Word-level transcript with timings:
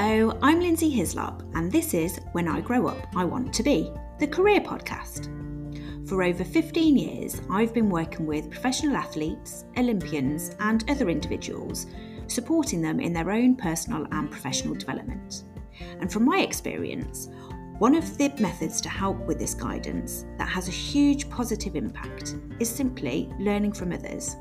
Hello, 0.00 0.38
I'm 0.42 0.60
Lynsey 0.60 0.96
Hyslop, 0.96 1.42
and 1.56 1.72
this 1.72 1.92
is 1.92 2.20
When 2.30 2.46
I 2.46 2.60
Grow 2.60 2.86
Up, 2.86 3.04
I 3.16 3.24
Want 3.24 3.52
to 3.52 3.64
Be, 3.64 3.92
the 4.20 4.28
career 4.28 4.60
podcast. 4.60 5.26
For 6.08 6.22
over 6.22 6.44
15 6.44 6.96
years, 6.96 7.40
I've 7.50 7.74
been 7.74 7.90
working 7.90 8.24
with 8.24 8.48
professional 8.48 8.96
athletes, 8.96 9.64
Olympians, 9.76 10.54
and 10.60 10.88
other 10.88 11.10
individuals, 11.10 11.86
supporting 12.28 12.80
them 12.80 13.00
in 13.00 13.12
their 13.12 13.32
own 13.32 13.56
personal 13.56 14.06
and 14.12 14.30
professional 14.30 14.76
development. 14.76 15.42
And 15.98 16.12
from 16.12 16.26
my 16.26 16.42
experience, 16.42 17.28
one 17.78 17.96
of 17.96 18.16
the 18.18 18.32
methods 18.38 18.80
to 18.82 18.88
help 18.88 19.18
with 19.26 19.40
this 19.40 19.54
guidance 19.54 20.26
that 20.36 20.48
has 20.48 20.68
a 20.68 20.70
huge 20.70 21.28
positive 21.28 21.74
impact 21.74 22.36
is 22.60 22.70
simply 22.70 23.32
learning 23.40 23.72
from 23.72 23.90
others. 23.90 24.36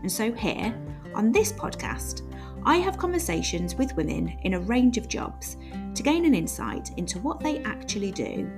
And 0.00 0.10
so, 0.10 0.32
here 0.32 0.74
on 1.14 1.32
this 1.32 1.52
podcast, 1.52 2.22
I 2.64 2.76
have 2.76 2.96
conversations 2.96 3.74
with 3.74 3.96
women 3.96 4.38
in 4.42 4.54
a 4.54 4.60
range 4.60 4.96
of 4.96 5.08
jobs 5.08 5.56
to 5.94 6.02
gain 6.02 6.24
an 6.24 6.34
insight 6.34 6.90
into 6.96 7.18
what 7.18 7.40
they 7.40 7.58
actually 7.64 8.12
do, 8.12 8.48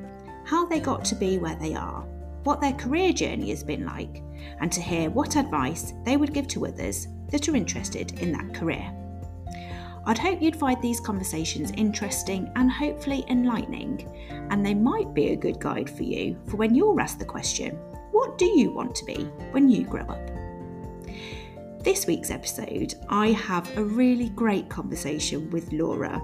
how 0.45 0.67
they 0.67 0.79
got 0.79 1.07
to 1.07 1.15
be 1.15 1.39
where 1.39 1.57
they 1.57 1.75
are, 1.75 2.03
what 2.43 2.61
their 2.61 2.75
career 2.75 3.15
journey 3.15 3.49
has 3.49 3.65
been 3.65 3.87
like, 3.87 4.23
and 4.61 4.71
to 4.71 4.83
hear 4.83 5.09
what 5.09 5.37
advice 5.37 5.95
they 6.05 6.19
would 6.19 6.35
give 6.35 6.47
to 6.49 6.67
others 6.67 7.09
that 7.31 7.49
are 7.49 7.57
interested 7.57 8.21
in 8.21 8.31
that 8.33 8.53
career. 8.53 8.95
I'd 10.07 10.19
hope 10.19 10.43
you'd 10.43 10.55
find 10.55 10.83
these 10.83 11.01
conversations 11.01 11.73
interesting 11.79 12.53
and 12.57 12.71
hopefully 12.71 13.25
enlightening, 13.29 14.07
and 14.51 14.65
they 14.65 14.75
might 14.75 15.15
be 15.15 15.29
a 15.29 15.37
good 15.37 15.59
guide 15.59 15.89
for 15.89 16.03
you 16.03 16.39
for 16.47 16.59
when 16.59 16.75
you're 16.75 17.01
asked 17.01 17.21
the 17.21 17.25
question 17.25 17.79
what 18.13 18.39
do 18.39 18.45
you 18.45 18.71
want 18.71 18.95
to 18.97 19.05
be 19.07 19.25
when 19.51 19.69
you 19.69 19.85
grow 19.85 20.03
up? 20.03 20.44
This 21.85 22.07
week's 22.07 22.31
episode, 22.31 22.95
I 23.11 23.33
have 23.33 23.77
a 23.77 23.85
really 23.85 24.31
great 24.31 24.71
conversation 24.71 25.51
with 25.51 25.71
Laura, 25.71 26.19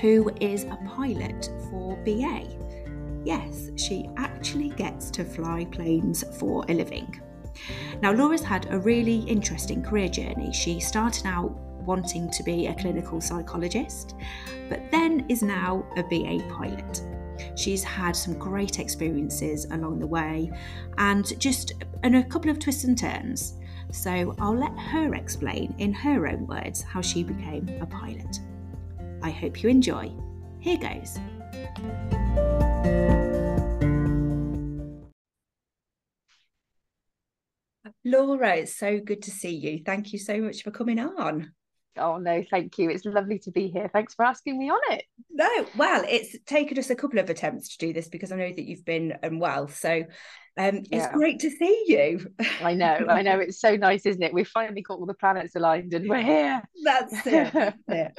who 0.00 0.32
is 0.40 0.64
a 0.64 0.76
pilot 0.84 1.48
for 1.70 1.94
BA. 1.98 2.48
Yes, 3.24 3.70
she 3.76 4.10
actually 4.16 4.70
gets 4.70 5.08
to 5.12 5.24
fly 5.24 5.64
planes 5.66 6.24
for 6.40 6.64
a 6.68 6.74
living. 6.74 7.20
Now, 8.02 8.10
Laura's 8.10 8.42
had 8.42 8.66
a 8.72 8.80
really 8.80 9.18
interesting 9.18 9.80
career 9.80 10.08
journey. 10.08 10.52
She 10.52 10.80
started 10.80 11.24
out 11.24 11.52
wanting 11.84 12.28
to 12.32 12.42
be 12.42 12.66
a 12.66 12.74
clinical 12.74 13.20
psychologist, 13.20 14.16
but 14.68 14.90
then 14.90 15.24
is 15.28 15.44
now 15.44 15.86
a 15.98 16.02
BA 16.02 16.44
pilot. 16.52 17.00
She's 17.54 17.84
had 17.84 18.16
some 18.16 18.34
great 18.34 18.80
experiences 18.80 19.66
along 19.66 20.00
the 20.00 20.06
way 20.08 20.50
and 20.98 21.38
just 21.38 21.74
and 22.02 22.16
a 22.16 22.24
couple 22.24 22.50
of 22.50 22.58
twists 22.58 22.82
and 22.82 22.98
turns. 22.98 23.54
So 23.92 24.34
I'll 24.38 24.56
let 24.56 24.76
her 24.78 25.14
explain 25.14 25.74
in 25.78 25.92
her 25.92 26.26
own 26.26 26.46
words 26.46 26.82
how 26.82 27.00
she 27.00 27.22
became 27.22 27.68
a 27.80 27.86
pilot. 27.86 28.40
I 29.22 29.30
hope 29.30 29.62
you 29.62 29.68
enjoy. 29.68 30.12
Here 30.60 30.78
goes. 30.78 31.18
Laura, 38.04 38.56
it's 38.56 38.76
so 38.76 38.98
good 38.98 39.22
to 39.22 39.30
see 39.30 39.54
you. 39.54 39.82
Thank 39.84 40.12
you 40.12 40.18
so 40.18 40.40
much 40.40 40.62
for 40.62 40.70
coming 40.70 40.98
on. 40.98 41.52
Oh 41.98 42.18
no, 42.18 42.42
thank 42.50 42.78
you. 42.78 42.88
It's 42.88 43.04
lovely 43.04 43.38
to 43.40 43.50
be 43.50 43.68
here. 43.68 43.90
Thanks 43.92 44.14
for 44.14 44.24
asking 44.24 44.58
me 44.58 44.70
on 44.70 44.80
it. 44.90 45.04
No, 45.30 45.66
well, 45.76 46.04
it's 46.08 46.36
taken 46.46 46.78
us 46.78 46.88
a 46.90 46.94
couple 46.94 47.18
of 47.18 47.28
attempts 47.28 47.76
to 47.76 47.86
do 47.86 47.92
this 47.92 48.08
because 48.08 48.32
I 48.32 48.36
know 48.36 48.48
that 48.48 48.64
you've 48.64 48.84
been 48.84 49.18
unwell. 49.22 49.68
So 49.68 50.04
um, 50.56 50.78
it's 50.78 50.90
yeah. 50.90 51.12
great 51.12 51.40
to 51.40 51.50
see 51.50 51.84
you. 51.86 52.26
I 52.60 52.74
know, 52.74 53.06
I 53.08 53.22
know. 53.22 53.40
It's 53.40 53.60
so 53.60 53.76
nice, 53.76 54.04
isn't 54.04 54.22
it? 54.22 54.34
We've 54.34 54.46
finally 54.46 54.82
got 54.82 54.98
all 54.98 55.06
the 55.06 55.14
planets 55.14 55.54
aligned 55.54 55.94
and 55.94 56.08
we're 56.08 56.22
here. 56.22 56.62
That's 56.84 57.26
it. 57.26 57.52
That's 57.52 57.78
it. 57.88 58.18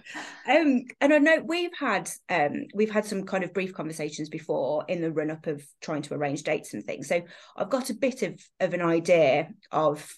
Um, 0.49 0.85
and 0.99 1.13
I 1.13 1.17
know 1.17 1.43
we've 1.45 1.75
had 1.77 2.09
um, 2.29 2.65
we've 2.73 2.89
had 2.89 3.05
some 3.05 3.23
kind 3.25 3.43
of 3.43 3.53
brief 3.53 3.73
conversations 3.73 4.29
before 4.29 4.85
in 4.87 5.01
the 5.01 5.11
run 5.11 5.29
up 5.29 5.47
of 5.47 5.63
trying 5.81 6.01
to 6.03 6.13
arrange 6.13 6.43
dates 6.43 6.73
and 6.73 6.83
things. 6.83 7.07
So 7.07 7.21
I've 7.55 7.69
got 7.69 7.89
a 7.89 7.93
bit 7.93 8.23
of 8.23 8.39
of 8.59 8.73
an 8.73 8.81
idea 8.81 9.49
of 9.71 10.11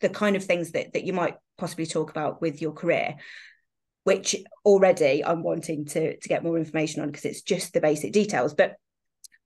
the 0.00 0.08
kind 0.08 0.36
of 0.36 0.44
things 0.44 0.72
that 0.72 0.92
that 0.92 1.04
you 1.04 1.12
might 1.12 1.36
possibly 1.56 1.86
talk 1.86 2.10
about 2.10 2.42
with 2.42 2.60
your 2.60 2.72
career 2.72 3.16
which 4.02 4.36
already 4.66 5.24
I'm 5.24 5.42
wanting 5.42 5.86
to 5.86 6.16
to 6.16 6.28
get 6.28 6.44
more 6.44 6.58
information 6.58 7.00
on 7.00 7.08
because 7.08 7.24
it's 7.24 7.40
just 7.40 7.72
the 7.72 7.80
basic 7.80 8.12
details. 8.12 8.52
But 8.52 8.76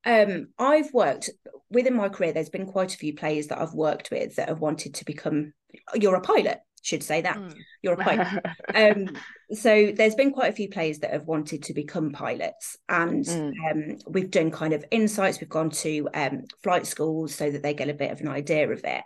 um, 0.04 0.48
I've 0.58 0.92
worked 0.92 1.30
within 1.70 1.94
my 1.94 2.08
career. 2.08 2.32
There's 2.32 2.48
been 2.48 2.66
quite 2.66 2.94
a 2.94 2.98
few 2.98 3.14
players 3.14 3.48
that 3.48 3.60
I've 3.60 3.74
worked 3.74 4.10
with 4.10 4.36
that 4.36 4.48
have 4.48 4.60
wanted 4.60 4.94
to 4.94 5.04
become. 5.04 5.52
You're 5.94 6.16
a 6.16 6.20
pilot, 6.20 6.60
should 6.82 7.02
say 7.02 7.20
that. 7.22 7.36
Mm. 7.36 7.54
You're 7.82 7.94
a 7.94 8.04
pilot. 8.04 8.44
um, 8.74 9.16
so 9.52 9.92
there's 9.94 10.14
been 10.14 10.32
quite 10.32 10.50
a 10.50 10.56
few 10.56 10.68
players 10.68 11.00
that 11.00 11.12
have 11.12 11.26
wanted 11.26 11.64
to 11.64 11.74
become 11.74 12.12
pilots, 12.12 12.76
and 12.88 13.24
mm. 13.24 13.52
um, 13.70 13.98
we've 14.06 14.30
done 14.30 14.50
kind 14.50 14.72
of 14.72 14.84
insights. 14.90 15.40
We've 15.40 15.50
gone 15.50 15.70
to 15.70 16.08
um, 16.14 16.44
flight 16.62 16.86
schools 16.86 17.34
so 17.34 17.50
that 17.50 17.62
they 17.62 17.74
get 17.74 17.90
a 17.90 17.94
bit 17.94 18.12
of 18.12 18.20
an 18.20 18.28
idea 18.28 18.70
of 18.70 18.82
it. 18.84 19.02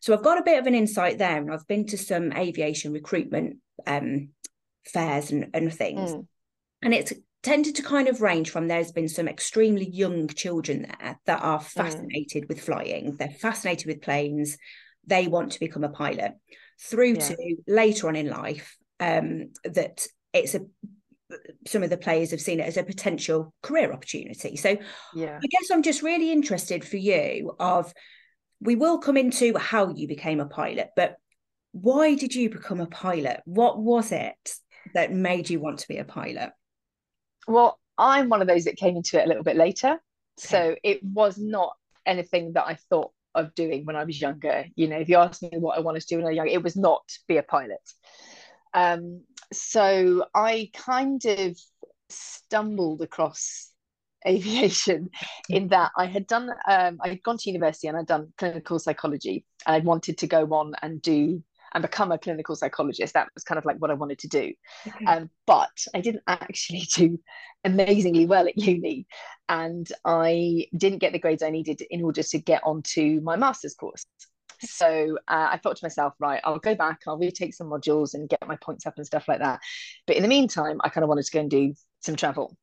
So 0.00 0.14
I've 0.14 0.22
got 0.22 0.38
a 0.38 0.44
bit 0.44 0.58
of 0.58 0.66
an 0.66 0.74
insight 0.74 1.18
there, 1.18 1.36
and 1.36 1.52
I've 1.52 1.66
been 1.66 1.86
to 1.86 1.98
some 1.98 2.32
aviation 2.32 2.92
recruitment 2.92 3.58
um, 3.86 4.28
fairs 4.84 5.30
and, 5.30 5.50
and 5.52 5.72
things. 5.72 6.12
Mm. 6.12 6.26
And 6.82 6.94
it's 6.94 7.12
tended 7.46 7.76
to 7.76 7.82
kind 7.82 8.08
of 8.08 8.20
range 8.20 8.50
from 8.50 8.66
there's 8.66 8.90
been 8.90 9.08
some 9.08 9.28
extremely 9.28 9.88
young 9.88 10.26
children 10.26 10.82
there 10.82 11.20
that 11.26 11.42
are 11.42 11.60
mm. 11.60 11.64
fascinated 11.64 12.42
mm. 12.42 12.48
with 12.48 12.60
flying, 12.60 13.14
they're 13.16 13.30
fascinated 13.30 13.86
with 13.86 14.02
planes, 14.02 14.58
they 15.06 15.28
want 15.28 15.52
to 15.52 15.60
become 15.60 15.84
a 15.84 15.88
pilot, 15.88 16.32
through 16.80 17.14
yeah. 17.14 17.28
to 17.28 17.56
later 17.68 18.08
on 18.08 18.16
in 18.16 18.28
life 18.28 18.76
um, 18.98 19.50
that 19.62 20.06
it's 20.32 20.56
a 20.56 20.60
some 21.66 21.82
of 21.82 21.90
the 21.90 21.96
players 21.96 22.30
have 22.32 22.40
seen 22.40 22.60
it 22.60 22.66
as 22.66 22.76
a 22.76 22.84
potential 22.84 23.52
career 23.62 23.92
opportunity. 23.92 24.56
So 24.56 24.76
yeah. 25.14 25.38
I 25.42 25.46
guess 25.48 25.70
I'm 25.72 25.82
just 25.82 26.02
really 26.02 26.30
interested 26.30 26.84
for 26.84 26.98
you 26.98 27.54
of 27.58 27.92
we 28.60 28.76
will 28.76 28.98
come 28.98 29.16
into 29.16 29.56
how 29.58 29.88
you 29.88 30.08
became 30.08 30.40
a 30.40 30.46
pilot, 30.46 30.90
but 30.96 31.16
why 31.72 32.14
did 32.14 32.34
you 32.34 32.48
become 32.48 32.80
a 32.80 32.86
pilot? 32.86 33.40
What 33.44 33.78
was 33.78 34.12
it 34.12 34.54
that 34.94 35.12
made 35.12 35.50
you 35.50 35.60
want 35.60 35.80
to 35.80 35.88
be 35.88 35.98
a 35.98 36.04
pilot? 36.04 36.52
Well, 37.46 37.78
I'm 37.98 38.28
one 38.28 38.42
of 38.42 38.48
those 38.48 38.64
that 38.64 38.76
came 38.76 38.96
into 38.96 39.20
it 39.20 39.24
a 39.24 39.28
little 39.28 39.44
bit 39.44 39.56
later. 39.56 39.92
Okay. 39.92 39.98
So 40.36 40.76
it 40.82 41.02
was 41.02 41.38
not 41.38 41.74
anything 42.04 42.52
that 42.54 42.66
I 42.66 42.74
thought 42.74 43.12
of 43.34 43.54
doing 43.54 43.84
when 43.84 43.96
I 43.96 44.04
was 44.04 44.20
younger. 44.20 44.64
You 44.74 44.88
know, 44.88 44.98
if 44.98 45.08
you 45.08 45.16
asked 45.16 45.42
me 45.42 45.50
what 45.58 45.76
I 45.76 45.80
wanted 45.80 46.00
to 46.00 46.06
do 46.06 46.16
when 46.16 46.26
I 46.26 46.30
was 46.30 46.36
young, 46.36 46.48
it 46.48 46.62
was 46.62 46.76
not 46.76 47.02
be 47.28 47.36
a 47.36 47.42
pilot. 47.42 47.80
Um, 48.74 49.22
so 49.52 50.26
I 50.34 50.70
kind 50.74 51.24
of 51.24 51.56
stumbled 52.08 53.02
across 53.02 53.70
aviation 54.26 55.08
in 55.48 55.68
that 55.68 55.92
I 55.96 56.06
had 56.06 56.26
done 56.26 56.50
um, 56.68 56.98
I'd 57.00 57.22
gone 57.22 57.38
to 57.38 57.50
university 57.50 57.86
and 57.86 57.96
I'd 57.96 58.06
done 58.06 58.32
clinical 58.36 58.80
psychology 58.80 59.44
and 59.64 59.76
I'd 59.76 59.84
wanted 59.84 60.18
to 60.18 60.26
go 60.26 60.44
on 60.52 60.74
and 60.82 61.00
do 61.00 61.44
and 61.76 61.82
become 61.82 62.10
a 62.10 62.18
clinical 62.18 62.56
psychologist 62.56 63.14
that 63.14 63.28
was 63.34 63.44
kind 63.44 63.58
of 63.58 63.64
like 63.64 63.76
what 63.76 63.90
I 63.90 63.94
wanted 63.94 64.18
to 64.20 64.28
do 64.28 64.52
okay. 64.86 65.04
um, 65.04 65.30
but 65.46 65.70
I 65.94 66.00
didn't 66.00 66.22
actually 66.26 66.88
do 66.94 67.20
amazingly 67.64 68.26
well 68.26 68.48
at 68.48 68.58
uni 68.58 69.06
and 69.48 69.86
I 70.04 70.66
didn't 70.76 70.98
get 70.98 71.12
the 71.12 71.18
grades 71.18 71.42
I 71.42 71.50
needed 71.50 71.82
in 71.88 72.02
order 72.02 72.22
to 72.22 72.38
get 72.38 72.62
onto 72.64 73.20
my 73.20 73.36
master's 73.36 73.74
course 73.74 74.06
so 74.60 75.18
uh, 75.28 75.48
I 75.50 75.58
thought 75.58 75.76
to 75.76 75.84
myself, 75.84 76.14
right, 76.18 76.40
I'll 76.42 76.58
go 76.58 76.74
back, 76.74 77.00
I'll 77.06 77.18
retake 77.18 77.52
some 77.52 77.68
modules 77.68 78.14
and 78.14 78.26
get 78.26 78.48
my 78.48 78.56
points 78.56 78.86
up 78.86 78.94
and 78.96 79.04
stuff 79.04 79.28
like 79.28 79.40
that. 79.40 79.60
But 80.06 80.16
in 80.16 80.22
the 80.22 80.30
meantime, 80.30 80.80
I 80.82 80.88
kind 80.88 81.04
of 81.04 81.10
wanted 81.10 81.26
to 81.26 81.30
go 81.30 81.40
and 81.40 81.50
do 81.50 81.74
some 82.00 82.16
travel 82.16 82.56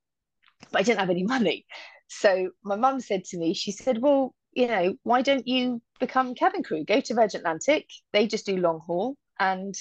but 0.71 0.79
I 0.79 0.83
didn't 0.83 0.99
have 0.99 1.09
any 1.09 1.23
money. 1.23 1.65
So 2.07 2.51
my 2.63 2.75
mum 2.75 2.99
said 2.99 3.25
to 3.25 3.37
me, 3.37 3.53
she 3.53 3.71
said, 3.71 4.01
Well, 4.01 4.33
you 4.55 4.67
know, 4.67 4.95
why 5.03 5.21
don't 5.21 5.47
you 5.47 5.81
become 5.99 6.35
cabin 6.35 6.63
crew? 6.63 6.83
Go 6.83 7.01
to 7.01 7.13
Virgin 7.13 7.39
Atlantic. 7.39 7.87
They 8.11 8.27
just 8.27 8.45
do 8.45 8.57
long 8.57 8.81
haul 8.85 9.15
and 9.39 9.75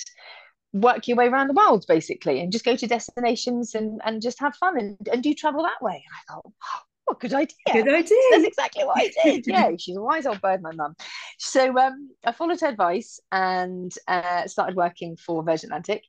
work 0.72 1.06
your 1.06 1.16
way 1.16 1.28
around 1.28 1.48
the 1.48 1.54
world 1.54 1.84
basically 1.86 2.40
and 2.40 2.50
just 2.50 2.64
go 2.64 2.74
to 2.74 2.86
destinations 2.86 3.74
and, 3.74 4.00
and 4.04 4.22
just 4.22 4.40
have 4.40 4.56
fun 4.56 4.78
and, 4.78 4.96
and 5.12 5.22
do 5.22 5.34
travel 5.34 5.62
that 5.62 5.82
way. 5.82 6.02
And 6.06 6.14
I 6.14 6.32
thought, 6.32 6.44
wow, 6.46 6.80
what 7.04 7.20
good 7.20 7.34
idea. 7.34 7.56
Good 7.72 7.88
idea. 7.94 8.18
That's 8.30 8.44
exactly 8.44 8.84
what 8.84 8.98
I 8.98 9.10
did. 9.24 9.46
yeah, 9.46 9.70
she's 9.78 9.96
a 9.96 10.00
wise 10.00 10.26
old 10.26 10.40
bird, 10.40 10.62
my 10.62 10.72
mum. 10.72 10.94
So 11.38 11.76
um, 11.78 12.10
I 12.24 12.32
followed 12.32 12.60
her 12.60 12.68
advice 12.68 13.20
and 13.30 13.92
uh, 14.08 14.46
started 14.46 14.76
working 14.76 15.16
for 15.16 15.42
Virgin 15.42 15.70
Atlantic 15.70 16.04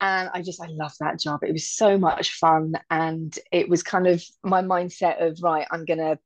and 0.00 0.28
I 0.32 0.42
just 0.42 0.62
I 0.62 0.66
loved 0.66 0.96
that 1.00 1.18
job. 1.18 1.42
It 1.42 1.52
was 1.52 1.68
so 1.68 1.96
much 1.98 2.32
fun, 2.32 2.74
and 2.90 3.36
it 3.50 3.68
was 3.68 3.82
kind 3.82 4.06
of 4.06 4.22
my 4.44 4.62
mindset 4.62 5.24
of 5.26 5.38
right, 5.42 5.66
I'm 5.70 5.84
gonna 5.84 6.18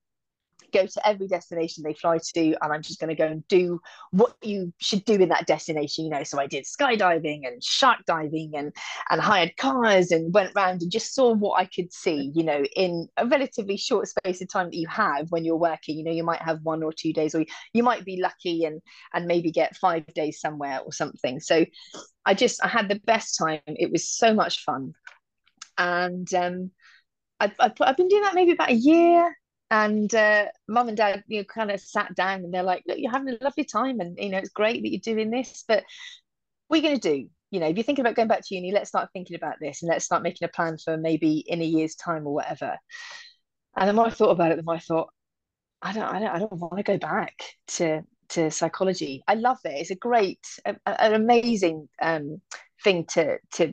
go 0.73 0.87
to 0.87 1.09
every 1.09 1.27
destination 1.27 1.83
they 1.83 1.95
fly 1.95 2.19
to 2.35 2.55
and 2.63 2.73
i'm 2.73 2.83
just 2.83 3.01
going 3.01 3.09
to 3.09 3.15
go 3.15 3.27
and 3.27 3.47
do 3.49 3.81
what 4.11 4.35
you 4.43 4.73
should 4.79 5.05
do 5.05 5.15
in 5.15 5.29
that 5.29 5.47
destination 5.47 6.05
you 6.05 6.11
know? 6.11 6.23
So 6.23 6.39
i 6.39 6.47
did 6.47 6.65
skydiving 6.65 7.47
and 7.47 7.63
shark 7.63 7.99
diving 8.07 8.53
and 8.55 8.75
and 9.11 9.21
hired 9.21 9.57
cars 9.57 10.11
and 10.11 10.33
went 10.33 10.53
around 10.55 10.83
and 10.83 10.91
just 10.91 11.15
saw 11.15 11.33
what 11.33 11.59
i 11.59 11.65
could 11.65 11.93
see 11.93 12.31
you 12.35 12.45
know 12.45 12.63
in 12.77 13.09
a 13.17 13.27
relatively 13.27 13.77
short 13.77 14.09
space 14.09 14.41
of 14.41 14.49
time 14.49 14.67
that 14.67 14.77
you 14.77 14.89
have 14.89 15.31
when 15.31 15.45
you're 15.45 15.57
working. 15.57 15.99
You 15.99 16.05
know 16.05 16.13
you 16.13 16.25
might 16.25 16.43
have 16.43 16.61
one 16.63 16.83
or 16.83 16.93
two 16.93 17.13
days 17.13 17.35
or 17.35 17.45
you 17.73 17.83
might 17.83 18.05
be 18.05 18.21
lucky 18.21 18.65
and 18.65 18.81
and 19.13 19.27
maybe 19.27 19.51
get 19.51 19.77
five 19.77 20.07
days 20.15 20.41
somewhere 20.41 20.81
or 20.81 20.93
something. 20.93 21.41
So 21.41 21.65
i 22.25 22.35
just 22.35 22.63
i 22.65 22.69
had 22.69 22.89
the 22.89 23.01
best 23.05 23.39
time. 23.39 23.61
It 23.67 23.91
was 23.91 24.09
so 24.09 24.35
much 24.35 24.65
fun. 24.65 24.95
And 25.79 26.33
um, 26.35 26.71
I, 27.39 27.53
I, 27.59 27.73
I've 27.81 27.97
been 27.97 28.09
doing 28.09 28.23
that 28.23 28.35
maybe 28.35 28.53
about 28.53 28.71
a 28.71 28.75
year. 28.75 29.35
And 29.71 30.13
uh, 30.15 30.47
mum 30.69 30.89
and 30.89 30.97
dad, 30.97 31.23
you 31.29 31.39
know, 31.39 31.45
kind 31.45 31.71
of 31.71 31.81
sat 31.81 32.15
down 32.15 32.41
and 32.45 32.53
they're 32.53 32.63
like, 32.63 32.83
"Look, 32.87 32.99
you're 32.99 33.11
having 33.11 33.35
a 33.35 33.45
lovely 33.45 33.65
time, 33.65 34.01
and 34.01 34.19
you 34.19 34.31
know, 34.31 34.39
it's 34.39 34.51
great 34.51 34.83
that 34.83 34.91
you're 34.91 35.01
doing 35.15 35.31
this, 35.31 35.65
but 35.69 35.85
you 36.73 36.83
going 36.83 36.99
to 36.99 37.17
do? 37.17 37.29
You 37.51 37.61
know, 37.61 37.67
if 37.67 37.77
you're 37.77 37.85
thinking 37.85 38.05
about 38.05 38.17
going 38.17 38.29
back 38.29 38.43
to 38.47 38.55
uni, 38.55 38.73
let's 38.73 38.89
start 38.89 39.11
thinking 39.13 39.37
about 39.37 39.57
this, 39.61 39.83
and 39.83 39.89
let's 39.89 40.05
start 40.05 40.23
making 40.23 40.47
a 40.47 40.49
plan 40.49 40.79
for 40.79 40.97
maybe 40.97 41.39
in 41.47 41.63
a 41.63 41.65
year's 41.65 41.95
time 41.95 42.27
or 42.27 42.35
whatever." 42.35 42.77
And 43.77 43.89
the 43.89 43.93
more 43.93 44.07
I 44.07 44.11
thought 44.11 44.31
about 44.31 44.53
it, 44.53 44.57
the 44.57 44.65
more 44.65 44.75
I 44.75 44.81
thought, 44.81 45.11
I 45.83 45.93
don't, 45.93 46.05
I 46.05 46.19
don't, 46.19 46.29
I 46.29 46.39
don't 46.39 46.53
want 46.53 46.77
to 46.79 46.83
go 46.83 46.99
back 46.99 47.35
to 47.69 48.03
to 48.31 48.51
psychology. 48.51 49.23
I 49.27 49.35
love 49.35 49.59
it. 49.65 49.71
It's 49.71 49.91
a 49.91 49.97
great, 49.97 50.41
a, 50.65 50.77
an 50.87 51.15
amazing 51.15 51.89
um, 52.01 52.41
thing 52.83 53.05
to 53.07 53.39
to 53.53 53.73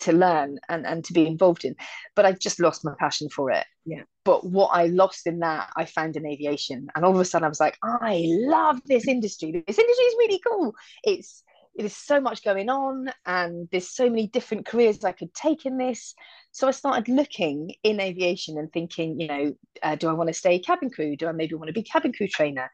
to 0.00 0.12
learn 0.12 0.58
and 0.68 0.86
and 0.86 1.04
to 1.04 1.12
be 1.12 1.26
involved 1.26 1.64
in. 1.64 1.74
But 2.14 2.26
I 2.26 2.32
just 2.32 2.60
lost 2.60 2.84
my 2.84 2.92
passion 2.98 3.28
for 3.28 3.50
it. 3.50 3.64
Yeah. 3.84 4.02
But 4.24 4.44
what 4.44 4.68
I 4.68 4.86
lost 4.86 5.26
in 5.26 5.38
that, 5.40 5.70
I 5.76 5.84
found 5.84 6.16
in 6.16 6.26
aviation, 6.26 6.88
and 6.94 7.04
all 7.04 7.14
of 7.14 7.20
a 7.20 7.24
sudden 7.24 7.46
I 7.46 7.48
was 7.48 7.60
like, 7.60 7.78
I 7.82 8.24
love 8.26 8.80
this 8.86 9.06
industry. 9.06 9.64
This 9.66 9.78
industry 9.78 10.04
is 10.04 10.14
really 10.18 10.40
cool. 10.46 10.74
It's 11.04 11.42
there's 11.76 11.96
so 11.96 12.20
much 12.20 12.42
going 12.42 12.68
on, 12.68 13.10
and 13.26 13.68
there's 13.70 13.90
so 13.90 14.08
many 14.08 14.26
different 14.28 14.66
careers 14.66 15.04
I 15.04 15.12
could 15.12 15.34
take 15.34 15.66
in 15.66 15.76
this. 15.76 16.14
So 16.50 16.68
I 16.68 16.70
started 16.70 17.08
looking 17.08 17.74
in 17.82 18.00
aviation 18.00 18.56
and 18.58 18.72
thinking, 18.72 19.20
you 19.20 19.28
know, 19.28 19.54
uh, 19.82 19.94
do 19.94 20.08
I 20.08 20.14
want 20.14 20.28
to 20.28 20.34
stay 20.34 20.58
cabin 20.58 20.90
crew? 20.90 21.16
Do 21.16 21.28
I 21.28 21.32
maybe 21.32 21.54
want 21.54 21.68
to 21.68 21.74
be 21.74 21.82
cabin 21.82 22.12
crew 22.12 22.28
trainer? 22.28 22.70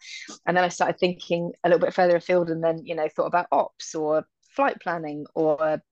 And 0.46 0.56
then 0.56 0.64
I 0.64 0.68
started 0.68 0.98
thinking 1.00 1.52
a 1.64 1.68
little 1.68 1.84
bit 1.84 1.94
further 1.94 2.16
afield, 2.16 2.50
and 2.50 2.62
then 2.62 2.80
you 2.84 2.94
know 2.94 3.08
thought 3.08 3.26
about 3.26 3.46
ops 3.50 3.94
or 3.94 4.24
flight 4.54 4.80
planning 4.80 5.26
or 5.34 5.82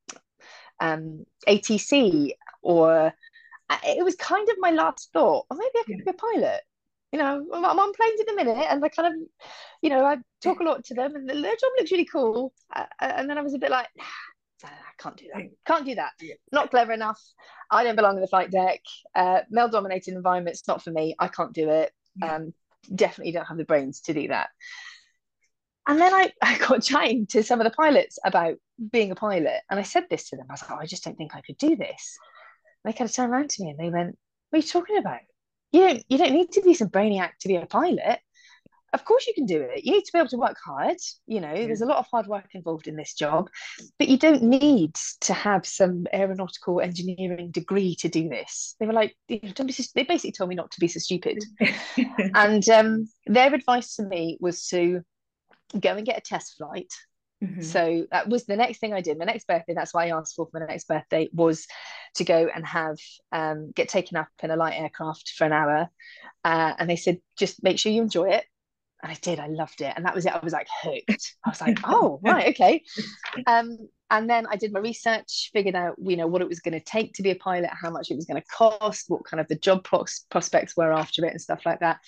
um, 0.81 1.25
ATC 1.47 2.33
or 2.63 3.13
uh, 3.71 3.79
it 3.85 4.05
was 4.05 4.17
kind 4.17 4.49
of 4.49 4.57
my 4.59 4.71
last 4.71 5.11
thought. 5.13 5.47
Or 5.51 5.57
maybe 5.57 5.71
I 5.79 5.83
could 5.87 6.05
be 6.05 6.11
a 6.11 6.13
pilot. 6.13 6.61
You 7.13 7.19
know, 7.19 7.47
I'm, 7.53 7.65
I'm 7.65 7.79
on 7.79 7.93
planes 7.93 8.21
in 8.21 8.29
a 8.29 8.37
minute, 8.37 8.67
and 8.69 8.85
I 8.85 8.89
kind 8.89 9.15
of, 9.15 9.21
you 9.83 9.91
know, 9.91 10.05
I 10.05 10.19
talk 10.43 10.61
a 10.61 10.65
lot 10.65 10.85
to 10.87 10.95
them, 10.95 11.15
and 11.15 11.29
their 11.29 11.37
job 11.37 11.71
looks 11.79 11.91
really 11.91 12.05
cool. 12.05 12.53
Uh, 12.75 12.85
uh, 13.01 13.13
and 13.17 13.29
then 13.29 13.39
I 13.39 13.43
was 13.43 13.55
a 13.55 13.59
bit 13.59 13.71
like, 13.71 13.89
I 14.65 14.69
can't 14.99 15.17
do 15.17 15.27
that. 15.33 15.43
Can't 15.67 15.87
do 15.87 15.95
that. 15.95 16.13
Not 16.53 16.71
clever 16.71 16.93
enough. 16.93 17.21
I 17.71 17.85
don't 17.85 17.97
belong 17.97 18.17
in 18.17 18.21
the 18.21 18.29
flight 18.29 18.51
deck. 18.51 18.81
Uh, 19.15 19.41
male 19.51 19.69
dominated 19.69 20.15
environment's 20.15 20.67
not 20.69 20.83
for 20.83 20.91
me. 20.91 21.15
I 21.19 21.29
can't 21.29 21.53
do 21.53 21.71
it. 21.71 21.93
Um, 22.23 22.53
definitely 22.95 23.33
don't 23.33 23.47
have 23.47 23.57
the 23.57 23.65
brains 23.65 24.01
to 24.03 24.15
do 24.15 24.29
that. 24.29 24.51
And 25.87 26.01
then 26.01 26.13
I, 26.13 26.33
I 26.43 26.59
got 26.59 26.83
chatting 26.83 27.27
to 27.29 27.43
some 27.43 27.61
of 27.61 27.65
the 27.65 27.71
pilots 27.71 28.19
about 28.25 28.57
being 28.93 29.11
a 29.11 29.15
pilot. 29.15 29.61
And 29.71 29.79
I 29.79 29.83
said 29.83 30.05
this 30.11 30.29
to 30.31 30.37
them. 30.37 30.47
I 30.49 30.55
was 30.55 30.63
like, 30.63 30.71
oh, 30.73 30.81
I 30.81 30.87
just 30.87 31.05
don't 31.05 31.17
think 31.17 31.35
I 31.35 31.41
could 31.41 31.59
do 31.59 31.77
this. 31.77 32.19
And 32.85 32.93
they 32.93 32.97
kind 32.97 33.09
of 33.09 33.15
turned 33.15 33.33
around 33.33 33.51
to 33.51 33.63
me 33.63 33.71
and 33.71 33.79
they 33.79 33.91
went, 33.91 34.17
What 34.51 34.59
are 34.59 34.63
you 34.63 34.67
talking 34.67 34.97
about? 34.99 35.21
You 35.73 35.81
don't 35.81 36.05
you 36.09 36.19
don't 36.19 36.33
need 36.33 36.53
to 36.53 36.63
be 36.63 36.75
some 36.75 36.89
brainiac 36.89 37.31
to 37.41 37.49
be 37.49 37.57
a 37.57 37.67
pilot 37.67 38.19
of 38.93 39.05
course 39.05 39.27
you 39.27 39.35
can 39.35 39.47
do 39.47 39.61
it 39.61 39.85
you 39.85 39.93
need 39.93 40.05
to 40.05 40.13
be 40.13 40.19
able 40.19 40.29
to 40.29 40.37
work 40.37 40.57
hard 40.65 40.97
you 41.27 41.41
know 41.41 41.53
yeah. 41.53 41.67
there's 41.67 41.81
a 41.81 41.87
lot 41.87 41.99
of 41.99 42.07
hard 42.11 42.27
work 42.27 42.49
involved 42.55 42.87
in 42.87 42.97
this 42.97 43.15
job 43.15 43.49
but 43.99 44.09
you 44.09 44.17
don't 44.17 44.43
need 44.43 44.95
to 45.21 45.33
have 45.33 45.67
some 45.67 46.07
aeronautical 46.13 46.81
engineering 46.81 47.51
degree 47.51 47.95
to 47.95 48.09
do 48.09 48.29
this 48.29 48.75
they 48.81 48.87
were 48.87 48.93
like 48.93 49.15
don't 49.29 49.67
be 49.67 49.73
so, 49.73 49.83
they 49.95 50.03
basically 50.03 50.33
told 50.33 50.49
me 50.51 50.57
not 50.57 50.71
to 50.71 50.81
be 50.81 50.89
so 50.89 50.99
stupid 50.99 51.39
and 52.35 52.69
um, 52.69 53.09
their 53.27 53.53
advice 53.55 53.97
to 53.97 54.03
me 54.03 54.37
was 54.41 54.67
to 54.67 55.03
go 55.79 55.97
and 55.97 56.07
get 56.07 56.19
a 56.19 56.23
test 56.23 56.57
flight 56.57 56.93
Mm-hmm. 57.43 57.63
So 57.63 58.07
that 58.11 58.29
was 58.29 58.45
the 58.45 58.57
next 58.57 58.79
thing 58.79 58.93
I 58.93 59.01
did. 59.01 59.19
My 59.19 59.25
next 59.25 59.47
birthday, 59.47 59.75
that's 59.75 59.95
why 59.95 60.07
I 60.07 60.19
asked 60.19 60.37
for 60.37 60.47
for 60.47 60.61
my 60.61 60.67
next 60.67 60.87
birthday, 60.87 61.29
was 61.33 61.67
to 62.17 62.25
go 62.25 62.49
and 62.55 62.67
have 62.67 62.99
um, 63.33 63.73
get 63.73 63.89
taken 63.89 64.17
up 64.17 64.29
in 64.43 64.51
a 64.51 64.57
light 64.57 64.79
aircraft 64.79 65.31
for 65.37 65.45
an 65.45 65.53
hour. 65.53 65.89
Uh, 66.45 66.75
and 66.79 66.89
they 66.89 66.97
said, 66.97 67.21
just 67.39 67.63
make 67.63 67.79
sure 67.79 67.93
you 67.93 68.03
enjoy 68.03 68.31
it 68.31 68.45
and 69.03 69.11
I 69.11 69.17
did. 69.21 69.39
I 69.39 69.47
loved 69.47 69.81
it, 69.81 69.93
and 69.97 70.05
that 70.05 70.15
was 70.15 70.27
it. 70.27 70.35
I 70.35 70.41
was 70.43 70.53
like 70.53 70.69
hooked. 70.83 71.35
I 71.45 71.49
was 71.49 71.61
like, 71.61 71.79
oh 71.85 72.21
right, 72.23 72.49
okay. 72.49 72.83
Um, 73.47 73.79
and 74.11 74.29
then 74.29 74.47
I 74.47 74.57
did 74.57 74.73
my 74.73 74.81
research, 74.81 75.51
figured 75.53 75.75
out 75.75 75.97
you 75.99 76.17
know 76.17 76.27
what 76.27 76.43
it 76.43 76.49
was 76.49 76.61
going 76.61 76.79
to 76.79 76.85
take 76.85 77.15
to 77.15 77.23
be 77.23 77.31
a 77.31 77.37
pilot, 77.37 77.71
how 77.71 77.91
much 77.91 78.11
it 78.11 78.17
was 78.17 78.27
going 78.27 78.41
to 78.41 78.49
cost, 78.49 79.09
what 79.09 79.25
kind 79.25 79.41
of 79.41 79.49
the 79.49 79.57
job 79.57 79.85
pros- 79.85 80.27
prospects 80.31 80.77
were 80.77 80.93
after 80.93 81.25
it, 81.25 81.33
and 81.33 81.41
stuff 81.41 81.65
like 81.65 81.81
that. 81.81 82.01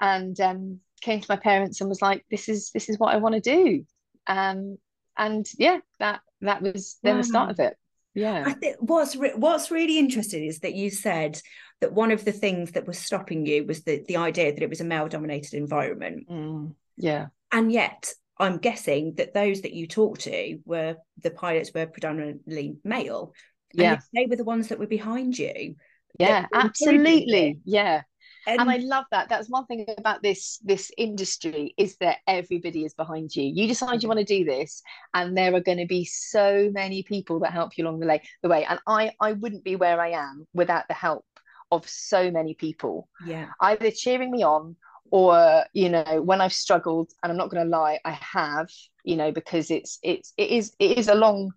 And 0.00 0.38
um, 0.40 0.80
came 1.00 1.20
to 1.20 1.26
my 1.28 1.36
parents 1.36 1.80
and 1.80 1.88
was 1.88 2.02
like, 2.02 2.24
this 2.30 2.48
is 2.48 2.70
this 2.70 2.88
is 2.88 2.98
what 2.98 3.14
I 3.14 3.18
want 3.18 3.34
to 3.34 3.40
do. 3.40 3.84
Um, 4.28 4.78
and 5.16 5.48
yeah, 5.58 5.78
that 5.98 6.20
that 6.42 6.62
was 6.62 6.98
then 7.02 7.16
wow. 7.16 7.20
the 7.22 7.26
start 7.26 7.50
of 7.50 7.58
it. 7.58 7.76
Yeah. 8.14 8.44
I 8.46 8.52
think 8.52 8.76
what's 8.80 9.16
re- 9.16 9.34
what's 9.36 9.70
really 9.70 9.98
interesting 9.98 10.44
is 10.44 10.60
that 10.60 10.74
you 10.74 10.90
said 10.90 11.40
that 11.80 11.92
one 11.92 12.10
of 12.10 12.24
the 12.24 12.32
things 12.32 12.72
that 12.72 12.86
was 12.86 12.98
stopping 12.98 13.46
you 13.46 13.64
was 13.64 13.82
the 13.82 14.04
the 14.06 14.16
idea 14.16 14.52
that 14.52 14.62
it 14.62 14.68
was 14.68 14.80
a 14.80 14.84
male 14.84 15.08
dominated 15.08 15.54
environment. 15.54 16.28
Mm, 16.28 16.74
yeah. 16.96 17.26
And 17.52 17.72
yet 17.72 18.12
I'm 18.38 18.58
guessing 18.58 19.14
that 19.14 19.34
those 19.34 19.62
that 19.62 19.72
you 19.72 19.86
talked 19.86 20.22
to 20.22 20.58
were 20.64 20.96
the 21.22 21.30
pilots 21.30 21.72
were 21.74 21.86
predominantly 21.86 22.76
male. 22.84 23.32
Yeah. 23.72 23.98
they 24.14 24.26
were 24.26 24.36
the 24.36 24.44
ones 24.44 24.68
that 24.68 24.78
were 24.78 24.86
behind 24.86 25.38
you. 25.38 25.76
Yeah, 26.18 26.46
absolutely. 26.52 27.60
Yeah. 27.64 28.02
And, 28.46 28.60
and 28.60 28.70
I 28.70 28.76
love 28.76 29.04
that. 29.10 29.28
That's 29.28 29.48
one 29.48 29.66
thing 29.66 29.86
about 29.98 30.22
this 30.22 30.58
this 30.64 30.90
industry 30.96 31.74
is 31.76 31.96
that 31.96 32.18
everybody 32.26 32.84
is 32.84 32.94
behind 32.94 33.34
you. 33.34 33.44
You 33.44 33.66
decide 33.68 34.02
you 34.02 34.08
want 34.08 34.20
to 34.20 34.24
do 34.24 34.44
this, 34.44 34.82
and 35.14 35.36
there 35.36 35.54
are 35.54 35.60
going 35.60 35.78
to 35.78 35.86
be 35.86 36.04
so 36.04 36.70
many 36.72 37.02
people 37.02 37.40
that 37.40 37.52
help 37.52 37.76
you 37.76 37.84
along 37.84 38.00
the 38.00 38.06
way. 38.06 38.22
The 38.42 38.48
way, 38.48 38.64
and 38.64 38.78
I 38.86 39.12
I 39.20 39.32
wouldn't 39.32 39.64
be 39.64 39.76
where 39.76 40.00
I 40.00 40.10
am 40.10 40.46
without 40.54 40.88
the 40.88 40.94
help 40.94 41.24
of 41.70 41.88
so 41.88 42.30
many 42.30 42.54
people. 42.54 43.08
Yeah. 43.26 43.48
Either 43.60 43.90
cheering 43.90 44.30
me 44.30 44.42
on 44.42 44.76
or, 45.10 45.64
you 45.72 45.88
know, 45.88 46.22
when 46.22 46.40
I've 46.40 46.52
struggled, 46.52 47.10
and 47.22 47.32
I'm 47.32 47.38
not 47.38 47.50
gonna 47.50 47.64
lie, 47.64 47.98
I 48.04 48.12
have, 48.12 48.68
you 49.04 49.16
know, 49.16 49.32
because 49.32 49.70
it's 49.70 49.98
it's 50.02 50.32
it 50.36 50.50
is 50.50 50.74
it 50.78 50.98
is 50.98 51.08
a 51.08 51.14
long 51.14 51.52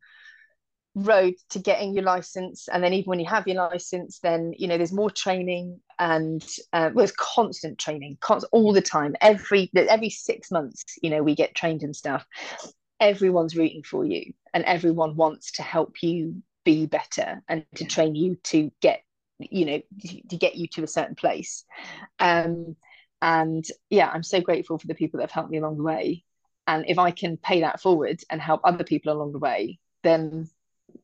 road 0.95 1.33
to 1.49 1.59
getting 1.59 1.93
your 1.93 2.03
license 2.03 2.67
and 2.67 2.83
then 2.83 2.93
even 2.93 3.09
when 3.09 3.19
you 3.19 3.25
have 3.25 3.47
your 3.47 3.55
license 3.55 4.19
then 4.19 4.53
you 4.57 4.67
know 4.67 4.77
there's 4.77 4.91
more 4.91 5.09
training 5.09 5.79
and 5.99 6.43
uh, 6.73 6.89
well, 6.93 7.05
there's 7.05 7.13
constant 7.13 7.77
training 7.77 8.17
all 8.51 8.73
the 8.73 8.81
time. 8.81 9.15
Every 9.21 9.69
every 9.75 10.09
six 10.09 10.51
months 10.51 10.83
you 11.01 11.09
know 11.09 11.23
we 11.23 11.35
get 11.35 11.55
trained 11.55 11.83
and 11.83 11.95
stuff. 11.95 12.25
Everyone's 12.99 13.55
rooting 13.55 13.83
for 13.83 14.03
you 14.03 14.33
and 14.53 14.63
everyone 14.65 15.15
wants 15.15 15.53
to 15.53 15.63
help 15.63 16.01
you 16.01 16.41
be 16.65 16.87
better 16.87 17.41
and 17.47 17.65
to 17.75 17.85
train 17.85 18.15
you 18.15 18.35
to 18.43 18.71
get 18.81 19.03
you 19.39 19.65
know 19.65 19.81
to 20.29 20.37
get 20.37 20.55
you 20.55 20.67
to 20.73 20.83
a 20.83 20.87
certain 20.87 21.15
place. 21.15 21.63
Um 22.19 22.75
and 23.23 23.63
yeah 23.91 24.09
i'm 24.09 24.23
so 24.23 24.41
grateful 24.41 24.79
for 24.79 24.87
the 24.87 24.95
people 24.95 25.19
that 25.19 25.25
have 25.25 25.31
helped 25.31 25.51
me 25.51 25.59
along 25.59 25.77
the 25.77 25.83
way. 25.83 26.25
And 26.67 26.85
if 26.87 26.97
i 26.97 27.11
can 27.11 27.37
pay 27.37 27.61
that 27.61 27.79
forward 27.79 28.21
and 28.29 28.41
help 28.41 28.61
other 28.63 28.83
people 28.83 29.13
along 29.13 29.31
the 29.31 29.39
way 29.39 29.79
then 30.03 30.49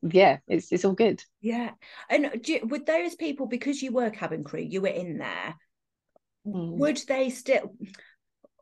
yeah 0.02 0.38
it's 0.46 0.72
it's 0.72 0.84
all 0.84 0.92
good. 0.92 1.22
Yeah. 1.40 1.70
And 2.08 2.40
you, 2.46 2.66
with 2.66 2.86
those 2.86 3.14
people 3.14 3.46
because 3.46 3.82
you 3.82 3.92
were 3.92 4.10
cabin 4.10 4.44
crew 4.44 4.60
you 4.60 4.80
were 4.80 4.88
in 4.88 5.18
there 5.18 5.54
mm. 6.46 6.76
would 6.78 7.00
they 7.08 7.30
still 7.30 7.74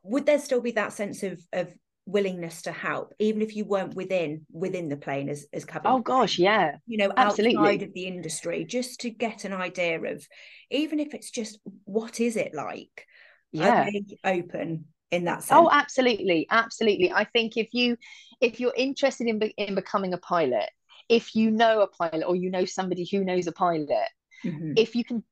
would 0.03 0.25
there 0.25 0.39
still 0.39 0.61
be 0.61 0.71
that 0.71 0.93
sense 0.93 1.23
of 1.23 1.41
of 1.53 1.73
willingness 2.07 2.61
to 2.61 2.71
help 2.71 3.13
even 3.19 3.41
if 3.41 3.55
you 3.55 3.65
weren't 3.65 3.93
within 3.93 4.45
within 4.49 4.87
the 4.87 4.95
plane 4.95 5.27
as 5.27 5.45
as 5.51 5.65
cabin 5.65 5.91
oh 5.91 5.99
gosh 5.99 6.39
yeah. 6.39 6.77
You 6.85 6.99
know 6.99 7.11
Absolutely. 7.15 7.57
outside 7.57 7.81
of 7.83 7.93
the 7.93 8.05
industry 8.05 8.63
just 8.63 9.01
to 9.01 9.09
get 9.09 9.43
an 9.43 9.53
idea 9.53 10.01
of 10.01 10.25
even 10.71 10.99
if 10.99 11.13
it's 11.13 11.29
just 11.29 11.59
what 11.83 12.19
is 12.19 12.37
it 12.37 12.53
like? 12.53 13.05
Yeah. 13.51 13.89
open 14.23 14.85
in 15.11 15.25
that 15.25 15.43
sense? 15.43 15.59
oh 15.59 15.69
absolutely. 15.71 16.47
Absolutely. 16.49 17.11
I 17.11 17.25
think 17.25 17.57
if 17.57 17.73
you 17.73 17.97
if 18.39 18.61
you're 18.61 18.73
interested 18.75 19.27
in 19.27 19.39
be, 19.39 19.53
in 19.57 19.75
becoming 19.75 20.13
a 20.13 20.17
pilot 20.17 20.69
if 21.09 21.35
you 21.35 21.51
know 21.51 21.81
a 21.81 21.87
pilot 21.87 22.25
or 22.25 22.35
you 22.35 22.49
know 22.49 22.65
somebody 22.65 23.07
who 23.09 23.23
knows 23.23 23.47
a 23.47 23.51
pilot 23.51 24.09
mm-hmm. 24.43 24.73
if 24.75 24.95
you 24.95 25.03
can 25.03 25.23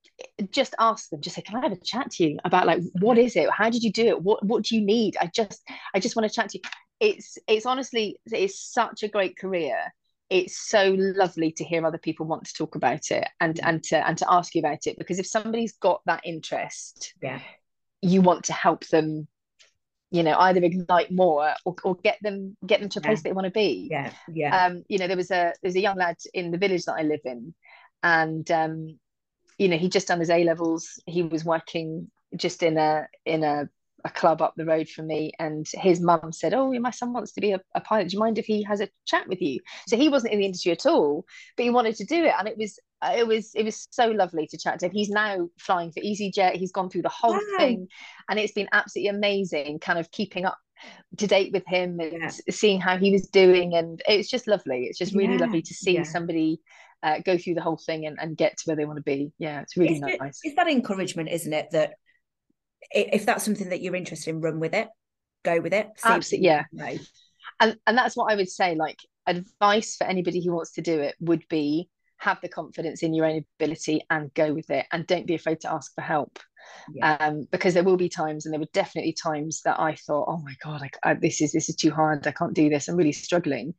just 0.51 0.75
ask 0.79 1.09
them 1.09 1.21
just 1.21 1.35
say 1.35 1.41
can 1.41 1.57
i 1.57 1.61
have 1.61 1.71
a 1.71 1.81
chat 1.81 2.11
to 2.11 2.23
you 2.23 2.37
about 2.45 2.65
like 2.65 2.81
what 2.99 3.17
is 3.17 3.35
it? 3.35 3.49
How 3.49 3.69
did 3.69 3.83
you 3.83 3.91
do 3.91 4.07
it? 4.07 4.21
What 4.21 4.43
what 4.45 4.63
do 4.63 4.75
you 4.75 4.81
need? 4.81 5.17
I 5.19 5.27
just 5.27 5.61
i 5.93 5.99
just 5.99 6.15
want 6.15 6.29
to 6.29 6.33
chat 6.33 6.49
to 6.49 6.57
you. 6.57 6.63
It's 6.99 7.37
it's 7.47 7.65
honestly 7.65 8.19
it's 8.25 8.59
such 8.59 9.03
a 9.03 9.07
great 9.07 9.37
career. 9.37 9.77
It's 10.29 10.57
so 10.57 10.95
lovely 10.97 11.51
to 11.53 11.63
hear 11.63 11.85
other 11.85 11.99
people 11.99 12.25
want 12.25 12.45
to 12.45 12.53
talk 12.53 12.75
about 12.75 13.11
it 13.11 13.27
and 13.39 13.59
and 13.63 13.83
to 13.85 14.07
and 14.07 14.17
to 14.17 14.31
ask 14.31 14.55
you 14.55 14.59
about 14.59 14.87
it 14.87 14.97
because 14.97 15.19
if 15.19 15.27
somebody's 15.27 15.73
got 15.73 16.01
that 16.05 16.21
interest 16.25 17.13
yeah. 17.21 17.39
you 18.01 18.21
want 18.21 18.45
to 18.45 18.53
help 18.53 18.87
them 18.87 19.27
you 20.11 20.23
know 20.23 20.37
either 20.39 20.63
ignite 20.63 21.11
more 21.11 21.53
or, 21.65 21.75
or 21.83 21.95
get 21.95 22.17
them 22.21 22.55
get 22.65 22.79
them 22.79 22.89
to 22.89 22.99
a 22.99 23.01
place 23.01 23.19
yeah. 23.19 23.29
they 23.29 23.33
want 23.33 23.45
to 23.45 23.51
be 23.51 23.87
yeah 23.89 24.11
yeah 24.31 24.65
um 24.65 24.83
you 24.87 24.97
know 24.97 25.07
there 25.07 25.17
was 25.17 25.31
a 25.31 25.53
there's 25.61 25.75
a 25.75 25.81
young 25.81 25.97
lad 25.97 26.15
in 26.33 26.51
the 26.51 26.57
village 26.57 26.85
that 26.85 26.93
i 26.93 27.01
live 27.01 27.21
in 27.25 27.53
and 28.03 28.49
um 28.51 28.97
you 29.57 29.67
know, 29.67 29.77
he'd 29.77 29.91
just 29.91 30.07
done 30.07 30.19
his 30.19 30.29
A 30.29 30.43
levels. 30.43 31.01
He 31.05 31.23
was 31.23 31.45
working 31.45 32.09
just 32.35 32.63
in 32.63 32.77
a 32.77 33.07
in 33.25 33.43
a, 33.43 33.69
a 34.03 34.09
club 34.09 34.41
up 34.41 34.53
the 34.55 34.65
road 34.65 34.89
from 34.89 35.07
me, 35.07 35.31
and 35.39 35.65
his 35.73 36.01
mum 36.01 36.31
said, 36.31 36.53
"Oh, 36.53 36.71
my 36.79 36.91
son 36.91 37.13
wants 37.13 37.33
to 37.33 37.41
be 37.41 37.51
a, 37.51 37.61
a, 37.73 37.81
pilot. 37.81 38.09
Do 38.09 38.13
you 38.15 38.19
mind 38.19 38.37
if 38.37 38.45
he 38.45 38.63
has 38.63 38.81
a 38.81 38.89
chat 39.05 39.27
with 39.27 39.41
you?" 39.41 39.61
So 39.87 39.97
he 39.97 40.09
wasn't 40.09 40.33
in 40.33 40.39
the 40.39 40.45
industry 40.45 40.71
at 40.71 40.85
all, 40.85 41.25
but 41.55 41.63
he 41.63 41.69
wanted 41.69 41.95
to 41.97 42.05
do 42.05 42.25
it, 42.25 42.33
and 42.37 42.47
it 42.47 42.57
was 42.57 42.79
it 43.13 43.27
was 43.27 43.51
it 43.55 43.63
was 43.63 43.87
so 43.91 44.07
lovely 44.07 44.47
to 44.47 44.57
chat 44.57 44.79
to 44.79 44.87
him. 44.87 44.91
He's 44.91 45.09
now 45.09 45.49
flying 45.59 45.91
for 45.91 46.01
EasyJet. 46.01 46.55
He's 46.55 46.71
gone 46.71 46.89
through 46.89 47.03
the 47.03 47.09
whole 47.09 47.33
wow. 47.33 47.57
thing, 47.57 47.87
and 48.29 48.39
it's 48.39 48.53
been 48.53 48.69
absolutely 48.71 49.09
amazing. 49.09 49.79
Kind 49.79 49.99
of 49.99 50.09
keeping 50.11 50.45
up 50.45 50.57
to 51.17 51.27
date 51.27 51.53
with 51.53 51.63
him 51.67 51.99
and 51.99 52.13
yeah. 52.13 52.31
seeing 52.49 52.79
how 52.81 52.97
he 52.97 53.11
was 53.11 53.27
doing, 53.27 53.75
and 53.75 54.01
it's 54.07 54.29
just 54.29 54.47
lovely. 54.47 54.85
It's 54.85 54.97
just 54.97 55.15
really 55.15 55.33
yeah. 55.33 55.41
lovely 55.41 55.61
to 55.61 55.73
see 55.73 55.95
yeah. 55.95 56.03
somebody 56.03 56.59
uh, 57.03 57.19
go 57.25 57.37
through 57.37 57.55
the 57.55 57.61
whole 57.61 57.77
thing 57.77 58.05
and, 58.05 58.17
and 58.19 58.37
get 58.37 58.57
to 58.57 58.63
where 58.65 58.75
they 58.75 58.85
want 58.85 58.97
to 58.97 59.03
be. 59.03 59.31
Yeah, 59.37 59.61
it's 59.61 59.77
really 59.77 59.95
it's, 59.95 60.19
nice. 60.19 60.39
It's 60.43 60.55
that 60.55 60.67
encouragement, 60.67 61.29
isn't 61.29 61.53
it? 61.53 61.67
That 61.71 61.93
if 62.91 63.25
that's 63.25 63.45
something 63.45 63.69
that 63.69 63.81
you're 63.81 63.95
interested 63.95 64.31
in, 64.31 64.41
run 64.41 64.59
with 64.59 64.73
it, 64.73 64.87
go 65.43 65.59
with 65.59 65.73
it. 65.73 65.89
Absolutely, 66.03 66.47
yeah. 66.47 66.63
And 67.59 67.77
and 67.85 67.97
that's 67.97 68.17
what 68.17 68.31
I 68.31 68.35
would 68.35 68.49
say. 68.49 68.75
Like 68.75 68.97
advice 69.27 69.95
for 69.95 70.05
anybody 70.05 70.43
who 70.43 70.53
wants 70.53 70.73
to 70.73 70.81
do 70.81 70.99
it 70.99 71.15
would 71.19 71.43
be 71.49 71.89
have 72.17 72.39
the 72.41 72.49
confidence 72.49 73.03
in 73.03 73.13
your 73.13 73.25
own 73.25 73.43
ability 73.59 74.01
and 74.09 74.33
go 74.33 74.53
with 74.53 74.69
it 74.69 74.85
and 74.91 75.07
don't 75.07 75.27
be 75.27 75.35
afraid 75.35 75.59
to 75.61 75.71
ask 75.71 75.93
for 75.93 76.01
help 76.01 76.39
yeah. 76.93 77.17
um, 77.19 77.47
because 77.51 77.73
there 77.73 77.83
will 77.83 77.97
be 77.97 78.09
times 78.09 78.45
and 78.45 78.53
there 78.53 78.59
were 78.59 78.67
definitely 78.73 79.13
times 79.13 79.61
that 79.63 79.79
i 79.79 79.95
thought 79.95 80.25
oh 80.27 80.37
my 80.37 80.55
god 80.63 80.81
I, 80.81 81.11
I, 81.11 81.13
this 81.13 81.41
is 81.41 81.51
this 81.51 81.69
is 81.69 81.75
too 81.75 81.91
hard 81.91 82.25
i 82.27 82.31
can't 82.31 82.53
do 82.53 82.69
this 82.69 82.87
i'm 82.87 82.95
really 82.95 83.11
struggling 83.11 83.73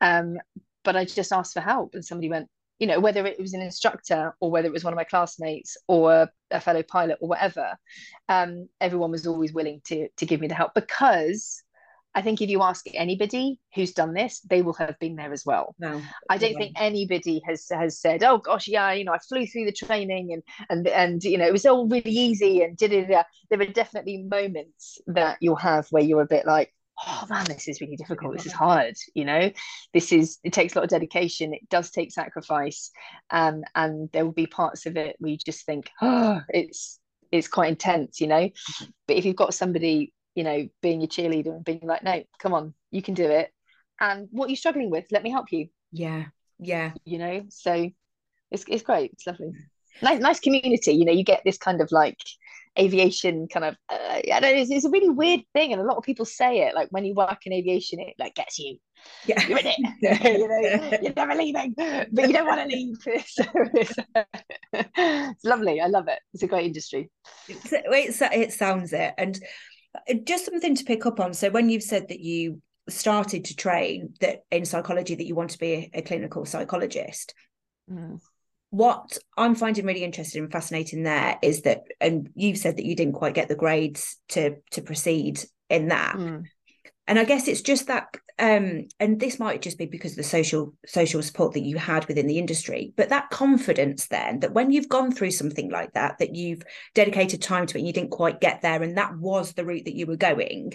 um, 0.00 0.38
but 0.84 0.96
i 0.96 1.04
just 1.04 1.32
asked 1.32 1.54
for 1.54 1.60
help 1.60 1.94
and 1.94 2.04
somebody 2.04 2.28
went 2.28 2.48
you 2.78 2.86
know 2.86 3.00
whether 3.00 3.24
it 3.26 3.38
was 3.38 3.54
an 3.54 3.62
instructor 3.62 4.34
or 4.40 4.50
whether 4.50 4.66
it 4.66 4.72
was 4.72 4.84
one 4.84 4.92
of 4.92 4.96
my 4.96 5.04
classmates 5.04 5.76
or 5.86 6.28
a 6.50 6.60
fellow 6.60 6.82
pilot 6.82 7.18
or 7.20 7.28
whatever 7.28 7.76
um, 8.28 8.68
everyone 8.80 9.10
was 9.10 9.26
always 9.26 9.52
willing 9.52 9.80
to 9.84 10.08
to 10.16 10.26
give 10.26 10.40
me 10.40 10.48
the 10.48 10.54
help 10.54 10.72
because 10.74 11.62
I 12.14 12.22
think 12.22 12.42
if 12.42 12.50
you 12.50 12.62
ask 12.62 12.84
anybody 12.94 13.58
who's 13.74 13.92
done 13.92 14.12
this, 14.12 14.40
they 14.40 14.60
will 14.62 14.74
have 14.74 14.98
been 14.98 15.16
there 15.16 15.32
as 15.32 15.46
well. 15.46 15.74
No, 15.78 16.02
I 16.28 16.36
don't 16.36 16.54
think 16.54 16.76
anybody 16.78 17.40
has 17.46 17.66
has 17.70 17.98
said, 17.98 18.22
"Oh 18.22 18.38
gosh, 18.38 18.68
yeah, 18.68 18.92
you 18.92 19.04
know, 19.04 19.12
I 19.12 19.18
flew 19.18 19.46
through 19.46 19.64
the 19.64 19.72
training 19.72 20.32
and 20.32 20.42
and 20.68 20.86
and 20.88 21.24
you 21.24 21.38
know, 21.38 21.46
it 21.46 21.52
was 21.52 21.64
all 21.64 21.88
really 21.88 22.10
easy." 22.10 22.62
And 22.62 22.76
did 22.76 22.92
it. 22.92 23.08
There 23.08 23.60
are 23.60 23.64
definitely 23.66 24.18
moments 24.18 24.98
that 25.06 25.38
you'll 25.40 25.56
have 25.56 25.86
where 25.90 26.02
you're 26.02 26.22
a 26.22 26.26
bit 26.26 26.46
like, 26.46 26.74
"Oh 27.06 27.24
man, 27.30 27.46
this 27.46 27.66
is 27.66 27.80
really 27.80 27.96
difficult. 27.96 28.36
This 28.36 28.46
is 28.46 28.52
hard." 28.52 28.94
You 29.14 29.24
know, 29.24 29.50
this 29.94 30.12
is 30.12 30.38
it 30.44 30.52
takes 30.52 30.74
a 30.74 30.78
lot 30.78 30.84
of 30.84 30.90
dedication. 30.90 31.54
It 31.54 31.68
does 31.70 31.90
take 31.90 32.12
sacrifice, 32.12 32.90
um, 33.30 33.62
and 33.74 34.10
there 34.12 34.24
will 34.24 34.32
be 34.32 34.46
parts 34.46 34.84
of 34.84 34.96
it 34.98 35.16
where 35.18 35.30
you 35.30 35.38
just 35.38 35.64
think, 35.64 35.88
"Oh, 36.02 36.40
it's 36.50 36.98
it's 37.30 37.48
quite 37.48 37.70
intense." 37.70 38.20
You 38.20 38.26
know, 38.26 38.48
mm-hmm. 38.48 38.84
but 39.06 39.16
if 39.16 39.24
you've 39.24 39.36
got 39.36 39.54
somebody 39.54 40.12
you 40.34 40.44
know, 40.44 40.68
being 40.80 41.00
your 41.00 41.08
cheerleader 41.08 41.54
and 41.54 41.64
being 41.64 41.80
like, 41.82 42.02
no, 42.02 42.22
come 42.38 42.54
on, 42.54 42.74
you 42.90 43.02
can 43.02 43.14
do 43.14 43.28
it. 43.28 43.52
And 44.00 44.28
what 44.30 44.48
you're 44.48 44.56
struggling 44.56 44.90
with? 44.90 45.06
Let 45.10 45.22
me 45.22 45.30
help 45.30 45.52
you. 45.52 45.68
Yeah. 45.92 46.26
Yeah. 46.58 46.92
You 47.04 47.18
know, 47.18 47.44
so 47.48 47.90
it's 48.50 48.64
it's 48.68 48.82
great. 48.82 49.12
It's 49.12 49.26
lovely. 49.26 49.52
Nice, 50.00 50.20
nice 50.20 50.40
community. 50.40 50.92
You 50.92 51.04
know, 51.04 51.12
you 51.12 51.24
get 51.24 51.42
this 51.44 51.58
kind 51.58 51.80
of 51.80 51.92
like 51.92 52.18
aviation 52.78 53.46
kind 53.48 53.66
of 53.66 53.76
uh, 53.90 53.96
I 53.98 54.40
don't 54.40 54.42
know, 54.42 54.62
it's, 54.62 54.70
it's, 54.70 54.84
a 54.84 54.90
really 54.90 55.10
weird 55.10 55.42
thing 55.52 55.72
and 55.72 55.80
a 55.80 55.84
lot 55.84 55.98
of 55.98 56.04
people 56.04 56.24
say 56.24 56.60
it 56.60 56.74
like 56.74 56.88
when 56.90 57.04
you 57.04 57.14
work 57.14 57.40
in 57.44 57.52
aviation 57.52 58.00
it 58.00 58.14
like 58.18 58.34
gets 58.34 58.58
you 58.58 58.78
yeah 59.26 59.46
you're 59.46 59.58
in 59.58 59.66
it 59.66 59.76
you 60.38 60.48
know 60.48 60.98
you're 61.02 61.12
never 61.14 61.34
leaving 61.34 61.74
but 61.76 62.26
you 62.26 62.32
don't 62.32 62.46
want 62.46 62.62
to 62.62 62.74
leave 62.74 62.96
so 63.26 63.44
it's, 63.74 63.92
it's, 64.72 65.44
lovely 65.44 65.80
I 65.82 65.86
love 65.86 66.08
it 66.08 66.18
it's 66.32 66.42
a 66.42 66.46
great 66.46 66.66
industry 66.66 67.10
it's, 67.46 68.22
it 68.22 68.52
sounds 68.52 68.94
it 68.94 69.12
and 69.18 69.38
just 70.24 70.46
something 70.46 70.74
to 70.74 70.84
pick 70.84 71.06
up 71.06 71.20
on. 71.20 71.34
So 71.34 71.50
when 71.50 71.68
you've 71.68 71.82
said 71.82 72.08
that 72.08 72.20
you 72.20 72.60
started 72.88 73.44
to 73.46 73.56
train 73.56 74.14
that 74.20 74.40
in 74.50 74.64
psychology 74.64 75.14
that 75.14 75.26
you 75.26 75.34
want 75.34 75.50
to 75.50 75.58
be 75.58 75.72
a, 75.72 75.98
a 75.98 76.02
clinical 76.02 76.44
psychologist. 76.44 77.34
Mm. 77.90 78.20
What 78.70 79.18
I'm 79.36 79.54
finding 79.54 79.84
really 79.84 80.02
interesting 80.02 80.44
and 80.44 80.52
fascinating 80.52 81.02
there 81.02 81.38
is 81.42 81.62
that, 81.62 81.82
and 82.00 82.30
you've 82.34 82.58
said 82.58 82.78
that 82.78 82.86
you 82.86 82.96
didn't 82.96 83.14
quite 83.14 83.34
get 83.34 83.48
the 83.48 83.54
grades 83.54 84.16
to 84.30 84.56
to 84.70 84.82
proceed 84.82 85.44
in 85.68 85.88
that. 85.88 86.16
Mm 86.16 86.44
and 87.06 87.18
i 87.18 87.24
guess 87.24 87.48
it's 87.48 87.62
just 87.62 87.86
that 87.86 88.16
um, 88.38 88.88
and 88.98 89.20
this 89.20 89.38
might 89.38 89.62
just 89.62 89.78
be 89.78 89.86
because 89.86 90.12
of 90.12 90.16
the 90.16 90.22
social 90.22 90.74
social 90.86 91.22
support 91.22 91.52
that 91.52 91.62
you 91.62 91.76
had 91.76 92.06
within 92.06 92.26
the 92.26 92.38
industry 92.38 92.92
but 92.96 93.10
that 93.10 93.30
confidence 93.30 94.08
then 94.08 94.40
that 94.40 94.54
when 94.54 94.70
you've 94.70 94.88
gone 94.88 95.12
through 95.12 95.30
something 95.30 95.70
like 95.70 95.92
that 95.92 96.18
that 96.18 96.34
you've 96.34 96.62
dedicated 96.94 97.42
time 97.42 97.66
to 97.66 97.76
it 97.76 97.80
and 97.80 97.86
you 97.86 97.92
didn't 97.92 98.10
quite 98.10 98.40
get 98.40 98.62
there 98.62 98.82
and 98.82 98.96
that 98.96 99.16
was 99.16 99.52
the 99.52 99.64
route 99.64 99.84
that 99.84 99.94
you 99.94 100.06
were 100.06 100.16
going 100.16 100.72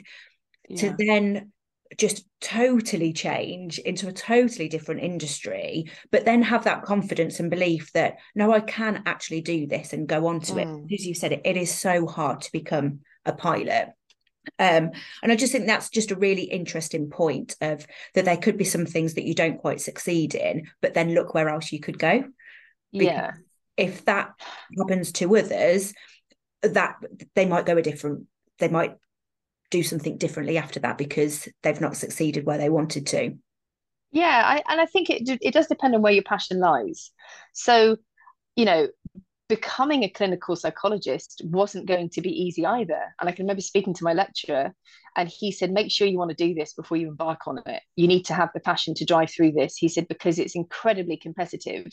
yeah. 0.70 0.78
to 0.78 0.96
then 0.98 1.52
just 1.98 2.26
totally 2.42 3.12
change 3.14 3.80
into 3.80 4.08
a 4.08 4.14
totally 4.14 4.68
different 4.68 5.02
industry 5.02 5.90
but 6.12 6.26
then 6.26 6.44
have 6.44 6.66
that 6.66 6.84
confidence 6.84 7.40
and 7.40 7.50
belief 7.50 7.92
that 7.94 8.18
no 8.36 8.52
i 8.52 8.60
can 8.60 9.02
actually 9.06 9.42
do 9.42 9.66
this 9.66 9.94
and 9.94 10.08
go 10.08 10.28
on 10.28 10.40
to 10.40 10.54
mm. 10.54 10.86
it 10.86 10.94
as 10.94 11.06
you 11.06 11.16
said 11.16 11.32
it, 11.32 11.42
it 11.44 11.58
is 11.58 11.74
so 11.74 12.06
hard 12.06 12.42
to 12.42 12.52
become 12.52 13.00
a 13.26 13.34
pilot 13.34 13.90
um, 14.60 14.92
and 15.22 15.32
I 15.32 15.36
just 15.36 15.52
think 15.52 15.68
that's 15.68 15.90
just 15.90 16.12
a 16.12 16.16
really 16.16 16.44
interesting 16.44 17.10
point 17.10 17.56
of 17.62 17.86
that 18.14 18.26
there 18.26 18.38
could 18.38 18.58
be 18.58 18.66
some 18.66 18.86
things 18.86 19.14
that 19.16 19.26
you 19.26 19.34
don't 19.34 19.60
quite 19.60 19.82
succeed 19.82 20.36
in, 20.36 20.68
but 20.82 20.94
then 20.94 21.14
look 21.14 21.34
where 21.34 21.50
else 21.50 21.72
you 21.72 21.80
could 21.80 22.00
go. 22.00 22.24
Because 22.92 23.08
yeah. 23.08 23.32
If 23.76 24.06
that 24.06 24.34
happens 24.78 25.12
to 25.14 25.38
others, 25.38 25.94
that 26.64 26.96
they 27.36 27.46
might 27.46 27.68
go 27.68 27.78
a 27.78 27.82
different, 27.82 28.26
they 28.58 28.70
might 28.70 28.96
do 29.70 29.84
something 29.84 30.18
differently 30.18 30.58
after 30.58 30.80
that 30.80 30.98
because 30.98 31.48
they've 31.62 31.82
not 31.82 31.96
succeeded 31.96 32.46
where 32.46 32.58
they 32.58 32.70
wanted 32.70 33.06
to. 33.08 33.38
Yeah, 34.12 34.42
I, 34.44 34.64
and 34.68 34.80
I 34.82 34.86
think 34.86 35.10
it 35.10 35.30
it 35.42 35.54
does 35.54 35.68
depend 35.68 35.94
on 35.94 36.02
where 36.02 36.14
your 36.14 36.24
passion 36.24 36.60
lies. 36.60 37.12
So, 37.54 37.98
you 38.56 38.66
know, 38.66 38.88
becoming 39.50 40.04
a 40.04 40.10
clinical 40.10 40.56
psychologist 40.56 41.42
wasn't 41.46 41.86
going 41.86 42.10
to 42.10 42.22
be 42.22 42.30
easy 42.30 42.66
either. 42.66 43.02
And 43.20 43.30
I 43.30 43.32
can 43.32 43.46
remember 43.46 43.62
speaking 43.62 43.94
to 43.94 44.04
my 44.04 44.14
lecturer, 44.14 44.74
and 45.16 45.30
he 45.30 45.52
said, 45.52 45.72
Make 45.72 45.92
sure 45.92 46.08
you 46.08 46.18
want 46.18 46.36
to 46.36 46.48
do 46.48 46.54
this 46.54 46.74
before 46.74 46.98
you 46.98 47.08
embark 47.08 47.48
on 47.48 47.62
it. 47.66 47.82
You 47.96 48.08
need 48.08 48.24
to 48.26 48.34
have 48.34 48.50
the 48.54 48.60
passion 48.60 48.94
to 48.96 49.06
drive 49.06 49.32
through 49.32 49.54
this. 49.54 49.78
He 49.78 49.88
said, 49.88 50.08
because 50.08 50.40
it's 50.40 50.56
incredibly 50.56 51.18
competitive 51.18 51.88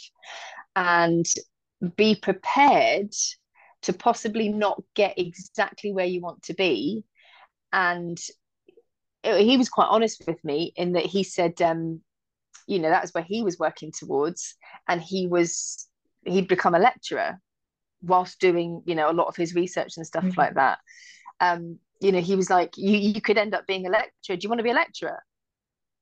and 0.75 1.27
be 1.97 2.17
prepared 2.17 3.13
to 3.83 3.93
possibly 3.93 4.49
not 4.49 4.83
get 4.95 5.19
exactly 5.19 5.93
where 5.93 6.07
you 6.07 6.21
want 6.21 6.43
to 6.45 6.55
be. 6.55 7.05
And 7.73 8.19
he 9.23 9.57
was 9.57 9.69
quite 9.69 9.89
honest 9.89 10.25
with 10.27 10.43
me 10.45 10.73
in 10.77 10.93
that 10.93 11.07
he 11.07 11.23
said, 11.23 11.61
um, 11.63 12.01
you 12.67 12.79
know, 12.79 12.89
that's 12.89 13.13
where 13.15 13.25
he 13.25 13.43
was 13.43 13.59
working 13.59 13.93
towards. 13.93 14.55
And 14.89 15.01
he 15.01 15.27
was 15.27 15.87
he'd 16.27 16.49
become 16.49 16.75
a 16.75 16.79
lecturer 16.79 17.39
whilst 18.05 18.41
doing 18.41 18.83
you 18.87 18.95
know 18.95 19.11
a 19.11 19.13
lot 19.13 19.29
of 19.29 19.37
his 19.37 19.55
research 19.55 19.97
and 19.97 20.07
stuff 20.07 20.25
mm-hmm. 20.25 20.41
like 20.41 20.55
that 20.55 20.79
um 21.41 21.79
you 22.01 22.13
know 22.13 22.21
he 22.21 22.37
was 22.37 22.51
like 22.51 22.77
you 22.77 22.97
you 22.97 23.21
could 23.21 23.39
end 23.39 23.55
up 23.55 23.67
being 23.67 23.87
a 23.87 23.91
lecturer 23.91 24.37
do 24.37 24.39
you 24.43 24.49
want 24.49 24.59
to 24.59 24.65
be 24.65 24.71
a 24.71 24.75
lecturer 24.75 25.23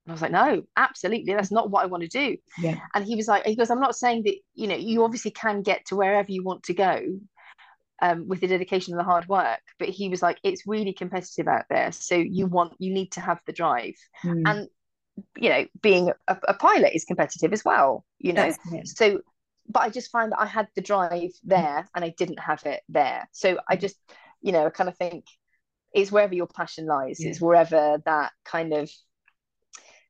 and 0.05 0.13
I 0.13 0.15
was 0.15 0.23
like, 0.23 0.33
no, 0.33 0.63
absolutely. 0.77 1.33
That's 1.33 1.53
not 1.53 1.71
what 1.71 1.85
I 1.85 1.87
want 1.87 2.03
to 2.03 2.09
do. 2.09 2.37
Yeah. 2.59 2.77
And 2.95 3.05
he 3.05 3.15
was 3.15 3.29
like, 3.29 3.47
he 3.47 3.55
goes, 3.55 3.71
I'm 3.71 3.81
not 3.81 3.95
saying 3.95 4.25
that, 4.25 4.35
you 4.55 4.67
know, 4.67 4.75
you 4.75 5.05
obviously 5.05 5.31
can 5.31 5.63
get 5.63 5.87
to 5.87 5.97
wherever 5.97 6.31
you 6.31 6.43
want 6.43 6.65
to 6.65 6.75
go 6.75 7.01
um, 8.01 8.27
with 8.27 8.41
the 8.41 8.49
dedication 8.49 8.95
and 8.95 9.01
the 9.01 9.05
hard 9.05 9.29
work. 9.29 9.61
But 9.79 9.91
he 9.91 10.09
was 10.09 10.21
like, 10.21 10.39
it's 10.43 10.67
really 10.67 10.93
competitive 10.93 11.47
out 11.47 11.67
there. 11.71 11.93
So 11.93 12.17
you 12.17 12.47
want, 12.47 12.75
you 12.81 12.93
need 12.93 13.13
to 13.13 13.21
have 13.21 13.41
the 13.47 13.53
drive. 13.53 13.95
Mm. 14.25 14.43
And, 14.45 14.69
you 15.37 15.51
know, 15.51 15.67
being 15.83 16.11
a, 16.27 16.37
a, 16.49 16.55
pilot 16.55 16.97
is 16.97 17.05
competitive 17.05 17.53
as 17.53 17.65
well, 17.65 18.05
you 18.19 18.33
know. 18.33 18.53
So 18.85 19.21
but 19.69 19.83
I 19.83 19.91
just 19.91 20.11
find 20.11 20.33
that 20.33 20.41
I 20.41 20.47
had 20.47 20.69
the 20.75 20.81
drive 20.81 21.31
there 21.45 21.89
and 21.95 22.05
I 22.05 22.15
didn't 22.17 22.41
have 22.41 22.65
it 22.67 22.83
there. 22.89 23.29
So 23.33 23.59
I 23.69 23.77
just, 23.77 23.97
you 24.41 24.53
know, 24.53 24.67
I 24.67 24.71
kind 24.71 24.89
of 24.89 24.97
think 24.97 25.25
it's 25.93 26.11
wherever 26.11 26.35
your 26.35 26.47
passion 26.47 26.87
lies, 26.87 27.19
yeah. 27.21 27.31
it's 27.31 27.41
wherever 27.41 27.99
that 28.05 28.33
kind 28.45 28.73
of 28.73 28.91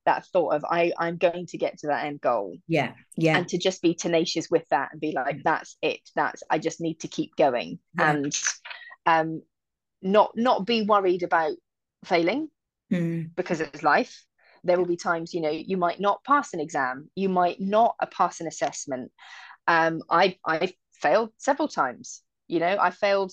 that 0.05 0.27
thought 0.27 0.55
of 0.55 0.65
I 0.65 0.93
I'm 0.99 1.17
going 1.17 1.47
to 1.47 1.59
get 1.59 1.79
to 1.79 1.89
that 1.89 2.07
end 2.07 2.21
goal. 2.21 2.57
Yeah. 2.67 2.93
Yeah. 3.17 3.37
And 3.37 3.49
to 3.49 3.59
just 3.59 3.83
be 3.83 3.95
tenacious 3.95 4.49
with 4.51 4.67
that 4.71 4.91
and 4.93 5.01
be 5.01 5.13
like, 5.13 5.43
that's 5.45 5.77
it. 5.81 6.01
That's 6.17 6.43
I 6.51 6.59
just 6.59 6.81
need 6.81 7.01
to 7.01 7.09
keep 7.09 7.37
going. 7.37 7.79
Yeah. 7.99 8.11
And 8.11 8.41
um 9.07 9.43
not 10.01 10.33
not 10.37 10.67
be 10.67 10.83
worried 10.83 11.23
about 11.23 11.53
failing 12.05 12.49
mm. 12.91 13.31
because 13.37 13.61
it's 13.61 13.83
life 13.83 14.25
there 14.65 14.79
will 14.79 14.87
be 14.87 14.97
times 14.97 15.35
you 15.35 15.41
know 15.41 15.51
you 15.51 15.77
might 15.77 16.01
not 16.01 16.23
pass 16.25 16.55
an 16.55 16.61
exam 16.61 17.11
you 17.15 17.29
might 17.29 17.61
not 17.61 17.97
pass 18.13 18.41
an 18.41 18.47
assessment. 18.47 19.11
Um 19.67 20.03
i 20.11 20.37
i 20.47 20.73
failed 20.95 21.31
several 21.39 21.69
times 21.69 22.23
you 22.49 22.61
know 22.61 22.77
i 22.81 22.91
failed 22.91 23.33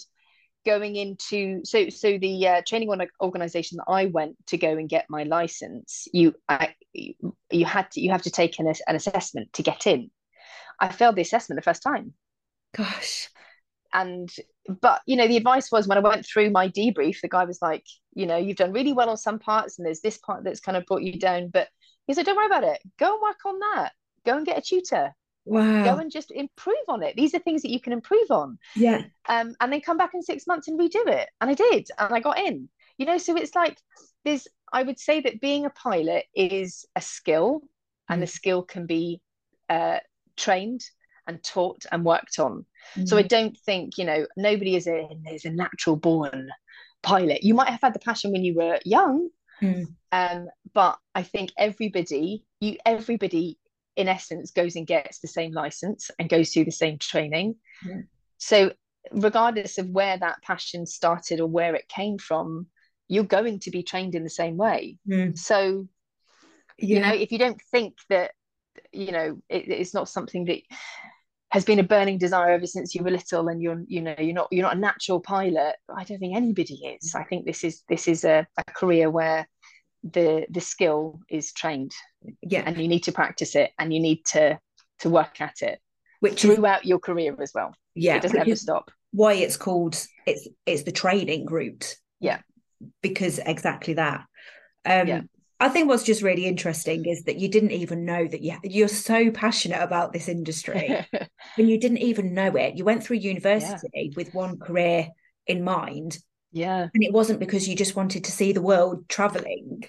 going 0.66 0.96
into 0.96 1.62
so 1.64 1.90
so 1.90 2.18
the 2.18 2.48
uh, 2.48 2.62
training 2.68 2.90
organization 3.22 3.78
that 3.78 3.92
i 3.92 4.06
went 4.06 4.36
to 4.48 4.58
go 4.58 4.72
and 4.78 4.90
get 4.90 5.06
my 5.10 5.24
license 5.24 6.08
you 6.14 6.36
I, 6.50 6.76
you 6.94 7.66
had 7.66 7.90
to 7.92 8.02
you 8.02 8.12
have 8.12 8.24
to 8.24 8.32
take 8.32 8.60
an, 8.60 8.68
an 8.88 8.96
assessment 8.96 9.54
to 9.54 9.64
get 9.64 9.88
in. 9.88 10.12
I 10.80 10.90
failed 10.90 11.16
the 11.16 11.22
assessment 11.22 11.58
the 11.58 11.70
first 11.70 11.84
time. 11.84 12.14
Gosh 12.76 13.30
and 13.94 14.30
but 14.82 15.02
you 15.06 15.16
know 15.16 15.28
the 15.28 15.38
advice 15.38 15.72
was 15.72 15.88
when 15.88 15.98
i 15.98 16.02
went 16.02 16.26
through 16.26 16.50
my 16.50 16.68
debrief 16.70 17.22
the 17.22 17.28
guy 17.28 17.44
was 17.46 17.62
like 17.62 17.86
you 18.14 18.26
know 18.26 18.38
you've 18.38 18.58
done 18.58 18.72
really 18.72 18.94
well 18.94 19.10
on 19.10 19.18
some 19.18 19.40
parts 19.40 19.78
and 19.78 19.86
there's 19.86 20.02
this 20.02 20.18
part 20.18 20.44
that's 20.44 20.60
kind 20.60 20.78
of 20.78 20.86
brought 20.86 21.02
you 21.02 21.18
down 21.20 21.50
but 21.50 21.68
he 22.08 22.14
said 22.14 22.26
don't 22.26 22.36
worry 22.36 22.46
about 22.46 22.64
it 22.64 22.80
go 23.00 23.14
and 23.14 23.22
work 23.22 23.40
on 23.46 23.60
that 23.60 23.92
go 24.26 24.38
and 24.38 24.46
get 24.46 24.58
a 24.58 24.62
tutor 24.62 25.14
Wow. 25.46 25.84
Go 25.84 25.98
and 25.98 26.12
just 26.12 26.32
improve 26.32 26.76
on 26.88 27.02
it. 27.02 27.16
These 27.16 27.34
are 27.34 27.40
things 27.40 27.64
that 27.64 27.72
you 27.72 27.80
can 27.80 27.94
improve 27.94 28.30
on. 28.30 28.60
Yeah. 28.76 29.04
Um, 29.28 29.56
and 29.60 29.72
then 29.74 29.82
come 29.82 29.98
back 29.98 30.14
in 30.14 30.22
six 30.22 30.46
months 30.46 30.68
and 30.68 30.80
redo 30.80 31.08
it. 31.08 31.30
And 31.42 31.50
I 31.50 31.54
did, 31.54 31.88
and 31.98 32.14
I 32.14 32.20
got 32.20 32.40
in. 32.40 32.70
You 32.98 33.06
know, 33.06 33.18
so 33.18 33.36
it's 33.36 33.56
like 33.56 33.78
there's 34.26 34.48
I 34.72 34.84
would 34.84 35.00
say 35.00 35.22
that 35.22 35.42
being 35.42 35.66
a 35.66 35.70
pilot 35.72 36.26
is 36.36 36.86
a 36.96 37.02
skill, 37.02 37.62
and 38.10 38.22
the 38.22 38.28
Mm. 38.28 38.32
skill 38.32 38.64
can 38.64 38.86
be 38.86 39.22
uh, 39.70 40.00
trained 40.38 40.82
and 41.26 41.44
taught 41.44 41.86
and 41.92 42.04
worked 42.06 42.38
on. 42.40 42.66
So 43.06 43.16
Mm. 43.16 43.20
I 43.20 43.22
don't 43.24 43.58
think 43.58 43.98
you 43.98 44.06
know 44.06 44.26
nobody 44.36 44.76
is 44.76 44.88
a 44.88 45.08
is 45.32 45.46
a 45.46 45.52
natural 45.52 45.96
born 45.96 46.50
pilot. 47.02 47.44
You 47.44 47.54
might 47.54 47.70
have 47.70 47.82
had 47.82 47.94
the 47.94 48.00
passion 48.00 48.32
when 48.32 48.44
you 48.44 48.56
were 48.56 48.80
young, 48.86 49.30
Mm. 49.62 49.88
um, 50.12 50.48
but 50.74 50.98
I 51.14 51.24
think 51.24 51.52
everybody 51.58 52.46
you 52.60 52.78
everybody 52.86 53.58
in 53.96 54.08
essence 54.08 54.52
goes 54.52 54.76
and 54.76 54.88
gets 54.88 55.20
the 55.20 55.28
same 55.28 55.52
license 55.52 56.10
and 56.18 56.30
goes 56.30 56.54
through 56.54 56.66
the 56.66 56.72
same 56.72 56.98
training. 56.98 57.56
Yeah. 57.86 58.02
So 58.38 58.74
regardless 59.12 59.78
of 59.78 59.90
where 59.90 60.18
that 60.18 60.42
passion 60.42 60.86
started 60.86 61.40
or 61.42 61.48
where 61.48 61.76
it 61.76 61.88
came 61.90 62.18
from, 62.18 62.68
you're 63.08 63.24
going 63.24 63.60
to 63.60 63.72
be 63.72 63.84
trained 63.84 64.16
in 64.16 64.24
the 64.24 64.30
same 64.30 64.56
way. 64.58 64.98
Mm. 65.08 65.38
So 65.38 65.88
you 66.78 67.00
know 67.02 67.14
if 67.14 67.32
you 67.32 67.38
don't 67.38 67.62
think 67.72 67.98
that 68.10 68.32
you 68.94 69.12
know 69.12 69.42
it, 69.50 69.68
it's 69.68 69.94
not 69.94 70.08
something 70.08 70.46
that 70.46 70.62
has 71.52 71.66
been 71.66 71.80
a 71.80 71.84
burning 71.84 72.18
desire 72.18 72.52
ever 72.52 72.68
since 72.68 72.94
you 72.94 73.04
were 73.04 73.12
little 73.12 73.48
and 73.48 73.62
you're 73.62 73.82
you 73.88 74.02
know 74.02 74.16
you're 74.20 74.34
not 74.34 74.48
you're 74.52 74.64
not 74.64 74.76
a 74.76 74.80
natural 74.80 75.20
pilot 75.20 75.76
i 75.96 76.04
don't 76.04 76.20
think 76.20 76.36
anybody 76.36 76.98
is 77.02 77.16
i 77.16 77.24
think 77.24 77.46
this 77.46 77.64
is 77.64 77.84
this 77.90 78.08
is 78.08 78.24
a, 78.24 78.46
a 78.58 78.64
career 78.74 79.10
where 79.10 79.48
the 80.04 80.46
the 80.50 80.62
skill 80.62 81.20
is 81.30 81.52
trained 81.52 81.92
yeah. 82.42 82.64
and 82.66 82.78
you 82.78 82.88
need 82.88 83.04
to 83.04 83.12
practice 83.12 83.56
it 83.56 83.72
and 83.80 83.94
you 83.94 84.00
need 84.00 84.24
to 84.26 84.58
to 85.00 85.10
work 85.10 85.42
at 85.42 85.62
it 85.62 85.80
Which 86.20 86.42
throughout 86.42 86.86
your 86.86 87.00
career 87.00 87.36
as 87.42 87.52
well 87.54 87.74
yeah. 87.96 88.16
it 88.16 88.22
doesn't 88.22 88.40
ever 88.40 88.56
stop 88.56 88.92
why 89.12 89.34
it's 89.34 89.58
called 89.58 89.96
it's 90.26 90.48
it's 90.66 90.84
the 90.84 90.92
training 90.92 91.46
route. 91.48 91.96
Yeah. 92.20 92.40
Because 93.02 93.40
exactly 93.40 93.96
that. 93.96 94.26
Um 94.86 95.08
Yeah. 95.08 95.22
I 95.60 95.70
think 95.70 95.90
what's 95.90 96.04
just 96.04 96.22
really 96.22 96.46
interesting 96.46 97.06
is 97.06 97.24
that 97.24 97.38
you 97.38 97.50
didn't 97.50 97.72
even 97.72 98.06
know 98.06 98.26
that 98.26 98.42
you, 98.42 98.58
you're 98.64 98.88
so 98.88 99.30
passionate 99.32 99.82
about 99.82 100.14
this 100.14 100.30
industry 100.30 101.06
and 101.58 101.70
you 101.70 101.80
didn't 101.80 101.98
even 101.98 102.34
know 102.34 102.56
it. 102.56 102.78
You 102.78 102.86
went 102.86 103.04
through 103.04 103.18
university 103.18 104.14
with 104.16 104.34
one 104.34 104.58
career 104.60 105.10
in 105.48 105.64
mind, 105.64 106.18
yeah 106.52 106.90
and 106.94 107.04
it 107.04 107.14
wasn't 107.14 107.40
because 107.40 107.68
you 107.68 107.76
just 107.76 107.96
wanted 107.96 108.26
to 108.26 108.32
see 108.32 108.52
the 108.52 108.62
world 108.62 109.08
traveling 109.10 109.84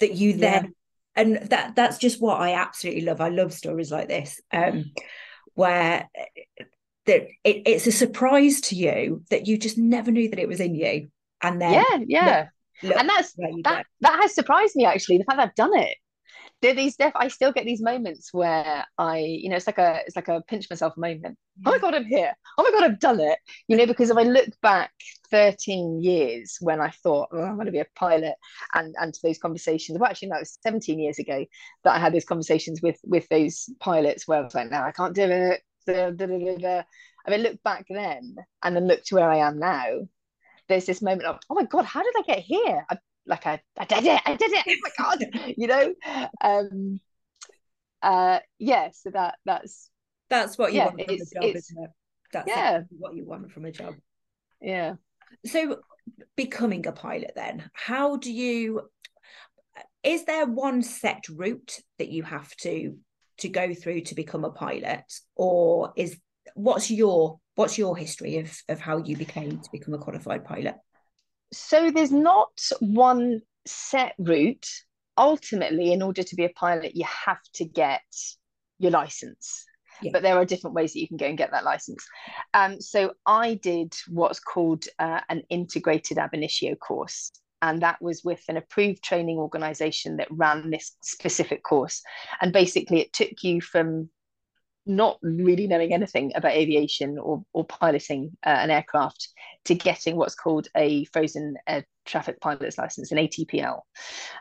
that 0.00 0.14
you 0.14 0.34
Yeah. 0.34 0.62
then 0.62 0.74
and 1.14 1.36
that 1.50 1.74
that's 1.76 1.98
just 1.98 2.20
what 2.20 2.40
I 2.40 2.54
absolutely 2.54 3.02
love. 3.02 3.20
I 3.20 3.30
love 3.30 3.52
stories 3.52 3.90
like 3.90 4.08
this, 4.08 4.40
um, 4.52 4.92
where 5.54 6.08
that 7.06 7.22
it, 7.44 7.62
it's 7.66 7.86
a 7.86 7.92
surprise 7.92 8.60
to 8.62 8.74
you 8.76 9.22
that 9.30 9.46
you 9.46 9.58
just 9.58 9.78
never 9.78 10.10
knew 10.10 10.28
that 10.28 10.38
it 10.38 10.48
was 10.48 10.60
in 10.60 10.74
you, 10.74 11.08
and 11.42 11.60
then 11.60 11.72
yeah 11.72 11.98
yeah 12.06 12.48
look 12.82 12.96
and 12.96 13.08
that's 13.08 13.34
that 13.64 13.86
that 14.00 14.20
has 14.20 14.34
surprised 14.34 14.76
me 14.76 14.84
actually 14.84 15.18
the 15.18 15.24
fact 15.24 15.38
that 15.38 15.48
I've 15.48 15.54
done 15.54 15.76
it. 15.76 15.96
There 16.62 16.74
these 16.74 16.96
def 16.96 17.12
I 17.14 17.28
still 17.28 17.52
get 17.52 17.66
these 17.66 17.82
moments 17.82 18.32
where 18.32 18.84
I 18.96 19.18
you 19.18 19.50
know 19.50 19.56
it's 19.56 19.66
like 19.66 19.78
a 19.78 20.00
it's 20.06 20.16
like 20.16 20.28
a 20.28 20.42
pinch 20.48 20.68
myself 20.70 20.96
moment. 20.96 21.38
Oh 21.64 21.70
my 21.70 21.78
god 21.78 21.94
I'm 21.94 22.06
here. 22.06 22.32
Oh 22.56 22.62
my 22.62 22.70
god 22.70 22.90
I've 22.90 23.00
done 23.00 23.20
it. 23.20 23.38
You 23.68 23.76
know 23.76 23.86
because 23.86 24.10
if 24.10 24.16
I 24.16 24.22
look 24.22 24.48
back 24.62 24.90
13 25.30 26.02
years 26.02 26.56
when 26.60 26.80
I 26.80 26.90
thought 26.90 27.28
oh, 27.32 27.42
I'm 27.42 27.56
going 27.56 27.66
to 27.66 27.72
be 27.72 27.80
a 27.80 27.86
pilot 27.94 28.34
and 28.74 28.94
and 28.98 29.12
to 29.12 29.20
those 29.22 29.38
conversations 29.38 29.98
well 29.98 30.10
actually 30.10 30.28
no 30.28 30.36
it 30.36 30.40
was 30.40 30.58
17 30.62 30.98
years 30.98 31.18
ago 31.18 31.44
that 31.84 31.94
I 31.94 31.98
had 31.98 32.14
those 32.14 32.24
conversations 32.24 32.80
with 32.82 32.98
with 33.04 33.28
those 33.28 33.68
pilots 33.80 34.26
where 34.26 34.38
I 34.40 34.42
was 34.42 34.54
like 34.54 34.70
no 34.70 34.82
I 34.82 34.92
can't 34.92 35.14
do 35.14 35.24
it. 35.24 35.60
Da, 35.86 36.10
da, 36.10 36.26
da, 36.26 36.38
da, 36.38 36.56
da. 36.56 36.82
I 37.26 37.30
mean 37.30 37.42
look 37.42 37.62
back 37.62 37.86
then 37.90 38.36
and 38.62 38.74
then 38.74 38.86
look 38.86 39.02
to 39.04 39.14
where 39.16 39.30
I 39.30 39.38
am 39.38 39.58
now 39.58 40.00
there's 40.68 40.86
this 40.86 41.02
moment 41.02 41.24
of 41.26 41.38
oh 41.50 41.54
my 41.54 41.64
god 41.64 41.84
how 41.84 42.02
did 42.02 42.14
i 42.18 42.22
get 42.22 42.40
here 42.40 42.84
I, 42.90 42.98
like 43.26 43.46
I, 43.46 43.60
I 43.78 43.84
did 43.84 44.04
it 44.04 44.20
i 44.26 44.34
did 44.36 44.52
it 44.52 44.64
oh 44.68 44.74
my 44.82 44.90
god 44.98 45.54
you 45.56 45.66
know 45.66 45.94
um 46.40 47.00
uh 48.02 48.38
yeah 48.58 48.90
so 48.92 49.10
that 49.10 49.36
that's 49.44 49.90
That's 50.28 50.58
what 50.58 50.72
you 50.72 50.78
Yeah, 50.78 50.86
want 50.86 51.04
from 51.04 51.14
a 51.14 51.18
job, 51.18 51.56
isn't 51.56 51.84
it? 51.84 51.90
That's 52.32 52.48
yeah. 52.48 52.78
exactly 52.78 52.98
what 52.98 53.14
you 53.14 53.24
want 53.24 53.52
from 53.52 53.64
a 53.64 53.72
job. 53.72 53.94
yeah 54.60 54.96
So, 55.44 55.78
becoming 56.36 56.86
a 56.86 56.92
pilot, 56.92 57.32
then, 57.36 57.70
how 57.72 58.16
do 58.16 58.32
you? 58.32 58.90
Is 60.02 60.24
there 60.24 60.46
one 60.46 60.82
set 60.82 61.28
route 61.28 61.80
that 61.98 62.08
you 62.08 62.22
have 62.22 62.54
to 62.58 62.96
to 63.38 63.48
go 63.48 63.74
through 63.74 64.00
to 64.02 64.14
become 64.14 64.44
a 64.44 64.50
pilot, 64.50 65.04
or 65.34 65.92
is 65.96 66.18
what's 66.54 66.90
your 66.90 67.38
what's 67.56 67.76
your 67.76 67.96
history 67.96 68.38
of 68.38 68.56
of 68.68 68.78
how 68.80 68.98
you 68.98 69.16
became 69.16 69.58
to 69.60 69.68
become 69.72 69.94
a 69.94 69.98
qualified 69.98 70.44
pilot? 70.44 70.76
so 71.52 71.90
there's 71.90 72.12
not 72.12 72.50
one 72.80 73.40
set 73.66 74.14
route 74.18 74.68
ultimately 75.16 75.92
in 75.92 76.02
order 76.02 76.22
to 76.22 76.34
be 76.36 76.44
a 76.44 76.48
pilot 76.50 76.94
you 76.96 77.04
have 77.04 77.40
to 77.54 77.64
get 77.64 78.02
your 78.78 78.90
license 78.90 79.64
Yeah. 80.02 80.10
but 80.12 80.22
there 80.22 80.36
are 80.36 80.44
different 80.44 80.74
ways 80.74 80.92
that 80.92 81.00
you 81.00 81.08
can 81.08 81.16
go 81.16 81.26
and 81.26 81.38
get 81.38 81.52
that 81.52 81.64
license 81.64 82.06
um, 82.52 82.80
so 82.80 83.12
i 83.24 83.54
did 83.54 83.94
what's 84.08 84.40
called 84.40 84.84
uh, 84.98 85.20
an 85.28 85.42
integrated 85.48 86.18
ab 86.18 86.34
initio 86.34 86.74
course 86.74 87.30
and 87.62 87.80
that 87.80 88.02
was 88.02 88.22
with 88.22 88.42
an 88.48 88.56
approved 88.58 89.02
training 89.02 89.38
organization 89.38 90.16
that 90.16 90.28
ran 90.30 90.70
this 90.70 90.96
specific 91.00 91.62
course 91.62 92.02
and 92.40 92.52
basically 92.52 93.00
it 93.00 93.12
took 93.12 93.42
you 93.42 93.60
from 93.60 94.10
not 94.86 95.18
really 95.22 95.66
knowing 95.66 95.92
anything 95.92 96.32
about 96.34 96.52
aviation 96.52 97.18
or, 97.18 97.44
or 97.52 97.64
piloting 97.64 98.36
uh, 98.44 98.50
an 98.50 98.70
aircraft 98.70 99.28
to 99.64 99.74
getting 99.74 100.16
what's 100.16 100.34
called 100.34 100.68
a 100.76 101.04
frozen 101.06 101.56
air 101.66 101.84
traffic 102.04 102.40
pilot's 102.40 102.78
license, 102.78 103.10
an 103.10 103.18
ATPL. 103.18 103.80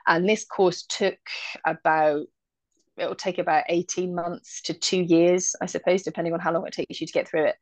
And 0.08 0.30
this 0.30 0.46
course 0.46 0.84
took 0.84 1.18
about 1.66 2.28
it 2.98 3.08
will 3.08 3.16
take 3.16 3.40
about 3.40 3.66
18 3.68 4.16
months 4.16 4.62
to 4.62 4.74
two 4.74 5.02
years, 5.02 5.54
I 5.62 5.66
suppose, 5.66 6.04
depending 6.04 6.34
on 6.34 6.40
how 6.40 6.54
long 6.54 6.66
it 6.66 6.74
takes 6.74 7.02
you 7.02 7.08
to 7.08 7.14
get 7.14 7.28
through 7.28 7.48
it. 7.48 7.56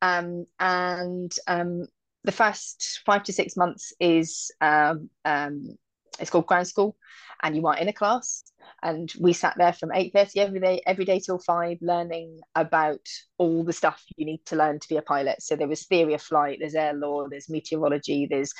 Um, 0.00 0.46
and 0.58 1.30
um, 1.46 1.88
the 2.24 2.32
first 2.32 3.00
five 3.04 3.22
to 3.24 3.32
six 3.32 3.56
months 3.56 3.92
is 4.00 4.50
um, 4.60 5.10
um, 5.24 5.76
it's 6.18 6.30
called 6.30 6.46
ground 6.46 6.66
school, 6.66 6.96
and 7.42 7.56
you 7.56 7.66
are 7.66 7.76
in 7.76 7.88
a 7.88 7.92
class. 7.92 8.42
And 8.82 9.12
we 9.18 9.32
sat 9.32 9.54
there 9.56 9.72
from 9.72 9.90
8:30 9.92 10.40
every 10.40 10.60
day, 10.60 10.82
every 10.86 11.04
day 11.04 11.20
till 11.20 11.38
five, 11.38 11.78
learning 11.80 12.40
about 12.54 13.00
all 13.38 13.64
the 13.64 13.72
stuff 13.72 14.04
you 14.16 14.26
need 14.26 14.44
to 14.46 14.56
learn 14.56 14.78
to 14.78 14.88
be 14.88 14.96
a 14.96 15.02
pilot. 15.02 15.42
So 15.42 15.56
there 15.56 15.68
was 15.68 15.86
theory 15.86 16.14
of 16.14 16.22
flight, 16.22 16.58
there's 16.60 16.74
air 16.74 16.92
law, 16.92 17.28
there's 17.28 17.48
meteorology, 17.48 18.26
there's 18.30 18.52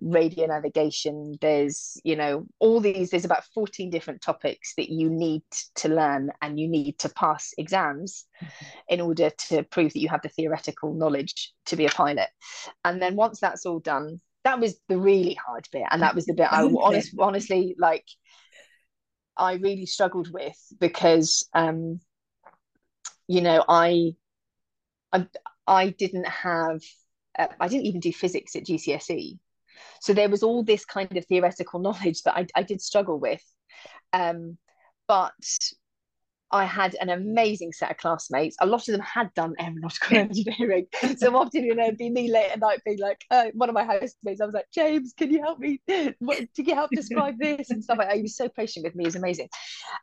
radio 0.00 0.46
navigation, 0.46 1.36
there's 1.40 2.00
you 2.04 2.16
know 2.16 2.46
all 2.58 2.80
these. 2.80 3.10
There's 3.10 3.24
about 3.24 3.44
14 3.54 3.90
different 3.90 4.20
topics 4.22 4.74
that 4.76 4.90
you 4.90 5.10
need 5.10 5.42
to 5.76 5.88
learn, 5.88 6.30
and 6.42 6.60
you 6.60 6.68
need 6.68 6.98
to 7.00 7.08
pass 7.08 7.52
exams 7.58 8.26
mm-hmm. 8.42 8.66
in 8.88 9.00
order 9.00 9.30
to 9.48 9.62
prove 9.64 9.92
that 9.92 10.00
you 10.00 10.08
have 10.08 10.22
the 10.22 10.28
theoretical 10.28 10.94
knowledge 10.94 11.52
to 11.66 11.76
be 11.76 11.86
a 11.86 11.90
pilot. 11.90 12.28
And 12.84 13.02
then 13.02 13.16
once 13.16 13.40
that's 13.40 13.66
all 13.66 13.80
done, 13.80 14.20
that 14.46 14.60
was 14.60 14.78
the 14.88 14.96
really 14.96 15.34
hard 15.34 15.66
bit, 15.72 15.82
and 15.90 16.02
that 16.02 16.14
was 16.14 16.26
the 16.26 16.34
bit 16.34 16.50
I 16.50 16.62
honest, 16.80 17.14
honestly 17.18 17.74
like. 17.78 18.04
I 19.38 19.54
really 19.54 19.84
struggled 19.84 20.32
with 20.32 20.56
because, 20.80 21.46
um, 21.52 22.00
you 23.28 23.42
know, 23.42 23.62
I, 23.68 24.14
I, 25.12 25.26
I 25.66 25.90
didn't 25.90 26.26
have, 26.26 26.80
uh, 27.38 27.48
I 27.60 27.68
didn't 27.68 27.84
even 27.84 28.00
do 28.00 28.14
physics 28.14 28.56
at 28.56 28.64
GCSE, 28.64 29.38
so 30.00 30.14
there 30.14 30.30
was 30.30 30.42
all 30.42 30.62
this 30.64 30.86
kind 30.86 31.14
of 31.14 31.26
theoretical 31.26 31.80
knowledge 31.86 32.22
that 32.22 32.34
I, 32.34 32.46
I 32.54 32.62
did 32.62 32.80
struggle 32.80 33.18
with, 33.18 33.42
um, 34.14 34.56
but 35.06 35.34
I 36.56 36.64
had 36.64 36.96
an 37.00 37.10
amazing 37.10 37.72
set 37.72 37.90
of 37.90 37.96
classmates. 37.96 38.56
A 38.60 38.66
lot 38.66 38.88
of 38.88 38.92
them 38.92 39.00
had 39.00 39.32
done 39.34 39.54
aeronautical 39.60 40.16
engineering. 40.16 40.86
So 41.16 41.34
often, 41.36 41.64
you 41.64 41.74
know, 41.74 41.84
it'd 41.84 41.98
be 41.98 42.10
me 42.10 42.30
late 42.30 42.50
at 42.50 42.60
night 42.60 42.80
being 42.84 42.98
like, 42.98 43.24
uh, 43.30 43.46
one 43.54 43.68
of 43.68 43.74
my 43.74 43.84
housemates, 43.84 44.40
I 44.40 44.44
was 44.44 44.54
like, 44.54 44.66
James, 44.74 45.14
can 45.16 45.30
you 45.30 45.40
help 45.40 45.58
me? 45.58 45.80
What, 46.18 46.38
can 46.54 46.64
you 46.64 46.74
help 46.74 46.90
describe 46.90 47.38
this 47.38 47.70
and 47.70 47.82
stuff 47.82 47.98
like 47.98 48.08
that? 48.08 48.16
He 48.16 48.22
was 48.22 48.36
so 48.36 48.48
patient 48.48 48.84
with 48.84 48.94
me, 48.94 49.04
it 49.04 49.08
was 49.08 49.16
amazing. 49.16 49.48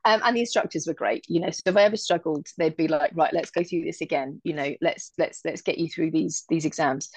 Um, 0.06 0.22
and 0.24 0.36
the 0.36 0.42
instructors 0.42 0.88
were 0.88 0.94
great, 0.94 1.26
you 1.28 1.40
know. 1.40 1.50
So 1.50 1.62
if 1.66 1.78
I 1.78 1.84
ever 1.84 1.98
struggled, 1.98 2.48
they'd 2.58 2.78
be 2.78 2.88
like, 2.88 3.12
right, 3.14 3.34
let's 3.34 3.52
go 3.52 3.64
through 3.64 3.84
this 3.84 4.02
again, 4.02 4.42
you 4.44 4.54
know, 4.54 4.74
let's 4.82 5.12
let's 5.18 5.42
let's 5.46 5.62
get 5.62 5.78
you 5.78 5.90
through 5.90 6.12
these 6.12 6.46
these 6.50 6.66
exams. 6.66 7.10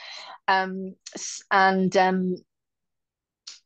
Um, 0.49 0.95
and 1.51 1.97
um, 1.97 2.37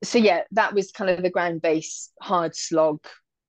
so 0.03 0.19
yeah, 0.19 0.43
that 0.53 0.75
was 0.75 0.93
kind 0.93 1.11
of 1.11 1.23
the 1.23 1.31
ground 1.31 1.63
base 1.63 2.11
hard 2.21 2.57
slog 2.57 3.01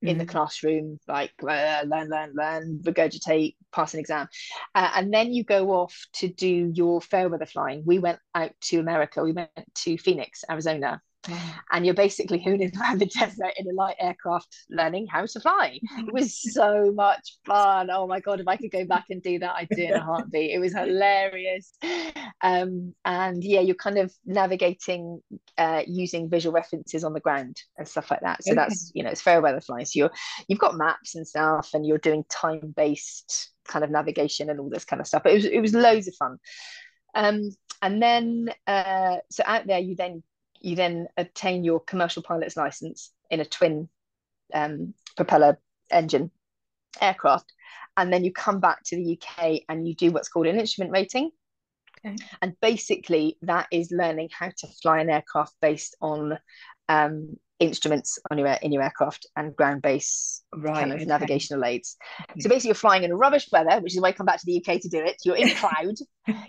in 0.05 0.17
the 0.17 0.25
Mhm. 0.25 0.27
classroom, 0.27 0.99
like 1.07 1.31
learn, 1.41 1.89
learn, 1.89 2.33
learn, 2.35 2.79
regurgitate, 2.83 3.55
pass 3.71 3.93
an 3.93 3.99
exam. 3.99 4.27
Uh, 4.75 4.91
and 4.95 5.13
then 5.13 5.33
you 5.33 5.43
go 5.43 5.71
off 5.71 6.07
to 6.13 6.27
do 6.27 6.71
your 6.73 7.01
fair 7.01 7.29
weather 7.29 7.45
flying. 7.45 7.83
We 7.85 7.99
went 7.99 8.19
out 8.35 8.51
to 8.61 8.79
America, 8.79 9.23
we 9.23 9.31
went 9.33 9.49
to 9.75 9.97
Phoenix, 9.97 10.43
Arizona, 10.49 11.01
and 11.71 11.85
you're 11.85 11.95
basically 11.95 12.39
hooning 12.39 12.71
around 12.79 12.99
the 12.99 13.05
desert 13.05 13.53
in 13.57 13.67
a 13.67 13.73
light 13.73 13.95
aircraft 13.99 14.55
learning 14.69 15.07
how 15.07 15.25
to 15.25 15.39
fly. 15.39 15.79
It 15.97 16.13
was 16.13 16.41
so 16.53 16.91
much 16.93 17.37
fun. 17.45 17.89
Oh 17.91 18.07
my 18.07 18.19
god 18.19 18.39
if 18.39 18.47
i 18.47 18.55
could 18.55 18.71
go 18.71 18.85
back 18.85 19.05
and 19.09 19.21
do 19.21 19.39
that 19.39 19.55
i'd 19.55 19.69
do 19.69 19.83
it 19.83 19.91
in 19.91 19.95
a 19.95 20.03
heartbeat. 20.03 20.51
It 20.51 20.59
was 20.59 20.73
hilarious. 20.73 21.77
Um, 22.41 22.95
and 23.05 23.43
yeah 23.43 23.61
you're 23.61 23.75
kind 23.75 23.97
of 23.97 24.13
navigating 24.25 25.21
uh, 25.57 25.83
using 25.85 26.29
visual 26.29 26.53
references 26.53 27.03
on 27.03 27.13
the 27.13 27.19
ground 27.19 27.61
and 27.77 27.87
stuff 27.87 28.09
like 28.09 28.21
that. 28.21 28.43
So 28.43 28.51
okay. 28.51 28.55
that's 28.55 28.91
you 28.93 29.03
know 29.03 29.09
it's 29.09 29.21
fair 29.21 29.41
weather 29.41 29.61
flying 29.61 29.85
so 29.85 29.91
you're 29.95 30.11
you've 30.47 30.59
got 30.59 30.75
maps 30.75 31.15
and 31.15 31.27
stuff 31.27 31.69
and 31.73 31.85
you're 31.85 31.97
doing 31.97 32.23
time 32.29 32.73
based 32.75 33.51
kind 33.67 33.85
of 33.85 33.91
navigation 33.91 34.49
and 34.49 34.59
all 34.59 34.69
this 34.69 34.85
kind 34.85 34.99
of 34.99 35.07
stuff. 35.07 35.23
But 35.23 35.33
it 35.33 35.35
was 35.35 35.45
it 35.45 35.59
was 35.59 35.73
loads 35.73 36.07
of 36.07 36.15
fun. 36.15 36.37
Um, 37.13 37.51
and 37.81 38.01
then 38.01 38.49
uh, 38.67 39.17
so 39.29 39.43
out 39.45 39.67
there 39.67 39.79
you 39.79 39.95
then 39.95 40.23
you 40.61 40.75
then 40.75 41.07
obtain 41.17 41.63
your 41.63 41.79
commercial 41.79 42.23
pilot's 42.23 42.57
license 42.57 43.11
in 43.29 43.39
a 43.39 43.45
twin 43.45 43.89
um, 44.53 44.93
propeller 45.15 45.59
engine 45.89 46.31
aircraft. 47.01 47.51
And 47.97 48.11
then 48.11 48.23
you 48.23 48.31
come 48.31 48.59
back 48.59 48.83
to 48.85 48.95
the 48.95 49.19
UK 49.19 49.61
and 49.67 49.87
you 49.87 49.93
do 49.93 50.11
what's 50.11 50.29
called 50.29 50.47
an 50.47 50.59
instrument 50.59 50.91
rating. 50.91 51.31
Okay. 52.05 52.15
And 52.41 52.55
basically, 52.61 53.37
that 53.43 53.67
is 53.71 53.91
learning 53.91 54.29
how 54.31 54.49
to 54.49 54.67
fly 54.81 54.99
an 54.99 55.09
aircraft 55.09 55.53
based 55.61 55.95
on 56.01 56.37
um, 56.89 57.37
instruments 57.61 58.19
on 58.29 58.37
your 58.37 58.47
in 58.61 58.71
your 58.71 58.81
aircraft 58.81 59.27
and 59.37 59.55
ground 59.55 59.81
base 59.81 60.41
right, 60.53 60.75
kind 60.75 60.91
of 60.91 60.97
okay. 60.97 61.05
navigational 61.05 61.63
aids. 61.63 61.95
So 62.39 62.49
basically, 62.49 62.69
you're 62.69 62.75
flying 62.75 63.03
in 63.03 63.13
rubbish 63.13 63.47
weather, 63.51 63.79
which 63.79 63.93
is 63.95 64.01
why 64.01 64.09
I 64.09 64.11
come 64.11 64.25
back 64.25 64.39
to 64.39 64.45
the 64.45 64.57
UK 64.57 64.81
to 64.81 64.89
do 64.89 64.99
it. 64.99 65.17
You're 65.23 65.37
in 65.37 65.49
cloud, 65.55 65.95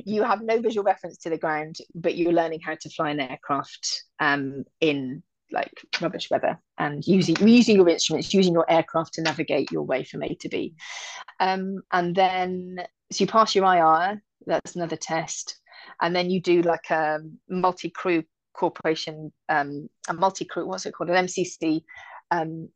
you 0.05 0.25
have 0.25 0.43
no 0.43 0.61
visual 0.61 0.85
reference 0.85 1.19
to 1.19 1.31
the 1.31 1.39
ground, 1.39 1.77
but 1.95 2.17
you're 2.17 2.33
learning 2.33 2.61
how 2.61 2.75
to 2.75 2.91
fly 2.91 3.11
an 3.11 3.21
aircraft 3.21 4.05
um, 4.19 4.65
in 4.81 5.23
like 5.53 5.73
rubbish 6.01 6.31
weather 6.31 6.59
and 6.79 7.07
using 7.07 7.37
using 7.47 7.77
your 7.77 7.89
instruments, 7.89 8.33
using 8.33 8.55
your 8.55 8.69
aircraft 8.71 9.15
to 9.15 9.23
navigate 9.23 9.71
your 9.71 9.83
way 9.83 10.03
from 10.03 10.23
A 10.23 10.35
to 10.37 10.49
B. 10.49 10.75
Um, 11.39 11.83
and 11.93 12.17
then 12.17 12.79
so 13.13 13.25
you 13.25 13.27
pass 13.27 13.55
your 13.55 13.67
IR, 13.67 14.23
that's 14.47 14.75
another 14.75 14.97
test. 14.97 15.59
And 16.01 16.17
then 16.17 16.31
you 16.31 16.41
do 16.41 16.63
like 16.63 16.91
a 16.91 17.19
multi-crew 17.49 18.25
cooperation, 18.55 19.33
um, 19.49 19.89
a 20.09 20.15
multi 20.15 20.45
crew, 20.45 20.67
what's 20.67 20.87
it 20.87 20.93
called, 20.93 21.11
an 21.11 21.27
MCC, 21.27 21.83
um, 22.31 22.69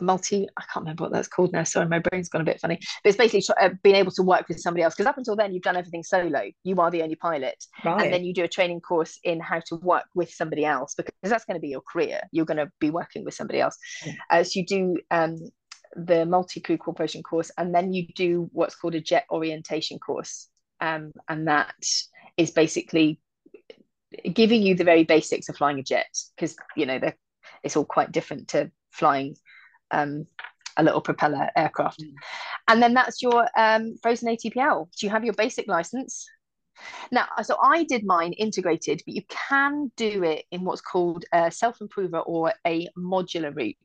multi, 0.00 0.48
I 0.56 0.62
can't 0.72 0.84
remember 0.84 1.04
what 1.04 1.12
that's 1.12 1.28
called 1.28 1.52
now. 1.52 1.64
Sorry, 1.64 1.86
my 1.86 1.98
brain's 1.98 2.28
gone 2.28 2.40
a 2.40 2.44
bit 2.44 2.60
funny. 2.60 2.78
But 3.02 3.08
it's 3.08 3.18
basically 3.18 3.42
uh, 3.60 3.70
being 3.82 3.96
able 3.96 4.12
to 4.12 4.22
work 4.22 4.48
with 4.48 4.60
somebody 4.60 4.82
else 4.82 4.94
because 4.94 5.06
up 5.06 5.18
until 5.18 5.36
then 5.36 5.52
you've 5.52 5.62
done 5.62 5.76
everything 5.76 6.02
solo. 6.02 6.42
You 6.62 6.76
are 6.76 6.90
the 6.90 7.02
only 7.02 7.16
pilot, 7.16 7.64
right. 7.84 8.04
and 8.04 8.12
then 8.12 8.24
you 8.24 8.34
do 8.34 8.44
a 8.44 8.48
training 8.48 8.80
course 8.80 9.18
in 9.24 9.40
how 9.40 9.60
to 9.66 9.76
work 9.76 10.06
with 10.14 10.30
somebody 10.30 10.64
else 10.64 10.94
because 10.94 11.12
that's 11.22 11.44
going 11.44 11.56
to 11.56 11.60
be 11.60 11.68
your 11.68 11.82
career. 11.82 12.20
You're 12.32 12.46
going 12.46 12.58
to 12.58 12.70
be 12.80 12.90
working 12.90 13.24
with 13.24 13.34
somebody 13.34 13.60
else. 13.60 13.76
Yeah. 14.04 14.12
Uh, 14.30 14.44
so 14.44 14.60
you 14.60 14.66
do 14.66 14.98
um, 15.10 15.36
the 15.96 16.26
multi 16.26 16.60
crew 16.60 16.78
cooperation 16.78 17.22
course, 17.22 17.50
and 17.58 17.74
then 17.74 17.92
you 17.92 18.06
do 18.14 18.48
what's 18.52 18.74
called 18.74 18.94
a 18.94 19.00
jet 19.00 19.26
orientation 19.30 19.98
course, 19.98 20.48
um, 20.80 21.12
and 21.28 21.48
that 21.48 21.74
is 22.36 22.50
basically 22.50 23.20
giving 24.32 24.62
you 24.62 24.74
the 24.74 24.84
very 24.84 25.04
basics 25.04 25.48
of 25.48 25.56
flying 25.56 25.78
a 25.78 25.82
jet 25.82 26.06
because 26.36 26.56
you 26.76 26.86
know 26.86 27.00
it's 27.62 27.76
all 27.76 27.84
quite 27.84 28.12
different 28.12 28.48
to 28.48 28.70
flying 28.90 29.36
um, 29.90 30.26
a 30.76 30.82
little 30.82 31.00
propeller 31.00 31.50
aircraft. 31.56 32.02
Mm. 32.02 32.12
And 32.68 32.82
then 32.82 32.94
that's 32.94 33.22
your 33.22 33.48
um, 33.56 33.96
frozen 34.02 34.28
ATPL. 34.28 34.88
So 34.92 35.06
you 35.06 35.10
have 35.10 35.24
your 35.24 35.34
basic 35.34 35.68
license. 35.68 36.26
Now, 37.12 37.26
so 37.42 37.56
I 37.62 37.84
did 37.84 38.04
mine 38.04 38.32
integrated, 38.32 39.00
but 39.06 39.14
you 39.14 39.22
can 39.28 39.92
do 39.96 40.24
it 40.24 40.44
in 40.50 40.64
what's 40.64 40.80
called 40.80 41.24
a 41.32 41.50
self-improver 41.50 42.18
or 42.18 42.52
a 42.66 42.88
modular 42.98 43.54
route, 43.54 43.76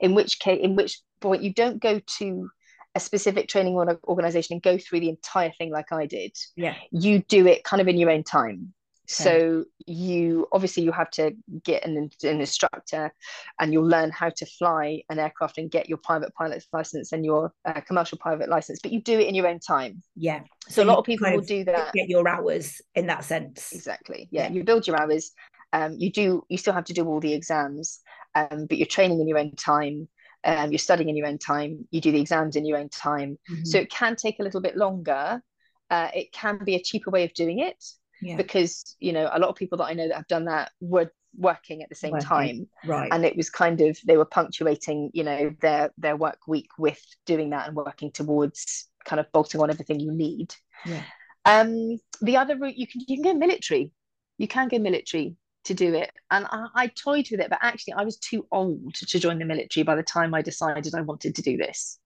in 0.00 0.14
which 0.14 0.40
case, 0.40 0.60
in 0.60 0.74
which 0.74 1.00
point 1.20 1.42
you 1.42 1.52
don't 1.52 1.80
go 1.80 2.00
to 2.18 2.50
a 2.96 3.00
specific 3.00 3.46
training 3.46 3.76
organization 3.76 4.54
and 4.54 4.62
go 4.62 4.78
through 4.78 5.00
the 5.00 5.08
entire 5.10 5.52
thing 5.52 5.70
like 5.70 5.92
I 5.92 6.06
did. 6.06 6.32
Yeah. 6.56 6.74
You 6.90 7.20
do 7.20 7.46
it 7.46 7.62
kind 7.62 7.80
of 7.80 7.88
in 7.88 7.98
your 7.98 8.10
own 8.10 8.24
time. 8.24 8.72
So 9.06 9.64
you 9.86 10.48
obviously 10.52 10.82
you 10.82 10.92
have 10.92 11.10
to 11.12 11.32
get 11.62 11.84
an, 11.86 12.10
an 12.22 12.40
instructor, 12.40 13.12
and 13.60 13.72
you'll 13.72 13.86
learn 13.86 14.10
how 14.10 14.30
to 14.30 14.46
fly 14.46 15.02
an 15.10 15.18
aircraft 15.18 15.58
and 15.58 15.70
get 15.70 15.88
your 15.88 15.98
private 15.98 16.34
pilot's 16.34 16.66
license 16.72 17.12
and 17.12 17.24
your 17.24 17.52
uh, 17.64 17.80
commercial 17.82 18.18
private 18.18 18.48
license. 18.48 18.80
But 18.82 18.92
you 18.92 19.00
do 19.00 19.18
it 19.18 19.28
in 19.28 19.34
your 19.34 19.46
own 19.46 19.60
time. 19.60 20.02
Yeah. 20.16 20.40
So, 20.68 20.82
so 20.82 20.84
a 20.84 20.86
lot 20.86 20.98
of 20.98 21.04
people 21.04 21.30
will 21.30 21.40
do 21.40 21.64
that. 21.64 21.92
Get 21.92 22.08
your 22.08 22.28
hours 22.28 22.80
in 22.94 23.06
that 23.06 23.24
sense. 23.24 23.72
Exactly. 23.72 24.28
Yeah. 24.30 24.44
yeah. 24.44 24.52
You 24.52 24.64
build 24.64 24.86
your 24.86 25.00
hours. 25.00 25.32
Um, 25.72 25.94
you 25.98 26.10
do. 26.10 26.44
You 26.48 26.58
still 26.58 26.74
have 26.74 26.84
to 26.86 26.92
do 26.92 27.06
all 27.06 27.20
the 27.20 27.32
exams, 27.32 28.00
um, 28.34 28.66
but 28.66 28.78
you're 28.78 28.86
training 28.86 29.20
in 29.20 29.28
your 29.28 29.38
own 29.38 29.54
time. 29.56 30.08
Um, 30.44 30.70
you're 30.70 30.78
studying 30.78 31.08
in 31.08 31.16
your 31.16 31.26
own 31.26 31.38
time. 31.38 31.88
You 31.90 32.00
do 32.00 32.12
the 32.12 32.20
exams 32.20 32.56
in 32.56 32.64
your 32.64 32.78
own 32.78 32.88
time. 32.88 33.38
Mm-hmm. 33.50 33.64
So 33.64 33.78
it 33.78 33.90
can 33.90 34.16
take 34.16 34.38
a 34.38 34.42
little 34.42 34.60
bit 34.60 34.76
longer. 34.76 35.42
Uh, 35.90 36.08
it 36.14 36.32
can 36.32 36.58
be 36.64 36.74
a 36.74 36.82
cheaper 36.82 37.10
way 37.10 37.24
of 37.24 37.32
doing 37.34 37.60
it 37.60 37.82
yeah. 38.20 38.36
because 38.36 38.96
you 38.98 39.12
know 39.12 39.28
a 39.32 39.38
lot 39.38 39.48
of 39.48 39.56
people 39.56 39.78
that 39.78 39.84
I 39.84 39.94
know 39.94 40.08
that 40.08 40.16
have 40.16 40.28
done 40.28 40.46
that 40.46 40.72
were 40.80 41.10
working 41.36 41.82
at 41.82 41.88
the 41.88 41.94
same 41.94 42.12
working. 42.12 42.26
time. 42.26 42.68
Right. 42.84 43.08
And 43.12 43.24
it 43.24 43.36
was 43.36 43.50
kind 43.50 43.80
of 43.80 43.98
they 44.06 44.16
were 44.16 44.24
punctuating 44.24 45.10
you 45.12 45.24
know 45.24 45.54
their 45.60 45.90
their 45.98 46.16
work 46.16 46.38
week 46.46 46.70
with 46.78 47.00
doing 47.26 47.50
that 47.50 47.68
and 47.68 47.76
working 47.76 48.10
towards 48.10 48.88
kind 49.04 49.20
of 49.20 49.30
bolting 49.32 49.60
on 49.60 49.70
everything 49.70 50.00
you 50.00 50.12
need. 50.12 50.54
Yeah. 50.84 51.02
Um 51.44 51.98
the 52.20 52.36
other 52.36 52.56
route 52.56 52.76
you 52.76 52.86
can 52.86 53.02
you 53.06 53.16
can 53.16 53.22
go 53.22 53.34
military. 53.34 53.92
You 54.38 54.48
can 54.48 54.68
go 54.68 54.78
military 54.78 55.36
to 55.64 55.74
do 55.74 55.94
it. 55.94 56.12
And 56.30 56.46
I, 56.50 56.66
I 56.74 56.86
toyed 56.88 57.28
with 57.30 57.40
it 57.40 57.50
but 57.50 57.58
actually 57.62 57.94
I 57.94 58.04
was 58.04 58.18
too 58.18 58.46
old 58.50 58.94
to 58.94 59.18
join 59.18 59.38
the 59.38 59.44
military 59.44 59.84
by 59.84 59.94
the 59.94 60.02
time 60.02 60.34
I 60.34 60.42
decided 60.42 60.94
I 60.94 61.02
wanted 61.02 61.34
to 61.36 61.42
do 61.42 61.56
this. 61.56 61.98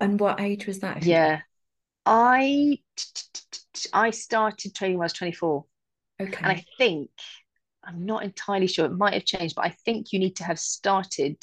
And 0.00 0.20
what 0.20 0.40
age 0.40 0.66
was 0.66 0.80
that 0.80 1.04
yeah 1.04 1.40
I 2.06 2.78
I 3.92 4.10
started 4.10 4.74
training 4.74 4.98
when 4.98 5.04
I 5.04 5.06
was 5.06 5.12
24. 5.14 5.64
Okay. 6.22 6.36
And 6.38 6.46
I 6.46 6.64
think 6.78 7.10
I'm 7.84 8.06
not 8.06 8.22
entirely 8.22 8.68
sure. 8.68 8.86
It 8.86 8.92
might 8.92 9.14
have 9.14 9.24
changed, 9.24 9.56
but 9.56 9.66
I 9.66 9.70
think 9.84 10.12
you 10.12 10.18
need 10.18 10.36
to 10.36 10.44
have 10.44 10.58
started 10.58 11.36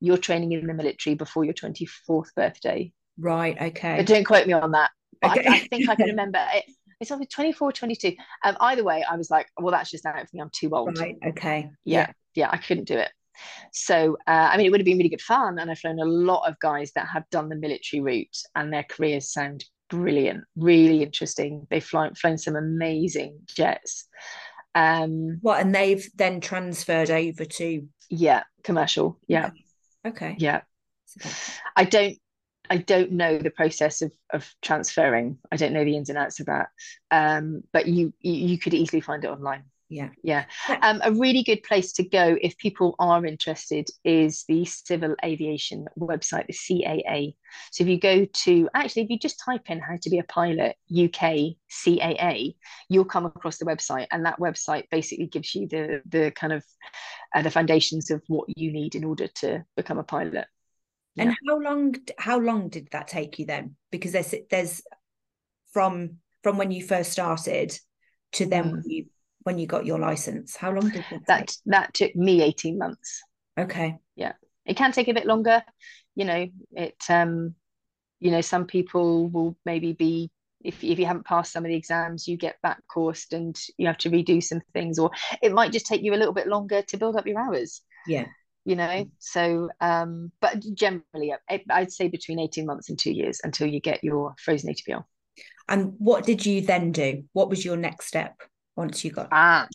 your 0.00 0.16
training 0.16 0.52
in 0.52 0.66
the 0.66 0.74
military 0.74 1.14
before 1.14 1.44
your 1.44 1.54
24th 1.54 2.34
birthday. 2.36 2.92
Right. 3.18 3.56
Okay. 3.60 3.96
But 3.96 4.06
don't 4.06 4.24
quote 4.24 4.46
me 4.46 4.52
on 4.52 4.72
that. 4.72 4.90
But 5.20 5.38
okay. 5.38 5.48
I, 5.48 5.54
I, 5.54 5.58
think 5.58 5.88
I 5.88 5.96
can 5.96 6.06
remember 6.10 6.44
it. 6.54 6.64
It's 7.00 7.10
either 7.10 7.24
24 7.24 7.72
22. 7.72 8.14
Um, 8.44 8.56
either 8.60 8.84
way, 8.84 9.04
I 9.08 9.16
was 9.16 9.30
like, 9.30 9.48
well, 9.58 9.72
that's 9.72 9.90
just 9.90 10.04
out 10.06 10.18
for 10.18 10.28
me. 10.32 10.40
I'm 10.40 10.50
too 10.52 10.70
old. 10.70 10.98
Right. 10.98 11.16
Okay. 11.28 11.70
Yeah. 11.84 12.00
Yeah. 12.00 12.12
yeah 12.34 12.50
I 12.52 12.58
couldn't 12.58 12.84
do 12.88 12.98
it. 12.98 13.10
So, 13.72 14.16
uh, 14.26 14.50
I 14.52 14.56
mean, 14.56 14.66
it 14.66 14.70
would 14.70 14.80
have 14.80 14.84
been 14.84 14.98
really 14.98 15.08
good 15.08 15.20
fun. 15.20 15.58
And 15.58 15.70
I've 15.70 15.82
known 15.84 16.00
a 16.00 16.04
lot 16.04 16.48
of 16.48 16.58
guys 16.60 16.92
that 16.94 17.08
have 17.08 17.28
done 17.30 17.48
the 17.48 17.56
military 17.56 18.00
route 18.00 18.36
and 18.54 18.72
their 18.72 18.84
careers 18.84 19.32
sound 19.32 19.64
brilliant, 19.88 20.44
really 20.56 21.02
interesting. 21.02 21.66
They've 21.70 21.84
flown, 21.84 22.14
flown 22.14 22.38
some 22.38 22.56
amazing 22.56 23.40
jets. 23.46 24.08
Um, 24.74 25.38
what 25.40 25.60
and 25.60 25.74
they've 25.74 26.08
then 26.14 26.40
transferred 26.40 27.10
over 27.10 27.44
to 27.44 27.88
yeah, 28.10 28.44
commercial. 28.62 29.18
Yeah. 29.26 29.50
Okay. 30.06 30.36
Yeah. 30.38 30.62
I 31.76 31.84
don't 31.84 32.16
I 32.70 32.76
don't 32.76 33.12
know 33.12 33.38
the 33.38 33.50
process 33.50 34.02
of 34.02 34.12
of 34.32 34.54
transferring. 34.62 35.38
I 35.50 35.56
don't 35.56 35.72
know 35.72 35.84
the 35.84 35.96
ins 35.96 36.10
and 36.10 36.18
outs 36.18 36.40
of 36.40 36.46
that. 36.46 36.68
Um, 37.10 37.62
but 37.72 37.86
you 37.86 38.12
you 38.20 38.58
could 38.58 38.74
easily 38.74 39.00
find 39.00 39.24
it 39.24 39.30
online 39.30 39.64
yeah. 39.88 40.10
Yeah. 40.22 40.44
Um, 40.82 41.00
a 41.02 41.12
really 41.12 41.42
good 41.42 41.62
place 41.62 41.92
to 41.92 42.02
go 42.02 42.36
if 42.40 42.58
people 42.58 42.94
are 42.98 43.24
interested 43.24 43.88
is 44.04 44.44
the 44.46 44.64
civil 44.64 45.14
aviation 45.24 45.86
website 45.98 46.46
the 46.46 46.52
caa 46.52 47.34
so 47.72 47.84
if 47.84 47.88
you 47.88 47.98
go 47.98 48.26
to 48.26 48.68
actually 48.74 49.02
if 49.02 49.10
you 49.10 49.18
just 49.18 49.42
type 49.42 49.70
in 49.70 49.80
how 49.80 49.96
to 50.02 50.10
be 50.10 50.18
a 50.18 50.24
pilot 50.24 50.76
uk 50.90 51.32
caa 51.70 52.54
you'll 52.88 53.04
come 53.04 53.26
across 53.26 53.58
the 53.58 53.64
website. 53.64 54.06
And 54.10 54.24
that 54.26 54.38
website 54.38 54.84
basically 54.90 55.26
gives 55.26 55.54
you 55.54 55.68
the 55.68 56.02
the 56.08 56.30
kind 56.32 56.52
of 56.52 56.64
uh, 57.34 57.42
the 57.42 57.50
foundations 57.50 58.10
of 58.10 58.22
what 58.26 58.48
you 58.56 58.72
need 58.72 58.94
in 58.94 59.04
order 59.04 59.28
to 59.36 59.64
become 59.76 59.98
a 59.98 60.04
pilot. 60.04 60.46
Yeah. 61.14 61.24
and 61.24 61.36
how 61.46 61.58
long 61.58 61.94
how 62.18 62.38
long 62.38 62.68
did 62.68 62.88
that 62.92 63.08
take 63.08 63.38
you 63.38 63.46
then? 63.46 63.76
Because 63.90 64.12
there's 64.12 64.34
there's 64.50 64.82
from 65.72 66.18
from 66.42 66.58
when 66.58 66.70
you 66.70 66.82
first 66.82 67.12
started 67.12 67.78
to 68.32 68.46
then 68.46 68.64
mm. 68.64 68.72
when 68.72 68.82
you 68.86 69.06
when 69.48 69.58
you 69.58 69.66
got 69.66 69.86
your 69.86 69.98
license? 69.98 70.56
How 70.56 70.70
long 70.72 70.90
did 70.90 71.02
that 71.10 71.26
that, 71.26 71.56
that 71.64 71.94
took 71.94 72.14
me 72.14 72.42
18 72.42 72.76
months. 72.76 73.22
Okay. 73.58 73.96
Yeah. 74.14 74.32
It 74.66 74.76
can 74.76 74.92
take 74.92 75.08
a 75.08 75.14
bit 75.14 75.24
longer. 75.24 75.62
You 76.14 76.26
know, 76.26 76.48
it 76.72 77.02
um, 77.08 77.54
you 78.20 78.30
know, 78.30 78.42
some 78.42 78.66
people 78.66 79.30
will 79.30 79.56
maybe 79.64 79.94
be 79.94 80.30
if, 80.60 80.84
if 80.84 80.98
you 80.98 81.06
haven't 81.06 81.24
passed 81.24 81.50
some 81.50 81.64
of 81.64 81.70
the 81.70 81.76
exams, 81.76 82.28
you 82.28 82.36
get 82.36 82.60
back 82.62 82.82
coursed 82.92 83.32
and 83.32 83.58
you 83.78 83.86
have 83.86 83.96
to 83.98 84.10
redo 84.10 84.42
some 84.42 84.60
things, 84.74 84.98
or 84.98 85.10
it 85.40 85.54
might 85.54 85.72
just 85.72 85.86
take 85.86 86.02
you 86.02 86.12
a 86.12 86.20
little 86.20 86.34
bit 86.34 86.46
longer 86.46 86.82
to 86.82 86.98
build 86.98 87.16
up 87.16 87.26
your 87.26 87.40
hours. 87.40 87.80
Yeah. 88.06 88.26
You 88.66 88.76
know, 88.76 89.06
so 89.18 89.70
um, 89.80 90.30
but 90.42 90.62
generally, 90.74 91.32
I'd 91.70 91.90
say 91.90 92.08
between 92.08 92.38
18 92.38 92.66
months 92.66 92.90
and 92.90 92.98
two 92.98 93.12
years 93.12 93.40
until 93.42 93.66
you 93.66 93.80
get 93.80 94.04
your 94.04 94.34
frozen 94.44 94.74
ATPL. 94.74 95.04
And 95.70 95.94
what 95.96 96.26
did 96.26 96.44
you 96.44 96.60
then 96.60 96.92
do? 96.92 97.24
What 97.32 97.48
was 97.48 97.64
your 97.64 97.78
next 97.78 98.08
step? 98.08 98.42
Once 98.78 99.04
you 99.04 99.10
got 99.10 99.28
ah 99.32 99.66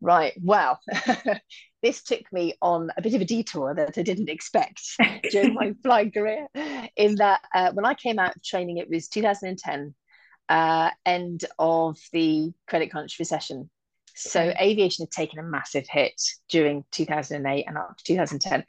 right 0.00 0.34
well 0.42 0.80
this 1.82 2.02
took 2.02 2.20
me 2.32 2.54
on 2.60 2.90
a 2.96 3.02
bit 3.02 3.14
of 3.14 3.20
a 3.20 3.24
detour 3.24 3.74
that 3.74 3.96
I 3.96 4.02
didn't 4.02 4.28
expect 4.28 4.82
during 5.30 5.54
my 5.54 5.74
flying 5.82 6.12
career. 6.12 6.46
In 6.96 7.16
that, 7.16 7.40
uh, 7.54 7.72
when 7.72 7.86
I 7.86 7.94
came 7.94 8.18
out 8.18 8.36
of 8.36 8.42
training, 8.42 8.78
it 8.78 8.90
was 8.90 9.08
2010, 9.08 9.94
uh, 10.48 10.90
end 11.06 11.44
of 11.58 11.98
the 12.12 12.52
credit 12.68 12.90
crunch 12.90 13.18
recession. 13.18 13.70
So 14.14 14.52
aviation 14.60 15.04
had 15.04 15.10
taken 15.10 15.38
a 15.38 15.42
massive 15.42 15.86
hit 15.88 16.20
during 16.50 16.84
2008 16.92 17.64
and 17.66 17.78
up 17.78 17.96
to 17.96 18.04
2010, 18.04 18.64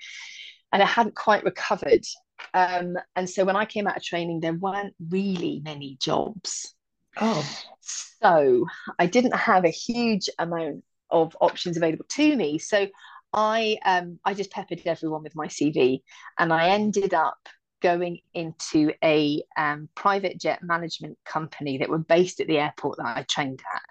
and 0.72 0.82
it 0.82 0.88
hadn't 0.88 1.15
quite 1.15 1.44
recovered. 1.44 2.06
Um, 2.54 2.96
and 3.15 3.30
so 3.30 3.44
when 3.44 3.56
I 3.56 3.65
came 3.65 3.88
out 3.88 3.98
of 3.98 4.04
training, 4.04 4.39
there 4.39 4.54
weren't 4.54 4.96
really 5.10 5.62
many 5.63 5.98
jobs. 6.00 6.74
Oh. 7.19 7.47
So 7.82 8.67
I 9.00 9.06
didn't 9.08 9.36
have 9.36 9.65
a 9.65 9.69
huge 9.69 10.30
amount 10.39 10.84
of 11.10 11.36
options 11.41 11.78
available 11.78 12.06
to 12.10 12.36
me. 12.36 12.60
So 12.60 12.88
I 13.34 13.78
um, 13.86 14.19
I 14.26 14.34
just 14.34 14.52
peppered 14.52 14.82
everyone 14.86 15.24
with 15.24 15.36
my 15.36 15.47
CV, 15.47 16.02
and 16.38 16.52
I 16.52 16.69
ended 16.69 17.13
up 17.13 17.38
going 17.82 18.19
into 18.34 18.93
a 19.04 19.41
um, 19.58 19.89
private 19.95 20.39
jet 20.39 20.62
management 20.62 21.17
company 21.26 21.78
that 21.80 21.89
were 21.89 21.97
based 21.97 22.39
at 22.39 22.47
the 22.47 22.60
airport 22.60 22.97
that 22.97 23.17
I 23.17 23.24
trained 23.24 23.62
at. 23.74 23.82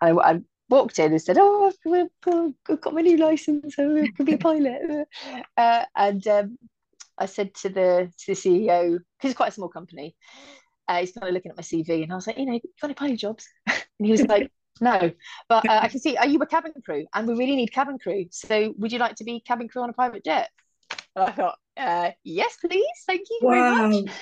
I, 0.00 0.10
I 0.10 0.40
walked 0.68 0.98
in 0.98 1.12
and 1.12 1.22
said, 1.22 1.36
"Oh, 1.38 1.72
I've 1.86 2.80
got 2.80 2.94
my 2.94 3.02
new 3.02 3.16
license. 3.16 3.78
I 3.78 4.08
could 4.16 4.26
be 4.26 4.34
a 4.34 4.38
pilot." 4.38 5.06
Uh, 5.56 5.84
and 5.96 6.26
um, 6.28 6.58
I 7.18 7.26
said 7.26 7.54
to 7.56 7.68
the 7.68 8.12
to 8.18 8.26
the 8.26 8.32
CEO, 8.32 8.92
because 8.92 9.30
it's 9.30 9.36
quite 9.36 9.48
a 9.48 9.52
small 9.52 9.68
company, 9.68 10.14
uh, 10.88 11.00
he's 11.00 11.12
kind 11.12 11.28
of 11.28 11.34
looking 11.34 11.50
at 11.50 11.56
my 11.56 11.62
CV, 11.62 12.02
and 12.02 12.12
I 12.12 12.16
was 12.16 12.26
like, 12.26 12.38
"You 12.38 12.46
know, 12.46 12.54
you 12.54 12.60
got 12.80 12.88
any 12.88 12.94
pilot 12.94 13.18
jobs?" 13.18 13.46
and 13.66 14.06
he 14.06 14.10
was 14.10 14.22
like, 14.22 14.50
no, 14.80 15.10
but 15.48 15.68
uh, 15.68 15.80
I 15.82 15.88
can 15.88 16.00
see. 16.00 16.16
Are 16.16 16.26
you 16.26 16.38
a 16.40 16.46
cabin 16.46 16.72
crew? 16.84 17.06
And 17.14 17.26
we 17.26 17.34
really 17.34 17.56
need 17.56 17.72
cabin 17.72 17.98
crew. 17.98 18.26
So 18.30 18.74
would 18.78 18.92
you 18.92 18.98
like 18.98 19.16
to 19.16 19.24
be 19.24 19.40
cabin 19.40 19.68
crew 19.68 19.82
on 19.82 19.90
a 19.90 19.92
private 19.92 20.24
jet? 20.24 20.50
And 21.16 21.24
I 21.24 21.32
thought, 21.32 21.58
uh, 21.76 22.10
yes, 22.24 22.56
please. 22.56 22.86
Thank 23.06 23.22
you 23.30 23.40
wow. 23.42 23.52
very 23.52 24.02
much. 24.02 24.12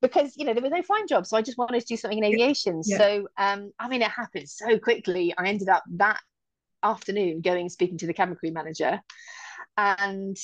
Because 0.00 0.34
you 0.36 0.44
know 0.44 0.54
there 0.54 0.62
were 0.62 0.70
no 0.70 0.82
flying 0.82 1.08
jobs. 1.08 1.30
so 1.30 1.36
I 1.36 1.42
just 1.42 1.58
wanted 1.58 1.80
to 1.80 1.86
do 1.86 1.96
something 1.96 2.18
in 2.18 2.24
aviation. 2.24 2.82
Yeah. 2.84 2.98
So 2.98 3.28
um, 3.36 3.72
I 3.78 3.88
mean, 3.88 4.02
it 4.02 4.10
happened 4.10 4.48
so 4.48 4.78
quickly. 4.78 5.34
I 5.36 5.48
ended 5.48 5.68
up 5.68 5.82
that 5.96 6.20
afternoon 6.82 7.40
going 7.40 7.68
speaking 7.68 7.98
to 7.98 8.06
the 8.06 8.14
cabin 8.14 8.36
crew 8.36 8.52
manager, 8.52 9.00
and 9.76 10.36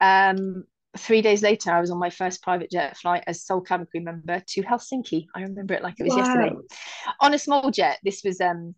um, 0.00 0.64
three 0.96 1.22
days 1.22 1.42
later, 1.42 1.70
I 1.70 1.80
was 1.80 1.90
on 1.90 1.98
my 1.98 2.10
first 2.10 2.42
private 2.42 2.70
jet 2.70 2.96
flight 2.96 3.24
as 3.26 3.44
sole 3.44 3.60
cabin 3.60 3.86
crew 3.90 4.02
member 4.02 4.42
to 4.46 4.62
Helsinki. 4.62 5.26
I 5.34 5.42
remember 5.42 5.74
it 5.74 5.82
like 5.82 5.94
it 5.98 6.04
was 6.04 6.14
wow. 6.14 6.24
yesterday. 6.24 6.56
On 7.20 7.34
a 7.34 7.38
small 7.38 7.70
jet. 7.70 7.98
This 8.04 8.22
was 8.24 8.40
um, 8.40 8.74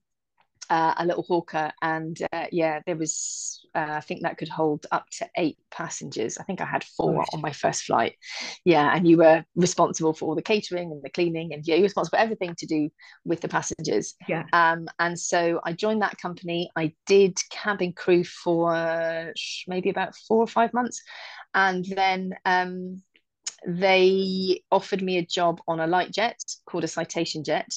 uh, 0.71 0.95
a 0.97 1.07
little 1.07 1.23
hawker, 1.23 1.71
and 1.83 2.17
uh, 2.33 2.47
yeah, 2.51 2.81
there 2.87 2.97
was 2.97 3.67
uh, 3.75 3.95
I 3.95 4.01
think 4.01 4.23
that 4.23 4.39
could 4.39 4.49
hold 4.49 4.87
up 4.93 5.09
to 5.19 5.29
eight 5.37 5.59
passengers. 5.71 6.39
I 6.39 6.45
think 6.45 6.61
I 6.61 6.65
had 6.65 6.85
four 6.85 7.25
on 7.33 7.41
my 7.41 7.53
first 7.53 7.85
flight. 7.85 8.17
Yeah, 8.65 8.95
and 8.95 9.07
you 9.07 9.19
were 9.19 9.45
responsible 9.57 10.15
for 10.15 10.27
all 10.27 10.35
the 10.35 10.43
catering 10.43 10.93
and 10.93 11.03
the 11.03 11.11
cleaning, 11.11 11.53
and 11.53 11.67
yeah, 11.67 11.75
you 11.75 11.83
were 11.83 11.87
responsible 11.87 12.19
for 12.19 12.23
everything 12.23 12.55
to 12.59 12.67
do 12.67 12.91
with 13.25 13.41
the 13.41 13.49
passengers. 13.49 14.15
Yeah. 14.29 14.45
Um, 14.53 14.87
and 14.99 15.19
so 15.19 15.61
I 15.65 15.73
joined 15.73 16.03
that 16.03 16.19
company. 16.19 16.71
I 16.77 16.95
did 17.07 17.39
cabin 17.51 17.93
crew 17.93 18.25
for 18.25 19.33
maybe 19.67 19.91
about 19.91 20.15
four 20.29 20.39
or 20.39 20.47
five 20.47 20.73
months, 20.73 21.03
and 21.55 21.85
then 21.85 22.35
um, 22.45 23.03
they 23.67 24.63
offered 24.71 25.03
me 25.03 25.19
a 25.19 25.27
job 25.27 25.61
on 25.67 25.81
a 25.81 25.87
light 25.87 26.13
jet 26.13 26.39
called 26.67 26.85
a 26.85 26.89
citation 26.89 27.45
jet 27.45 27.69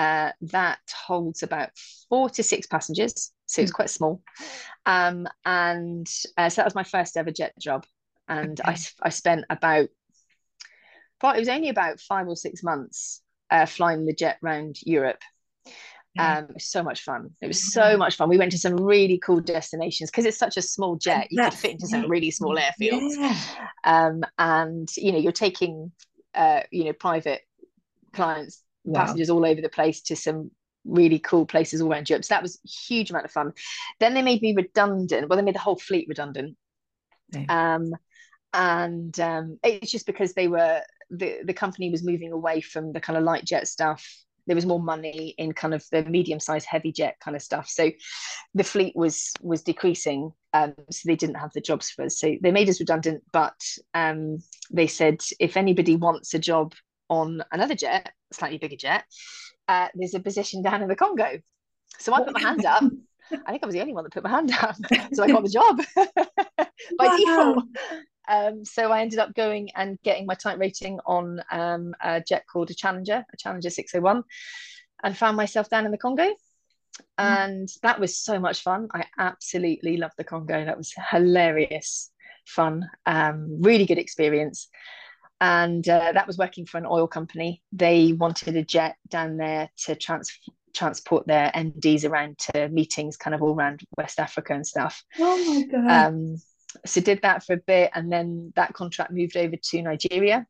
uh, 0.00 0.32
that 0.40 0.78
holds 1.06 1.42
about 1.42 1.68
four 2.08 2.30
to 2.30 2.42
six 2.42 2.66
passengers, 2.66 3.32
so 3.44 3.60
it's 3.60 3.70
hmm. 3.70 3.74
quite 3.74 3.90
small. 3.90 4.22
Um, 4.86 5.28
and 5.44 6.08
uh, 6.38 6.48
so 6.48 6.56
that 6.56 6.66
was 6.66 6.74
my 6.74 6.84
first 6.84 7.18
ever 7.18 7.30
jet 7.30 7.52
job, 7.60 7.84
and 8.26 8.58
okay. 8.58 8.70
I 8.70 8.76
I 9.02 9.08
spent 9.10 9.44
about, 9.50 9.90
well, 11.22 11.34
it 11.34 11.38
was 11.38 11.50
only 11.50 11.68
about 11.68 12.00
five 12.00 12.28
or 12.28 12.36
six 12.36 12.62
months 12.62 13.20
uh, 13.50 13.66
flying 13.66 14.06
the 14.06 14.14
jet 14.14 14.38
around 14.42 14.76
Europe. 14.86 15.20
Yeah. 16.14 16.38
Um, 16.38 16.54
so 16.58 16.82
much 16.82 17.02
fun. 17.02 17.32
It 17.42 17.46
was 17.46 17.72
so 17.72 17.98
much 17.98 18.16
fun. 18.16 18.30
We 18.30 18.38
went 18.38 18.52
to 18.52 18.58
some 18.58 18.76
really 18.76 19.18
cool 19.18 19.40
destinations 19.40 20.10
because 20.10 20.24
it's 20.24 20.38
such 20.38 20.56
a 20.56 20.62
small 20.62 20.96
jet. 20.96 21.28
You 21.30 21.42
could 21.42 21.52
fit 21.52 21.72
into 21.72 21.86
some 21.86 22.10
really 22.10 22.30
small 22.30 22.56
airfields. 22.56 23.16
Yeah. 23.16 23.36
Um, 23.84 24.22
and 24.38 24.88
you 24.96 25.12
know, 25.12 25.18
you're 25.18 25.30
taking 25.30 25.92
uh, 26.34 26.62
you 26.70 26.84
know, 26.84 26.94
private 26.94 27.42
clients 28.14 28.62
wow. 28.90 29.00
passengers 29.00 29.30
all 29.30 29.46
over 29.46 29.60
the 29.60 29.68
place 29.68 30.00
to 30.02 30.16
some 30.16 30.50
really 30.84 31.18
cool 31.18 31.46
places 31.46 31.80
all 31.80 31.90
around 31.92 32.08
Europe. 32.08 32.24
So 32.24 32.34
that 32.34 32.42
was 32.42 32.56
a 32.64 32.68
huge 32.68 33.10
amount 33.10 33.26
of 33.26 33.30
fun. 33.30 33.52
Then 33.98 34.14
they 34.14 34.22
made 34.22 34.42
me 34.42 34.54
redundant. 34.54 35.28
Well, 35.28 35.36
they 35.36 35.44
made 35.44 35.54
the 35.54 35.60
whole 35.60 35.78
fleet 35.78 36.06
redundant. 36.08 36.56
Yeah. 37.32 37.44
Um, 37.48 37.92
and 38.52 39.18
um, 39.20 39.58
it's 39.62 39.92
just 39.92 40.06
because 40.06 40.32
they 40.32 40.48
were 40.48 40.80
the 41.10 41.38
the 41.44 41.54
company 41.54 41.90
was 41.90 42.04
moving 42.04 42.32
away 42.32 42.60
from 42.60 42.92
the 42.92 43.00
kind 43.00 43.16
of 43.16 43.24
light 43.24 43.44
jet 43.44 43.68
stuff. 43.68 44.06
There 44.46 44.56
was 44.56 44.66
more 44.66 44.80
money 44.80 45.34
in 45.38 45.52
kind 45.52 45.74
of 45.74 45.84
the 45.92 46.02
medium 46.04 46.40
sized 46.40 46.66
heavy 46.66 46.90
jet 46.90 47.16
kind 47.22 47.36
of 47.36 47.42
stuff. 47.42 47.68
So 47.68 47.90
the 48.54 48.64
fleet 48.64 48.96
was 48.96 49.32
was 49.40 49.62
decreasing. 49.62 50.32
Um, 50.52 50.74
so 50.90 51.02
they 51.06 51.14
didn't 51.14 51.36
have 51.36 51.52
the 51.52 51.60
jobs 51.60 51.90
for 51.90 52.04
us. 52.04 52.18
So 52.18 52.36
they 52.42 52.50
made 52.50 52.68
us 52.68 52.80
redundant, 52.80 53.22
but 53.32 53.60
um, 53.94 54.38
they 54.72 54.88
said 54.88 55.20
if 55.38 55.56
anybody 55.56 55.94
wants 55.94 56.34
a 56.34 56.40
job 56.40 56.74
on 57.10 57.42
another 57.52 57.74
jet, 57.74 58.12
slightly 58.32 58.56
bigger 58.56 58.76
jet, 58.76 59.04
uh, 59.68 59.88
there's 59.94 60.14
a 60.14 60.20
position 60.20 60.62
down 60.62 60.82
in 60.82 60.88
the 60.88 60.96
Congo. 60.96 61.40
So 61.98 62.14
I 62.14 62.22
put 62.22 62.32
my 62.32 62.40
hand 62.40 62.64
up. 62.64 62.82
I 63.32 63.50
think 63.50 63.62
I 63.62 63.66
was 63.66 63.74
the 63.74 63.80
only 63.80 63.92
one 63.92 64.04
that 64.04 64.12
put 64.12 64.24
my 64.24 64.30
hand 64.30 64.52
up. 64.52 64.76
so 65.12 65.22
I 65.22 65.28
got 65.28 65.44
the 65.44 65.50
job 65.50 65.82
by 65.96 67.06
wow. 67.06 67.16
default. 67.16 67.64
Um, 68.28 68.64
so 68.64 68.90
I 68.90 69.02
ended 69.02 69.18
up 69.18 69.34
going 69.34 69.70
and 69.74 70.00
getting 70.02 70.24
my 70.24 70.34
type 70.34 70.58
rating 70.58 71.00
on 71.04 71.42
um, 71.50 71.94
a 72.00 72.20
jet 72.20 72.44
called 72.50 72.70
a 72.70 72.74
Challenger, 72.74 73.24
a 73.32 73.36
Challenger 73.36 73.70
601, 73.70 74.22
and 75.02 75.16
found 75.16 75.36
myself 75.36 75.68
down 75.68 75.84
in 75.84 75.90
the 75.90 75.98
Congo. 75.98 76.24
Mm. 76.24 76.34
And 77.18 77.68
that 77.82 77.98
was 77.98 78.18
so 78.18 78.38
much 78.38 78.62
fun. 78.62 78.88
I 78.94 79.04
absolutely 79.18 79.96
loved 79.96 80.14
the 80.16 80.24
Congo. 80.24 80.64
That 80.64 80.78
was 80.78 80.94
hilarious 81.10 82.10
fun, 82.46 82.88
um, 83.06 83.62
really 83.62 83.86
good 83.86 83.98
experience 83.98 84.68
and 85.40 85.88
uh, 85.88 86.12
that 86.12 86.26
was 86.26 86.38
working 86.38 86.66
for 86.66 86.78
an 86.78 86.86
oil 86.86 87.06
company. 87.06 87.62
They 87.72 88.12
wanted 88.12 88.56
a 88.56 88.64
jet 88.64 88.96
down 89.08 89.36
there 89.36 89.70
to 89.84 89.94
trans- 89.94 90.38
transport 90.74 91.26
their 91.26 91.50
MDs 91.54 92.08
around 92.08 92.38
to 92.38 92.68
meetings, 92.68 93.16
kind 93.16 93.34
of 93.34 93.42
all 93.42 93.54
around 93.54 93.82
West 93.96 94.20
Africa 94.20 94.52
and 94.54 94.66
stuff. 94.66 95.02
Oh 95.18 95.54
my 95.54 95.62
god! 95.62 95.90
Um, 95.90 96.36
so 96.84 97.00
did 97.00 97.22
that 97.22 97.44
for 97.44 97.54
a 97.54 97.60
bit, 97.66 97.90
and 97.94 98.12
then 98.12 98.52
that 98.56 98.74
contract 98.74 99.12
moved 99.12 99.36
over 99.36 99.56
to 99.56 99.82
Nigeria, 99.82 100.46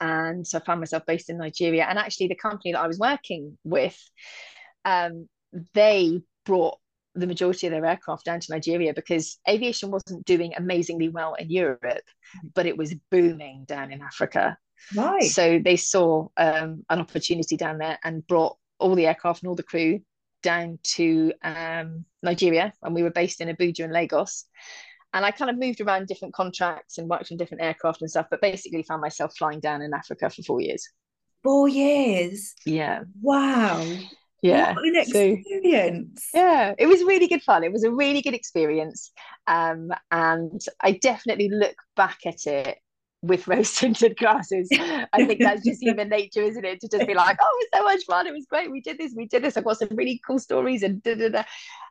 and 0.00 0.46
so 0.46 0.58
I 0.58 0.64
found 0.64 0.80
myself 0.80 1.04
based 1.06 1.28
in 1.28 1.38
Nigeria. 1.38 1.84
And 1.84 1.98
actually, 1.98 2.28
the 2.28 2.34
company 2.36 2.72
that 2.72 2.80
I 2.80 2.86
was 2.86 2.98
working 2.98 3.58
with, 3.64 3.98
um, 4.84 5.28
they 5.74 6.22
brought 6.46 6.78
the 7.20 7.26
majority 7.26 7.66
of 7.66 7.72
their 7.72 7.84
aircraft 7.84 8.24
down 8.24 8.40
to 8.40 8.52
Nigeria 8.52 8.92
because 8.94 9.38
aviation 9.48 9.90
wasn't 9.90 10.24
doing 10.24 10.52
amazingly 10.56 11.08
well 11.08 11.34
in 11.34 11.50
Europe, 11.50 12.02
but 12.54 12.66
it 12.66 12.76
was 12.76 12.94
booming 13.10 13.64
down 13.66 13.92
in 13.92 14.02
Africa. 14.02 14.56
Right. 14.96 15.22
So 15.22 15.58
they 15.58 15.76
saw 15.76 16.28
um, 16.36 16.84
an 16.88 17.00
opportunity 17.00 17.56
down 17.56 17.78
there 17.78 17.98
and 18.04 18.26
brought 18.26 18.56
all 18.78 18.94
the 18.94 19.06
aircraft 19.06 19.42
and 19.42 19.48
all 19.48 19.56
the 19.56 19.62
crew 19.62 20.00
down 20.42 20.78
to 20.82 21.32
um, 21.42 22.04
Nigeria, 22.22 22.72
and 22.82 22.94
we 22.94 23.02
were 23.02 23.10
based 23.10 23.40
in 23.40 23.48
Abuja 23.48 23.84
and 23.84 23.92
Lagos. 23.92 24.44
And 25.12 25.24
I 25.24 25.30
kind 25.30 25.50
of 25.50 25.58
moved 25.58 25.80
around 25.80 26.06
different 26.06 26.34
contracts 26.34 26.98
and 26.98 27.08
worked 27.08 27.32
on 27.32 27.38
different 27.38 27.62
aircraft 27.62 28.02
and 28.02 28.10
stuff, 28.10 28.26
but 28.30 28.42
basically 28.42 28.82
found 28.82 29.00
myself 29.00 29.34
flying 29.36 29.58
down 29.58 29.82
in 29.82 29.94
Africa 29.94 30.30
for 30.30 30.42
four 30.42 30.60
years. 30.60 30.86
Four 31.42 31.68
years. 31.68 32.54
Yeah. 32.66 33.02
Wow 33.22 33.84
yeah 34.42 34.74
what 34.74 34.84
an 34.84 34.96
experience. 34.96 36.28
So, 36.30 36.38
yeah 36.38 36.74
it 36.78 36.86
was 36.86 37.02
really 37.02 37.26
good 37.26 37.42
fun. 37.42 37.64
It 37.64 37.72
was 37.72 37.84
a 37.84 37.90
really 37.90 38.22
good 38.22 38.34
experience 38.34 39.12
um, 39.46 39.90
and 40.10 40.60
i 40.82 40.92
definitely 40.92 41.48
look 41.48 41.76
back 41.96 42.18
at 42.26 42.46
it 42.46 42.78
with 43.20 43.48
rose 43.48 43.74
tinted 43.74 44.16
glasses. 44.16 44.68
I 45.12 45.26
think 45.26 45.40
that's 45.40 45.64
just 45.64 45.82
human 45.82 46.08
nature 46.18 46.42
isn't 46.42 46.64
it? 46.64 46.80
To 46.80 46.88
just 46.88 47.06
be 47.06 47.14
like 47.14 47.36
oh 47.40 47.58
it 47.60 47.68
was 47.72 47.80
so 47.80 47.84
much 47.84 48.04
fun. 48.04 48.26
It 48.26 48.32
was 48.32 48.46
great. 48.48 48.70
We 48.70 48.80
did 48.80 48.98
this. 48.98 49.12
We 49.16 49.26
did 49.26 49.42
this. 49.42 49.56
I've 49.56 49.64
got 49.64 49.78
some 49.78 49.88
really 49.92 50.20
cool 50.26 50.38
stories 50.38 50.82
and 50.82 51.02
da, 51.02 51.14
da, 51.14 51.28
da. 51.28 51.44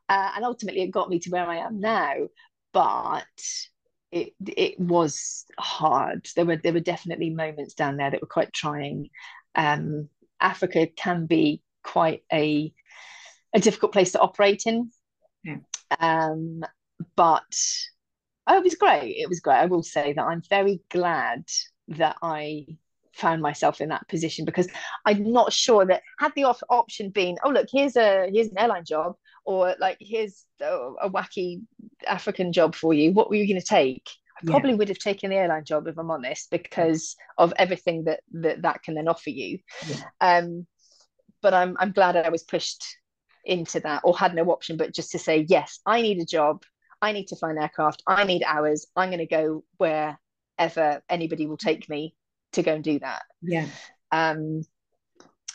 Uh, 0.09 0.31
and 0.35 0.45
ultimately 0.45 0.83
it 0.83 0.91
got 0.91 1.09
me 1.09 1.19
to 1.19 1.29
where 1.31 1.49
i 1.49 1.57
am 1.57 1.81
now 1.81 2.13
but 2.77 3.25
it 4.11 4.33
it 4.45 4.79
was 4.79 5.45
hard. 5.59 6.27
There 6.35 6.45
were 6.45 6.57
there 6.57 6.73
were 6.73 6.79
definitely 6.79 7.29
moments 7.29 7.73
down 7.73 7.97
there 7.97 8.11
that 8.11 8.21
were 8.21 8.27
quite 8.27 8.53
trying. 8.53 9.09
Um, 9.55 10.09
africa 10.39 10.85
can 10.95 11.25
be 11.25 11.61
quite 11.87 12.23
a 12.31 12.73
a 13.53 13.59
difficult 13.59 13.93
place 13.93 14.11
to 14.11 14.19
operate 14.19 14.63
in. 14.65 14.91
Yeah. 15.43 15.57
Um, 15.99 16.63
but 17.15 17.55
oh, 18.45 18.57
it 18.57 18.63
was 18.63 18.75
great. 18.75 19.15
It 19.17 19.29
was 19.29 19.39
great. 19.39 19.57
I 19.57 19.65
will 19.65 19.83
say 19.83 20.13
that 20.13 20.23
I'm 20.23 20.41
very 20.49 20.81
glad 20.89 21.45
that 21.89 22.17
I 22.21 22.65
found 23.13 23.41
myself 23.41 23.81
in 23.81 23.89
that 23.89 24.07
position 24.07 24.45
because 24.45 24.67
I'm 25.05 25.31
not 25.31 25.51
sure 25.51 25.85
that 25.85 26.03
had 26.19 26.33
the 26.35 26.43
op- 26.43 26.69
option 26.69 27.09
been, 27.09 27.37
oh 27.43 27.49
look, 27.49 27.67
here's 27.71 27.95
a 27.95 28.29
here's 28.31 28.49
an 28.49 28.59
airline 28.59 28.85
job, 28.85 29.15
or 29.45 29.75
like 29.79 29.97
here's 29.99 30.45
a, 30.61 30.93
a 31.01 31.09
wacky 31.09 31.61
African 32.05 32.51
job 32.51 32.75
for 32.75 32.93
you. 32.93 33.13
What 33.13 33.29
were 33.29 33.35
you 33.35 33.47
going 33.47 33.61
to 33.61 33.65
take? 33.65 34.07
I 34.35 34.41
yeah. 34.43 34.51
probably 34.51 34.75
would 34.75 34.89
have 34.89 34.99
taken 34.99 35.31
the 35.31 35.37
airline 35.37 35.65
job 35.65 35.87
if 35.87 35.97
I'm 35.97 36.11
honest, 36.11 36.51
because 36.51 37.15
of 37.37 37.53
everything 37.57 38.03
that 38.03 38.19
that 38.33 38.61
that 38.63 38.83
can 38.83 38.95
then 38.95 39.07
offer 39.07 39.29
you. 39.29 39.59
Yeah. 39.87 40.03
Um, 40.21 40.67
but 41.41 41.53
I'm 41.53 41.75
I'm 41.79 41.91
glad 41.91 42.15
I 42.15 42.29
was 42.29 42.43
pushed 42.43 42.83
into 43.45 43.79
that 43.79 44.01
or 44.03 44.17
had 44.17 44.35
no 44.35 44.43
option 44.51 44.75
but 44.77 44.93
just 44.93 45.11
to 45.11 45.19
say 45.19 45.45
yes, 45.47 45.79
I 45.85 46.01
need 46.01 46.19
a 46.19 46.25
job. 46.25 46.63
I 47.01 47.11
need 47.11 47.27
to 47.27 47.35
find 47.35 47.57
aircraft. 47.59 48.03
I 48.07 48.23
need 48.23 48.43
hours. 48.43 48.87
I'm 48.95 49.09
going 49.09 49.19
to 49.19 49.27
go 49.27 49.63
wherever 49.77 51.01
anybody 51.09 51.45
will 51.45 51.57
take 51.57 51.87
me 51.87 52.15
to 52.53 52.63
go 52.63 52.73
and 52.73 52.83
do 52.83 52.99
that. 52.99 53.23
Yeah. 53.41 53.67
Um, 54.11 54.63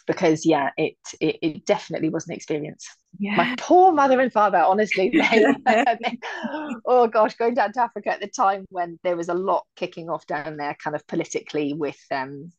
because 0.06 0.44
yeah, 0.44 0.70
it, 0.76 0.96
it 1.20 1.38
it 1.42 1.66
definitely 1.66 2.08
was 2.08 2.26
an 2.26 2.34
experience. 2.34 2.88
Yeah. 3.18 3.36
My 3.36 3.54
poor 3.58 3.92
mother 3.92 4.20
and 4.20 4.32
father, 4.32 4.58
honestly, 4.58 5.10
they, 5.14 5.54
oh 6.86 7.06
gosh, 7.06 7.34
going 7.36 7.54
down 7.54 7.72
to 7.72 7.82
Africa 7.82 8.10
at 8.10 8.20
the 8.20 8.26
time 8.26 8.64
when 8.70 8.98
there 9.04 9.16
was 9.16 9.28
a 9.28 9.34
lot 9.34 9.64
kicking 9.76 10.08
off 10.08 10.26
down 10.26 10.56
there, 10.56 10.76
kind 10.82 10.96
of 10.96 11.06
politically 11.06 11.72
with 11.72 12.00
um, 12.10 12.52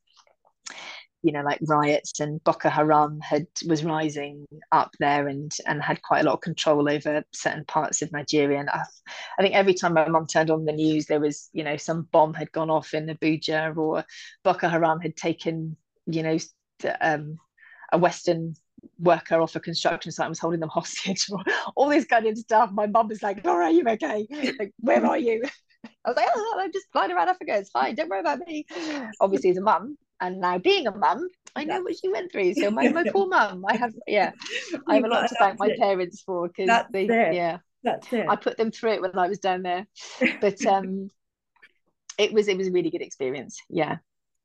you 1.24 1.32
know, 1.32 1.42
like 1.42 1.60
riots 1.68 2.20
and 2.20 2.44
Boko 2.44 2.70
Haram 2.70 3.20
had 3.22 3.48
was 3.68 3.84
rising 3.84 4.46
up 4.72 4.92
there 5.00 5.28
and 5.28 5.52
and 5.66 5.82
had 5.82 6.02
quite 6.02 6.22
a 6.22 6.24
lot 6.26 6.34
of 6.34 6.42
control 6.42 6.90
over 6.90 7.24
certain 7.34 7.66
parts 7.66 8.02
of 8.02 8.12
Nigeria. 8.12 8.60
And 8.60 8.70
I, 8.70 8.84
I 9.40 9.42
think 9.42 9.56
every 9.56 9.74
time 9.74 9.94
my 9.94 10.08
mum 10.08 10.28
turned 10.28 10.52
on 10.52 10.66
the 10.66 10.74
news, 10.74 11.06
there 11.06 11.22
was 11.22 11.50
you 11.54 11.64
know 11.64 11.78
some 11.78 12.08
bomb 12.12 12.34
had 12.34 12.52
gone 12.52 12.70
off 12.70 12.94
in 12.94 13.08
Abuja 13.08 13.76
or 13.76 14.04
Boko 14.44 14.68
Haram 14.68 15.00
had 15.00 15.16
taken 15.16 15.78
you 16.06 16.24
know 16.24 16.38
um, 17.02 17.40
a 17.92 17.98
Western 17.98 18.56
worker 19.00 19.40
off 19.42 19.56
a 19.56 19.60
construction 19.60 20.12
site 20.12 20.26
and 20.26 20.32
was 20.32 20.40
holding 20.40 20.60
them 20.60 20.70
hostage 20.74 21.28
all 21.76 21.90
this 21.90 22.06
kind 22.06 22.26
of 22.26 22.38
stuff. 22.38 22.70
My 22.72 22.88
mum 22.88 23.08
was 23.08 23.24
like, 23.24 23.46
Laura, 23.46 23.66
are 23.66 23.72
you 23.72 23.84
okay? 23.88 24.28
Like, 24.60 24.74
where 24.80 25.06
are 25.06 25.18
you? 25.18 25.44
I 26.06 26.10
was 26.10 26.18
like, 26.18 26.28
oh, 26.34 26.58
I'm 26.60 26.72
just 26.72 26.88
flying 26.92 27.12
around 27.12 27.30
Africa. 27.30 27.58
It's 27.58 27.70
fine. 27.70 27.96
Don't 27.96 28.10
worry 28.10 28.20
about 28.20 28.40
me. 28.46 28.66
Obviously, 29.22 29.52
as 29.52 29.58
a 29.58 29.62
mum, 29.62 29.98
and 30.20 30.40
now 30.40 30.58
being 30.58 30.88
a 30.88 30.96
mum, 30.96 31.28
I 31.56 31.64
know 31.66 31.82
what 31.82 31.98
she 31.98 32.10
went 32.10 32.32
through. 32.32 32.54
So 32.56 32.72
my, 32.72 32.90
my 32.90 33.04
poor 33.04 33.28
mum, 33.28 33.66
I 33.68 33.76
have 33.76 33.94
yeah, 34.08 34.32
I 34.88 34.96
have 34.96 35.04
a 35.04 35.08
lot 35.08 35.28
to 35.28 35.36
thank 35.36 35.60
my 35.60 35.76
parents 35.78 36.22
for 36.26 36.48
because 36.48 36.84
they 36.92 37.06
it. 37.06 37.34
yeah, 37.34 37.58
that's 37.84 38.12
it. 38.12 38.26
I 38.28 38.36
put 38.36 38.58
them 38.58 38.72
through 38.72 38.94
it 38.94 39.02
when 39.02 39.18
I 39.18 39.28
was 39.28 39.40
down 39.40 39.62
there, 39.62 39.86
but 40.42 40.66
um, 40.66 41.10
it 42.18 42.34
was 42.34 42.48
it 42.48 42.58
was 42.58 42.68
a 42.68 42.72
really 42.72 42.90
good 42.90 43.02
experience. 43.02 43.60
Yeah, 43.70 43.98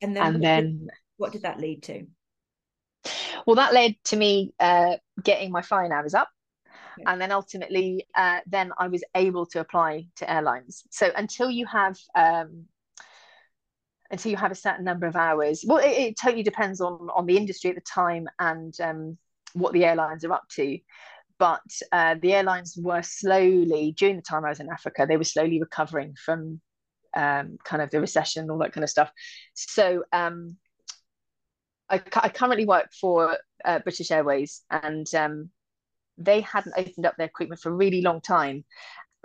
and 0.03 0.16
then 0.16 0.22
and 0.24 0.35
what 0.35 0.42
then 0.42 0.79
did, 0.79 0.90
what 1.16 1.33
did 1.33 1.42
that 1.42 1.61
lead 1.61 1.83
to? 1.85 2.07
Well, 3.46 3.57
that 3.57 3.72
led 3.72 3.94
to 4.07 4.16
me 4.16 4.53
uh, 4.61 4.96
getting 5.22 5.51
my 5.51 5.62
flying 5.62 5.92
hours 5.92 6.14
up. 6.14 6.29
Yeah. 7.01 7.13
And 7.13 7.21
then 7.21 7.33
ultimately, 7.33 8.07
uh, 8.15 8.41
then 8.47 8.73
I 8.79 8.89
was 8.89 9.03
able 9.15 9.47
to 9.47 9.61
apply 9.61 10.09
to 10.17 10.31
airlines. 10.31 10.85
So 10.91 11.11
until 11.17 11.51
you 11.51 11.67
have 11.67 11.97
um, 12.15 12.67
until 14.11 14.31
you 14.31 14.37
have 14.37 14.53
a 14.53 14.57
certain 14.57 14.85
number 14.85 15.07
of 15.07 15.17
hours. 15.17 15.65
Well, 15.67 15.79
it, 15.79 15.91
it 15.91 16.19
totally 16.21 16.43
depends 16.43 16.81
on 16.81 17.09
on 17.15 17.27
the 17.27 17.37
industry 17.37 17.71
at 17.71 17.77
the 17.77 17.83
time 17.83 18.27
and 18.39 18.75
um, 18.81 19.19
what 19.53 19.73
the 19.73 19.85
airlines 19.85 20.25
are 20.25 20.33
up 20.33 20.49
to. 20.53 20.79
But 21.39 21.61
uh, 21.93 22.17
the 22.21 22.35
airlines 22.35 22.77
were 22.77 23.03
slowly 23.03 23.95
during 23.97 24.17
the 24.17 24.23
time 24.23 24.45
I 24.45 24.49
was 24.49 24.61
in 24.61 24.71
Africa, 24.71 25.07
they 25.07 25.17
were 25.17 25.25
slowly 25.25 25.61
recovering 25.61 26.15
from 26.25 26.61
um, 27.15 27.59
kind 27.65 27.81
of 27.81 27.91
the 27.91 28.01
recession 28.01 28.51
all 28.51 28.59
that 28.59 28.73
kind 28.73 28.85
of 28.85 28.91
stuff. 28.91 29.11
So 29.55 30.05
um, 30.13 30.57
I, 31.89 32.03
I, 32.15 32.29
currently 32.29 32.67
work 32.67 32.89
for 33.01 33.39
uh, 33.65 33.79
British 33.81 34.11
Airways, 34.11 34.63
and 34.71 35.07
um, 35.15 35.51
they 36.19 36.41
hadn't 36.41 36.75
opened 36.77 37.07
up 37.07 37.17
their 37.17 37.29
recruitment 37.29 37.61
for 37.61 37.71
a 37.71 37.75
really 37.75 38.03
long 38.03 38.21
time. 38.21 38.65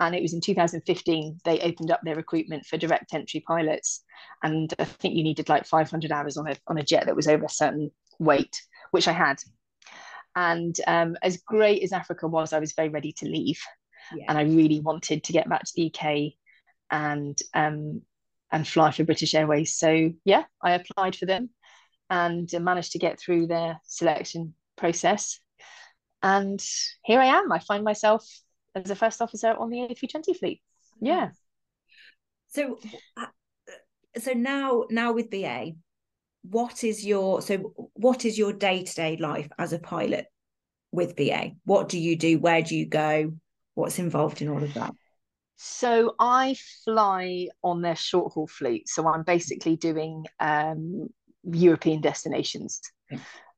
And 0.00 0.14
it 0.14 0.22
was 0.22 0.34
in 0.34 0.40
2015 0.40 1.40
they 1.44 1.60
opened 1.60 1.90
up 1.90 2.00
their 2.02 2.16
recruitment 2.16 2.66
for 2.66 2.76
direct 2.76 3.12
entry 3.14 3.40
pilots. 3.40 4.02
And 4.42 4.72
i 4.78 4.84
think 4.84 5.14
you 5.14 5.24
needed 5.24 5.48
like 5.48 5.66
500 5.66 6.12
hours 6.12 6.36
on 6.36 6.48
a, 6.48 6.56
on 6.66 6.78
a 6.78 6.82
jet 6.82 7.06
that 7.06 7.16
was 7.16 7.28
over 7.28 7.44
a 7.44 7.48
certain 7.48 7.90
weight 8.18 8.60
which 8.90 9.08
i 9.08 9.12
had. 9.12 9.36
And 10.36 10.76
um, 10.86 11.16
as 11.22 11.38
great 11.38 11.82
as 11.82 11.92
africa 11.92 12.26
was 12.26 12.52
i 12.52 12.58
was 12.58 12.72
very 12.72 12.88
ready 12.88 13.12
to 13.12 13.26
leave. 13.26 13.60
Yeah. 14.14 14.26
and 14.28 14.38
i 14.38 14.42
really 14.42 14.80
wanted 14.80 15.24
to 15.24 15.32
get 15.32 15.48
back 15.48 15.62
to 15.64 15.72
the 15.74 15.92
uk 15.94 16.32
and 16.90 17.38
um, 17.54 18.02
and 18.52 18.68
fly 18.68 18.90
for 18.90 19.04
british 19.04 19.34
airways. 19.34 19.76
So 19.76 20.10
yeah 20.24 20.44
i 20.62 20.72
applied 20.72 21.16
for 21.16 21.26
them 21.26 21.50
and 22.10 22.48
managed 22.60 22.92
to 22.92 22.98
get 22.98 23.18
through 23.18 23.46
their 23.46 23.80
selection 23.84 24.54
process 24.76 25.38
and 26.24 26.60
here 27.04 27.20
i 27.20 27.26
am 27.26 27.52
i 27.52 27.60
find 27.60 27.84
myself 27.84 28.26
as 28.74 28.90
a 28.90 28.94
first 28.94 29.22
officer 29.22 29.54
on 29.58 29.70
the 29.70 29.78
A320 29.78 30.36
fleet. 30.36 30.60
Yeah. 31.00 31.30
So, 32.48 32.78
uh, 33.16 33.26
so 34.18 34.32
now, 34.32 34.84
now 34.90 35.12
with 35.12 35.30
BA, 35.30 35.72
what 36.42 36.84
is 36.84 37.04
your 37.04 37.40
so 37.40 37.72
what 37.94 38.26
is 38.26 38.36
your 38.36 38.52
day 38.52 38.82
to 38.84 38.94
day 38.94 39.16
life 39.16 39.48
as 39.58 39.72
a 39.72 39.78
pilot 39.78 40.26
with 40.92 41.16
BA? 41.16 41.52
What 41.64 41.88
do 41.88 41.98
you 41.98 42.16
do? 42.16 42.38
Where 42.38 42.62
do 42.62 42.76
you 42.76 42.86
go? 42.86 43.32
What's 43.74 43.98
involved 43.98 44.42
in 44.42 44.48
all 44.48 44.62
of 44.62 44.74
that? 44.74 44.92
So 45.56 46.14
I 46.18 46.54
fly 46.84 47.48
on 47.62 47.80
their 47.80 47.96
short 47.96 48.32
haul 48.34 48.46
fleet. 48.46 48.88
So 48.88 49.08
I'm 49.08 49.22
basically 49.22 49.76
doing 49.76 50.26
um, 50.38 51.08
European 51.44 52.02
destinations. 52.02 52.80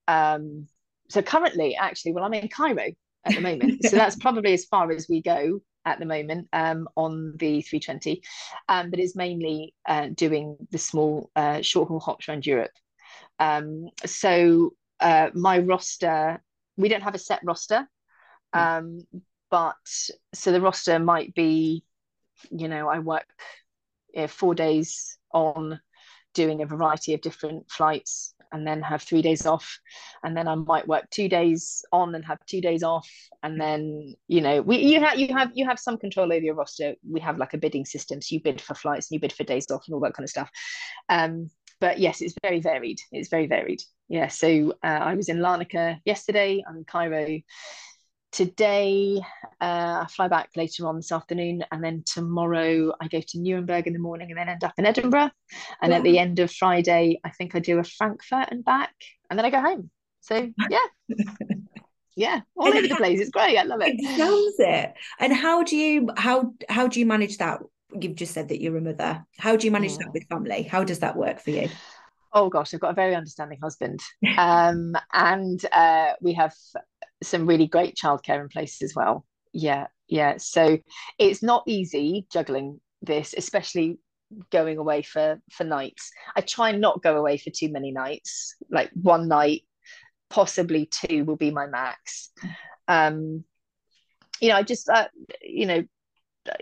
Um, 0.07 0.68
so 1.08 1.22
currently, 1.22 1.76
actually, 1.76 2.12
well, 2.12 2.24
I'm 2.24 2.34
in 2.34 2.48
Cairo 2.48 2.90
at 3.24 3.34
the 3.34 3.40
moment. 3.40 3.84
so 3.84 3.96
that's 3.96 4.16
probably 4.20 4.52
as 4.52 4.64
far 4.64 4.90
as 4.90 5.08
we 5.08 5.22
go 5.22 5.60
at 5.84 5.98
the 5.98 6.06
moment 6.06 6.48
um, 6.52 6.88
on 6.96 7.32
the 7.36 7.62
320, 7.62 8.22
um, 8.68 8.90
but 8.90 8.98
it's 8.98 9.14
mainly 9.14 9.72
uh, 9.88 10.08
doing 10.14 10.56
the 10.70 10.78
small 10.78 11.30
uh, 11.36 11.60
short 11.62 11.88
haul 11.88 12.00
hops 12.00 12.28
around 12.28 12.44
Europe. 12.44 12.72
Um, 13.38 13.88
so 14.04 14.74
uh, 15.00 15.30
my 15.34 15.60
roster, 15.60 16.42
we 16.76 16.88
don't 16.88 17.02
have 17.02 17.14
a 17.14 17.18
set 17.18 17.40
roster, 17.44 17.88
hmm. 18.52 18.60
um, 18.60 19.00
but 19.50 19.76
so 20.34 20.50
the 20.50 20.60
roster 20.60 20.98
might 20.98 21.34
be, 21.34 21.84
you 22.50 22.68
know, 22.68 22.88
I 22.88 22.98
work 22.98 23.26
uh, 24.16 24.26
four 24.26 24.54
days 24.54 25.18
on 25.32 25.80
doing 26.34 26.62
a 26.62 26.66
variety 26.66 27.14
of 27.14 27.20
different 27.20 27.70
flights 27.70 28.34
and 28.56 28.66
then 28.66 28.80
have 28.82 29.02
three 29.02 29.22
days 29.22 29.46
off. 29.46 29.78
And 30.24 30.36
then 30.36 30.48
i 30.48 30.54
might 30.54 30.88
work 30.88 31.08
two 31.10 31.28
days 31.28 31.84
on 31.92 32.14
and 32.14 32.24
have 32.24 32.38
two 32.46 32.60
days 32.60 32.82
off. 32.82 33.08
And 33.42 33.60
then 33.60 34.14
you 34.28 34.40
know 34.40 34.62
we 34.62 34.78
you 34.78 35.00
have 35.00 35.18
you 35.18 35.32
have 35.34 35.50
you 35.54 35.66
have 35.66 35.78
some 35.78 35.98
control 35.98 36.32
over 36.32 36.44
your 36.44 36.54
roster. 36.54 36.94
We 37.08 37.20
have 37.20 37.38
like 37.38 37.54
a 37.54 37.58
bidding 37.58 37.84
system. 37.84 38.20
So 38.20 38.34
you 38.34 38.40
bid 38.40 38.60
for 38.60 38.74
flights 38.74 39.10
and 39.10 39.16
you 39.16 39.20
bid 39.20 39.32
for 39.32 39.44
days 39.44 39.70
off 39.70 39.84
and 39.86 39.94
all 39.94 40.00
that 40.00 40.14
kind 40.14 40.24
of 40.24 40.30
stuff. 40.30 40.50
Um 41.08 41.50
but 41.78 41.98
yes 41.98 42.22
it's 42.22 42.34
very 42.42 42.60
varied. 42.60 42.98
It's 43.12 43.28
very 43.28 43.46
varied. 43.46 43.82
Yeah. 44.08 44.28
So 44.28 44.72
uh, 44.82 45.00
i 45.10 45.14
was 45.14 45.28
in 45.28 45.38
larnaca 45.38 46.00
yesterday. 46.04 46.64
I'm 46.66 46.78
in 46.78 46.84
cairo 46.84 47.40
today 48.37 49.18
uh, 49.62 50.05
I 50.05 50.07
fly 50.11 50.29
back 50.29 50.51
later 50.57 50.87
on 50.87 50.96
this 50.96 51.11
afternoon, 51.11 51.64
and 51.72 51.83
then 51.83 52.05
tomorrow 52.05 52.92
I 53.01 53.09
go 53.09 53.20
to 53.20 53.38
Nuremberg 53.38 53.87
in 53.87 53.94
the 53.94 53.99
morning, 53.99 54.31
and 54.31 54.38
then 54.38 54.51
end 54.51 54.62
up 54.62 54.75
in 54.77 54.85
Edinburgh. 54.85 55.31
And 55.81 55.94
at 55.94 56.03
the 56.03 56.18
end 56.18 56.38
of 56.38 56.53
Friday, 56.53 57.18
I 57.25 57.31
think 57.31 57.55
I 57.55 57.61
do 57.61 57.79
a 57.79 57.85
Frankfurt 57.85 58.49
and 58.51 58.62
back, 58.62 58.94
and 59.31 59.38
then 59.38 59.46
I 59.46 59.51
go 59.51 59.61
home. 59.62 59.90
So 60.20 60.51
yeah, 60.68 60.79
yeah, 62.16 62.40
all 62.55 62.66
and 62.66 62.77
over 62.77 62.88
the 62.88 62.96
place. 62.96 63.20
It's 63.20 63.31
great. 63.31 63.57
I 63.57 63.62
love 63.62 63.81
it. 63.81 63.94
It 63.99 64.18
sounds 64.18 64.57
it. 64.59 64.92
And 65.18 65.33
how 65.33 65.62
do 65.62 65.75
you 65.75 66.11
how 66.18 66.53
how 66.68 66.88
do 66.88 67.01
you 67.01 67.07
manage 67.07 67.38
that? 67.38 67.61
You've 67.99 68.16
just 68.16 68.35
said 68.35 68.51
that 68.51 68.61
you're 68.61 68.77
a 68.77 68.83
mother. 68.83 69.25
How 69.38 69.57
do 69.57 69.66
you 69.66 69.70
manage 69.70 69.92
yeah. 69.92 69.99
that 70.01 70.12
with 70.12 70.29
family? 70.29 70.64
How 70.64 70.85
does 70.85 70.99
that 70.99 71.16
work 71.16 71.40
for 71.40 71.53
you? 71.53 71.70
oh 72.37 72.51
gosh, 72.51 72.75
I've 72.75 72.81
got 72.81 72.90
a 72.90 72.94
very 72.94 73.14
understanding 73.16 73.59
husband. 73.61 74.01
Um, 74.38 74.94
and 75.14 75.64
uh, 75.72 76.12
we 76.20 76.35
have 76.35 76.53
some 77.22 77.46
really 77.46 77.66
great 77.66 77.96
childcare 77.96 78.40
in 78.40 78.48
place 78.48 78.83
as 78.83 78.94
well. 78.94 79.24
Yeah, 79.52 79.87
yeah. 80.09 80.37
So 80.38 80.79
it's 81.18 81.43
not 81.43 81.64
easy 81.66 82.26
juggling 82.32 82.80
this, 83.03 83.34
especially 83.36 83.99
going 84.51 84.78
away 84.78 85.03
for 85.03 85.40
for 85.53 85.64
nights. 85.64 86.11
I 86.34 86.40
try 86.40 86.70
and 86.70 86.80
not 86.80 87.03
go 87.03 87.16
away 87.16 87.38
for 87.38 87.51
too 87.51 87.70
many 87.70 87.93
nights. 87.93 88.57
Like 88.70 88.90
one 88.95 89.28
night, 89.28 89.62
possibly 90.28 90.86
two 90.86 91.24
will 91.24 91.36
be 91.36 91.51
my 91.51 91.66
max. 91.66 92.30
Um, 92.88 93.45
you 94.40 94.49
know, 94.51 94.57
I 94.57 94.62
just 94.62 94.88
uh, 94.88 95.09
you 95.43 95.66
know, 95.66 95.84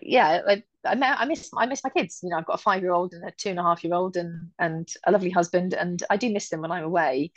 yeah, 0.02 0.42
like 0.46 0.66
I 0.86 1.24
miss 1.24 1.50
I 1.56 1.66
miss 1.66 1.82
my 1.82 1.90
kids. 1.90 2.20
You 2.22 2.30
know, 2.30 2.38
I've 2.38 2.46
got 2.46 2.60
a 2.60 2.62
five 2.62 2.82
year 2.82 2.92
old 2.92 3.12
and 3.12 3.24
a 3.24 3.30
two 3.30 3.50
and 3.50 3.58
a 3.58 3.62
half 3.62 3.82
year 3.84 3.94
old 3.94 4.16
and 4.16 4.50
and 4.58 4.88
a 5.06 5.12
lovely 5.12 5.30
husband, 5.30 5.74
and 5.74 6.02
I 6.10 6.16
do 6.16 6.30
miss 6.30 6.48
them 6.48 6.60
when 6.60 6.70
I'm 6.70 6.84
away. 6.84 7.32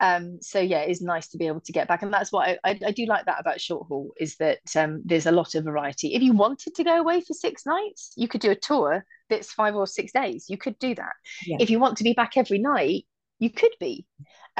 Um, 0.00 0.38
so 0.40 0.60
yeah, 0.60 0.80
it's 0.80 1.02
nice 1.02 1.28
to 1.28 1.38
be 1.38 1.46
able 1.46 1.60
to 1.62 1.72
get 1.72 1.88
back, 1.88 2.02
and 2.02 2.12
that's 2.12 2.32
why 2.32 2.58
I, 2.64 2.70
I, 2.70 2.80
I 2.86 2.90
do 2.92 3.06
like 3.06 3.26
that 3.26 3.40
about 3.40 3.60
short 3.60 3.86
haul 3.88 4.12
is 4.18 4.36
that 4.36 4.60
um, 4.76 5.02
there's 5.04 5.26
a 5.26 5.32
lot 5.32 5.54
of 5.54 5.64
variety. 5.64 6.14
If 6.14 6.22
you 6.22 6.32
wanted 6.32 6.74
to 6.74 6.84
go 6.84 6.98
away 6.98 7.20
for 7.20 7.34
six 7.34 7.66
nights, 7.66 8.12
you 8.16 8.28
could 8.28 8.40
do 8.40 8.50
a 8.50 8.56
tour 8.56 9.04
that's 9.28 9.52
five 9.52 9.74
or 9.74 9.86
six 9.86 10.12
days. 10.12 10.46
You 10.48 10.58
could 10.58 10.78
do 10.78 10.94
that. 10.94 11.12
Yeah. 11.46 11.58
If 11.60 11.70
you 11.70 11.78
want 11.78 11.96
to 11.98 12.04
be 12.04 12.12
back 12.12 12.36
every 12.36 12.58
night, 12.58 13.04
you 13.38 13.50
could 13.50 13.72
be. 13.80 14.06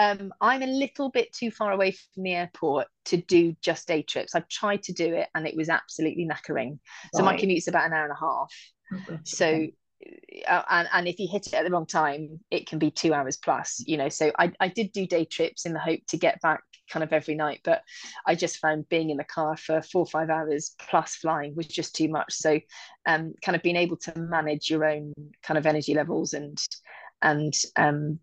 Um, 0.00 0.32
I'm 0.40 0.62
a 0.62 0.66
little 0.66 1.10
bit 1.10 1.30
too 1.30 1.50
far 1.50 1.72
away 1.72 1.90
from 1.90 2.22
the 2.22 2.32
airport 2.32 2.86
to 3.04 3.18
do 3.18 3.54
just 3.60 3.86
day 3.86 4.02
trips. 4.02 4.34
I've 4.34 4.48
tried 4.48 4.82
to 4.84 4.94
do 4.94 5.12
it 5.14 5.28
and 5.34 5.46
it 5.46 5.54
was 5.54 5.68
absolutely 5.68 6.26
knackering. 6.26 6.78
So 7.12 7.22
my 7.22 7.36
commute's 7.36 7.68
about 7.68 7.86
an 7.86 7.92
hour 7.92 8.04
and 8.04 8.12
a 8.12 8.20
half. 8.20 8.54
Oh, 8.94 9.18
so. 9.24 9.66
Uh, 10.48 10.62
and, 10.70 10.88
and 10.94 11.06
if 11.06 11.18
you 11.18 11.28
hit 11.30 11.46
it 11.48 11.52
at 11.52 11.64
the 11.66 11.70
wrong 11.70 11.84
time, 11.84 12.40
it 12.50 12.66
can 12.66 12.78
be 12.78 12.90
two 12.90 13.12
hours 13.12 13.36
plus, 13.36 13.84
you 13.86 13.98
know. 13.98 14.08
So 14.08 14.32
I, 14.38 14.50
I 14.58 14.68
did 14.68 14.92
do 14.92 15.06
day 15.06 15.26
trips 15.26 15.66
in 15.66 15.74
the 15.74 15.78
hope 15.78 16.00
to 16.08 16.16
get 16.16 16.40
back 16.40 16.62
kind 16.90 17.04
of 17.04 17.12
every 17.12 17.34
night, 17.34 17.60
but 17.62 17.82
I 18.26 18.34
just 18.34 18.56
found 18.56 18.88
being 18.88 19.10
in 19.10 19.18
the 19.18 19.24
car 19.24 19.58
for 19.58 19.82
four 19.82 20.02
or 20.02 20.06
five 20.06 20.30
hours 20.30 20.74
plus 20.78 21.16
flying 21.16 21.54
was 21.54 21.66
just 21.66 21.94
too 21.94 22.08
much. 22.08 22.32
So 22.32 22.58
um 23.06 23.34
kind 23.44 23.56
of 23.56 23.62
being 23.62 23.76
able 23.76 23.98
to 23.98 24.18
manage 24.18 24.70
your 24.70 24.86
own 24.86 25.12
kind 25.42 25.58
of 25.58 25.66
energy 25.66 25.92
levels 25.92 26.32
and 26.32 26.58
and 27.20 27.52
um 27.76 28.20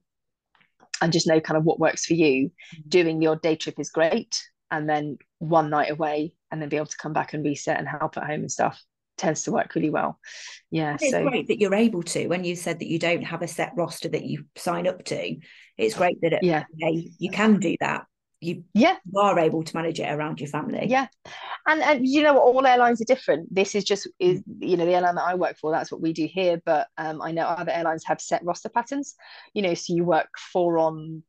and 1.02 1.14
just 1.14 1.28
know 1.28 1.40
kind 1.40 1.58
of 1.58 1.64
what 1.64 1.80
works 1.80 2.06
for 2.06 2.14
you. 2.14 2.50
Mm-hmm. 2.50 2.90
Doing 2.90 3.22
your 3.22 3.36
day 3.36 3.56
trip 3.56 3.80
is 3.80 3.90
great. 3.90 4.42
And 4.70 4.90
then 4.90 5.18
one 5.40 5.70
night 5.70 5.92
away 5.92 6.34
and 6.52 6.62
then 6.62 6.70
be 6.70 6.78
able 6.78 6.88
to 6.88 6.98
come 6.98 7.14
back 7.14 7.34
and 7.34 7.44
reset 7.44 7.80
and 7.80 7.88
help 7.88 8.18
at 8.18 8.26
home 8.26 8.42
and 8.42 8.52
stuff 8.52 8.82
tends 9.18 9.44
to 9.44 9.52
work 9.52 9.74
really 9.76 9.90
well. 9.90 10.20
Yeah. 10.70 10.98
It's 11.00 11.10
so. 11.10 11.28
great 11.28 11.48
that 11.48 11.60
you're 11.60 11.74
able 11.74 12.04
to. 12.04 12.28
When 12.28 12.44
you 12.44 12.56
said 12.56 12.80
that 12.80 12.88
you 12.88 13.00
don't 13.00 13.24
have 13.24 13.42
a 13.42 13.48
set 13.48 13.72
roster 13.76 14.10
that 14.10 14.26
you 14.26 14.46
sign 14.56 14.88
up 14.88 15.04
to, 15.06 15.38
it's 15.78 15.96
great 15.96 16.20
that 16.22 16.44
yeah. 16.44 16.66
you 16.76 17.32
can 17.32 17.60
do 17.60 17.76
that. 17.80 18.06
You, 18.40 18.64
yeah. 18.74 18.98
you 19.12 19.20
are 19.20 19.40
able 19.40 19.64
to 19.64 19.76
manage 19.76 20.00
it 20.00 20.12
around 20.12 20.40
your 20.40 20.50
family. 20.50 20.86
Yeah. 20.88 21.08
And 21.66 21.82
and 21.82 22.08
you 22.08 22.22
know 22.22 22.38
all 22.38 22.66
airlines 22.66 23.02
are 23.02 23.06
different. 23.06 23.54
This 23.54 23.74
is 23.74 23.84
just 23.84 24.08
is 24.20 24.44
you 24.60 24.78
know 24.78 24.86
the 24.86 24.94
airline 24.94 25.16
that 25.16 25.24
I 25.24 25.36
work 25.36 25.58
for, 25.58 25.72
that's 25.72 25.92
what 25.92 26.02
we 26.02 26.14
do 26.14 26.28
here. 26.32 26.62
But 26.64 26.88
um, 26.98 27.22
I 27.22 27.32
know 27.32 27.46
other 27.46 27.72
airlines 27.72 28.04
have 28.06 28.22
set 28.22 28.44
roster 28.44 28.70
patterns. 28.70 29.16
You 29.54 29.64
know, 29.64 29.74
so 29.74 29.94
you 29.96 30.04
work 30.04 30.30
four 30.54 30.78
on, 30.78 31.24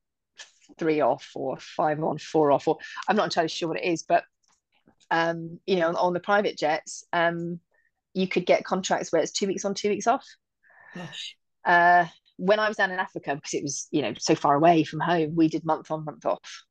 three 0.78 1.00
off, 1.00 1.30
or 1.34 1.56
five 1.58 2.02
on, 2.02 2.18
four 2.18 2.52
off, 2.52 2.68
or 2.68 2.76
I'm 3.08 3.16
not 3.16 3.24
entirely 3.24 3.48
sure 3.48 3.68
what 3.68 3.78
it 3.78 3.86
is, 3.86 4.02
but 4.02 4.24
um, 5.10 5.58
you 5.66 5.76
know, 5.76 5.88
on, 5.88 5.96
on 5.96 6.12
the 6.12 6.20
private 6.20 6.58
jets, 6.58 7.04
um, 7.12 7.60
you 8.14 8.28
could 8.28 8.46
get 8.46 8.64
contracts 8.64 9.12
where 9.12 9.22
it's 9.22 9.32
two 9.32 9.46
weeks 9.46 9.64
on, 9.64 9.74
two 9.74 9.88
weeks 9.88 10.06
off. 10.06 10.26
Gosh. 10.94 11.36
Uh, 11.64 12.06
when 12.36 12.60
I 12.60 12.68
was 12.68 12.76
down 12.76 12.90
in 12.90 12.98
Africa, 12.98 13.34
because 13.34 13.54
it 13.54 13.62
was 13.62 13.88
you 13.90 14.02
know 14.02 14.14
so 14.18 14.34
far 14.34 14.54
away 14.54 14.84
from 14.84 15.00
home, 15.00 15.34
we 15.34 15.48
did 15.48 15.64
month 15.64 15.90
on, 15.90 16.04
month 16.04 16.24
off. 16.24 16.64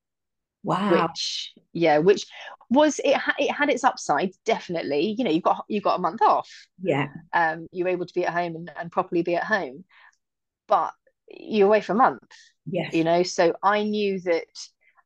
Wow. 0.64 1.08
Which 1.08 1.53
yeah, 1.74 1.99
which 1.99 2.26
was 2.70 2.99
it? 3.03 3.16
Ha- 3.16 3.36
it 3.39 3.51
had 3.51 3.70
its 3.70 3.84
upside, 3.84 4.32
definitely. 4.45 5.16
You 5.18 5.24
know, 5.24 5.32
you 5.32 5.41
got 5.41 5.66
you 5.68 5.82
got 5.82 5.99
a 5.99 6.01
month 6.01 6.22
off. 6.22 6.49
Yeah. 6.82 7.08
Um, 7.34 7.68
you're 7.72 7.88
able 7.88 8.05
to 8.05 8.14
be 8.14 8.26
at 8.26 8.34
home 8.34 8.55
and, 8.55 8.72
and 8.76 8.91
properly 8.91 9.22
be 9.22 9.36
at 9.36 9.43
home, 9.43 9.86
but 10.68 10.93
you're 11.30 11.68
away 11.68 11.82
for 11.82 11.93
a 11.93 11.95
month. 11.95 12.22
Yeah. 12.70 12.89
You 12.91 13.03
know, 13.03 13.24
so 13.24 13.53
I 13.64 13.84
knew 13.84 14.20
that 14.22 14.45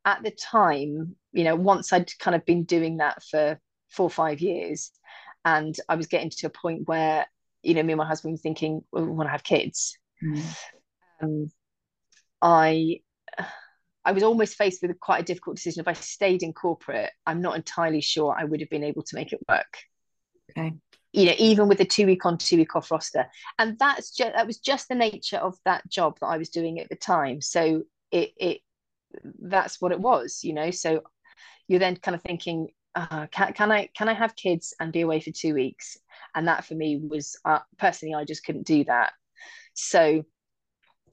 at 0.05 0.23
the 0.23 0.31
time, 0.31 1.15
you 1.31 1.43
know, 1.43 1.55
once 1.55 1.93
I'd 1.93 2.17
kind 2.17 2.35
of 2.35 2.45
been 2.45 2.63
doing 2.63 2.97
that 2.97 3.21
for 3.23 3.59
four 3.89 4.05
or 4.05 4.09
five 4.09 4.39
years, 4.39 4.91
and 5.45 5.75
I 5.87 5.95
was 5.95 6.07
getting 6.07 6.29
to 6.29 6.47
a 6.47 6.51
point 6.51 6.87
where 6.87 7.25
you 7.61 7.75
know 7.75 7.83
me 7.83 7.93
and 7.93 7.99
my 7.99 8.07
husband 8.07 8.33
were 8.33 8.37
thinking 8.37 8.81
well, 8.91 9.05
we 9.05 9.11
want 9.11 9.27
to 9.27 9.31
have 9.31 9.43
kids. 9.43 9.97
Mm. 10.23 10.57
Um, 11.21 11.51
I 12.41 13.01
I 14.03 14.11
was 14.11 14.23
almost 14.23 14.55
faced 14.55 14.81
with 14.81 14.99
quite 14.99 15.21
a 15.21 15.25
difficult 15.25 15.57
decision. 15.57 15.81
If 15.81 15.87
I 15.87 15.93
stayed 15.93 16.43
in 16.43 16.53
corporate, 16.53 17.11
I'm 17.25 17.41
not 17.41 17.55
entirely 17.55 18.01
sure 18.01 18.35
I 18.37 18.45
would 18.45 18.59
have 18.59 18.69
been 18.69 18.83
able 18.83 19.03
to 19.03 19.15
make 19.15 19.31
it 19.31 19.39
work. 19.47 19.77
Okay. 20.51 20.73
You 21.13 21.25
know, 21.25 21.35
even 21.37 21.67
with 21.67 21.77
the 21.77 21.85
two 21.85 22.05
week 22.05 22.25
on, 22.25 22.37
two 22.37 22.57
week 22.57 22.75
off 22.75 22.89
roster, 22.89 23.27
and 23.59 23.77
that's 23.77 24.11
just 24.11 24.33
that 24.33 24.47
was 24.47 24.59
just 24.59 24.87
the 24.87 24.95
nature 24.95 25.37
of 25.37 25.57
that 25.65 25.87
job 25.89 26.17
that 26.21 26.27
I 26.27 26.37
was 26.37 26.49
doing 26.49 26.79
at 26.79 26.89
the 26.89 26.95
time. 26.95 27.41
So 27.41 27.83
it 28.11 28.31
it 28.37 28.61
that's 29.41 29.81
what 29.81 29.91
it 29.91 29.99
was. 29.99 30.39
You 30.43 30.53
know, 30.53 30.71
so 30.71 31.01
you're 31.67 31.79
then 31.79 31.97
kind 31.97 32.15
of 32.15 32.21
thinking, 32.21 32.69
uh, 32.95 33.27
can, 33.27 33.53
can 33.53 33.71
I 33.71 33.89
can 33.95 34.09
I 34.09 34.13
have 34.13 34.35
kids 34.35 34.73
and 34.79 34.93
be 34.93 35.01
away 35.01 35.19
for 35.19 35.31
two 35.31 35.53
weeks? 35.53 35.97
And 36.33 36.47
that 36.47 36.65
for 36.65 36.75
me 36.75 36.97
was 36.97 37.37
uh, 37.43 37.59
personally, 37.77 38.15
I 38.15 38.23
just 38.23 38.45
couldn't 38.45 38.65
do 38.65 38.85
that. 38.85 39.11
So 39.73 40.23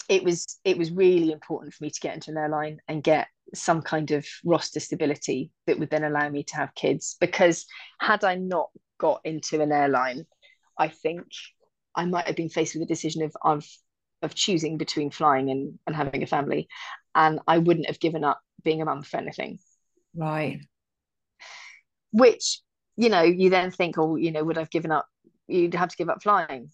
it 0.09 0.24
was 0.24 0.59
it 0.64 0.78
was 0.78 0.90
really 0.90 1.32
important 1.32 1.74
for 1.74 1.84
me 1.84 1.90
to 1.90 2.00
get 2.00 2.14
into 2.14 2.30
an 2.30 2.38
airline 2.38 2.78
and 2.88 3.02
get 3.02 3.28
some 3.54 3.82
kind 3.82 4.11
of 4.11 4.26
roster 4.44 4.80
stability 4.80 5.50
that 5.66 5.78
would 5.78 5.90
then 5.90 6.04
allow 6.04 6.28
me 6.28 6.42
to 6.44 6.56
have 6.56 6.74
kids. 6.74 7.16
Because 7.20 7.66
had 8.00 8.24
I 8.24 8.34
not 8.34 8.68
got 8.98 9.20
into 9.24 9.61
an 9.61 9.72
airline, 9.72 10.26
I 10.78 10.88
think 10.88 11.24
I 11.94 12.04
might 12.04 12.26
have 12.26 12.36
been 12.36 12.48
faced 12.48 12.74
with 12.74 12.82
the 12.86 12.94
decision 12.94 13.22
of 13.22 13.36
of 13.42 13.66
of 14.22 14.34
choosing 14.34 14.78
between 14.78 15.11
flying 15.11 15.50
and, 15.50 15.78
and 15.86 15.94
having 15.94 16.22
a 16.22 16.26
family. 16.26 16.68
And 17.14 17.40
I 17.46 17.59
wouldn't 17.59 17.86
have 17.86 18.00
given 18.00 18.24
up 18.24 18.40
being 18.64 18.82
a 18.82 18.84
mum 18.84 19.02
for 19.02 19.18
anything. 19.18 19.59
Right 20.14 20.61
which 22.11 22.61
you 22.96 23.09
know 23.09 23.22
you 23.22 23.50
then 23.50 23.70
think 23.70 23.98
oh 23.98 24.16
you 24.16 24.30
know 24.30 24.44
would 24.44 24.59
i've 24.59 24.70
given 24.70 24.90
up 24.90 25.06
you'd 25.46 25.74
have 25.74 25.88
to 25.88 25.96
give 25.96 26.09
up 26.09 26.22
flying 26.22 26.70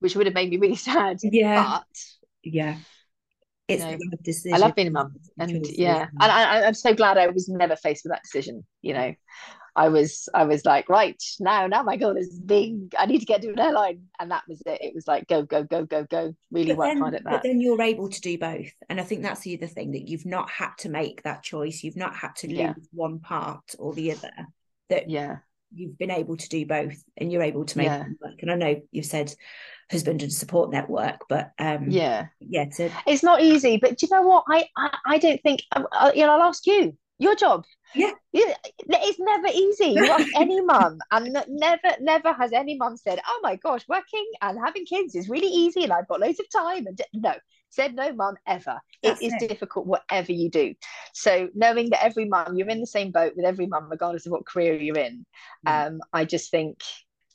which 0.00 0.16
would 0.16 0.26
have 0.26 0.34
made 0.34 0.50
me 0.50 0.56
really 0.56 0.76
sad 0.90 1.18
yeah 1.22 1.78
but 1.78 1.86
yeah 2.42 2.76
it's 3.68 3.84
you 3.84 3.90
know, 3.90 4.16
decision. 4.22 4.54
I 4.54 4.58
love 4.58 4.74
being 4.74 4.88
a 4.88 4.90
mum, 4.90 5.14
and 5.38 5.66
yeah, 5.66 6.06
and 6.20 6.32
I, 6.32 6.64
I'm 6.64 6.72
so 6.72 6.94
glad 6.94 7.18
I 7.18 7.26
was 7.26 7.50
never 7.50 7.76
faced 7.76 8.02
with 8.02 8.12
that 8.12 8.22
decision. 8.22 8.64
You 8.80 8.94
know, 8.94 9.14
I 9.76 9.90
was 9.90 10.28
I 10.34 10.44
was 10.44 10.64
like, 10.64 10.88
right 10.88 11.22
now, 11.38 11.68
now 11.68 11.82
my 11.82 11.96
goal 11.96 12.16
is 12.16 12.40
big. 12.40 12.94
I 12.98 13.06
need 13.06 13.20
to 13.20 13.26
get 13.26 13.42
to 13.42 13.50
an 13.50 13.60
airline, 13.60 14.06
and 14.18 14.30
that 14.30 14.42
was 14.48 14.60
it. 14.66 14.80
It 14.80 14.94
was 14.94 15.06
like 15.06 15.28
go, 15.28 15.42
go, 15.42 15.62
go, 15.62 15.84
go, 15.84 16.04
go. 16.04 16.34
Really 16.50 16.70
but 16.70 16.78
work 16.78 16.88
then, 16.88 16.98
hard 16.98 17.14
at 17.14 17.24
that. 17.24 17.30
But 17.30 17.42
then 17.44 17.60
you're 17.60 17.80
able 17.80 18.08
to 18.08 18.20
do 18.20 18.36
both, 18.38 18.70
and 18.88 19.00
I 19.00 19.04
think 19.04 19.22
that's 19.22 19.42
the 19.42 19.56
other 19.56 19.66
thing 19.66 19.92
that 19.92 20.08
you've 20.08 20.26
not 20.26 20.50
had 20.50 20.70
to 20.78 20.88
make 20.88 21.22
that 21.22 21.42
choice. 21.42 21.84
You've 21.84 21.96
not 21.96 22.16
had 22.16 22.34
to 22.36 22.48
lose 22.48 22.58
yeah. 22.58 22.74
one 22.92 23.20
part 23.20 23.74
or 23.78 23.94
the 23.94 24.12
other. 24.12 24.32
That 24.88 25.10
yeah, 25.10 25.36
you've 25.72 25.96
been 25.96 26.10
able 26.10 26.38
to 26.38 26.48
do 26.48 26.66
both, 26.66 27.00
and 27.16 27.30
you're 27.30 27.42
able 27.42 27.66
to 27.66 27.78
make 27.78 27.86
yeah. 27.86 28.04
work. 28.20 28.40
And 28.40 28.50
I 28.50 28.56
know 28.56 28.80
you've 28.90 29.06
said 29.06 29.32
husband 29.90 30.22
and 30.22 30.32
support 30.32 30.70
network 30.70 31.20
but 31.28 31.52
um 31.58 31.86
yeah. 31.88 32.26
yeah 32.40 32.66
to... 32.66 32.90
it's 33.06 33.22
not 33.22 33.40
easy 33.42 33.78
but 33.80 33.96
do 33.98 34.06
you 34.06 34.16
know 34.16 34.26
what? 34.26 34.44
I 34.48 34.66
i, 34.76 34.98
I 35.06 35.18
don't 35.18 35.40
think 35.42 35.62
I, 35.72 35.80
uh, 35.80 35.84
uh, 35.92 36.12
you 36.14 36.26
know 36.26 36.32
i'll 36.32 36.42
ask 36.42 36.66
you 36.66 36.96
your 37.18 37.34
job. 37.34 37.64
Yeah. 37.94 38.12
It's 38.32 39.18
never 39.18 39.48
easy. 39.48 39.86
You 39.86 40.06
ask 40.10 40.26
any 40.36 40.60
mum 40.60 40.98
and 41.10 41.36
never 41.48 41.96
never 42.00 42.32
has 42.32 42.52
any 42.52 42.76
mum 42.76 42.96
said 42.96 43.20
oh 43.26 43.40
my 43.42 43.56
gosh 43.56 43.82
working 43.88 44.24
and 44.40 44.58
having 44.64 44.84
kids 44.84 45.14
is 45.14 45.28
really 45.28 45.48
easy 45.48 45.84
and 45.84 45.92
i've 45.92 46.08
got 46.08 46.20
loads 46.20 46.40
of 46.40 46.46
time 46.50 46.86
and 46.86 47.00
no. 47.12 47.34
Said 47.70 47.94
no 47.94 48.14
mum 48.14 48.36
ever. 48.46 48.80
That's 49.02 49.20
it 49.20 49.26
is 49.26 49.32
it. 49.34 49.46
difficult 49.46 49.86
whatever 49.86 50.32
you 50.32 50.48
do. 50.48 50.74
So 51.12 51.50
knowing 51.54 51.90
that 51.90 52.02
every 52.02 52.24
mum 52.24 52.56
you're 52.56 52.70
in 52.70 52.80
the 52.80 52.86
same 52.86 53.10
boat 53.10 53.34
with 53.36 53.44
every 53.44 53.66
mum 53.66 53.88
regardless 53.90 54.24
of 54.24 54.32
what 54.32 54.46
career 54.46 54.74
you're 54.80 54.96
in 54.96 55.26
mm. 55.66 55.86
um 55.86 56.00
i 56.14 56.24
just 56.24 56.50
think 56.50 56.80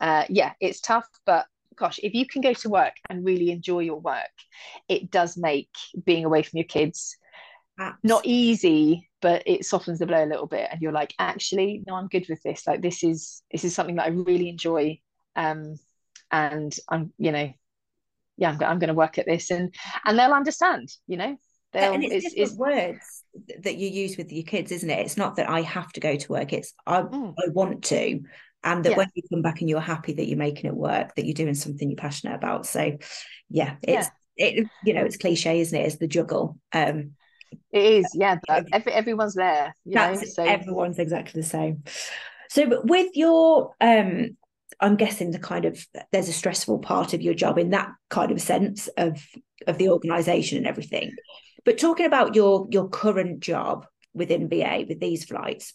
uh 0.01 0.23
yeah 0.29 0.53
it's 0.59 0.81
tough 0.81 1.07
but 1.27 1.45
gosh, 1.77 1.99
if 2.01 2.13
you 2.13 2.25
can 2.25 2.41
go 2.41 2.53
to 2.53 2.69
work 2.69 2.93
and 3.09 3.25
really 3.25 3.51
enjoy 3.51 3.79
your 3.79 3.99
work, 3.99 4.31
it 4.87 5.11
does 5.11 5.37
make 5.37 5.69
being 6.05 6.25
away 6.25 6.43
from 6.43 6.57
your 6.57 6.67
kids 6.67 7.17
Absolutely. 7.79 8.07
not 8.07 8.25
easy, 8.25 9.09
but 9.21 9.43
it 9.45 9.65
softens 9.65 9.99
the 9.99 10.05
blow 10.05 10.23
a 10.23 10.27
little 10.27 10.47
bit. 10.47 10.67
And 10.71 10.81
you're 10.81 10.91
like, 10.91 11.13
actually, 11.17 11.83
no, 11.87 11.95
I'm 11.95 12.07
good 12.07 12.27
with 12.29 12.41
this. 12.43 12.67
Like 12.67 12.81
this 12.81 13.03
is 13.03 13.41
this 13.51 13.63
is 13.63 13.73
something 13.73 13.95
that 13.95 14.05
I 14.05 14.09
really 14.09 14.49
enjoy. 14.49 14.99
Um, 15.35 15.75
and 16.31 16.75
I'm, 16.89 17.13
you 17.17 17.31
know, 17.31 17.51
yeah, 18.37 18.49
I'm, 18.49 18.63
I'm 18.63 18.79
going 18.79 18.89
to 18.89 18.93
work 18.93 19.17
at 19.17 19.25
this, 19.25 19.51
and 19.51 19.73
and 20.05 20.17
they'll 20.17 20.33
understand. 20.33 20.89
You 21.07 21.17
know, 21.17 21.37
they'll, 21.71 21.93
and 21.93 22.03
it's, 22.03 22.25
it's, 22.25 22.35
it's 22.35 22.53
words 22.53 23.23
that 23.61 23.75
you 23.75 23.89
use 23.89 24.17
with 24.17 24.31
your 24.31 24.43
kids, 24.43 24.71
isn't 24.71 24.89
it? 24.89 24.99
It's 24.99 25.17
not 25.17 25.35
that 25.37 25.49
I 25.49 25.61
have 25.61 25.91
to 25.93 25.99
go 25.99 26.15
to 26.15 26.31
work. 26.31 26.53
It's 26.53 26.73
I 26.85 27.01
mm. 27.01 27.33
I 27.37 27.49
want 27.49 27.85
to, 27.85 28.21
and 28.63 28.83
that 28.83 28.91
yeah. 28.91 28.97
when 28.97 29.09
you 29.15 29.23
come 29.29 29.41
back 29.41 29.61
and 29.61 29.69
you're 29.69 29.79
happy 29.79 30.13
that 30.13 30.27
you're 30.27 30.37
making 30.37 30.65
it 30.67 30.75
work 30.75 31.15
that 31.15 31.25
you're 31.25 31.33
doing 31.33 31.53
something 31.53 31.89
you're 31.89 31.97
passionate 31.97 32.35
about. 32.35 32.65
So 32.65 32.97
yeah 33.49 33.75
it's 33.81 34.09
yeah. 34.37 34.45
it 34.47 34.67
you 34.83 34.93
know 34.93 35.03
it's 35.03 35.17
cliche 35.17 35.59
isn't 35.59 35.77
it? 35.77 35.85
It's 35.85 35.97
the 35.97 36.07
juggle. 36.07 36.57
Um 36.71 37.11
it 37.71 37.83
is 37.83 38.11
yeah 38.15 38.37
every, 38.71 38.91
everyone's 38.91 39.35
there 39.35 39.75
you 39.85 39.93
know 39.93 40.15
so 40.15 40.43
everyone's 40.43 40.99
exactly 40.99 41.41
the 41.41 41.47
same. 41.47 41.83
So 42.49 42.81
with 42.83 43.15
your 43.15 43.73
um 43.81 44.37
i'm 44.79 44.95
guessing 44.95 45.29
the 45.29 45.39
kind 45.39 45.65
of 45.65 45.85
there's 46.11 46.29
a 46.29 46.33
stressful 46.33 46.79
part 46.79 47.13
of 47.13 47.21
your 47.21 47.35
job 47.35 47.59
in 47.59 47.69
that 47.69 47.91
kind 48.09 48.31
of 48.31 48.41
sense 48.41 48.87
of 48.97 49.23
of 49.67 49.77
the 49.77 49.89
organization 49.89 50.57
and 50.57 50.67
everything. 50.67 51.11
But 51.65 51.77
talking 51.77 52.05
about 52.05 52.35
your 52.35 52.67
your 52.71 52.89
current 52.89 53.39
job 53.39 53.85
within 54.13 54.47
BA 54.47 54.85
with 54.87 54.99
these 54.99 55.25
flights 55.25 55.73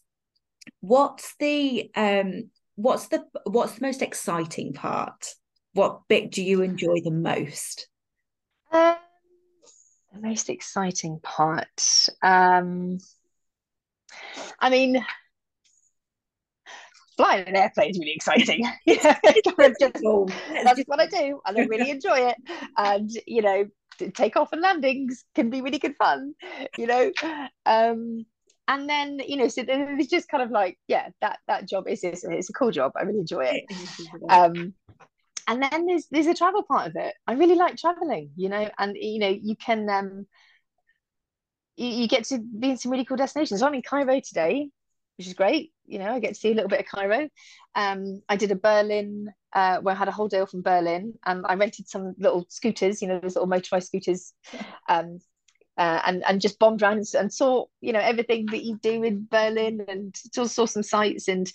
what's 0.80 1.34
the 1.38 1.90
um 1.94 2.50
what's 2.78 3.08
the 3.08 3.24
what's 3.44 3.74
the 3.74 3.84
most 3.84 4.02
exciting 4.02 4.72
part? 4.72 5.34
What 5.74 6.02
bit 6.08 6.30
do 6.30 6.42
you 6.42 6.62
enjoy 6.62 7.00
the 7.02 7.10
most? 7.10 7.88
Um, 8.72 8.96
the 10.14 10.20
most 10.20 10.48
exciting 10.48 11.18
part. 11.20 12.08
Um, 12.22 12.98
I 14.60 14.70
mean, 14.70 15.04
flying 17.16 17.48
an 17.48 17.56
airplane 17.56 17.90
is 17.90 17.98
really 17.98 18.14
exciting. 18.14 18.64
just, 18.88 19.02
that's 19.02 20.82
what 20.86 21.00
I 21.00 21.06
do, 21.06 21.40
and 21.44 21.58
I 21.58 21.64
really 21.64 21.90
enjoy 21.90 22.28
it. 22.28 22.36
And 22.76 23.10
you 23.26 23.42
know, 23.42 23.66
takeoff 24.14 24.52
and 24.52 24.62
landings 24.62 25.24
can 25.34 25.50
be 25.50 25.62
really 25.62 25.78
good 25.78 25.96
fun, 25.96 26.34
you 26.76 26.86
know. 26.86 27.10
Um, 27.66 28.24
and 28.68 28.88
then 28.88 29.20
you 29.26 29.36
know, 29.36 29.48
so 29.48 29.64
it's 29.66 30.10
just 30.10 30.28
kind 30.28 30.42
of 30.42 30.50
like, 30.50 30.78
yeah, 30.86 31.08
that 31.20 31.38
that 31.48 31.66
job 31.66 31.88
is 31.88 32.04
it's, 32.04 32.22
it's 32.24 32.50
a 32.50 32.52
cool 32.52 32.70
job. 32.70 32.92
I 32.96 33.02
really 33.02 33.20
enjoy 33.20 33.46
it. 33.46 33.64
Um, 34.28 34.74
and 35.48 35.62
then 35.62 35.86
there's 35.86 36.06
there's 36.10 36.26
a 36.26 36.34
travel 36.34 36.62
part 36.62 36.88
of 36.88 36.96
it. 36.96 37.14
I 37.26 37.32
really 37.32 37.54
like 37.54 37.76
traveling, 37.76 38.30
you 38.36 38.50
know, 38.50 38.68
and 38.78 38.96
you 38.96 39.18
know, 39.18 39.28
you 39.28 39.56
can 39.56 39.88
um, 39.88 40.26
you, 41.76 41.88
you 41.88 42.08
get 42.08 42.24
to 42.24 42.38
be 42.38 42.70
in 42.70 42.76
some 42.76 42.92
really 42.92 43.06
cool 43.06 43.16
destinations. 43.16 43.62
I'm 43.62 43.74
in 43.74 43.82
Cairo 43.82 44.20
today, 44.20 44.68
which 45.16 45.26
is 45.26 45.34
great. 45.34 45.72
You 45.86 45.98
know, 45.98 46.12
I 46.12 46.20
get 46.20 46.34
to 46.34 46.34
see 46.34 46.52
a 46.52 46.54
little 46.54 46.68
bit 46.68 46.80
of 46.80 46.86
Cairo. 46.86 47.28
Um, 47.74 48.20
I 48.28 48.36
did 48.36 48.50
a 48.50 48.56
Berlin 48.56 49.32
uh, 49.54 49.78
where 49.78 49.94
I 49.94 49.98
had 49.98 50.08
a 50.08 50.12
whole 50.12 50.28
day 50.28 50.40
off 50.40 50.52
in 50.52 50.60
Berlin, 50.60 51.14
and 51.24 51.46
I 51.48 51.54
rented 51.54 51.88
some 51.88 52.14
little 52.18 52.44
scooters, 52.50 53.00
you 53.00 53.08
know, 53.08 53.18
those 53.18 53.34
little 53.34 53.48
motorized 53.48 53.86
scooters, 53.86 54.34
um, 54.90 55.20
uh, 55.78 56.02
and 56.06 56.24
and 56.26 56.40
just 56.40 56.58
bombed 56.58 56.82
around 56.82 56.98
and, 56.98 57.06
and, 57.14 57.32
saw, 57.32 57.64
you 57.80 57.92
know, 57.92 58.00
everything 58.00 58.46
that 58.46 58.64
you 58.64 58.78
do 58.82 59.02
in 59.02 59.26
Berlin, 59.30 59.84
and 59.88 60.14
saw, 60.34 60.44
saw 60.44 60.66
some 60.66 60.82
sights, 60.82 61.28
and 61.28 61.50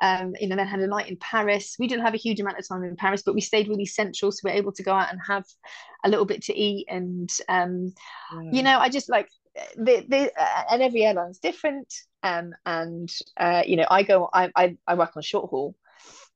um, 0.00 0.34
you 0.40 0.48
know, 0.48 0.56
then 0.56 0.66
had 0.66 0.80
a 0.80 0.86
night 0.86 1.08
in 1.08 1.16
Paris. 1.16 1.76
We 1.78 1.88
didn't 1.88 2.04
have 2.04 2.14
a 2.14 2.18
huge 2.18 2.40
amount 2.40 2.58
of 2.58 2.68
time 2.68 2.84
in 2.84 2.96
Paris, 2.96 3.22
but 3.24 3.34
we 3.34 3.40
stayed 3.40 3.68
really 3.68 3.86
central, 3.86 4.30
so 4.30 4.40
we 4.44 4.50
are 4.50 4.54
able 4.54 4.72
to 4.72 4.82
go 4.82 4.92
out 4.92 5.10
and 5.10 5.20
have 5.26 5.44
a 6.04 6.08
little 6.08 6.26
bit 6.26 6.42
to 6.44 6.56
eat, 6.56 6.86
and 6.88 7.30
um, 7.48 7.92
you 8.52 8.62
know, 8.62 8.78
I 8.78 8.88
just 8.88 9.08
like 9.10 9.28
the, 9.76 10.04
the 10.08 10.32
uh, 10.40 10.62
and 10.70 10.82
every 10.82 11.04
airline 11.04 11.30
is 11.30 11.38
different 11.38 11.92
um 12.22 12.54
and 12.64 13.12
uh 13.38 13.62
you 13.66 13.76
know 13.76 13.86
i 13.90 14.02
go 14.02 14.28
i 14.32 14.50
i, 14.56 14.76
I 14.86 14.94
work 14.94 15.16
on 15.16 15.22
short 15.22 15.50
haul. 15.50 15.74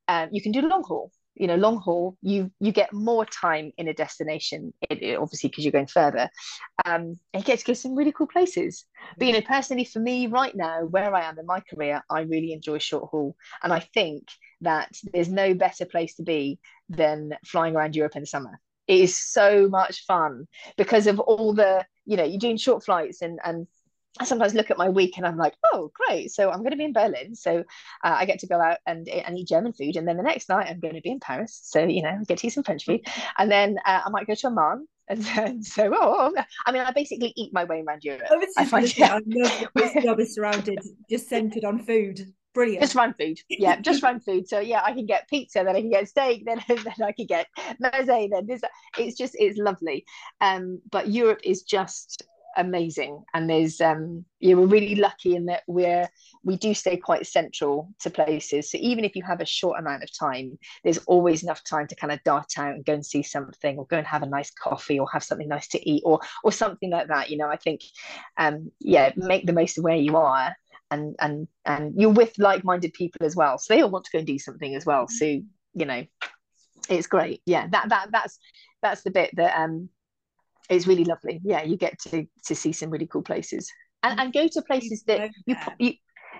Um 0.09 0.29
you 0.33 0.43
can 0.43 0.53
do 0.53 0.63
long 0.63 0.85
haul 0.85 1.11
you 1.37 1.47
know 1.47 1.57
long 1.57 1.79
haul 1.79 2.17
you 2.23 2.51
you 2.61 2.73
get 2.73 2.93
more 2.93 3.25
time 3.27 3.73
in 3.77 3.89
a 3.89 3.95
destination 3.95 4.73
it, 4.89 5.03
it, 5.03 5.19
obviously 5.19 5.49
because 5.49 5.65
you're 5.65 5.73
going 5.73 5.87
further. 5.87 6.29
Um 6.85 7.17
and 7.33 7.43
you 7.43 7.43
get 7.43 7.59
to 7.61 7.65
go 7.65 7.73
to 7.75 7.79
some 7.79 7.95
really 7.95 8.13
cool 8.13 8.27
places. 8.27 8.85
But 9.19 9.27
you 9.27 9.33
know 9.33 9.43
personally 9.43 9.85
for 9.85 10.01
me 10.01 10.27
right 10.27 10.55
now 10.55 10.85
where 10.85 11.15
i 11.15 11.23
am 11.23 11.39
in 11.39 11.47
my 11.47 11.61
career 11.61 12.03
i 12.11 12.21
really 12.23 12.53
enjoy 12.53 12.79
short 12.79 13.11
haul. 13.11 13.37
And 13.63 13.73
i 13.73 13.81
think 13.81 14.29
that 14.63 14.91
there's 15.13 15.29
no 15.29 15.55
better 15.55 15.85
place 15.85 16.15
to 16.17 16.23
be 16.23 16.59
than 16.89 17.33
flying 17.45 17.77
around 17.77 17.95
europe 17.97 18.17
in 18.17 18.23
the 18.23 18.27
summer. 18.27 18.61
It 18.87 19.01
is 19.01 19.17
so 19.17 19.69
much 19.69 20.05
fun 20.07 20.47
because 20.77 21.07
of 21.07 21.19
all 21.21 21.53
the 21.53 21.85
you 22.05 22.17
know 22.17 22.25
you're 22.25 22.39
doing 22.39 22.57
short 22.57 22.85
flights 22.85 23.21
and 23.21 23.39
and 23.45 23.67
I 24.19 24.25
sometimes 24.25 24.55
look 24.55 24.71
at 24.71 24.79
my 24.79 24.89
week 24.89 25.17
and 25.17 25.27
I'm 25.27 25.37
like, 25.37 25.55
oh, 25.73 25.91
great. 25.95 26.33
So 26.33 26.51
I'm 26.51 26.61
going 26.61 26.71
to 26.71 26.77
be 26.77 26.85
in 26.85 26.93
Berlin. 26.93 27.35
So 27.35 27.61
uh, 27.61 27.63
I 28.03 28.25
get 28.25 28.41
to 28.41 28.47
go 28.47 28.61
out 28.61 28.79
and, 28.87 29.09
and 29.09 29.39
eat 29.39 29.49
German 29.49 29.73
food. 29.73 29.97
And 29.97 30.07
then 30.07 30.17
the 30.17 30.23
next 30.23 30.49
night 30.49 30.69
I'm 30.69 30.81
going 30.81 30.95
to 30.95 31.01
be 31.01 31.11
in 31.11 31.21
Paris. 31.21 31.61
So, 31.65 31.85
you 31.85 32.03
know, 32.03 32.11
I 32.21 32.25
get 32.25 32.39
to 32.39 32.47
eat 32.47 32.51
some 32.51 32.65
French 32.65 32.85
food. 32.85 33.07
And 33.39 33.51
then 33.51 33.79
uh, 33.85 34.03
I 34.07 34.11
might 34.11 34.27
go 34.27 34.35
to 34.35 34.47
Amman. 34.47 34.87
And 35.09 35.23
then, 35.23 35.63
so, 35.63 35.93
oh, 35.95 36.35
I 36.67 36.73
mean, 36.73 36.83
I 36.83 36.91
basically 36.91 37.33
eat 37.37 37.53
my 37.53 37.63
way 37.63 37.81
around 37.87 38.03
Europe. 38.03 38.27
Oh, 38.29 38.45
I, 38.59 38.65
find, 38.65 38.99
yeah. 38.99 39.15
I 39.15 39.21
love 39.25 39.69
this 39.73 40.03
job 40.03 40.19
is 40.19 40.35
surrounded, 40.35 40.81
just 41.09 41.29
centered 41.29 41.65
on 41.65 41.79
food. 41.79 42.27
Brilliant. 42.57 42.83
Just 42.83 42.97
run 42.97 43.15
food. 43.15 43.39
Yeah, 43.49 43.79
just 43.81 44.03
run 44.03 44.19
food. 44.19 44.49
So 44.49 44.59
yeah, 44.61 44.81
I 44.83 44.95
can 44.95 45.05
get 45.05 45.29
pizza, 45.29 45.63
then 45.63 45.77
I 45.77 45.81
can 45.81 45.91
get 45.91 46.09
steak, 46.09 46.45
then 46.45 46.61
then 46.69 46.95
I 47.05 47.13
can 47.13 47.27
get 47.27 47.47
meze, 47.81 48.31
then 48.31 48.47
this. 48.47 48.63
It's 48.99 49.17
just 49.17 49.37
it's 49.39 49.59
lovely. 49.59 50.07
Um, 50.41 50.81
but 50.91 51.09
Europe 51.09 51.41
is 51.45 51.63
just 51.63 52.25
amazing, 52.57 53.23
and 53.35 53.49
there's 53.49 53.81
um, 53.81 54.25
yeah 54.41 54.55
we're 54.55 54.67
really 54.67 54.95
lucky 54.97 55.37
in 55.37 55.47
that 55.47 55.63
we're 55.67 56.09
we 56.43 56.57
do 56.57 56.75
stay 56.75 56.97
quite 56.97 57.27
central 57.27 57.91
to 58.01 58.11
places. 58.11 58.71
So 58.71 58.79
even 58.81 59.05
if 59.05 59.17
you 59.17 59.23
have 59.25 59.41
a 59.41 59.47
short 59.47 59.79
amount 59.79 60.03
of 60.03 60.17
time, 60.17 60.59
there's 60.85 60.99
always 61.07 61.43
enough 61.43 61.63
time 61.65 61.87
to 61.89 61.97
kind 61.97 62.13
of 62.13 62.23
dart 62.25 62.53
out 62.59 62.75
and 62.75 62.85
go 62.85 62.95
and 62.95 63.07
see 63.07 63.23
something, 63.23 63.79
or 63.79 63.87
go 63.87 63.99
and 63.99 64.07
have 64.07 64.23
a 64.23 64.27
nice 64.27 64.51
coffee, 64.51 64.99
or 64.99 65.09
have 65.13 65.25
something 65.25 65.49
nice 65.49 65.69
to 65.69 65.91
eat, 65.91 66.03
or 66.05 66.21
or 66.45 66.53
something 66.53 66.91
like 66.91 67.09
that. 67.09 67.31
You 67.31 67.39
know, 67.39 67.49
I 67.49 67.57
think, 67.57 67.81
um, 68.37 68.71
yeah, 68.81 69.13
make 69.17 69.47
the 69.47 69.53
most 69.53 69.79
of 69.79 69.85
where 69.85 69.97
you 69.97 70.17
are 70.17 70.55
and 70.91 71.17
and 71.21 71.49
and 71.65 71.95
you're 72.01 72.11
with 72.11 72.39
like-minded 72.39 72.93
people 72.93 73.27
as 73.27 73.35
well 73.35 73.59
so 73.59 73.75
they 73.75 73.83
all 73.83 73.91
want 73.91 74.05
to 74.05 74.11
go 74.13 74.19
and 74.19 74.27
do 74.27 74.39
something 74.39 74.75
as 74.75 74.87
well 74.87 75.09
so 75.09 75.25
you 75.25 75.85
know 75.85 76.05
it's 76.89 77.07
great 77.07 77.43
yeah 77.47 77.67
that 77.69 77.89
that 77.89 78.09
that's 78.13 78.39
that's 78.83 79.03
the 79.03 79.11
bit 79.11 79.31
that 79.35 79.59
um 79.59 79.89
is 80.71 80.87
really 80.87 81.05
lovely. 81.05 81.41
Yeah 81.45 81.63
you 81.63 81.77
get 81.77 81.99
to 82.01 82.27
to 82.45 82.55
see 82.55 82.73
some 82.73 82.91
really 82.91 83.07
cool 83.07 83.23
places. 83.23 83.71
And 84.03 84.21
and 84.21 84.33
go 84.33 84.47
to 84.49 84.63
places 84.63 85.03
that 85.07 85.31
you, 85.47 85.57
you 85.79 85.93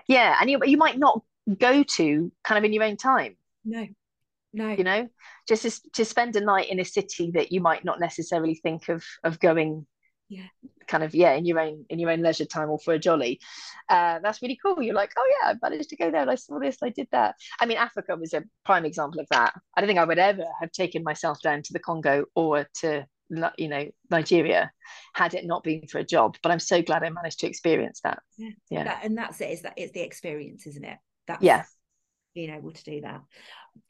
yeah 0.07 0.37
and 0.39 0.49
you 0.49 0.59
you 0.65 0.77
might 0.77 0.97
not 0.97 1.21
go 1.57 1.83
to 1.83 2.31
kind 2.43 2.57
of 2.57 2.63
in 2.63 2.73
your 2.73 2.83
own 2.83 2.97
time. 2.97 3.37
No. 3.65 3.87
No. 4.53 4.69
You 4.69 4.83
know? 4.83 5.07
Just 5.47 5.63
to, 5.63 5.91
to 5.93 6.05
spend 6.05 6.35
a 6.35 6.41
night 6.41 6.69
in 6.69 6.79
a 6.79 6.85
city 6.85 7.31
that 7.31 7.51
you 7.51 7.61
might 7.61 7.85
not 7.85 7.99
necessarily 7.99 8.55
think 8.55 8.89
of 8.89 9.03
of 9.23 9.39
going 9.39 9.85
yeah. 10.29 10.47
kind 10.87 11.03
of 11.03 11.15
yeah 11.15 11.33
in 11.33 11.45
your 11.45 11.59
own 11.59 11.85
in 11.89 11.99
your 11.99 12.11
own 12.11 12.21
leisure 12.21 12.45
time 12.45 12.69
or 12.69 12.79
for 12.79 12.93
a 12.93 12.99
jolly. 12.99 13.39
Uh, 13.89 14.19
that's 14.21 14.41
really 14.41 14.59
cool. 14.63 14.81
You're 14.81 14.95
like 14.95 15.11
oh 15.17 15.33
yeah 15.41 15.51
i 15.51 15.69
managed 15.69 15.89
to 15.89 15.97
go 15.97 16.11
there 16.11 16.21
and 16.21 16.31
i 16.31 16.35
saw 16.35 16.59
this 16.59 16.77
i 16.83 16.89
did 16.89 17.07
that. 17.11 17.35
I 17.59 17.65
mean 17.65 17.77
africa 17.77 18.15
was 18.15 18.33
a 18.33 18.43
prime 18.65 18.85
example 18.85 19.19
of 19.19 19.27
that. 19.31 19.53
I 19.75 19.81
don't 19.81 19.87
think 19.87 19.99
i 19.99 20.05
would 20.05 20.19
ever 20.19 20.45
have 20.59 20.71
taken 20.71 21.03
myself 21.03 21.41
down 21.41 21.61
to 21.63 21.73
the 21.73 21.79
congo 21.79 22.25
or 22.35 22.67
to 22.81 23.05
you 23.57 23.67
know 23.67 23.85
nigeria 24.09 24.71
had 25.13 25.33
it 25.33 25.45
not 25.45 25.63
been 25.63 25.85
for 25.87 25.99
a 25.99 26.03
job 26.03 26.37
but 26.41 26.51
i'm 26.51 26.59
so 26.59 26.81
glad 26.81 27.03
i 27.03 27.09
managed 27.09 27.39
to 27.39 27.47
experience 27.47 28.01
that. 28.03 28.19
Yeah, 28.37 28.49
yeah. 28.69 28.83
That, 28.83 28.99
and 29.03 29.17
that's 29.17 29.41
it 29.41 29.51
is 29.51 29.61
that 29.63 29.73
it's 29.77 29.93
the 29.93 30.01
experience 30.01 30.67
isn't 30.67 30.83
it? 30.83 30.97
That's 31.27 31.43
yeah. 31.43 31.63
being 32.35 32.51
able 32.51 32.71
to 32.71 32.83
do 32.83 33.01
that. 33.01 33.21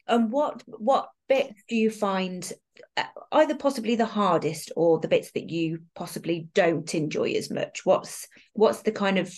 And 0.06 0.30
what 0.30 0.62
what 0.66 1.10
bits 1.28 1.62
do 1.68 1.76
you 1.76 1.90
find 1.90 2.50
uh, 2.96 3.04
either 3.32 3.54
possibly 3.54 3.96
the 3.96 4.06
hardest 4.06 4.72
or 4.76 4.98
the 4.98 5.08
bits 5.08 5.32
that 5.32 5.50
you 5.50 5.80
possibly 5.94 6.48
don't 6.54 6.94
enjoy 6.94 7.32
as 7.32 7.50
much? 7.50 7.84
What's 7.84 8.28
what's 8.52 8.82
the 8.82 8.92
kind 8.92 9.18
of 9.18 9.32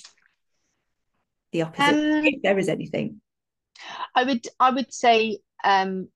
the 1.53 1.63
opposite? 1.63 1.95
Um, 1.95 2.25
if 2.25 2.43
there 2.43 2.59
is 2.59 2.69
anything. 2.69 3.21
I 4.15 4.25
would 4.25 4.47
i 4.59 4.71
would 4.71 4.93
say 4.93 5.39
um 5.65 6.09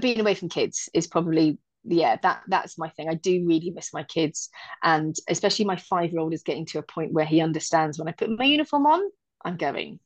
being 0.00 0.20
away 0.20 0.34
from 0.34 0.48
kids 0.48 0.88
is 0.94 1.06
probably 1.06 1.58
yeah 1.84 2.16
that 2.22 2.42
that's 2.48 2.78
my 2.78 2.88
thing 2.90 3.08
i 3.08 3.14
do 3.14 3.44
really 3.46 3.70
miss 3.70 3.92
my 3.92 4.02
kids 4.04 4.48
and 4.82 5.16
especially 5.28 5.64
my 5.64 5.76
five 5.76 6.10
year 6.10 6.20
old 6.20 6.32
is 6.32 6.42
getting 6.42 6.64
to 6.66 6.78
a 6.78 6.82
point 6.82 7.12
where 7.12 7.26
he 7.26 7.40
understands 7.40 7.98
when 7.98 8.08
i 8.08 8.12
put 8.12 8.30
my 8.30 8.44
uniform 8.44 8.86
on 8.86 9.02
i'm 9.44 9.56
going 9.56 9.98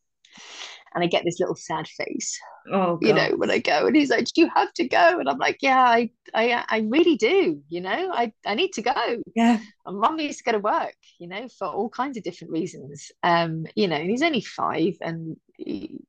and 0.95 1.05
I 1.05 1.07
get 1.07 1.25
this 1.25 1.39
little 1.39 1.55
sad 1.55 1.87
face. 1.87 2.39
Oh, 2.73 2.97
God. 2.97 3.07
you 3.07 3.15
know, 3.15 3.31
when 3.37 3.51
I 3.51 3.59
go, 3.59 3.87
and 3.87 3.97
he's 3.97 4.11
like, 4.11 4.25
"Do 4.27 4.41
you 4.43 4.51
have 4.55 4.73
to 4.75 4.89
go?" 4.89 5.19
And 5.19 5.29
I'm 5.29 5.39
like, 5.39 5.59
"Yeah, 5.61 5.81
I, 5.81 6.11
I, 6.35 6.65
I 6.69 6.79
really 6.89 7.17
do. 7.17 7.63
You 7.69 7.81
know, 7.81 8.11
I, 8.13 8.33
I 8.45 8.55
need 8.55 8.73
to 8.75 8.83
go. 8.83 9.23
Yeah, 9.35 9.59
and 9.87 9.99
mum 9.99 10.17
needs 10.17 10.39
to 10.39 10.45
go 10.45 10.53
to 10.53 10.59
work. 10.59 10.97
You 11.19 11.29
know, 11.29 11.49
for 11.59 11.67
all 11.67 11.89
kinds 11.89 12.17
of 12.17 12.25
different 12.25 12.53
reasons. 12.53 13.11
Um, 13.23 13.67
you 13.75 13.89
know, 13.89 13.99
he's 13.99 14.23
only 14.23 14.41
five, 14.41 14.97
and 15.01 15.37
he, 15.57 16.01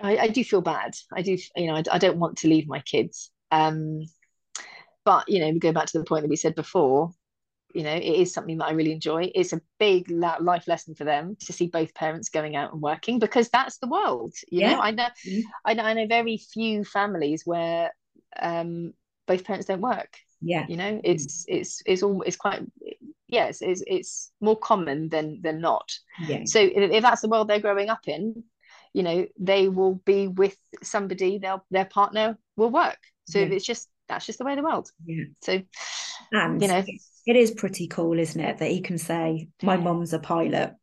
I, 0.00 0.16
I 0.16 0.28
do 0.28 0.44
feel 0.44 0.62
bad. 0.62 0.94
I 1.14 1.22
do, 1.22 1.36
you 1.56 1.66
know, 1.66 1.76
I, 1.76 1.82
I 1.92 1.98
don't 1.98 2.18
want 2.18 2.38
to 2.38 2.48
leave 2.48 2.68
my 2.68 2.80
kids. 2.80 3.30
Um, 3.50 4.02
but 5.04 5.28
you 5.28 5.40
know, 5.40 5.50
we 5.50 5.58
go 5.58 5.72
back 5.72 5.86
to 5.86 5.98
the 5.98 6.04
point 6.04 6.22
that 6.22 6.30
we 6.30 6.36
said 6.36 6.54
before 6.54 7.10
you 7.74 7.82
know 7.82 7.94
it 7.94 8.02
is 8.02 8.34
something 8.34 8.58
that 8.58 8.66
i 8.66 8.72
really 8.72 8.92
enjoy. 8.92 9.30
It's 9.34 9.54
a 9.54 9.60
big 9.78 10.10
life 10.10 10.68
lesson 10.68 10.94
for 10.94 11.04
them 11.04 11.36
to 11.46 11.52
see 11.52 11.68
both 11.68 11.94
parents 11.94 12.28
going 12.28 12.54
out 12.54 12.72
and 12.72 12.82
working 12.82 13.18
because 13.18 13.48
that's 13.48 13.78
the 13.78 13.86
world 13.86 14.34
you 14.50 14.60
yeah. 14.60 14.74
know 14.74 14.80
i 14.80 14.90
know 14.90 15.08
mm-hmm. 15.26 15.40
I 15.64 15.74
know 15.74 15.84
i 15.84 15.94
know 15.94 16.06
very 16.06 16.36
few 16.36 16.84
families 16.84 17.46
where 17.46 17.90
um 18.38 18.92
both 19.26 19.44
parents 19.44 19.66
don't 19.68 19.80
work 19.80 20.10
yeah. 20.42 20.66
you 20.68 20.76
know? 20.76 21.00
It's 21.02 21.44
it's 21.48 21.82
it's 21.86 22.02
all 22.02 22.22
it's 22.22 22.36
quite 22.36 22.62
yes 23.28 23.62
it's, 23.62 23.82
it's 23.86 24.32
more 24.40 24.58
common 24.58 25.08
than 25.08 25.40
than 25.40 25.60
not. 25.60 25.90
Yeah. 26.26 26.42
So 26.44 26.60
if, 26.60 26.90
if 26.90 27.02
that's 27.02 27.22
the 27.22 27.28
world 27.28 27.48
they're 27.48 27.60
growing 27.60 27.88
up 27.88 28.06
in 28.06 28.44
you 28.92 29.02
know 29.02 29.26
they 29.38 29.68
will 29.68 29.94
be 30.04 30.28
with 30.28 30.56
somebody 30.82 31.38
their 31.38 31.62
their 31.70 31.86
partner 31.86 32.36
will 32.56 32.70
work. 32.70 32.98
So 33.28 33.38
yeah. 33.38 33.46
it's 33.46 33.64
just 33.64 33.88
that's 34.12 34.26
just 34.26 34.38
the 34.38 34.44
way 34.44 34.52
of 34.52 34.58
the 34.58 34.64
world 34.64 34.90
yeah 35.06 35.24
so 35.40 35.60
and 36.32 36.62
you 36.62 36.68
know 36.68 36.84
it 37.26 37.36
is 37.36 37.52
pretty 37.52 37.86
cool, 37.86 38.18
isn't 38.18 38.40
it, 38.40 38.58
that 38.58 38.70
he 38.70 38.80
can 38.80 38.98
say, 38.98 39.48
"My 39.62 39.76
mum's 39.76 40.12
a 40.12 40.18
pilot." 40.18 40.74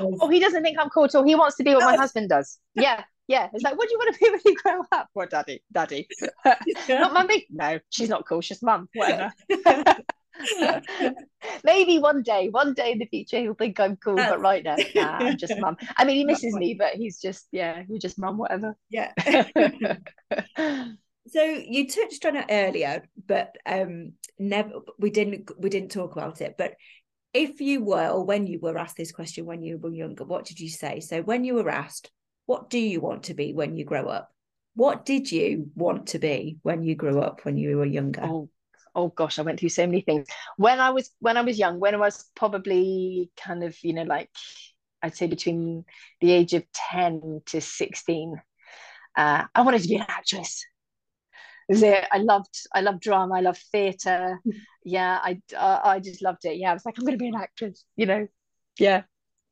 Oh, 0.00 0.28
he 0.28 0.40
doesn't 0.40 0.62
think 0.62 0.78
I'm 0.78 0.90
cool 0.90 1.04
at 1.04 1.14
all. 1.14 1.24
He 1.24 1.34
wants 1.34 1.56
to 1.56 1.64
be 1.64 1.74
what 1.74 1.84
my 1.84 1.96
husband 1.96 2.28
does. 2.28 2.58
Yeah, 2.74 3.02
yeah. 3.26 3.48
It's 3.52 3.62
like, 3.62 3.76
what 3.78 3.88
do 3.88 3.92
you 3.94 3.98
want 3.98 4.14
to 4.14 4.20
be 4.20 4.30
when 4.30 4.40
you 4.44 4.56
grow 4.56 4.82
up? 4.92 5.08
What, 5.12 5.30
daddy? 5.30 5.62
Daddy? 5.72 6.08
not 6.88 7.12
mummy? 7.12 7.46
No, 7.50 7.78
she's 7.90 8.08
not 8.08 8.26
cool. 8.26 8.40
She's 8.40 8.62
mum. 8.62 8.88
Whatever. 8.94 9.32
Maybe 11.64 11.98
one 11.98 12.22
day, 12.22 12.48
one 12.48 12.74
day 12.74 12.92
in 12.92 12.98
the 12.98 13.06
future, 13.06 13.38
he'll 13.38 13.54
think 13.54 13.78
I'm 13.80 13.96
cool, 13.96 14.16
but 14.16 14.40
right 14.40 14.64
now, 14.64 14.76
nah, 14.94 15.18
I'm 15.18 15.36
just 15.36 15.54
mum. 15.60 15.76
I 15.96 16.04
mean, 16.04 16.16
he 16.16 16.24
misses 16.24 16.54
me, 16.54 16.74
but 16.74 16.94
he's 16.94 17.20
just, 17.20 17.46
yeah, 17.52 17.82
you're 17.88 17.98
just 17.98 18.18
mum, 18.18 18.38
whatever. 18.38 18.76
Yeah. 18.88 19.12
so 21.28 21.42
you 21.42 21.88
touched 21.88 22.24
on 22.24 22.36
it 22.36 22.46
earlier 22.50 23.02
but 23.26 23.56
um 23.66 24.12
never 24.38 24.70
we 24.98 25.10
didn't 25.10 25.50
we 25.58 25.68
didn't 25.68 25.90
talk 25.90 26.12
about 26.12 26.40
it 26.40 26.54
but 26.58 26.74
if 27.34 27.60
you 27.60 27.84
were 27.84 28.08
or 28.08 28.24
when 28.24 28.46
you 28.46 28.58
were 28.60 28.78
asked 28.78 28.96
this 28.96 29.12
question 29.12 29.44
when 29.44 29.62
you 29.62 29.78
were 29.78 29.90
younger 29.90 30.24
what 30.24 30.44
did 30.44 30.58
you 30.58 30.68
say 30.68 31.00
so 31.00 31.22
when 31.22 31.44
you 31.44 31.54
were 31.54 31.70
asked 31.70 32.10
what 32.46 32.70
do 32.70 32.78
you 32.78 33.00
want 33.00 33.24
to 33.24 33.34
be 33.34 33.52
when 33.52 33.76
you 33.76 33.84
grow 33.84 34.06
up 34.06 34.30
what 34.74 35.04
did 35.04 35.30
you 35.30 35.70
want 35.74 36.06
to 36.08 36.18
be 36.18 36.58
when 36.62 36.82
you 36.82 36.94
grew 36.94 37.20
up 37.20 37.44
when 37.44 37.56
you 37.56 37.76
were 37.76 37.84
younger 37.84 38.22
oh 38.24 38.48
oh 38.98 39.08
gosh, 39.08 39.38
I 39.38 39.42
went 39.42 39.60
through 39.60 39.68
so 39.68 39.86
many 39.86 40.00
things. 40.00 40.26
When 40.56 40.80
I 40.80 40.90
was 40.90 41.10
when 41.20 41.36
I 41.36 41.42
was 41.42 41.58
young, 41.58 41.78
when 41.78 41.94
I 41.94 41.98
was 41.98 42.24
probably 42.34 43.30
kind 43.36 43.62
of, 43.62 43.76
you 43.82 43.94
know, 43.94 44.02
like 44.02 44.28
I'd 45.02 45.16
say 45.16 45.28
between 45.28 45.84
the 46.20 46.32
age 46.32 46.54
of 46.54 46.64
10 46.72 47.42
to 47.46 47.60
16, 47.60 48.42
uh, 49.16 49.44
I 49.54 49.62
wanted 49.62 49.82
to 49.82 49.88
be 49.88 49.96
an 49.96 50.06
actress. 50.08 50.66
I 51.70 52.18
loved 52.18 52.66
I 52.74 52.80
loved 52.80 53.00
drama, 53.00 53.36
I 53.36 53.40
loved 53.40 53.62
theatre. 53.72 54.40
Yeah, 54.84 55.18
I 55.22 55.38
uh, 55.54 55.80
I 55.84 56.00
just 56.00 56.22
loved 56.22 56.46
it. 56.46 56.56
Yeah, 56.56 56.70
I 56.70 56.72
was 56.72 56.86
like, 56.86 56.96
I'm 56.96 57.04
gonna 57.04 57.18
be 57.18 57.28
an 57.28 57.34
actress, 57.34 57.84
you 57.96 58.06
know. 58.06 58.26
Yeah. 58.78 59.02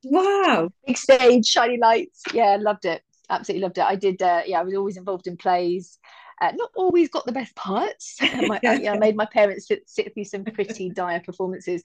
Wow. 0.04 0.70
Big 0.86 0.96
stage, 0.96 1.44
shiny 1.44 1.76
lights. 1.76 2.22
Yeah, 2.32 2.56
loved 2.58 2.86
it. 2.86 3.02
Absolutely 3.28 3.62
loved 3.62 3.76
it. 3.76 3.84
I 3.84 3.96
did 3.96 4.22
uh, 4.22 4.42
yeah, 4.46 4.60
I 4.60 4.62
was 4.62 4.74
always 4.74 4.96
involved 4.96 5.26
in 5.26 5.36
plays. 5.36 5.98
Uh, 6.40 6.52
not 6.54 6.70
always 6.76 7.08
got 7.08 7.26
the 7.26 7.32
best 7.32 7.54
parts. 7.54 8.16
my, 8.46 8.60
I, 8.64 8.74
yeah, 8.74 8.92
I 8.92 8.98
made 8.98 9.16
my 9.16 9.26
parents 9.26 9.68
sit, 9.68 9.88
sit 9.88 10.12
through 10.14 10.24
some 10.24 10.44
pretty 10.44 10.90
dire 10.94 11.20
performances, 11.20 11.82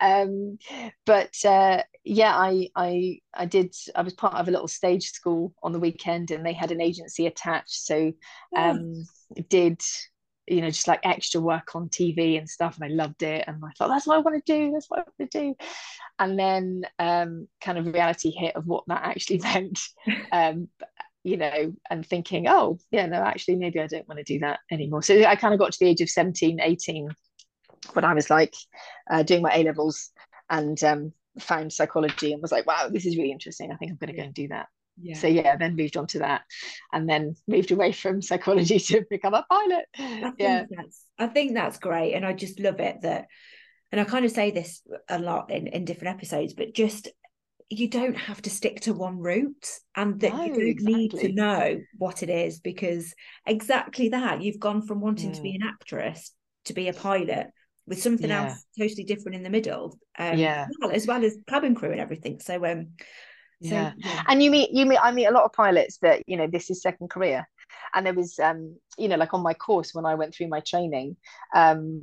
um, 0.00 0.58
but 1.04 1.34
uh, 1.44 1.82
yeah, 2.04 2.34
I 2.34 2.68
I 2.74 3.18
I 3.34 3.46
did. 3.46 3.74
I 3.94 4.02
was 4.02 4.14
part 4.14 4.34
of 4.34 4.48
a 4.48 4.50
little 4.50 4.68
stage 4.68 5.10
school 5.10 5.54
on 5.62 5.72
the 5.72 5.80
weekend, 5.80 6.30
and 6.30 6.44
they 6.44 6.52
had 6.52 6.72
an 6.72 6.80
agency 6.80 7.26
attached, 7.26 7.84
so 7.84 8.12
um, 8.56 9.04
did 9.48 9.80
you 10.46 10.62
know 10.62 10.70
just 10.70 10.88
like 10.88 11.00
extra 11.04 11.40
work 11.40 11.74
on 11.76 11.88
TV 11.88 12.38
and 12.38 12.48
stuff, 12.48 12.78
and 12.80 12.90
I 12.90 12.94
loved 12.94 13.22
it, 13.22 13.44
and 13.46 13.62
I 13.62 13.70
thought 13.76 13.88
that's 13.88 14.06
what 14.06 14.16
I 14.16 14.20
want 14.20 14.44
to 14.44 14.52
do. 14.52 14.72
That's 14.72 14.86
what 14.88 15.00
I 15.00 15.02
want 15.02 15.30
to 15.30 15.38
do, 15.38 15.54
and 16.18 16.38
then 16.38 16.82
um, 16.98 17.48
kind 17.60 17.76
of 17.76 17.86
reality 17.86 18.30
hit 18.30 18.56
of 18.56 18.66
what 18.66 18.84
that 18.86 19.02
actually 19.04 19.38
meant. 19.42 19.80
Um, 20.32 20.68
you 21.22 21.36
know, 21.36 21.74
and 21.90 22.06
thinking, 22.06 22.48
oh, 22.48 22.78
yeah, 22.90 23.04
no, 23.04 23.18
actually, 23.18 23.56
maybe 23.56 23.78
I 23.78 23.86
don't 23.86 24.08
want 24.08 24.16
to 24.18 24.24
do 24.24 24.38
that 24.38 24.60
anymore. 24.70 25.02
So 25.02 25.22
I 25.22 25.36
kind 25.36 25.52
of 25.52 25.60
got 25.60 25.70
to 25.70 25.78
the 25.78 25.86
age 25.90 26.00
of 26.00 26.08
17, 26.08 26.60
18 26.62 27.10
when 27.92 28.06
I 28.06 28.14
was 28.14 28.30
like 28.30 28.54
uh, 29.10 29.22
doing 29.22 29.42
my 29.42 29.54
A 29.54 29.62
levels 29.64 30.12
and 30.48 30.82
um, 30.82 31.12
found 31.42 31.72
psychology 31.72 32.32
and 32.32 32.42
was 32.42 32.52
like, 32.52 32.66
wow, 32.66 32.88
this 32.88 33.06
is 33.06 33.16
really 33.16 33.32
interesting. 33.32 33.70
I 33.70 33.76
think 33.76 33.90
I'm 33.90 33.96
going 33.96 34.12
to 34.12 34.16
go 34.16 34.24
and 34.24 34.34
do 34.34 34.48
that. 34.48 34.66
Yeah. 35.02 35.16
So 35.16 35.26
yeah, 35.26 35.56
then 35.56 35.76
moved 35.76 35.96
on 35.96 36.06
to 36.08 36.18
that, 36.20 36.42
and 36.92 37.08
then 37.08 37.34
moved 37.48 37.70
away 37.70 37.92
from 37.92 38.20
psychology 38.20 38.78
to 38.78 39.04
become 39.08 39.34
a 39.34 39.46
pilot. 39.48 39.86
I 39.96 40.32
yeah, 40.38 40.64
that's 40.68 41.04
I 41.18 41.26
think 41.26 41.54
that's 41.54 41.78
great, 41.78 42.14
and 42.14 42.26
I 42.26 42.34
just 42.34 42.60
love 42.60 42.80
it 42.80 42.98
that, 43.02 43.26
and 43.92 44.00
I 44.00 44.04
kind 44.04 44.24
of 44.24 44.30
say 44.30 44.50
this 44.50 44.82
a 45.08 45.18
lot 45.18 45.50
in 45.50 45.68
in 45.68 45.84
different 45.84 46.16
episodes, 46.16 46.52
but 46.52 46.74
just 46.74 47.08
you 47.70 47.88
don't 47.88 48.16
have 48.16 48.42
to 48.42 48.50
stick 48.50 48.80
to 48.80 48.92
one 48.92 49.18
route 49.18 49.68
and 49.94 50.18
that 50.20 50.34
no, 50.34 50.44
you 50.44 50.52
don't 50.52 50.66
exactly. 50.66 50.94
need 50.94 51.10
to 51.12 51.32
know 51.32 51.80
what 51.96 52.24
it 52.24 52.28
is 52.28 52.58
because 52.58 53.14
exactly 53.46 54.08
that 54.08 54.42
you've 54.42 54.58
gone 54.58 54.82
from 54.82 55.00
wanting 55.00 55.30
to 55.30 55.40
be 55.40 55.52
mm. 55.52 55.54
an 55.54 55.68
actress 55.72 56.32
to 56.64 56.72
be 56.72 56.88
a 56.88 56.92
pilot 56.92 57.46
with 57.86 58.00
something 58.00 58.30
yeah. 58.30 58.48
else 58.48 58.64
totally 58.78 59.04
different 59.04 59.36
in 59.36 59.42
the 59.42 59.50
middle 59.50 59.98
um, 60.18 60.38
yeah 60.38 60.66
well, 60.80 60.90
as 60.90 61.06
well 61.06 61.24
as 61.24 61.36
cabin 61.48 61.74
crew 61.74 61.90
and 61.90 62.00
everything 62.00 62.38
so 62.40 62.54
um 62.64 62.88
so, 63.62 63.74
yeah. 63.74 63.92
yeah 63.96 64.22
and 64.28 64.42
you 64.42 64.50
meet 64.50 64.70
you 64.72 64.86
meet 64.86 64.98
i 65.02 65.10
meet 65.10 65.26
a 65.26 65.30
lot 65.30 65.44
of 65.44 65.52
pilots 65.52 65.98
that 65.98 66.22
you 66.26 66.36
know 66.36 66.46
this 66.46 66.70
is 66.70 66.82
second 66.82 67.08
career 67.10 67.46
and 67.94 68.06
there 68.06 68.14
was 68.14 68.38
um 68.38 68.76
you 68.96 69.08
know 69.08 69.16
like 69.16 69.34
on 69.34 69.42
my 69.42 69.54
course 69.54 69.94
when 69.94 70.06
i 70.06 70.14
went 70.14 70.34
through 70.34 70.48
my 70.48 70.60
training 70.60 71.16
um 71.54 72.02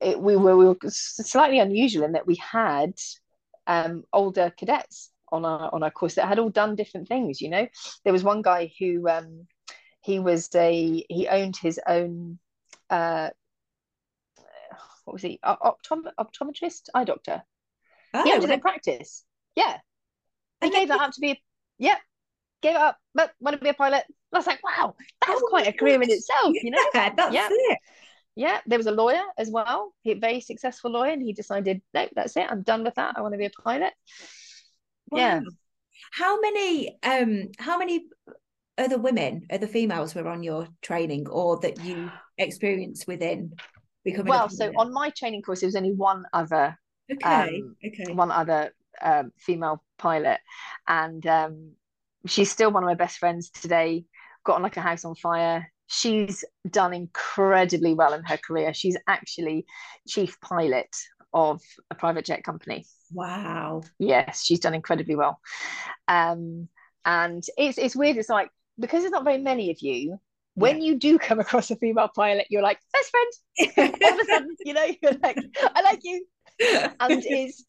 it, 0.00 0.20
we 0.20 0.36
were 0.36 0.56
we 0.56 0.66
were 0.66 0.76
slightly 0.88 1.58
unusual 1.58 2.04
in 2.04 2.12
that 2.12 2.26
we 2.26 2.36
had 2.36 2.94
um, 3.66 4.04
older 4.12 4.52
cadets 4.56 5.10
on 5.32 5.44
our 5.44 5.72
on 5.72 5.82
our 5.82 5.90
course 5.90 6.14
that 6.14 6.28
had 6.28 6.38
all 6.38 6.50
done 6.50 6.76
different 6.76 7.08
things. 7.08 7.40
You 7.40 7.50
know, 7.50 7.66
there 8.04 8.12
was 8.12 8.22
one 8.24 8.42
guy 8.42 8.72
who 8.78 9.08
um, 9.08 9.46
he 10.00 10.18
was 10.18 10.48
a 10.54 11.04
he 11.08 11.28
owned 11.28 11.56
his 11.56 11.80
own 11.86 12.38
uh, 12.90 13.30
what 15.04 15.14
was 15.14 15.22
he 15.22 15.38
optom- 15.44 16.12
optometrist 16.18 16.88
eye 16.94 17.04
doctor. 17.04 17.42
Oh, 18.12 18.22
he 18.24 18.32
owned 18.32 18.42
his 18.42 18.50
own 18.50 18.60
practice. 18.60 19.24
Yeah, 19.56 19.78
he 20.62 20.70
gave 20.70 20.88
that 20.88 21.00
up 21.00 21.12
to 21.12 21.20
be 21.20 21.30
a, 21.32 21.42
yeah 21.78 21.96
gave 22.62 22.76
it 22.76 22.80
up 22.80 22.96
but 23.14 23.32
want 23.40 23.56
to 23.56 23.62
be 23.62 23.68
a 23.68 23.74
pilot. 23.74 24.04
I 24.32 24.38
was 24.38 24.46
like, 24.46 24.60
wow, 24.64 24.96
that's 25.24 25.40
oh, 25.42 25.46
quite 25.48 25.68
a 25.68 25.72
career 25.72 26.02
in 26.02 26.10
itself, 26.10 26.54
you 26.54 26.70
know. 26.70 26.84
Yeah, 26.94 27.10
that's 27.14 27.34
yeah. 27.34 27.48
it 27.50 27.78
yeah, 28.36 28.60
there 28.66 28.78
was 28.78 28.86
a 28.86 28.92
lawyer 28.92 29.22
as 29.38 29.50
well, 29.50 29.94
he, 30.02 30.12
a 30.12 30.16
very 30.16 30.40
successful 30.40 30.90
lawyer, 30.90 31.12
and 31.12 31.22
he 31.22 31.32
decided, 31.32 31.80
no, 31.92 32.08
that's 32.14 32.36
it, 32.36 32.46
I'm 32.48 32.62
done 32.62 32.82
with 32.82 32.96
that. 32.96 33.14
I 33.16 33.20
want 33.20 33.34
to 33.34 33.38
be 33.38 33.46
a 33.46 33.50
pilot. 33.50 33.92
Wow. 35.10 35.18
Yeah. 35.18 35.40
How 36.12 36.40
many 36.40 36.98
um 37.02 37.50
how 37.58 37.78
many 37.78 38.06
other 38.76 38.98
women, 38.98 39.46
other 39.50 39.68
females 39.68 40.14
were 40.14 40.28
on 40.28 40.42
your 40.42 40.66
training 40.82 41.28
or 41.28 41.60
that 41.60 41.80
you 41.84 42.10
experienced 42.36 43.06
within 43.06 43.52
becoming 44.04 44.30
well, 44.30 44.48
so 44.48 44.72
on 44.76 44.92
my 44.92 45.10
training 45.10 45.42
course 45.42 45.60
there 45.60 45.66
was 45.66 45.76
only 45.76 45.92
one 45.92 46.24
other 46.32 46.76
okay, 47.10 47.58
um, 47.58 47.76
okay. 47.84 48.12
one 48.12 48.30
other 48.30 48.72
um, 49.02 49.32
female 49.38 49.82
pilot 49.98 50.38
and 50.88 51.26
um 51.26 51.72
she's 52.26 52.50
still 52.50 52.70
one 52.70 52.82
of 52.82 52.86
my 52.86 52.94
best 52.94 53.18
friends 53.18 53.50
today 53.50 54.04
got 54.44 54.56
on 54.56 54.62
like 54.62 54.76
a 54.76 54.80
house 54.80 55.04
on 55.04 55.14
fire 55.14 55.66
she's 55.86 56.44
done 56.68 56.92
incredibly 56.92 57.94
well 57.94 58.12
in 58.14 58.22
her 58.24 58.36
career. 58.36 58.74
She's 58.74 58.96
actually 59.06 59.66
chief 60.08 60.40
pilot 60.40 60.88
of 61.32 61.60
a 61.90 61.94
private 61.94 62.24
jet 62.24 62.44
company. 62.44 62.86
Wow. 63.12 63.82
Yes, 63.98 64.44
she's 64.44 64.60
done 64.60 64.74
incredibly 64.74 65.16
well. 65.16 65.40
Um, 66.08 66.68
and 67.04 67.44
it's 67.56 67.78
it's 67.78 67.96
weird. 67.96 68.16
It's 68.16 68.28
like 68.28 68.50
because 68.78 69.02
there's 69.02 69.12
not 69.12 69.24
very 69.24 69.38
many 69.38 69.70
of 69.70 69.80
you. 69.80 70.18
When 70.54 70.80
yeah. 70.80 70.88
you 70.88 70.94
do 70.98 71.18
come 71.18 71.40
across 71.40 71.70
a 71.70 71.76
female 71.76 72.08
pilot, 72.14 72.46
you're 72.50 72.62
like 72.62 72.78
best 72.92 73.10
friend. 73.10 73.94
All 74.02 74.12
of 74.12 74.20
a 74.20 74.24
sudden, 74.24 74.56
you 74.64 74.74
know, 74.74 74.86
you're 75.02 75.18
like, 75.22 75.38
I 75.74 75.82
like 75.82 76.00
you 76.04 76.24
and 76.58 77.24
is 77.30 77.64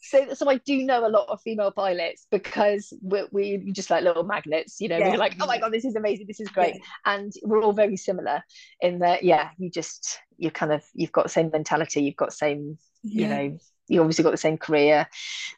so 0.00 0.32
so 0.34 0.48
I 0.48 0.56
do 0.56 0.84
know 0.84 1.06
a 1.06 1.08
lot 1.08 1.28
of 1.28 1.40
female 1.42 1.70
pilots 1.70 2.26
because 2.30 2.92
we're, 3.02 3.28
we 3.32 3.70
just 3.72 3.90
like 3.90 4.02
little 4.02 4.24
magnets 4.24 4.80
you 4.80 4.88
know 4.88 4.98
yeah. 4.98 5.10
we're 5.10 5.18
like 5.18 5.36
oh 5.40 5.46
my 5.46 5.58
god 5.58 5.72
this 5.72 5.84
is 5.84 5.96
amazing 5.96 6.26
this 6.26 6.40
is 6.40 6.48
great 6.48 6.74
yeah. 6.74 7.14
and 7.14 7.32
we're 7.42 7.62
all 7.62 7.72
very 7.72 7.96
similar 7.96 8.42
in 8.80 9.00
that 9.00 9.22
yeah 9.22 9.50
you 9.58 9.70
just 9.70 10.18
you're 10.38 10.50
kind 10.50 10.72
of 10.72 10.82
you've 10.94 11.12
got 11.12 11.24
the 11.24 11.30
same 11.30 11.50
mentality 11.52 12.02
you've 12.02 12.16
got 12.16 12.32
same 12.32 12.78
you 13.02 13.26
know 13.26 13.58
you 13.88 14.00
obviously 14.00 14.22
got 14.22 14.30
the 14.30 14.36
same 14.36 14.56
career 14.56 15.06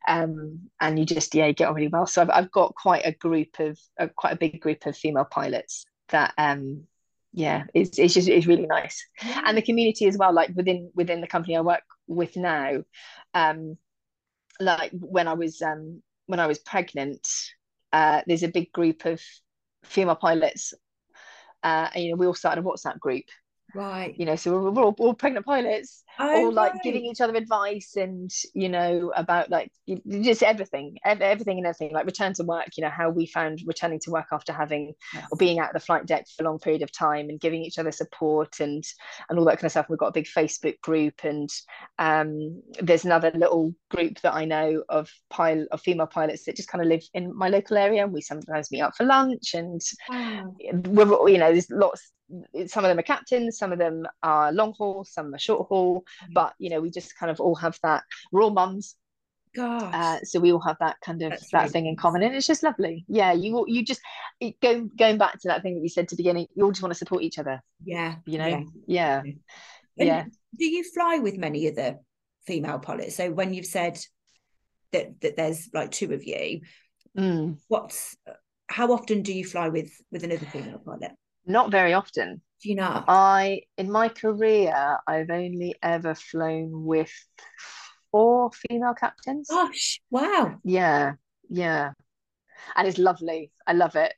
um, 0.09 0.59
and 0.80 0.99
you 0.99 1.05
just 1.05 1.35
yeah 1.35 1.47
you 1.47 1.53
get 1.53 1.68
on 1.68 1.74
really 1.74 1.89
well 1.89 2.07
so 2.07 2.22
I've, 2.22 2.30
I've 2.30 2.51
got 2.51 2.74
quite 2.74 3.03
a 3.05 3.12
group 3.12 3.59
of 3.59 3.78
uh, 4.01 4.09
quite 4.16 4.33
a 4.33 4.39
big 4.39 4.61
group 4.61 4.87
of 4.87 4.97
female 4.97 5.26
pilots 5.30 5.85
that 6.12 6.32
um 6.38 6.84
yeah 7.32 7.64
it's, 7.74 7.98
it's 7.98 8.14
just 8.14 8.28
it's 8.28 8.46
really 8.46 8.66
nice. 8.66 9.04
And 9.44 9.56
the 9.56 9.62
community 9.62 10.06
as 10.06 10.16
well 10.16 10.32
like 10.32 10.50
within 10.54 10.90
within 10.94 11.20
the 11.20 11.26
company 11.26 11.56
i 11.56 11.60
work 11.60 11.82
with 12.06 12.36
now 12.36 12.84
um 13.34 13.76
like 14.60 14.92
when 14.92 15.26
i 15.28 15.32
was 15.32 15.60
um 15.62 16.02
when 16.26 16.40
i 16.40 16.46
was 16.46 16.58
pregnant 16.58 17.26
uh 17.92 18.22
there's 18.26 18.42
a 18.42 18.48
big 18.48 18.70
group 18.72 19.04
of 19.06 19.20
female 19.84 20.14
pilots 20.14 20.74
uh 21.62 21.88
and 21.94 22.04
you 22.04 22.10
know 22.10 22.16
we 22.16 22.26
all 22.26 22.34
started 22.34 22.64
a 22.64 22.64
whatsapp 22.64 22.98
group. 23.00 23.24
Right. 23.74 24.14
You 24.18 24.26
know 24.26 24.36
so 24.36 24.52
we're, 24.52 24.70
we're 24.70 24.84
all, 24.84 24.94
all 24.98 25.14
pregnant 25.14 25.46
pilots 25.46 26.04
oh, 26.18 26.46
all 26.46 26.52
like 26.52 26.72
right. 26.74 26.82
giving 26.82 27.04
each 27.04 27.20
other 27.20 27.34
advice 27.34 27.96
and 27.96 28.30
you 28.54 28.68
know 28.68 29.12
about 29.16 29.50
like 29.50 29.70
just 30.08 30.42
everything 30.42 30.96
everything 31.04 31.58
and 31.58 31.66
everything 31.66 31.92
like 31.92 32.06
return 32.06 32.32
to 32.32 32.44
work 32.44 32.68
you 32.76 32.82
know 32.82 32.90
how 32.90 33.08
we 33.10 33.26
found 33.26 33.60
returning 33.66 33.98
to 34.00 34.10
work 34.10 34.26
after 34.32 34.52
having 34.52 34.92
yes. 35.14 35.26
or 35.30 35.36
being 35.36 35.58
out 35.58 35.72
the 35.72 35.80
flight 35.80 36.06
deck 36.06 36.26
for 36.28 36.42
a 36.42 36.46
long 36.46 36.58
period 36.58 36.82
of 36.82 36.92
time 36.92 37.28
and 37.28 37.40
giving 37.40 37.62
each 37.62 37.78
other 37.78 37.92
support 37.92 38.60
and 38.60 38.84
and 39.28 39.38
all 39.38 39.44
that 39.44 39.56
kind 39.56 39.64
of 39.64 39.70
stuff 39.70 39.86
we've 39.88 39.98
got 39.98 40.08
a 40.08 40.12
big 40.12 40.26
facebook 40.26 40.80
group 40.80 41.24
and 41.24 41.50
um 41.98 42.62
there's 42.80 43.04
another 43.04 43.30
little 43.34 43.74
group 43.90 44.20
that 44.20 44.34
i 44.34 44.44
know 44.44 44.82
of 44.88 45.10
pilot 45.30 45.68
of 45.72 45.80
female 45.80 46.06
pilots 46.06 46.44
that 46.44 46.56
just 46.56 46.68
kind 46.68 46.82
of 46.82 46.88
live 46.88 47.02
in 47.14 47.36
my 47.36 47.48
local 47.48 47.76
area 47.76 48.02
and 48.02 48.12
we 48.12 48.20
sometimes 48.20 48.70
meet 48.70 48.80
up 48.80 48.94
for 48.96 49.04
lunch 49.04 49.54
and 49.54 49.80
wow. 50.08 50.54
we're 50.86 51.28
you 51.28 51.38
know 51.38 51.52
there's 51.52 51.70
lots 51.70 52.12
some 52.66 52.84
of 52.84 52.88
them 52.88 52.98
are 52.98 53.02
captains, 53.02 53.58
some 53.58 53.72
of 53.72 53.78
them 53.78 54.06
are 54.22 54.52
long 54.52 54.74
haul, 54.76 55.04
some 55.04 55.34
are 55.34 55.38
short 55.38 55.68
haul, 55.68 56.01
mm-hmm. 56.03 56.32
but 56.32 56.55
you 56.59 56.70
know, 56.70 56.80
we 56.80 56.90
just 56.90 57.16
kind 57.18 57.30
of 57.30 57.40
all 57.40 57.55
have 57.57 57.78
that. 57.82 58.05
We're 58.30 58.42
all 58.42 58.50
mums. 58.50 58.96
Gosh. 59.55 59.94
Uh, 59.94 60.24
so 60.24 60.40
we 60.40 60.50
all 60.53 60.61
have 60.61 60.78
that 60.80 60.96
kind 61.05 61.20
of 61.22 61.30
That's 61.30 61.50
that 61.50 61.59
really 61.59 61.70
thing 61.70 61.86
in 61.86 61.96
common, 61.96 62.22
and 62.22 62.34
it's 62.34 62.46
just 62.46 62.62
lovely. 62.62 63.05
Yeah, 63.09 63.32
you 63.32 63.64
you 63.68 63.84
just 63.84 64.00
it, 64.40 64.59
going 64.61 64.90
going 64.96 65.18
back 65.18 65.34
to 65.40 65.48
that 65.48 65.62
thing 65.62 65.74
that 65.74 65.82
you 65.82 65.88
said 65.88 66.09
to 66.09 66.16
the 66.16 66.22
beginning. 66.22 66.46
You 66.55 66.64
all 66.64 66.70
just 66.70 66.82
want 66.82 66.92
to 66.92 66.98
support 66.98 67.22
each 67.22 67.38
other. 67.38 67.61
Yeah, 67.84 68.16
you 68.26 68.38
know. 68.38 68.46
Yeah, 68.86 69.22
yeah. 69.24 69.24
yeah. 69.96 70.24
Do 70.59 70.64
you 70.64 70.84
fly 70.84 71.18
with 71.18 71.36
many 71.36 71.68
other 71.68 71.98
female 72.46 72.78
pilots? 72.78 73.16
So 73.16 73.30
when 73.30 73.53
you've 73.53 73.66
said 73.66 73.98
that 74.92 75.20
that 75.20 75.36
there's 75.36 75.68
like 75.74 75.90
two 75.90 76.12
of 76.14 76.24
you, 76.24 76.62
mm. 77.16 77.59
what's 77.68 78.16
how 78.68 78.92
often 78.92 79.22
do 79.22 79.34
you 79.34 79.44
fly 79.44 79.68
with 79.68 79.92
with 80.11 80.24
another 80.24 80.46
female 80.46 80.78
pilot? 80.78 81.12
Not 81.44 81.70
very 81.70 81.92
often. 81.92 82.40
Do 82.62 82.68
you 82.68 82.76
know? 82.76 83.04
I 83.08 83.62
in 83.76 83.90
my 83.90 84.08
career 84.08 84.98
I've 85.06 85.30
only 85.30 85.74
ever 85.82 86.14
flown 86.14 86.84
with 86.84 87.12
four 88.12 88.50
female 88.52 88.94
captains. 88.94 89.48
Gosh, 89.50 90.00
wow. 90.10 90.58
Yeah, 90.62 91.14
yeah. 91.48 91.92
And 92.76 92.86
it's 92.86 92.98
lovely. 92.98 93.50
I 93.66 93.72
love 93.72 93.96
it. 93.96 94.14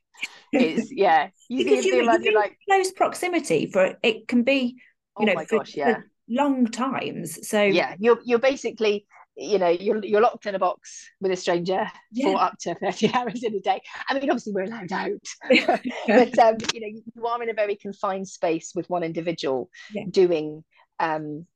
It's 0.53 0.93
yeah. 0.93 1.29
You 1.49 1.65
because 1.65 1.85
you, 1.87 2.03
you 2.03 2.35
like 2.35 2.59
close 2.69 2.93
proximity 2.93 3.71
for 3.73 3.97
it 4.03 4.29
can 4.29 4.43
be 4.43 4.77
you 5.19 5.31
oh 5.31 5.33
know, 5.33 5.45
gosh, 5.49 5.75
yeah. 5.77 6.01
long 6.29 6.67
times. 6.67 7.49
So 7.49 7.63
yeah, 7.63 7.95
you're 7.99 8.19
you're 8.25 8.39
basically 8.39 9.07
you 9.37 9.59
know 9.59 9.69
you're 9.69 10.05
you're 10.05 10.21
locked 10.21 10.47
in 10.47 10.55
a 10.55 10.59
box 10.59 11.11
with 11.21 11.33
a 11.33 11.37
stranger 11.37 11.87
yeah. 12.13 12.25
for 12.25 12.41
up 12.41 12.59
to 12.61 12.75
30 12.75 13.11
hours 13.15 13.43
in 13.43 13.55
a 13.55 13.61
day. 13.61 13.81
I 14.09 14.15
mean 14.15 14.31
obviously 14.31 14.53
we're 14.53 14.65
allowed 14.65 14.93
out. 14.93 15.11
But 16.07 16.39
um, 16.39 16.57
you 16.73 16.81
know 16.81 17.01
you 17.15 17.27
are 17.27 17.43
in 17.43 17.51
a 17.51 17.55
very 17.55 17.77
confined 17.77 18.29
space 18.29 18.73
with 18.75 18.89
one 18.89 19.03
individual 19.03 19.71
yeah. 19.93 20.05
doing 20.09 20.65
um 21.01 21.47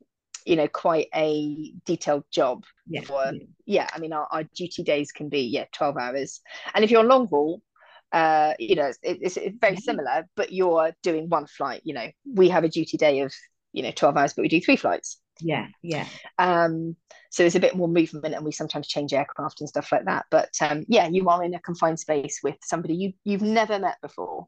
you 0.45 0.57
know 0.57 0.67
quite 0.67 1.09
a 1.15 1.73
detailed 1.85 2.25
job 2.33 2.65
yeah. 2.89 3.03
for, 3.03 3.33
yeah. 3.67 3.89
i 3.93 3.99
mean 3.99 4.13
our, 4.13 4.27
our 4.31 4.45
duty 4.45 4.83
days 4.83 5.13
can 5.13 5.29
be 5.29 5.43
yeah 5.43 5.65
12 5.73 5.97
hours. 5.97 6.41
And 6.75 6.85
if 6.85 6.91
you're 6.91 7.01
on 7.01 7.09
long 7.09 7.29
haul 7.29 7.63
uh 8.13 8.55
you 8.59 8.75
know 8.75 8.87
it's, 8.87 8.99
it's, 9.03 9.37
it's 9.37 9.57
very 9.61 9.77
similar 9.77 10.27
but 10.35 10.53
you're 10.53 10.93
doing 11.03 11.29
one 11.29 11.47
flight 11.47 11.83
you 11.85 11.95
know. 11.95 12.09
We 12.27 12.49
have 12.49 12.65
a 12.65 12.69
duty 12.69 12.97
day 12.97 13.21
of 13.21 13.33
you 13.73 13.83
know 13.83 13.93
12 13.93 14.17
hours 14.17 14.33
but 14.35 14.43
we 14.43 14.49
do 14.49 14.61
three 14.61 14.77
flights 14.77 15.21
yeah 15.41 15.67
yeah. 15.83 16.07
Um 16.39 16.97
so 17.31 17.43
there's 17.43 17.55
a 17.55 17.61
bit 17.61 17.77
more 17.77 17.89
movement 17.89 18.35
and 18.35 18.45
we 18.45 18.53
sometimes 18.53 18.89
change 18.89 19.13
aircraft 19.13 19.61
and 19.61 19.69
stuff 19.69 19.93
like 19.93 20.05
that. 20.07 20.27
But 20.31 20.51
um 20.61 20.85
yeah 20.89 21.09
you 21.09 21.29
are 21.29 21.43
in 21.43 21.55
a 21.55 21.61
confined 21.61 22.01
space 22.01 22.41
with 22.43 22.57
somebody 22.63 22.95
you 22.95 23.13
you've 23.25 23.43
never 23.43 23.79
met 23.79 23.99
before. 24.01 24.47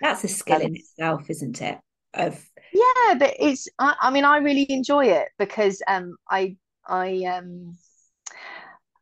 That's 0.00 0.24
a 0.24 0.28
skill 0.28 0.56
um, 0.56 0.62
in 0.62 0.76
itself 0.76 1.30
isn't 1.30 1.60
it? 1.62 1.78
Of 2.14 2.42
yeah 2.72 3.14
but 3.18 3.34
it's 3.38 3.68
I, 3.78 3.94
I 4.00 4.10
mean 4.10 4.24
i 4.24 4.38
really 4.38 4.66
enjoy 4.70 5.06
it 5.06 5.28
because 5.38 5.82
um 5.86 6.16
i 6.28 6.56
i 6.86 7.24
um 7.24 7.76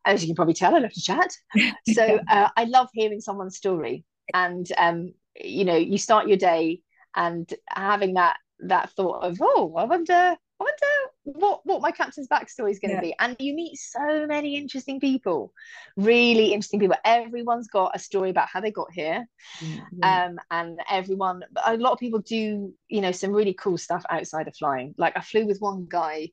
as 0.04 0.22
you 0.22 0.28
can 0.28 0.36
probably 0.36 0.54
tell 0.54 0.74
i 0.74 0.78
love 0.78 0.92
to 0.92 1.02
chat. 1.02 1.30
So 1.92 2.18
uh, 2.28 2.48
i 2.56 2.64
love 2.64 2.88
hearing 2.92 3.20
someone's 3.20 3.56
story 3.56 4.04
and 4.32 4.66
um 4.78 5.12
you 5.40 5.64
know 5.64 5.76
you 5.76 5.98
start 5.98 6.28
your 6.28 6.36
day 6.36 6.80
and 7.16 7.52
having 7.68 8.14
that 8.14 8.36
that 8.60 8.90
thought 8.90 9.22
of 9.22 9.38
oh 9.40 9.74
i 9.76 9.84
wonder 9.84 10.36
I 10.60 10.64
wonder 10.64 11.38
what 11.38 11.60
what 11.64 11.82
my 11.82 11.90
captain's 11.90 12.28
backstory 12.28 12.70
is 12.70 12.78
going 12.78 12.90
to 12.90 12.96
yeah. 12.96 13.00
be. 13.00 13.14
And 13.18 13.36
you 13.40 13.54
meet 13.54 13.76
so 13.76 14.26
many 14.26 14.56
interesting 14.56 15.00
people, 15.00 15.52
really 15.96 16.52
interesting 16.52 16.80
people. 16.80 16.96
Everyone's 17.04 17.68
got 17.68 17.92
a 17.94 17.98
story 17.98 18.30
about 18.30 18.48
how 18.48 18.60
they 18.60 18.70
got 18.70 18.92
here, 18.92 19.26
mm-hmm. 19.60 20.02
um, 20.02 20.38
and 20.50 20.78
everyone. 20.88 21.42
A 21.66 21.76
lot 21.76 21.92
of 21.92 21.98
people 21.98 22.20
do, 22.20 22.72
you 22.88 23.00
know, 23.00 23.12
some 23.12 23.32
really 23.32 23.54
cool 23.54 23.78
stuff 23.78 24.04
outside 24.10 24.46
of 24.46 24.56
flying. 24.56 24.94
Like 24.96 25.16
I 25.16 25.22
flew 25.22 25.46
with 25.46 25.58
one 25.58 25.86
guy 25.88 26.28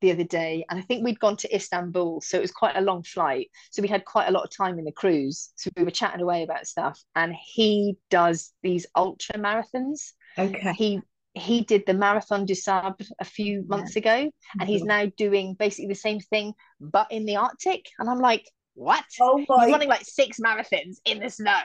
the 0.00 0.10
other 0.12 0.24
day, 0.24 0.64
and 0.70 0.78
I 0.78 0.82
think 0.82 1.04
we'd 1.04 1.20
gone 1.20 1.36
to 1.38 1.54
Istanbul, 1.54 2.20
so 2.22 2.38
it 2.38 2.42
was 2.42 2.52
quite 2.52 2.76
a 2.76 2.82
long 2.82 3.02
flight. 3.02 3.50
So 3.70 3.82
we 3.82 3.88
had 3.88 4.04
quite 4.04 4.28
a 4.28 4.32
lot 4.32 4.44
of 4.44 4.56
time 4.56 4.78
in 4.78 4.84
the 4.84 4.92
cruise. 4.92 5.50
So 5.56 5.70
we 5.76 5.84
were 5.84 5.90
chatting 5.90 6.20
away 6.20 6.42
about 6.42 6.66
stuff, 6.66 6.98
and 7.14 7.34
he 7.34 7.96
does 8.10 8.52
these 8.62 8.86
ultra 8.94 9.38
marathons. 9.38 10.12
Okay. 10.38 10.72
He 10.72 11.00
he 11.36 11.60
did 11.60 11.84
the 11.86 11.94
Marathon 11.94 12.46
du 12.46 12.54
Sable 12.54 12.96
a 13.20 13.24
few 13.24 13.64
months 13.66 13.94
yeah. 13.94 14.00
ago, 14.00 14.30
and 14.58 14.68
he's 14.68 14.80
mm-hmm. 14.80 14.88
now 14.88 15.12
doing 15.16 15.54
basically 15.54 15.88
the 15.88 15.94
same 15.94 16.18
thing, 16.18 16.54
but 16.80 17.10
in 17.10 17.26
the 17.26 17.36
Arctic. 17.36 17.86
And 17.98 18.08
I'm 18.08 18.20
like, 18.20 18.48
what? 18.76 19.04
Oh 19.20 19.42
my. 19.48 19.64
He's 19.64 19.72
running 19.72 19.88
like 19.88 20.04
six 20.04 20.38
marathons 20.38 20.98
in 21.04 21.18
the 21.18 21.30
snow. 21.30 21.58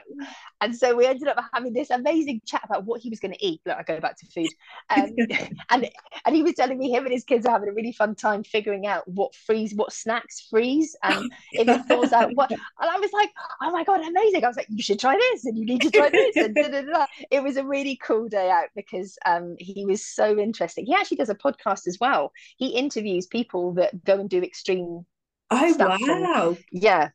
And 0.62 0.76
so 0.76 0.96
we 0.96 1.06
ended 1.06 1.28
up 1.28 1.44
having 1.54 1.74
this 1.74 1.90
amazing 1.90 2.42
chat 2.46 2.62
about 2.64 2.86
what 2.86 3.02
he 3.02 3.10
was 3.10 3.20
going 3.20 3.34
to 3.34 3.46
eat. 3.46 3.62
Look, 3.66 3.78
I 3.78 3.84
go 3.84 4.00
back 4.00 4.18
to 4.18 4.26
food. 4.28 4.50
Um, 4.90 5.14
and 5.70 5.90
and 6.26 6.36
he 6.36 6.42
was 6.42 6.54
telling 6.54 6.78
me 6.78 6.90
him 6.90 7.04
and 7.04 7.12
his 7.12 7.26
kids 7.26 7.46
are 7.46 7.52
having 7.52 7.70
a 7.70 7.74
really 7.74 7.92
fun 7.92 8.16
time 8.16 8.44
figuring 8.44 8.88
out 8.88 9.08
what 9.08 9.36
freeze, 9.36 9.74
what 9.76 9.92
snacks 9.92 10.48
freeze, 10.50 10.96
and 11.04 11.32
if 11.52 11.68
it 11.68 11.86
falls 11.88 12.14
out 12.14 12.32
what. 12.36 12.50
And 12.52 12.60
I 12.80 12.98
was 12.98 13.12
like, 13.12 13.30
oh 13.62 13.72
my 13.72 13.84
God, 13.84 14.00
amazing. 14.00 14.44
I 14.44 14.48
was 14.48 14.58
like, 14.58 14.68
you 14.70 14.82
should 14.82 15.00
try 15.00 15.18
this 15.18 15.46
and 15.46 15.58
you 15.58 15.66
need 15.66 15.82
to 15.82 15.92
try 15.92 16.10
this. 16.10 16.36
And 16.38 16.56
da, 16.56 16.70
da, 16.70 16.82
da. 16.82 17.06
it 17.30 17.44
was 17.44 17.58
a 17.58 17.66
really 17.66 18.00
cool 18.02 18.30
day 18.30 18.50
out 18.50 18.70
because 18.76 19.18
um, 19.26 19.56
he 19.60 19.86
was 19.86 20.06
so 20.06 20.40
interesting. 20.40 20.86
He 20.86 20.96
actually 20.96 21.18
does 21.18 21.30
a 21.30 21.36
podcast 21.36 21.88
as 21.88 21.98
well. 22.00 22.32
He 22.58 22.70
interviews 22.70 23.28
people 23.28 23.74
that 23.74 24.04
go 24.06 24.20
and 24.20 24.30
do 24.30 24.42
extreme 24.42 25.06
Oh 25.52 25.76
wow! 25.78 26.50
And, 26.50 26.58
yeah, 26.72 27.10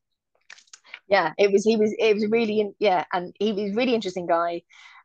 yeah. 1.09 1.32
It 1.39 1.51
was 1.53 1.64
he 1.64 1.76
was 1.76 1.95
it 1.99 2.14
was 2.14 2.26
really 2.30 2.70
yeah, 2.78 3.05
and 3.12 3.34
he 3.39 3.53
was 3.53 3.74
really 3.74 3.95
interesting 3.95 4.26
guy, 4.26 4.62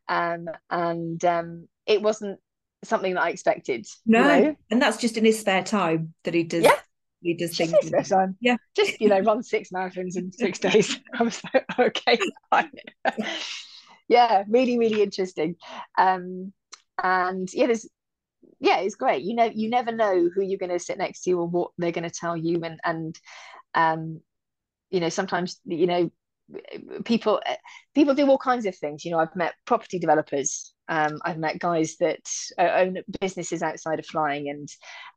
um, 0.10 0.50
and 0.70 1.24
um, 1.24 1.68
it 1.86 2.02
wasn't 2.02 2.40
something 2.84 3.14
that 3.14 3.24
I 3.24 3.30
expected. 3.30 3.88
No, 4.06 4.36
you 4.36 4.44
know? 4.44 4.56
and 4.70 4.82
that's 4.82 4.98
just 4.98 5.18
in 5.18 5.26
his 5.26 5.40
spare 5.40 5.64
time 5.64 6.14
that 6.24 6.34
he 6.34 6.44
does. 6.44 6.64
Yeah. 6.64 6.76
He 7.22 7.36
does 7.36 7.54
just 7.54 7.72
things. 7.72 7.88
Spare 7.88 8.04
time. 8.04 8.38
Yeah, 8.42 8.58
just 8.76 9.00
you 9.00 9.08
know, 9.08 9.20
run 9.20 9.44
six 9.44 9.70
marathons 9.70 10.18
in 10.18 10.32
six 10.32 10.60
days. 10.60 11.00
I 11.14 11.24
was 11.24 11.42
like, 11.54 11.66
okay, 11.80 12.20
yeah, 14.08 14.44
really, 14.48 14.80
really 14.80 15.04
interesting. 15.04 15.56
Um, 15.98 16.52
and 17.02 17.48
yeah, 17.54 17.68
there's 17.68 17.88
yeah, 18.60 18.80
it's 18.80 18.96
great. 18.96 19.24
You 19.24 19.36
know, 19.36 19.50
you 19.54 19.70
never 19.70 19.92
know 19.92 20.30
who 20.34 20.42
you're 20.42 20.60
going 20.60 20.72
to 20.72 20.80
sit 20.80 20.98
next 20.98 21.22
to 21.24 21.32
or 21.34 21.48
what 21.48 21.72
they're 21.78 21.92
going 21.92 22.10
to 22.10 22.10
tell 22.10 22.38
you, 22.38 22.62
and 22.64 22.80
and 22.84 23.20
um, 23.74 24.22
you 24.90 25.00
know, 25.00 25.10
sometimes 25.10 25.60
you 25.66 25.88
know, 25.88 26.12
people 27.06 27.42
people 27.96 28.14
do 28.14 28.28
all 28.28 28.38
kinds 28.38 28.66
of 28.66 28.76
things. 28.76 29.04
You 29.04 29.12
know, 29.12 29.20
I've 29.20 29.36
met 29.36 29.54
property 29.66 30.00
developers. 30.00 30.74
Um, 30.90 31.20
I've 31.24 31.38
met 31.38 31.60
guys 31.60 31.96
that 32.02 32.28
own 32.60 32.98
businesses 33.22 33.64
outside 33.64 34.00
of 34.00 34.06
flying, 34.06 34.50
and 34.50 34.68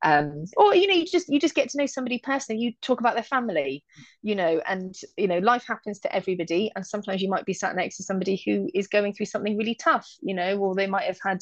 um, 0.04 0.44
or 0.56 0.74
you 0.74 0.86
know, 0.86 0.94
you 0.94 1.04
just 1.04 1.28
you 1.28 1.40
just 1.40 1.56
get 1.56 1.68
to 1.70 1.78
know 1.78 1.86
somebody 1.86 2.20
personally. 2.22 2.62
You 2.62 2.72
talk 2.80 3.00
about 3.00 3.14
their 3.14 3.24
family, 3.24 3.84
you 4.22 4.36
know, 4.36 4.60
and 4.66 4.94
you 5.16 5.26
know, 5.26 5.38
life 5.38 5.64
happens 5.66 5.98
to 6.00 6.14
everybody, 6.14 6.70
and 6.76 6.86
sometimes 6.86 7.20
you 7.20 7.28
might 7.28 7.44
be 7.44 7.54
sat 7.54 7.74
next 7.74 7.96
to 7.96 8.04
somebody 8.04 8.40
who 8.46 8.68
is 8.72 8.86
going 8.86 9.14
through 9.14 9.26
something 9.26 9.58
really 9.58 9.74
tough, 9.74 10.08
you 10.22 10.34
know, 10.34 10.56
or 10.58 10.74
they 10.74 10.86
might 10.86 11.04
have 11.04 11.18
had 11.24 11.40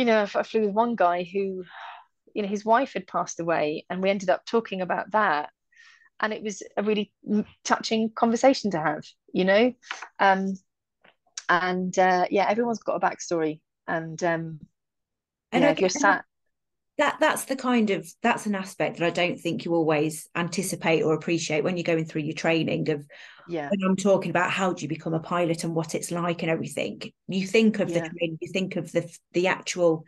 you 0.00 0.06
know, 0.06 0.22
I 0.22 0.42
flew 0.42 0.62
with 0.62 0.70
one 0.70 0.96
guy 0.96 1.24
who, 1.30 1.62
you 2.32 2.40
know, 2.42 2.48
his 2.48 2.64
wife 2.64 2.94
had 2.94 3.06
passed 3.06 3.38
away, 3.38 3.84
and 3.90 4.02
we 4.02 4.08
ended 4.08 4.30
up 4.30 4.46
talking 4.46 4.80
about 4.80 5.10
that, 5.10 5.50
and 6.20 6.32
it 6.32 6.42
was 6.42 6.62
a 6.78 6.82
really 6.82 7.12
touching 7.64 8.08
conversation 8.08 8.70
to 8.70 8.80
have, 8.80 9.02
you 9.34 9.44
know, 9.44 9.74
um, 10.18 10.54
and 11.50 11.98
uh, 11.98 12.24
yeah, 12.30 12.46
everyone's 12.48 12.78
got 12.78 12.94
a 12.94 13.06
backstory, 13.06 13.60
and 13.86 14.24
um, 14.24 14.60
and 15.52 15.64
yeah, 15.64 15.70
if 15.70 15.80
you're 15.80 15.90
sat 15.90 16.24
that 17.00 17.16
that's 17.18 17.46
the 17.46 17.56
kind 17.56 17.88
of 17.88 18.06
that's 18.22 18.44
an 18.44 18.54
aspect 18.54 18.98
that 18.98 19.06
I 19.06 19.10
don't 19.10 19.40
think 19.40 19.64
you 19.64 19.74
always 19.74 20.28
anticipate 20.36 21.02
or 21.02 21.14
appreciate 21.14 21.64
when 21.64 21.78
you're 21.78 21.84
going 21.84 22.04
through 22.04 22.22
your 22.22 22.34
training 22.34 22.90
of 22.90 23.06
yeah 23.48 23.70
when 23.70 23.80
I'm 23.82 23.96
talking 23.96 24.28
about 24.30 24.50
how 24.50 24.74
do 24.74 24.82
you 24.82 24.88
become 24.88 25.14
a 25.14 25.20
pilot 25.20 25.64
and 25.64 25.74
what 25.74 25.94
it's 25.94 26.10
like 26.10 26.42
and 26.42 26.50
everything 26.50 27.00
you 27.26 27.46
think 27.46 27.80
of 27.80 27.88
yeah. 27.88 27.94
the 27.94 28.00
training 28.10 28.38
you 28.42 28.52
think 28.52 28.76
of 28.76 28.92
the 28.92 29.10
the 29.32 29.46
actual 29.46 30.04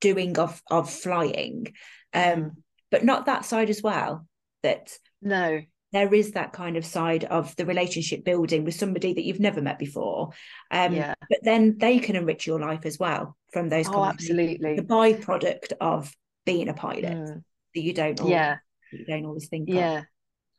doing 0.00 0.36
of 0.40 0.60
of 0.68 0.90
flying 0.90 1.72
um 2.12 2.22
mm. 2.22 2.50
but 2.90 3.04
not 3.04 3.26
that 3.26 3.44
side 3.44 3.70
as 3.70 3.80
well 3.80 4.26
that 4.64 4.92
no 5.22 5.60
there 5.92 6.12
is 6.12 6.32
that 6.32 6.52
kind 6.52 6.76
of 6.76 6.84
side 6.84 7.24
of 7.24 7.54
the 7.54 7.64
relationship 7.64 8.24
building 8.24 8.64
with 8.64 8.74
somebody 8.74 9.14
that 9.14 9.24
you've 9.24 9.40
never 9.40 9.62
met 9.62 9.78
before 9.78 10.30
um 10.72 10.94
yeah. 10.94 11.14
but 11.30 11.38
then 11.44 11.78
they 11.78 12.00
can 12.00 12.16
enrich 12.16 12.44
your 12.44 12.58
life 12.58 12.84
as 12.86 12.98
well 12.98 13.37
from 13.52 13.68
those 13.68 13.88
oh, 13.88 14.04
absolutely. 14.04 14.76
The 14.76 14.82
byproduct 14.82 15.72
of 15.80 16.12
being 16.44 16.68
a 16.68 16.74
pilot 16.74 17.04
mm. 17.04 17.42
that 17.74 17.80
you 17.80 17.92
don't 17.92 18.20
always, 18.20 18.32
yeah. 18.32 18.56
you 18.92 19.04
don't 19.04 19.24
always 19.26 19.48
think 19.48 19.68
yeah. 19.68 19.98
Of 19.98 20.04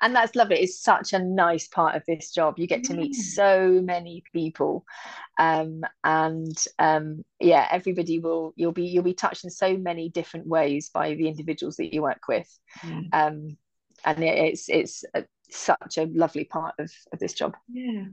and 0.02 0.16
that's 0.16 0.36
lovely. 0.36 0.58
It's 0.60 0.82
such 0.82 1.14
a 1.14 1.20
nice 1.20 1.68
part 1.68 1.96
of 1.96 2.04
this 2.08 2.32
job. 2.32 2.58
You 2.58 2.68
get 2.68 2.86
to 2.86 2.94
meet 2.94 3.16
so 3.16 3.82
many 3.84 4.24
people. 4.34 4.86
Um, 5.38 5.82
and 6.04 6.58
um, 6.78 7.24
yeah 7.40 7.68
everybody 7.72 8.20
will 8.20 8.54
you'll 8.56 8.72
be 8.72 8.86
you'll 8.86 9.04
be 9.04 9.14
touched 9.14 9.44
in 9.44 9.50
so 9.50 9.78
many 9.78 10.10
different 10.10 10.48
ways 10.48 10.90
by 10.94 11.16
the 11.16 11.28
individuals 11.28 11.78
that 11.78 11.94
you 11.94 12.02
work 12.02 12.28
with. 12.28 12.48
Mm. 12.82 13.08
um, 13.14 13.58
and 14.06 14.24
it, 14.24 14.38
it's 14.38 14.70
it's 14.70 15.04
a, 15.14 15.26
such 15.50 15.98
a 15.98 16.06
lovely 16.06 16.46
part 16.46 16.76
of, 16.80 16.92
of 17.12 17.20
this 17.20 17.34
job. 17.34 17.56
Yeah. 17.68 18.06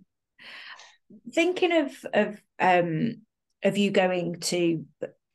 Thinking 1.33 1.73
of 1.73 2.07
of 2.13 2.41
um 2.59 3.23
of 3.63 3.79
you 3.79 3.91
going 3.91 4.41
to 4.41 4.85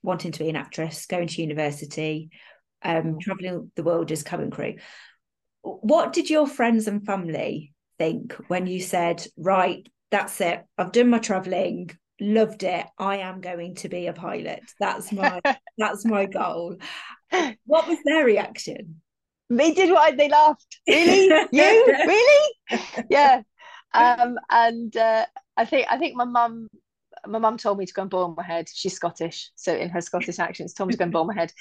wanting 0.03 0.31
to 0.31 0.39
be 0.39 0.49
an 0.49 0.55
actress 0.55 1.05
going 1.05 1.27
to 1.27 1.41
university 1.41 2.29
um 2.83 3.03
mm. 3.03 3.19
traveling 3.19 3.71
the 3.75 3.83
world 3.83 4.11
as 4.11 4.23
cabin 4.23 4.49
crew 4.49 4.75
what 5.61 6.13
did 6.13 6.29
your 6.29 6.47
friends 6.47 6.87
and 6.87 7.05
family 7.05 7.73
think 8.01 8.33
when 8.47 8.65
you 8.65 8.81
said, 8.81 9.23
right, 9.37 9.87
that's 10.09 10.41
it, 10.41 10.63
I've 10.77 10.91
done 10.91 11.11
my 11.11 11.19
traveling, 11.19 11.91
loved 12.19 12.63
it, 12.63 12.85
I 12.97 13.17
am 13.17 13.41
going 13.41 13.75
to 13.75 13.89
be 13.89 14.07
a 14.07 14.13
pilot. 14.13 14.63
That's 14.79 15.11
my 15.11 15.39
that's 15.77 16.03
my 16.03 16.25
goal. 16.25 16.77
What 17.65 17.87
was 17.87 17.99
their 18.03 18.25
reaction? 18.25 19.01
They 19.49 19.73
did 19.73 19.91
what 19.91 20.17
they 20.17 20.29
laughed. 20.29 20.79
Really? 20.87 21.47
you? 21.51 21.85
really? 22.07 22.79
Yeah. 23.09 23.41
Um, 23.93 24.37
and 24.49 24.95
uh, 24.95 25.25
I 25.57 25.65
think 25.65 25.85
I 25.89 25.97
think 25.97 26.15
my 26.15 26.25
mum 26.25 26.69
my 27.27 27.39
mum 27.39 27.57
told 27.57 27.77
me 27.77 27.85
to 27.85 27.93
go 27.93 28.01
and 28.03 28.11
boil 28.11 28.33
my 28.35 28.43
head. 28.43 28.67
She's 28.73 28.93
Scottish, 28.93 29.51
so 29.55 29.75
in 29.75 29.89
her 29.89 30.01
Scottish 30.01 30.39
accent, 30.39 30.71
told 30.75 30.89
me 30.89 30.93
to 30.93 30.97
go 30.97 31.19
and 31.19 31.27
my 31.27 31.33
head. 31.33 31.51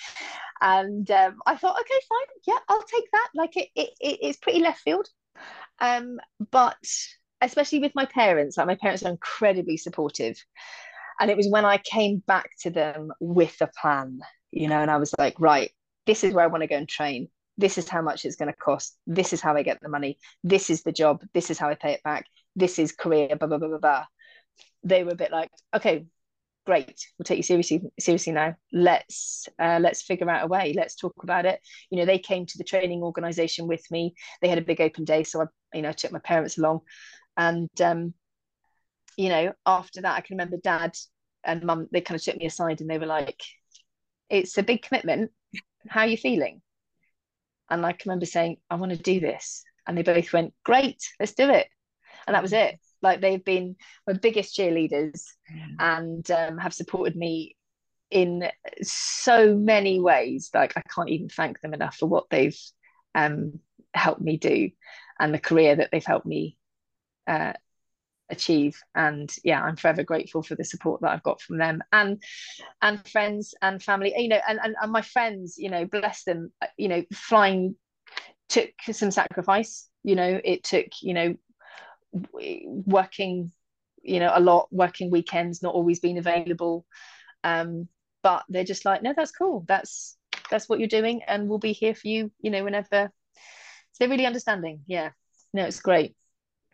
And 0.60 1.10
um, 1.10 1.36
I 1.46 1.56
thought, 1.56 1.80
okay, 1.80 2.00
fine, 2.08 2.36
yeah, 2.46 2.58
I'll 2.68 2.82
take 2.82 3.10
that. 3.12 3.28
Like 3.34 3.56
it, 3.56 3.68
it, 3.74 3.90
it's 4.00 4.38
pretty 4.38 4.60
left 4.60 4.80
field. 4.80 5.08
Um, 5.80 6.18
but 6.50 6.76
especially 7.40 7.78
with 7.78 7.92
my 7.94 8.04
parents, 8.04 8.56
like 8.56 8.66
my 8.66 8.74
parents 8.74 9.02
are 9.04 9.10
incredibly 9.10 9.76
supportive. 9.76 10.36
And 11.18 11.30
it 11.30 11.36
was 11.36 11.48
when 11.50 11.64
I 11.64 11.78
came 11.78 12.22
back 12.26 12.50
to 12.62 12.70
them 12.70 13.12
with 13.20 13.56
a 13.60 13.70
plan 13.80 14.20
you 14.50 14.68
know, 14.68 14.80
and 14.80 14.90
I 14.90 14.96
was 14.96 15.14
like, 15.18 15.34
right, 15.38 15.70
this 16.06 16.24
is 16.24 16.34
where 16.34 16.44
I 16.44 16.48
want 16.48 16.62
to 16.62 16.66
go 16.66 16.76
and 16.76 16.88
train. 16.88 17.28
This 17.56 17.78
is 17.78 17.88
how 17.88 18.02
much 18.02 18.24
it's 18.24 18.36
going 18.36 18.50
to 18.50 18.56
cost. 18.56 18.96
This 19.06 19.32
is 19.32 19.40
how 19.40 19.54
I 19.54 19.62
get 19.62 19.80
the 19.80 19.88
money. 19.88 20.18
This 20.42 20.70
is 20.70 20.82
the 20.82 20.92
job. 20.92 21.22
This 21.34 21.50
is 21.50 21.58
how 21.58 21.68
I 21.68 21.74
pay 21.74 21.92
it 21.92 22.02
back. 22.02 22.26
This 22.56 22.78
is 22.78 22.92
career, 22.92 23.36
blah, 23.36 23.48
blah, 23.48 23.58
blah, 23.58 23.68
blah, 23.68 23.78
blah. 23.78 24.04
They 24.82 25.04
were 25.04 25.12
a 25.12 25.16
bit 25.16 25.30
like, 25.30 25.50
okay, 25.74 26.06
great 26.66 27.06
we'll 27.18 27.24
take 27.24 27.38
you 27.38 27.42
seriously 27.42 27.82
seriously 27.98 28.32
now. 28.32 28.54
Let's 28.72 29.48
uh, 29.58 29.78
let's 29.80 30.02
figure 30.02 30.28
out 30.28 30.44
a 30.44 30.46
way. 30.46 30.72
Let's 30.76 30.94
talk 30.94 31.14
about 31.22 31.46
it. 31.46 31.60
You 31.90 31.98
know 31.98 32.04
they 32.06 32.18
came 32.18 32.46
to 32.46 32.58
the 32.58 32.64
training 32.64 33.02
organization 33.02 33.66
with 33.66 33.84
me. 33.90 34.14
They 34.40 34.48
had 34.48 34.58
a 34.58 34.62
big 34.62 34.80
open 34.80 35.04
day 35.04 35.24
so 35.24 35.42
i 35.42 35.44
you 35.74 35.82
know 35.82 35.92
took 35.92 36.12
my 36.12 36.18
parents 36.18 36.58
along. 36.58 36.80
And 37.36 37.70
um 37.80 38.14
you 39.16 39.28
know 39.28 39.52
after 39.66 40.00
that 40.02 40.16
i 40.16 40.20
can 40.20 40.36
remember 40.36 40.56
dad 40.62 40.92
and 41.44 41.64
mum 41.64 41.88
they 41.90 42.00
kind 42.00 42.18
of 42.18 42.22
took 42.22 42.36
me 42.36 42.46
aside 42.46 42.80
and 42.80 42.88
they 42.88 42.98
were 42.98 43.06
like 43.06 43.42
it's 44.28 44.56
a 44.58 44.62
big 44.62 44.82
commitment. 44.82 45.32
How 45.88 46.02
are 46.02 46.06
you 46.06 46.16
feeling? 46.16 46.62
And 47.68 47.84
i 47.84 47.92
can 47.92 48.10
remember 48.10 48.26
saying 48.26 48.58
i 48.68 48.76
want 48.76 48.92
to 48.92 48.98
do 48.98 49.18
this. 49.20 49.64
And 49.86 49.96
they 49.96 50.02
both 50.02 50.32
went 50.32 50.54
great 50.64 51.02
let's 51.18 51.34
do 51.34 51.50
it. 51.50 51.68
And 52.26 52.34
that 52.34 52.42
was 52.42 52.52
it 52.52 52.78
like 53.02 53.20
they've 53.20 53.44
been 53.44 53.76
my 54.06 54.12
biggest 54.14 54.56
cheerleaders 54.56 55.22
and 55.78 56.28
um, 56.30 56.58
have 56.58 56.74
supported 56.74 57.16
me 57.16 57.56
in 58.10 58.48
so 58.82 59.54
many 59.54 60.00
ways. 60.00 60.50
Like 60.52 60.76
I 60.76 60.82
can't 60.94 61.08
even 61.10 61.28
thank 61.28 61.60
them 61.60 61.74
enough 61.74 61.96
for 61.96 62.06
what 62.06 62.28
they've 62.30 62.58
um, 63.14 63.60
helped 63.94 64.20
me 64.20 64.36
do 64.36 64.70
and 65.18 65.34
the 65.34 65.38
career 65.38 65.76
that 65.76 65.90
they've 65.92 66.04
helped 66.04 66.26
me 66.26 66.56
uh, 67.26 67.52
achieve. 68.28 68.80
And 68.94 69.32
yeah 69.44 69.62
i'm 69.62 69.76
forever 69.76 70.02
grateful 70.02 70.42
for 70.42 70.54
the 70.54 70.64
support 70.64 71.00
that 71.00 71.10
i've 71.10 71.22
got 71.22 71.40
from 71.40 71.58
them 71.58 71.82
and 71.92 72.22
and 72.80 73.06
friends 73.08 73.54
and 73.62 73.82
family. 73.82 74.14
You 74.16 74.28
know 74.28 74.40
and, 74.48 74.60
and, 74.62 74.76
and 74.80 74.92
my 74.92 75.02
friends 75.02 75.56
you 75.58 75.70
know 75.70 75.84
bless 75.84 76.24
them. 76.24 76.52
You 76.76 76.88
know 76.88 77.02
flying 77.12 77.76
took 78.48 78.70
some 78.92 79.10
sacrifice. 79.10 79.88
You 80.02 80.16
know 80.16 80.40
it 80.44 80.64
took 80.64 80.86
you 81.02 81.14
know 81.14 81.36
working 82.12 83.52
you 84.02 84.18
know 84.18 84.32
a 84.34 84.40
lot 84.40 84.68
working 84.70 85.10
weekends 85.10 85.62
not 85.62 85.74
always 85.74 86.00
being 86.00 86.18
available. 86.18 86.86
Um 87.44 87.88
but 88.22 88.44
they're 88.48 88.64
just 88.64 88.84
like 88.84 89.02
no 89.02 89.14
that's 89.16 89.32
cool. 89.32 89.64
That's 89.66 90.16
that's 90.50 90.68
what 90.68 90.78
you're 90.78 90.88
doing 90.88 91.22
and 91.26 91.48
we'll 91.48 91.58
be 91.58 91.72
here 91.72 91.94
for 91.94 92.08
you 92.08 92.30
you 92.40 92.50
know 92.50 92.64
whenever. 92.64 93.10
So 93.92 93.98
they're 93.98 94.08
really 94.08 94.26
understanding. 94.26 94.80
Yeah. 94.86 95.10
No 95.52 95.64
it's 95.64 95.80
great. 95.80 96.14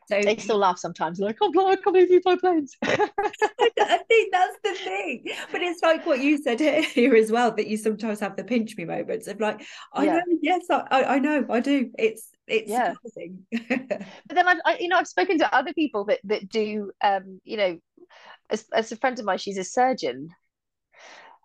So 0.08 0.20
they 0.22 0.36
still 0.36 0.58
laugh 0.58 0.78
sometimes, 0.78 1.18
like, 1.18 1.38
oh, 1.40 1.52
I 1.68 1.74
can't 1.74 1.84
believe 1.84 2.10
you 2.10 2.20
fly 2.20 2.36
planes. 2.36 2.76
I 2.82 4.00
that's 4.32 4.58
the 4.62 4.74
thing. 4.74 5.24
But 5.52 5.62
it's 5.62 5.82
like 5.82 6.06
what 6.06 6.20
you 6.20 6.38
said 6.38 6.60
here 6.94 7.14
as 7.14 7.30
well, 7.30 7.52
that 7.52 7.66
you 7.66 7.76
sometimes 7.76 8.20
have 8.20 8.36
the 8.36 8.44
pinch 8.44 8.76
me 8.76 8.84
moments 8.84 9.26
of 9.26 9.40
like, 9.40 9.62
I 9.92 10.04
yeah. 10.04 10.14
know, 10.14 10.22
yes, 10.40 10.62
I, 10.70 11.04
I 11.04 11.18
know, 11.18 11.44
I 11.50 11.60
do. 11.60 11.90
It's 11.98 12.30
it's 12.46 12.70
yeah. 12.70 12.94
but 13.68 14.34
then 14.34 14.46
I've 14.46 14.58
I, 14.64 14.76
you 14.78 14.88
know 14.88 14.96
I've 14.96 15.08
spoken 15.08 15.38
to 15.38 15.54
other 15.54 15.72
people 15.72 16.04
that 16.04 16.20
that 16.24 16.48
do 16.48 16.92
um 17.02 17.40
you 17.44 17.56
know 17.56 17.78
as, 18.50 18.64
as 18.72 18.92
a 18.92 18.96
friend 18.96 19.18
of 19.18 19.24
mine 19.24 19.38
she's 19.38 19.58
a 19.58 19.64
surgeon 19.64 20.28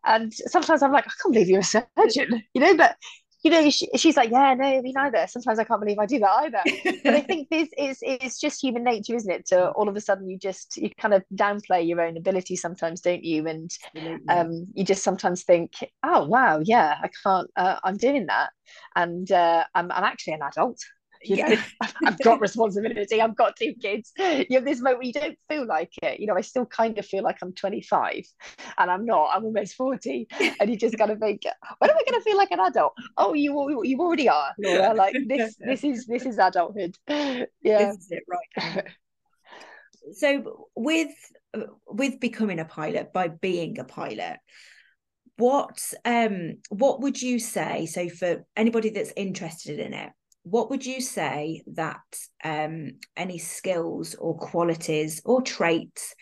and 0.05 0.31
sometimes 0.31 0.83
I'm 0.83 0.91
like 0.91 1.07
I 1.07 1.11
can't 1.21 1.33
believe 1.33 1.49
you're 1.49 1.61
a 1.61 1.63
surgeon 1.63 2.43
you 2.53 2.61
know 2.61 2.77
but 2.77 2.95
you 3.43 3.51
know, 3.51 3.69
she, 3.69 3.87
she's 3.95 4.17
like, 4.17 4.29
yeah, 4.29 4.53
no, 4.53 4.81
me 4.81 4.91
neither. 4.95 5.25
Sometimes 5.27 5.59
I 5.59 5.63
can't 5.63 5.81
believe 5.81 5.99
I 5.99 6.05
do 6.05 6.19
that 6.19 6.31
either. 6.31 6.61
but 7.03 7.15
I 7.15 7.21
think 7.27 7.49
this 7.49 7.69
is 7.77 7.99
it's 8.01 8.39
just 8.39 8.61
human 8.61 8.83
nature, 8.83 9.15
isn't 9.15 9.31
it? 9.31 9.47
To 9.47 9.71
all 9.71 9.89
of 9.89 9.95
a 9.95 10.01
sudden 10.01 10.29
you 10.29 10.37
just 10.37 10.77
you 10.77 10.89
kind 10.97 11.13
of 11.13 11.23
downplay 11.33 11.87
your 11.87 12.01
own 12.01 12.17
ability 12.17 12.55
sometimes, 12.55 13.01
don't 13.01 13.23
you? 13.23 13.47
And 13.47 13.71
um, 14.29 14.67
you 14.73 14.83
just 14.83 15.03
sometimes 15.03 15.43
think, 15.43 15.73
oh 16.03 16.25
wow, 16.27 16.59
yeah, 16.63 16.95
I 17.01 17.09
can't, 17.23 17.49
uh, 17.55 17.77
I'm 17.83 17.97
doing 17.97 18.27
that, 18.27 18.51
and 18.95 19.31
uh, 19.31 19.63
I'm 19.73 19.91
I'm 19.91 20.03
actually 20.03 20.33
an 20.33 20.41
adult 20.43 20.79
you 21.23 21.37
know 21.37 21.55
I've 22.05 22.19
got 22.19 22.41
responsibility 22.41 23.21
I've 23.21 23.35
got 23.35 23.55
two 23.55 23.73
kids. 23.81 24.11
You 24.17 24.45
have 24.51 24.65
this 24.65 24.81
moment 24.81 24.99
where 24.99 25.07
you 25.07 25.13
don't 25.13 25.37
feel 25.49 25.65
like 25.65 25.91
it. 26.01 26.19
You 26.19 26.27
know 26.27 26.35
I 26.35 26.41
still 26.41 26.65
kind 26.65 26.97
of 26.97 27.05
feel 27.05 27.23
like 27.23 27.37
I'm 27.41 27.53
25 27.53 28.23
and 28.77 28.91
I'm 28.91 29.05
not 29.05 29.29
I'm 29.33 29.45
almost 29.45 29.75
40 29.75 30.27
and 30.59 30.69
you 30.69 30.77
just 30.77 30.97
kind 30.97 31.11
of 31.11 31.19
think 31.19 31.43
when 31.77 31.89
am 31.89 31.95
I 31.95 32.09
going 32.09 32.19
to 32.19 32.23
feel 32.23 32.37
like 32.37 32.51
an 32.51 32.59
adult? 32.59 32.93
Oh 33.17 33.33
you 33.33 33.81
you 33.83 33.99
already 33.99 34.29
are 34.29 34.53
Laura. 34.57 34.93
Like 34.93 35.15
this 35.27 35.55
this 35.65 35.83
is 35.83 36.05
this 36.05 36.25
is 36.25 36.37
adulthood. 36.37 36.97
Yeah. 37.07 37.45
This 37.63 37.97
is 37.97 38.11
it 38.11 38.23
right. 38.27 38.85
So 40.13 40.67
with 40.75 41.11
with 41.87 42.19
becoming 42.19 42.59
a 42.59 42.65
pilot 42.65 43.13
by 43.13 43.27
being 43.27 43.79
a 43.79 43.83
pilot 43.83 44.37
what 45.37 45.81
um 46.05 46.53
what 46.69 47.01
would 47.01 47.19
you 47.19 47.39
say 47.39 47.85
so 47.87 48.07
for 48.09 48.45
anybody 48.55 48.89
that's 48.89 49.13
interested 49.15 49.79
in 49.79 49.93
it 49.93 50.11
what 50.43 50.69
would 50.69 50.85
you 50.85 51.01
say 51.01 51.63
that 51.67 52.01
um, 52.43 52.93
any 53.15 53.37
skills 53.37 54.15
or 54.15 54.37
qualities 54.37 55.21
or 55.23 55.41
traits 55.41 56.15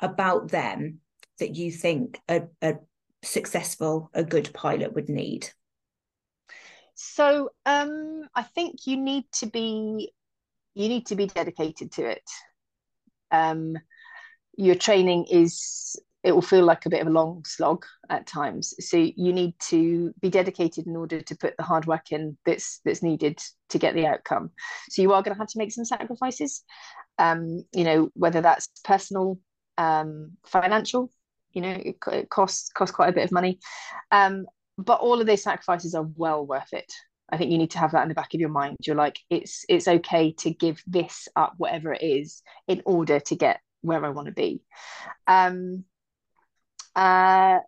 about 0.00 0.50
them 0.50 1.00
that 1.38 1.56
you 1.56 1.70
think 1.70 2.18
a, 2.28 2.42
a 2.62 2.74
successful, 3.22 4.10
a 4.14 4.24
good 4.24 4.52
pilot 4.54 4.94
would 4.94 5.08
need? 5.08 5.48
So 6.94 7.50
um, 7.66 8.22
I 8.34 8.42
think 8.42 8.86
you 8.86 8.96
need 8.96 9.24
to 9.40 9.46
be 9.46 10.12
you 10.74 10.88
need 10.88 11.06
to 11.06 11.16
be 11.16 11.26
dedicated 11.26 11.92
to 11.92 12.06
it. 12.06 12.30
Um, 13.30 13.76
your 14.56 14.74
training 14.74 15.26
is 15.30 15.98
it 16.26 16.34
will 16.34 16.42
feel 16.42 16.64
like 16.64 16.84
a 16.84 16.90
bit 16.90 17.00
of 17.00 17.06
a 17.06 17.10
long 17.10 17.44
slog 17.46 17.86
at 18.10 18.26
times. 18.26 18.74
So 18.80 18.96
you 18.96 19.32
need 19.32 19.54
to 19.68 20.12
be 20.20 20.28
dedicated 20.28 20.88
in 20.88 20.96
order 20.96 21.20
to 21.20 21.36
put 21.36 21.56
the 21.56 21.62
hard 21.62 21.86
work 21.86 22.10
in 22.10 22.36
that's 22.44 22.80
that's 22.84 23.00
needed 23.00 23.40
to 23.68 23.78
get 23.78 23.94
the 23.94 24.06
outcome. 24.06 24.50
So 24.90 25.02
you 25.02 25.12
are 25.12 25.22
going 25.22 25.36
to 25.36 25.38
have 25.40 25.48
to 25.50 25.58
make 25.58 25.72
some 25.72 25.84
sacrifices. 25.84 26.64
Um, 27.16 27.62
you 27.72 27.84
know, 27.84 28.10
whether 28.14 28.40
that's 28.40 28.66
personal, 28.82 29.38
um, 29.78 30.32
financial, 30.44 31.12
you 31.52 31.62
know, 31.62 31.70
it, 31.70 31.96
it 32.10 32.28
costs 32.28 32.70
costs 32.74 32.94
quite 32.94 33.10
a 33.10 33.12
bit 33.12 33.24
of 33.24 33.30
money. 33.30 33.60
Um, 34.10 34.46
but 34.76 35.00
all 35.00 35.20
of 35.20 35.28
those 35.28 35.44
sacrifices 35.44 35.94
are 35.94 36.08
well 36.16 36.44
worth 36.44 36.72
it. 36.72 36.92
I 37.30 37.36
think 37.36 37.52
you 37.52 37.58
need 37.58 37.70
to 37.70 37.78
have 37.78 37.92
that 37.92 38.02
in 38.02 38.08
the 38.08 38.14
back 38.14 38.34
of 38.34 38.40
your 38.40 38.50
mind. 38.50 38.78
You're 38.84 38.96
like, 38.96 39.20
it's 39.30 39.64
it's 39.68 39.86
okay 39.86 40.32
to 40.38 40.50
give 40.50 40.82
this 40.88 41.28
up, 41.36 41.54
whatever 41.56 41.92
it 41.92 42.02
is, 42.02 42.42
in 42.66 42.82
order 42.84 43.20
to 43.20 43.36
get 43.36 43.60
where 43.82 44.04
I 44.04 44.08
want 44.08 44.26
to 44.26 44.32
be. 44.32 44.62
Um, 45.28 45.84
uh, 46.96 47.58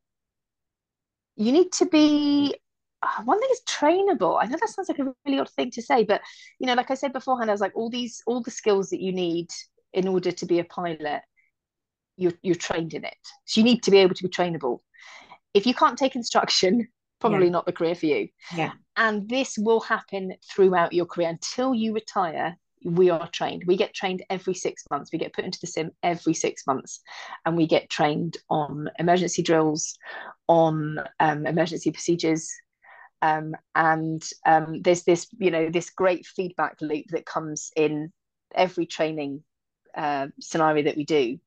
you 1.36 1.52
need 1.52 1.70
to 1.72 1.86
be 1.86 2.54
uh, 3.02 3.22
one 3.24 3.38
thing 3.38 3.48
is 3.52 3.60
trainable. 3.68 4.38
I 4.42 4.46
know 4.46 4.56
that 4.60 4.68
sounds 4.68 4.88
like 4.88 4.98
a 4.98 5.14
really 5.24 5.38
odd 5.38 5.50
thing 5.50 5.70
to 5.72 5.82
say, 5.82 6.02
but 6.02 6.20
you 6.58 6.66
know, 6.66 6.74
like 6.74 6.90
I 6.90 6.94
said 6.94 7.12
beforehand, 7.12 7.50
I 7.50 7.54
was 7.54 7.60
like 7.60 7.76
all 7.76 7.90
these 7.90 8.22
all 8.26 8.42
the 8.42 8.50
skills 8.50 8.90
that 8.90 9.00
you 9.00 9.12
need 9.12 9.48
in 9.92 10.08
order 10.08 10.32
to 10.32 10.46
be 10.46 10.58
a 10.58 10.64
pilot, 10.64 11.22
you're 12.16 12.32
you're 12.42 12.56
trained 12.56 12.94
in 12.94 13.04
it. 13.04 13.14
So 13.44 13.60
you 13.60 13.64
need 13.64 13.82
to 13.84 13.90
be 13.90 13.98
able 13.98 14.14
to 14.14 14.22
be 14.24 14.30
trainable. 14.30 14.80
If 15.54 15.66
you 15.66 15.74
can't 15.74 15.98
take 15.98 16.16
instruction, 16.16 16.88
probably 17.20 17.46
yeah. 17.46 17.52
not 17.52 17.66
the 17.66 17.72
career 17.72 17.94
for 17.94 18.06
you. 18.06 18.28
Yeah. 18.54 18.72
And 18.96 19.28
this 19.28 19.56
will 19.56 19.80
happen 19.80 20.34
throughout 20.50 20.92
your 20.92 21.06
career 21.06 21.28
until 21.28 21.74
you 21.74 21.94
retire 21.94 22.56
we 22.84 23.10
are 23.10 23.28
trained. 23.28 23.64
We 23.66 23.76
get 23.76 23.94
trained 23.94 24.24
every 24.30 24.54
six 24.54 24.84
months. 24.90 25.10
We 25.12 25.18
get 25.18 25.32
put 25.32 25.44
into 25.44 25.60
the 25.60 25.66
sim 25.66 25.90
every 26.02 26.34
six 26.34 26.66
months, 26.66 27.00
and 27.44 27.56
we 27.56 27.66
get 27.66 27.90
trained 27.90 28.36
on 28.48 28.90
emergency 28.98 29.42
drills, 29.42 29.96
on 30.48 30.98
um, 31.20 31.46
emergency 31.46 31.90
procedures, 31.90 32.50
um, 33.22 33.54
and 33.74 34.22
um, 34.46 34.80
there's 34.82 35.04
this, 35.04 35.26
you 35.38 35.50
know, 35.50 35.70
this 35.70 35.90
great 35.90 36.26
feedback 36.26 36.76
loop 36.80 37.06
that 37.10 37.26
comes 37.26 37.70
in 37.76 38.12
every 38.54 38.86
training 38.86 39.42
uh, 39.96 40.28
scenario 40.40 40.84
that 40.84 40.96
we 40.96 41.04
do. 41.04 41.38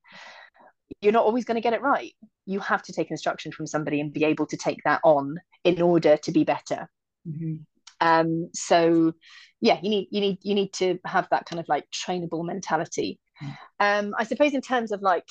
You're 1.01 1.13
not 1.13 1.25
always 1.25 1.45
going 1.45 1.55
to 1.55 1.61
get 1.61 1.73
it 1.73 1.81
right. 1.81 2.13
You 2.45 2.59
have 2.59 2.83
to 2.83 2.93
take 2.93 3.11
instruction 3.11 3.51
from 3.51 3.67
somebody 3.67 4.01
and 4.01 4.11
be 4.11 4.25
able 4.25 4.45
to 4.47 4.57
take 4.57 4.79
that 4.83 4.99
on 5.03 5.39
in 5.63 5.81
order 5.81 6.17
to 6.17 6.31
be 6.31 6.43
better. 6.43 6.89
Mm-hmm. 7.27 7.55
Um, 8.01 8.49
so 8.53 9.13
yeah, 9.61 9.79
you 9.81 9.89
need 9.89 10.07
you 10.11 10.21
need 10.21 10.37
you 10.41 10.55
need 10.55 10.73
to 10.73 10.99
have 11.05 11.27
that 11.31 11.45
kind 11.45 11.59
of 11.59 11.69
like 11.69 11.85
trainable 11.91 12.43
mentality. 12.43 13.19
Mm. 13.41 13.57
Um, 13.79 14.15
I 14.17 14.23
suppose 14.25 14.53
in 14.53 14.61
terms 14.61 14.91
of 14.91 15.01
like 15.01 15.25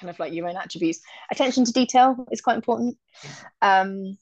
kind 0.00 0.08
of 0.08 0.18
like 0.18 0.32
your 0.32 0.48
own 0.48 0.56
attributes, 0.56 1.00
attention 1.30 1.64
to 1.64 1.72
detail 1.72 2.26
is 2.30 2.40
quite 2.40 2.56
important. 2.56 2.96
Um, 3.60 4.16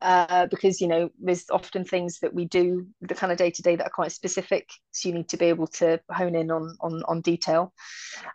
uh, 0.00 0.46
because 0.46 0.80
you 0.80 0.88
know 0.88 1.10
there's 1.20 1.48
often 1.50 1.84
things 1.84 2.18
that 2.20 2.34
we 2.34 2.44
do 2.44 2.86
the 3.02 3.14
kind 3.14 3.30
of 3.30 3.38
day 3.38 3.50
to 3.50 3.62
day 3.62 3.76
that 3.76 3.86
are 3.86 3.90
quite 3.90 4.10
specific 4.10 4.68
so 4.90 5.08
you 5.08 5.14
need 5.14 5.28
to 5.28 5.36
be 5.36 5.44
able 5.44 5.68
to 5.68 6.00
hone 6.10 6.34
in 6.34 6.50
on 6.50 6.76
on 6.80 7.04
on 7.04 7.20
detail 7.20 7.72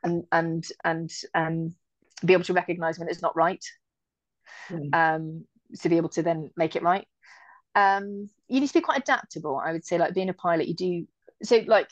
and 0.02 0.24
and 0.32 0.66
and 0.86 1.12
um 1.36 1.76
be 2.24 2.32
able 2.32 2.46
to 2.46 2.54
recognize 2.54 2.98
when 2.98 3.10
it's 3.10 3.22
not 3.22 3.36
right 3.36 3.64
mm. 4.70 4.94
um 4.94 5.44
to 5.82 5.90
be 5.90 5.98
able 5.98 6.10
to 6.10 6.24
then 6.24 6.52
make 6.56 6.76
it 6.76 6.84
right. 6.84 7.08
Um, 7.76 8.30
you 8.48 8.60
need 8.60 8.68
to 8.68 8.74
be 8.74 8.82
quite 8.82 9.00
adaptable. 9.00 9.62
I 9.64 9.72
would 9.72 9.86
say, 9.86 9.98
like 9.98 10.14
being 10.14 10.30
a 10.30 10.34
pilot, 10.34 10.68
you 10.68 10.76
do 10.76 11.08
so 11.44 11.64
like 11.68 11.90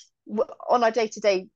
on 0.70 0.84
our 0.84 0.92
day 0.92 1.08
to 1.08 1.20
day 1.20 1.48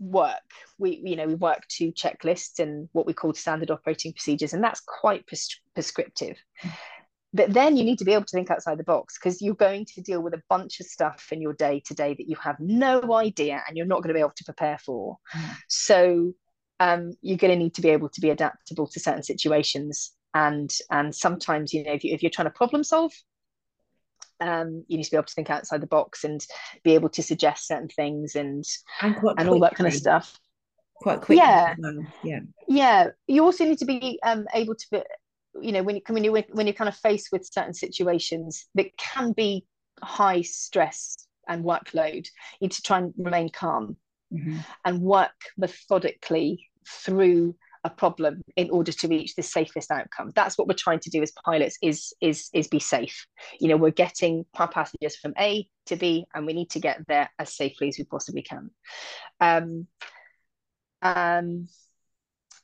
work 0.00 0.34
we 0.78 1.00
you 1.04 1.16
know 1.16 1.26
we 1.26 1.34
work 1.34 1.62
to 1.68 1.92
checklists 1.92 2.58
and 2.58 2.88
what 2.92 3.06
we 3.06 3.12
call 3.12 3.32
standard 3.32 3.70
operating 3.70 4.12
procedures 4.12 4.52
and 4.52 4.62
that's 4.62 4.80
quite 4.80 5.26
pres- 5.26 5.60
prescriptive 5.74 6.36
but 7.32 7.52
then 7.52 7.76
you 7.76 7.84
need 7.84 7.98
to 7.98 8.04
be 8.04 8.12
able 8.12 8.24
to 8.24 8.36
think 8.36 8.50
outside 8.50 8.78
the 8.78 8.84
box 8.84 9.18
because 9.18 9.40
you're 9.40 9.54
going 9.54 9.84
to 9.84 10.00
deal 10.02 10.20
with 10.20 10.34
a 10.34 10.42
bunch 10.48 10.80
of 10.80 10.86
stuff 10.86 11.28
in 11.30 11.40
your 11.40 11.52
day 11.54 11.80
to 11.86 11.94
day 11.94 12.14
that 12.14 12.28
you 12.28 12.36
have 12.36 12.56
no 12.58 13.14
idea 13.14 13.62
and 13.66 13.76
you're 13.76 13.86
not 13.86 14.02
going 14.02 14.08
to 14.08 14.14
be 14.14 14.20
able 14.20 14.32
to 14.36 14.44
prepare 14.44 14.78
for 14.78 15.16
mm. 15.34 15.56
so 15.68 16.32
um, 16.80 17.12
you're 17.22 17.38
going 17.38 17.52
to 17.52 17.58
need 17.58 17.74
to 17.74 17.82
be 17.82 17.90
able 17.90 18.08
to 18.08 18.20
be 18.20 18.30
adaptable 18.30 18.88
to 18.88 19.00
certain 19.00 19.22
situations 19.22 20.12
and 20.34 20.76
and 20.90 21.14
sometimes 21.14 21.72
you 21.72 21.84
know 21.84 21.92
if, 21.92 22.04
you, 22.04 22.12
if 22.12 22.22
you're 22.22 22.30
trying 22.30 22.48
to 22.48 22.50
problem 22.50 22.84
solve 22.84 23.12
um, 24.40 24.84
you 24.88 24.96
need 24.96 25.04
to 25.04 25.10
be 25.10 25.16
able 25.16 25.26
to 25.26 25.34
think 25.34 25.50
outside 25.50 25.80
the 25.80 25.86
box 25.86 26.24
and 26.24 26.44
be 26.82 26.94
able 26.94 27.08
to 27.10 27.22
suggest 27.22 27.68
certain 27.68 27.88
things 27.88 28.34
and 28.34 28.64
and, 29.00 29.16
and 29.38 29.48
all 29.48 29.60
that 29.60 29.74
kind 29.74 29.86
of 29.86 29.94
stuff. 29.94 30.38
Quite 30.96 31.20
quickly 31.20 31.36
yeah. 31.36 31.74
yeah. 32.22 32.40
Yeah. 32.68 33.08
You 33.26 33.44
also 33.44 33.64
need 33.64 33.78
to 33.78 33.84
be 33.84 34.18
um, 34.22 34.46
able 34.54 34.74
to 34.74 34.86
be 34.90 35.02
you 35.60 35.72
know 35.72 35.82
when 35.82 35.96
you 35.96 36.02
when 36.08 36.24
you 36.24 36.32
when 36.32 36.66
you're 36.66 36.74
kind 36.74 36.88
of 36.88 36.96
faced 36.96 37.28
with 37.32 37.48
certain 37.50 37.74
situations 37.74 38.66
that 38.74 38.96
can 38.96 39.32
be 39.32 39.64
high 40.02 40.42
stress 40.42 41.16
and 41.46 41.64
workload 41.64 42.26
you 42.58 42.62
need 42.62 42.72
to 42.72 42.82
try 42.82 42.98
and 42.98 43.14
remain 43.16 43.48
calm 43.48 43.96
mm-hmm. 44.32 44.58
and 44.84 45.00
work 45.00 45.30
methodically 45.56 46.68
through 46.88 47.54
a 47.84 47.90
problem 47.90 48.42
in 48.56 48.70
order 48.70 48.90
to 48.90 49.08
reach 49.08 49.34
the 49.34 49.42
safest 49.42 49.90
outcome. 49.90 50.30
That's 50.34 50.56
what 50.56 50.66
we're 50.66 50.74
trying 50.74 51.00
to 51.00 51.10
do 51.10 51.22
as 51.22 51.32
pilots 51.44 51.76
is 51.82 52.14
is 52.20 52.48
is 52.52 52.68
be 52.68 52.80
safe. 52.80 53.26
You 53.60 53.68
know 53.68 53.76
we're 53.76 53.90
getting 53.90 54.46
our 54.54 54.68
passengers 54.68 55.16
from 55.16 55.34
a 55.38 55.68
to 55.86 55.96
b 55.96 56.24
and 56.34 56.46
we 56.46 56.54
need 56.54 56.70
to 56.70 56.80
get 56.80 57.06
there 57.06 57.30
as 57.38 57.54
safely 57.54 57.88
as 57.88 57.98
we 57.98 58.04
possibly 58.04 58.42
can. 58.42 58.70
Um 59.40 59.86
um 61.02 61.68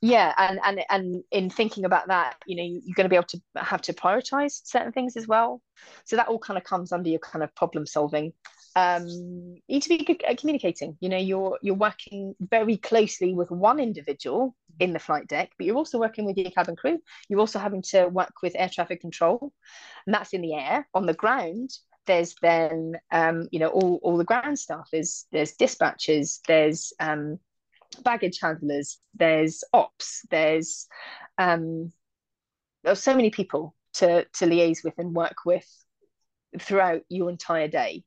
yeah 0.00 0.32
and 0.38 0.58
and 0.64 0.80
and 0.88 1.24
in 1.30 1.50
thinking 1.50 1.84
about 1.84 2.08
that 2.08 2.36
you 2.46 2.56
know 2.56 2.62
you're 2.62 2.94
going 2.94 3.04
to 3.04 3.10
be 3.10 3.16
able 3.16 3.26
to 3.26 3.40
have 3.56 3.82
to 3.82 3.92
prioritize 3.92 4.60
certain 4.64 4.92
things 4.92 5.16
as 5.16 5.26
well. 5.28 5.60
So 6.04 6.16
that 6.16 6.28
all 6.28 6.38
kind 6.38 6.58
of 6.58 6.64
comes 6.64 6.92
under 6.92 7.08
your 7.10 7.18
kind 7.18 7.42
of 7.42 7.54
problem 7.54 7.86
solving. 7.86 8.32
Um 8.76 9.06
you 9.06 9.60
need 9.68 9.82
to 9.82 9.88
be 9.88 10.04
good 10.04 10.22
at 10.22 10.38
communicating. 10.38 10.96
You 11.00 11.08
know 11.10 11.18
you're 11.18 11.58
you're 11.62 11.74
working 11.74 12.34
very 12.40 12.76
closely 12.78 13.34
with 13.34 13.50
one 13.50 13.78
individual 13.78 14.56
in 14.78 14.94
the 14.94 14.98
flight 14.98 15.26
deck 15.28 15.50
but 15.58 15.66
you're 15.66 15.76
also 15.76 15.98
working 15.98 16.24
with 16.24 16.38
your 16.38 16.50
cabin 16.50 16.76
crew. 16.76 16.98
You're 17.28 17.40
also 17.40 17.58
having 17.58 17.82
to 17.90 18.06
work 18.08 18.32
with 18.42 18.54
air 18.56 18.70
traffic 18.72 19.00
control 19.02 19.52
and 20.06 20.14
that's 20.14 20.32
in 20.32 20.40
the 20.40 20.54
air. 20.54 20.88
On 20.94 21.04
the 21.04 21.14
ground 21.14 21.70
there's 22.06 22.34
then 22.40 22.94
um 23.12 23.48
you 23.52 23.58
know 23.60 23.68
all, 23.68 24.00
all 24.02 24.16
the 24.16 24.24
ground 24.24 24.58
staff 24.58 24.88
is 24.92 25.26
there's 25.32 25.54
dispatchers 25.56 26.40
there's 26.48 26.94
um 26.98 27.38
baggage 28.02 28.38
handlers 28.40 28.98
there's 29.14 29.64
ops 29.72 30.24
there's 30.30 30.86
um 31.38 31.92
there's 32.84 33.02
so 33.02 33.14
many 33.14 33.30
people 33.30 33.74
to 33.92 34.24
to 34.32 34.46
liaise 34.46 34.84
with 34.84 34.94
and 34.98 35.14
work 35.14 35.44
with 35.44 35.66
throughout 36.58 37.02
your 37.08 37.30
entire 37.30 37.68
day 37.68 38.04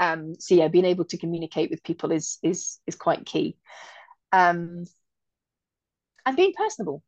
um, 0.00 0.34
so 0.38 0.54
yeah, 0.54 0.68
being 0.68 0.86
able 0.86 1.04
to 1.04 1.18
communicate 1.18 1.70
with 1.70 1.84
people 1.84 2.10
is 2.10 2.38
is 2.42 2.78
is 2.86 2.96
quite 2.96 3.26
key. 3.26 3.58
Um, 4.32 4.86
and 6.24 6.36
being 6.36 6.54
personable. 6.56 7.02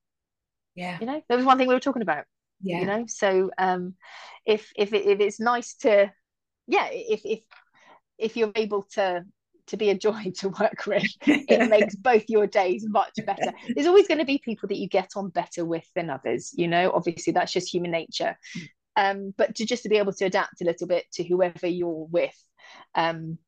Yeah. 0.75 0.99
You 1.01 1.07
know, 1.07 1.23
there 1.29 1.39
was 1.39 1.47
one 1.47 1.59
thing 1.59 1.69
we 1.69 1.75
were 1.75 1.81
talking 1.81 2.03
about. 2.03 2.25
Yeah. 2.61 2.81
You 2.81 2.87
know, 2.87 3.05
so 3.09 3.51
um, 3.57 3.95
if 4.45 4.71
if 4.77 4.93
it, 4.93 5.07
if 5.07 5.21
it's 5.21 5.41
nice 5.41 5.75
to, 5.77 6.13
yeah, 6.67 6.89
if 6.93 7.23
if 7.25 7.41
if 8.19 8.37
you're 8.37 8.53
able 8.55 8.83
to 8.95 9.25
to 9.69 9.77
be 9.77 9.91
a 9.91 9.95
joy 9.95 10.33
to 10.39 10.49
work 10.49 10.87
with, 10.87 11.07
it 11.27 11.71
makes 11.71 11.95
both 11.97 12.25
your 12.29 12.47
days 12.47 12.85
much 12.89 13.15
better. 13.27 13.53
There's 13.75 13.87
always 13.87 14.09
going 14.09 14.19
to 14.19 14.25
be 14.25 14.39
people 14.39 14.69
that 14.69 14.79
you 14.79 14.89
get 14.89 15.11
on 15.17 15.31
better 15.31 15.65
with 15.65 15.87
than 15.95 16.11
others. 16.11 16.53
You 16.55 16.69
know, 16.69 16.93
obviously 16.93 17.33
that's 17.33 17.53
just 17.53 17.73
human 17.73 17.91
nature. 17.91 18.37
Mm. 18.57 18.69
Um, 18.95 19.35
but 19.39 19.55
to 19.55 19.65
just 19.65 19.85
to 19.85 19.89
be 19.89 19.97
able 19.97 20.13
to 20.13 20.27
adapt 20.27 20.61
a 20.61 20.65
little 20.65 20.87
bit 20.87 21.07
to 21.15 21.25
whoever 21.25 21.67
you're 21.67 22.07
with 22.11 22.37
um, 22.95 23.39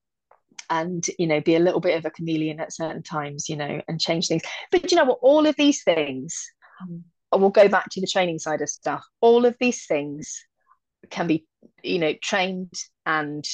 and 0.70 1.06
you 1.18 1.26
know 1.26 1.40
be 1.40 1.56
a 1.56 1.60
little 1.60 1.80
bit 1.80 1.98
of 1.98 2.04
a 2.04 2.10
chameleon 2.10 2.60
at 2.60 2.72
certain 2.72 3.02
times 3.02 3.48
you 3.48 3.56
know 3.56 3.80
and 3.86 4.00
change 4.00 4.28
things 4.28 4.42
but 4.70 4.90
you 4.90 4.96
know 4.96 5.04
what 5.04 5.18
all 5.20 5.46
of 5.46 5.54
these 5.56 5.82
things 5.82 6.50
um, 6.82 7.04
we'll 7.32 7.50
go 7.50 7.68
back 7.68 7.88
to 7.90 8.00
the 8.00 8.06
training 8.06 8.38
side 8.38 8.62
of 8.62 8.68
stuff 8.68 9.04
all 9.20 9.44
of 9.44 9.56
these 9.60 9.86
things 9.86 10.44
can 11.10 11.26
be 11.26 11.46
you 11.82 11.98
know 11.98 12.14
trained 12.22 12.72
and 13.04 13.44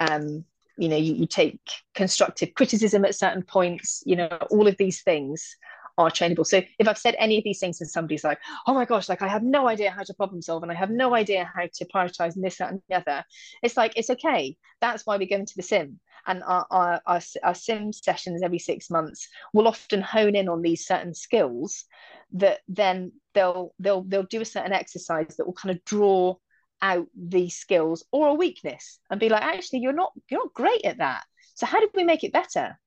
um 0.00 0.44
you 0.78 0.88
know 0.88 0.96
you, 0.96 1.14
you 1.14 1.26
take 1.26 1.60
constructive 1.94 2.54
criticism 2.54 3.04
at 3.04 3.14
certain 3.14 3.42
points 3.42 4.02
you 4.06 4.16
know 4.16 4.28
all 4.50 4.66
of 4.66 4.76
these 4.78 5.02
things 5.02 5.56
are 5.98 6.10
trainable. 6.10 6.46
So 6.46 6.62
if 6.78 6.86
I've 6.86 6.96
said 6.96 7.16
any 7.18 7.38
of 7.38 7.44
these 7.44 7.58
things 7.58 7.80
and 7.80 7.90
somebody's 7.90 8.22
like, 8.22 8.38
oh 8.66 8.72
my 8.72 8.84
gosh, 8.84 9.08
like 9.08 9.20
I 9.20 9.26
have 9.26 9.42
no 9.42 9.66
idea 9.66 9.90
how 9.90 10.04
to 10.04 10.14
problem 10.14 10.40
solve 10.40 10.62
and 10.62 10.70
I 10.70 10.76
have 10.76 10.90
no 10.90 11.14
idea 11.14 11.50
how 11.52 11.64
to 11.74 11.84
prioritize 11.86 12.36
and 12.36 12.44
this, 12.44 12.58
that, 12.58 12.70
and 12.70 12.80
the 12.88 12.96
other, 12.96 13.24
it's 13.64 13.76
like, 13.76 13.94
it's 13.96 14.08
okay. 14.10 14.56
That's 14.80 15.04
why 15.04 15.16
we 15.16 15.26
go 15.26 15.36
into 15.36 15.54
the 15.56 15.62
sim. 15.62 15.98
And 16.26 16.44
our, 16.44 16.66
our, 16.70 17.00
our, 17.04 17.20
our 17.42 17.54
sim 17.54 17.92
sessions 17.92 18.42
every 18.44 18.60
six 18.60 18.90
months 18.90 19.28
will 19.52 19.66
often 19.66 20.00
hone 20.00 20.36
in 20.36 20.48
on 20.48 20.62
these 20.62 20.86
certain 20.86 21.14
skills 21.14 21.84
that 22.32 22.60
then 22.68 23.12
they'll 23.34 23.72
they'll 23.78 24.02
they'll 24.02 24.24
do 24.24 24.42
a 24.42 24.44
certain 24.44 24.72
exercise 24.72 25.36
that 25.36 25.46
will 25.46 25.54
kind 25.54 25.74
of 25.74 25.82
draw 25.84 26.34
out 26.80 27.06
these 27.16 27.56
skills 27.56 28.04
or 28.12 28.28
a 28.28 28.34
weakness 28.34 28.98
and 29.10 29.20
be 29.20 29.28
like 29.28 29.42
actually 29.42 29.80
you're 29.80 29.92
not 29.92 30.12
you're 30.30 30.40
not 30.40 30.54
great 30.54 30.84
at 30.84 30.98
that. 30.98 31.24
So 31.54 31.66
how 31.66 31.80
do 31.80 31.88
we 31.94 32.04
make 32.04 32.24
it 32.24 32.32
better? 32.32 32.78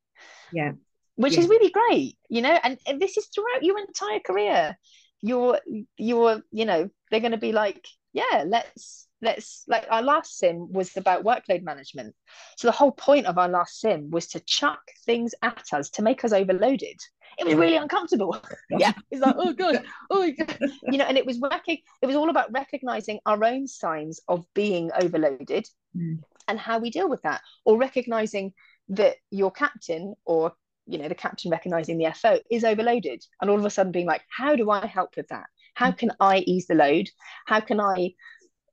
Yeah. 0.51 0.73
Which 1.15 1.33
yeah. 1.33 1.41
is 1.41 1.49
really 1.49 1.71
great 1.71 2.17
you 2.29 2.41
know 2.41 2.57
and, 2.63 2.79
and 2.87 2.99
this 2.99 3.17
is 3.17 3.27
throughout 3.27 3.63
your 3.63 3.79
entire 3.79 4.19
career. 4.19 4.77
You're 5.21 5.59
you're 5.97 6.41
you 6.51 6.65
know 6.65 6.89
they're 7.09 7.19
going 7.19 7.31
to 7.31 7.37
be 7.37 7.51
like 7.51 7.85
yeah 8.13 8.43
let's 8.45 9.07
let's 9.21 9.63
like 9.67 9.85
our 9.89 10.01
last 10.01 10.37
sim 10.37 10.71
was 10.71 10.95
about 10.97 11.23
workload 11.23 11.63
management. 11.63 12.15
So 12.57 12.67
the 12.67 12.73
whole 12.73 12.91
point 12.91 13.25
of 13.25 13.37
our 13.37 13.49
last 13.49 13.79
sim 13.79 14.09
was 14.09 14.27
to 14.29 14.39
chuck 14.41 14.81
things 15.05 15.33
at 15.41 15.63
us 15.73 15.89
to 15.91 16.01
make 16.01 16.23
us 16.23 16.33
overloaded. 16.33 16.99
It 17.37 17.45
was 17.45 17.55
really 17.55 17.77
uncomfortable. 17.77 18.37
Yeah 18.69 18.93
it's 19.09 19.21
like 19.21 19.35
oh 19.37 19.53
god 19.53 19.83
oh 20.09 20.31
god. 20.37 20.57
You 20.83 20.97
know 20.97 21.05
and 21.05 21.17
it 21.17 21.25
was 21.25 21.39
working 21.39 21.77
it 22.01 22.05
was 22.07 22.15
all 22.15 22.29
about 22.29 22.51
recognizing 22.51 23.19
our 23.25 23.43
own 23.43 23.67
signs 23.67 24.19
of 24.27 24.45
being 24.53 24.91
overloaded 24.99 25.67
mm. 25.95 26.19
and 26.47 26.59
how 26.59 26.79
we 26.79 26.89
deal 26.89 27.09
with 27.09 27.21
that 27.21 27.41
or 27.65 27.77
recognizing 27.77 28.53
that 28.89 29.15
your 29.29 29.51
captain 29.51 30.15
or 30.25 30.53
you 30.87 30.97
know 30.97 31.07
the 31.07 31.15
captain 31.15 31.51
recognizing 31.51 31.97
the 31.97 32.11
FO 32.13 32.39
is 32.49 32.63
overloaded 32.63 33.23
and 33.39 33.49
all 33.49 33.59
of 33.59 33.65
a 33.65 33.69
sudden 33.69 33.91
being 33.91 34.07
like 34.07 34.23
how 34.35 34.55
do 34.55 34.69
I 34.69 34.85
help 34.85 35.15
with 35.15 35.27
that 35.29 35.45
how 35.73 35.91
can 35.91 36.11
I 36.19 36.39
ease 36.39 36.67
the 36.67 36.75
load? 36.75 37.09
How 37.45 37.59
can 37.59 37.79
I 37.79 38.13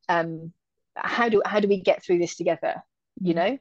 um 0.09 0.53
how 0.97 1.29
do 1.29 1.43
how 1.45 1.61
do 1.61 1.69
we 1.69 1.81
get 1.81 2.03
through 2.03 2.19
this 2.19 2.37
together 2.37 2.83
you 3.21 3.35
mm. 3.35 3.37
know? 3.37 3.59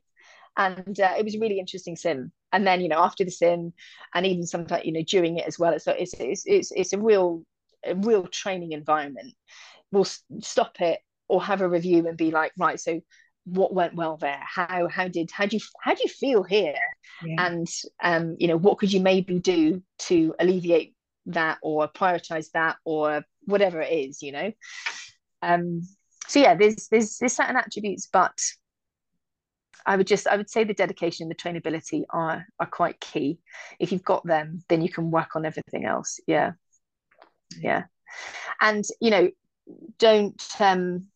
And 0.56 1.00
uh, 1.00 1.14
it 1.18 1.24
was 1.24 1.36
a 1.36 1.40
really 1.40 1.60
interesting 1.60 1.96
sim. 1.96 2.32
And 2.52 2.66
then 2.66 2.82
you 2.82 2.90
know 2.90 3.00
after 3.00 3.24
the 3.24 3.32
sim 3.32 3.74
and 4.14 4.26
even 4.26 4.46
sometimes 4.46 4.86
you 4.86 4.92
know 4.92 5.04
during 5.04 5.38
it 5.38 5.48
as 5.48 5.60
well 5.60 5.74
it's 5.74 5.88
it's 5.88 6.14
it's 6.14 6.44
it's, 6.46 6.72
it's 6.72 6.94
a 6.94 7.00
real 7.00 7.44
a 7.86 7.96
real 7.96 8.26
training 8.28 8.72
environment. 8.72 9.34
We'll 9.92 10.08
stop 10.42 10.82
it 10.82 11.00
or 11.28 11.44
have 11.44 11.62
a 11.62 11.70
review 11.70 12.08
and 12.08 12.18
be 12.18 12.32
like 12.32 12.52
right 12.58 12.80
so 12.80 13.02
what 13.46 13.74
went 13.74 13.96
well 13.96 14.18
there? 14.18 14.42
How 14.42 14.90
how 14.90 15.08
did 15.08 15.32
how 15.32 15.46
do 15.46 15.58
you 15.58 15.62
how 15.82 15.94
do 15.94 16.02
you 16.04 16.10
feel 16.10 16.44
here? 16.44 16.76
Yeah. 17.24 17.48
and 17.48 17.68
um 18.04 18.36
you 18.38 18.48
know 18.48 18.58
what 18.58 18.78
could 18.78 18.92
you 18.92 19.00
maybe 19.00 19.40
do 19.40 19.82
to 20.00 20.36
alleviate 20.40 20.96
that 21.28 21.58
or 21.62 21.88
prioritize 21.88 22.52
that 22.52 22.78
or 22.86 23.24
whatever 23.46 23.82
it 23.82 23.92
is 23.92 24.22
you 24.22 24.32
know 24.32 24.52
um 25.42 25.82
so 26.28 26.40
yeah 26.40 26.56
there's 26.56 26.88
there's 26.90 27.18
there's 27.18 27.34
certain 27.34 27.56
attributes 27.56 28.08
but 28.12 28.38
I 29.86 29.96
would 29.96 30.06
just 30.08 30.28
I 30.28 30.36
would 30.36 30.50
say 30.50 30.66
the 30.66 30.74
dedication 30.74 31.24
and 31.24 31.32
the 31.32 31.36
trainability 31.36 32.04
are 32.10 32.46
are 32.60 32.66
quite 32.66 33.00
key. 33.00 33.40
If 33.80 33.94
you've 33.94 34.04
got 34.04 34.26
them, 34.26 34.62
then 34.68 34.82
you 34.82 34.90
can 34.90 35.12
work 35.12 35.36
on 35.36 35.46
everything 35.46 35.86
else. 35.86 36.20
Yeah. 36.28 36.52
Yeah. 37.58 37.84
And 38.60 38.84
you 39.00 39.12
know, 39.12 39.30
don't 39.98 40.46
um 40.60 41.08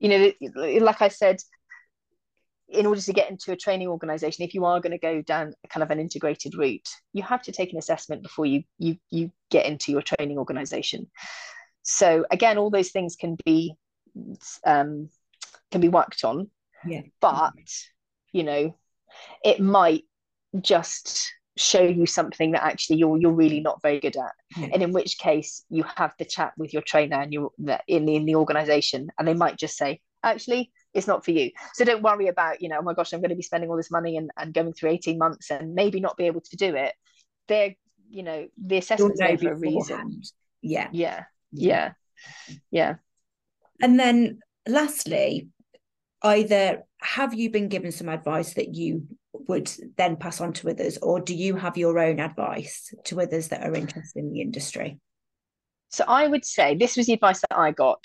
you 0.00 0.08
know, 0.08 0.32
like 0.80 1.02
I 1.02 1.08
said, 1.08 1.38
in 2.68 2.86
order 2.86 3.00
to 3.00 3.12
get 3.12 3.30
into 3.30 3.52
a 3.52 3.56
training 3.56 3.88
organization, 3.88 4.44
if 4.44 4.54
you 4.54 4.64
are 4.64 4.80
going 4.80 4.92
to 4.92 4.98
go 4.98 5.22
down 5.22 5.54
kind 5.70 5.82
of 5.82 5.90
an 5.90 5.98
integrated 5.98 6.54
route, 6.54 6.88
you 7.12 7.22
have 7.22 7.42
to 7.42 7.52
take 7.52 7.72
an 7.72 7.78
assessment 7.78 8.22
before 8.22 8.46
you 8.46 8.62
you 8.78 8.96
you 9.10 9.30
get 9.50 9.66
into 9.66 9.90
your 9.90 10.02
training 10.02 10.38
organization. 10.38 11.10
So 11.82 12.26
again, 12.30 12.58
all 12.58 12.70
those 12.70 12.90
things 12.90 13.16
can 13.16 13.36
be 13.44 13.74
um, 14.66 15.08
can 15.70 15.80
be 15.80 15.88
worked 15.88 16.24
on. 16.24 16.50
Yeah. 16.86 17.02
But 17.20 17.54
you 18.32 18.44
know, 18.44 18.76
it 19.42 19.60
might 19.60 20.04
just 20.60 21.32
show 21.56 21.82
you 21.82 22.06
something 22.06 22.52
that 22.52 22.62
actually 22.62 22.96
you're 22.96 23.18
you're 23.18 23.32
really 23.32 23.60
not 23.60 23.82
very 23.82 23.98
good 23.98 24.16
at 24.16 24.32
yeah. 24.56 24.68
and 24.72 24.82
in 24.82 24.92
which 24.92 25.18
case 25.18 25.64
you 25.68 25.82
have 25.96 26.12
the 26.18 26.24
chat 26.24 26.52
with 26.56 26.72
your 26.72 26.82
trainer 26.82 27.16
and 27.20 27.32
you 27.32 27.52
in 27.58 28.06
the, 28.06 28.16
in 28.16 28.24
the 28.26 28.36
organization 28.36 29.08
and 29.18 29.26
they 29.26 29.34
might 29.34 29.56
just 29.56 29.76
say 29.76 30.00
actually 30.22 30.70
it's 30.94 31.06
not 31.06 31.24
for 31.24 31.30
you. 31.30 31.50
So 31.74 31.84
don't 31.84 32.02
worry 32.02 32.28
about 32.28 32.62
you 32.62 32.68
know 32.68 32.78
oh 32.78 32.82
my 32.82 32.94
gosh 32.94 33.12
i'm 33.12 33.20
going 33.20 33.30
to 33.30 33.36
be 33.36 33.42
spending 33.42 33.70
all 33.70 33.76
this 33.76 33.90
money 33.90 34.16
and, 34.16 34.30
and 34.36 34.54
going 34.54 34.72
through 34.72 34.90
18 34.90 35.18
months 35.18 35.50
and 35.50 35.74
maybe 35.74 36.00
not 36.00 36.16
be 36.16 36.26
able 36.26 36.40
to 36.40 36.56
do 36.56 36.74
it. 36.74 36.94
They're 37.46 37.74
you 38.10 38.22
know 38.22 38.48
the 38.62 38.78
assessment's 38.78 39.20
made 39.20 39.40
for 39.40 39.52
a 39.52 39.56
reason. 39.56 40.22
yeah. 40.62 40.88
Yeah. 40.92 41.24
Yeah. 41.52 41.92
Yeah. 42.70 42.96
And 43.80 43.98
then 43.98 44.40
lastly 44.66 45.48
either 46.22 46.82
have 47.00 47.32
you 47.32 47.50
been 47.50 47.68
given 47.68 47.92
some 47.92 48.08
advice 48.08 48.54
that 48.54 48.74
you 48.74 49.06
would 49.32 49.70
then 49.96 50.16
pass 50.16 50.40
on 50.40 50.52
to 50.52 50.68
others 50.68 50.98
or 50.98 51.20
do 51.20 51.34
you 51.34 51.54
have 51.54 51.76
your 51.76 51.98
own 51.98 52.18
advice 52.18 52.92
to 53.04 53.20
others 53.20 53.48
that 53.48 53.62
are 53.62 53.74
interested 53.74 54.18
in 54.18 54.32
the 54.32 54.40
industry? 54.40 54.98
So 55.90 56.04
i 56.08 56.26
would 56.26 56.44
say 56.44 56.76
this 56.76 56.96
was 56.96 57.06
the 57.06 57.12
advice 57.12 57.40
that 57.42 57.56
i 57.56 57.70
got. 57.70 58.04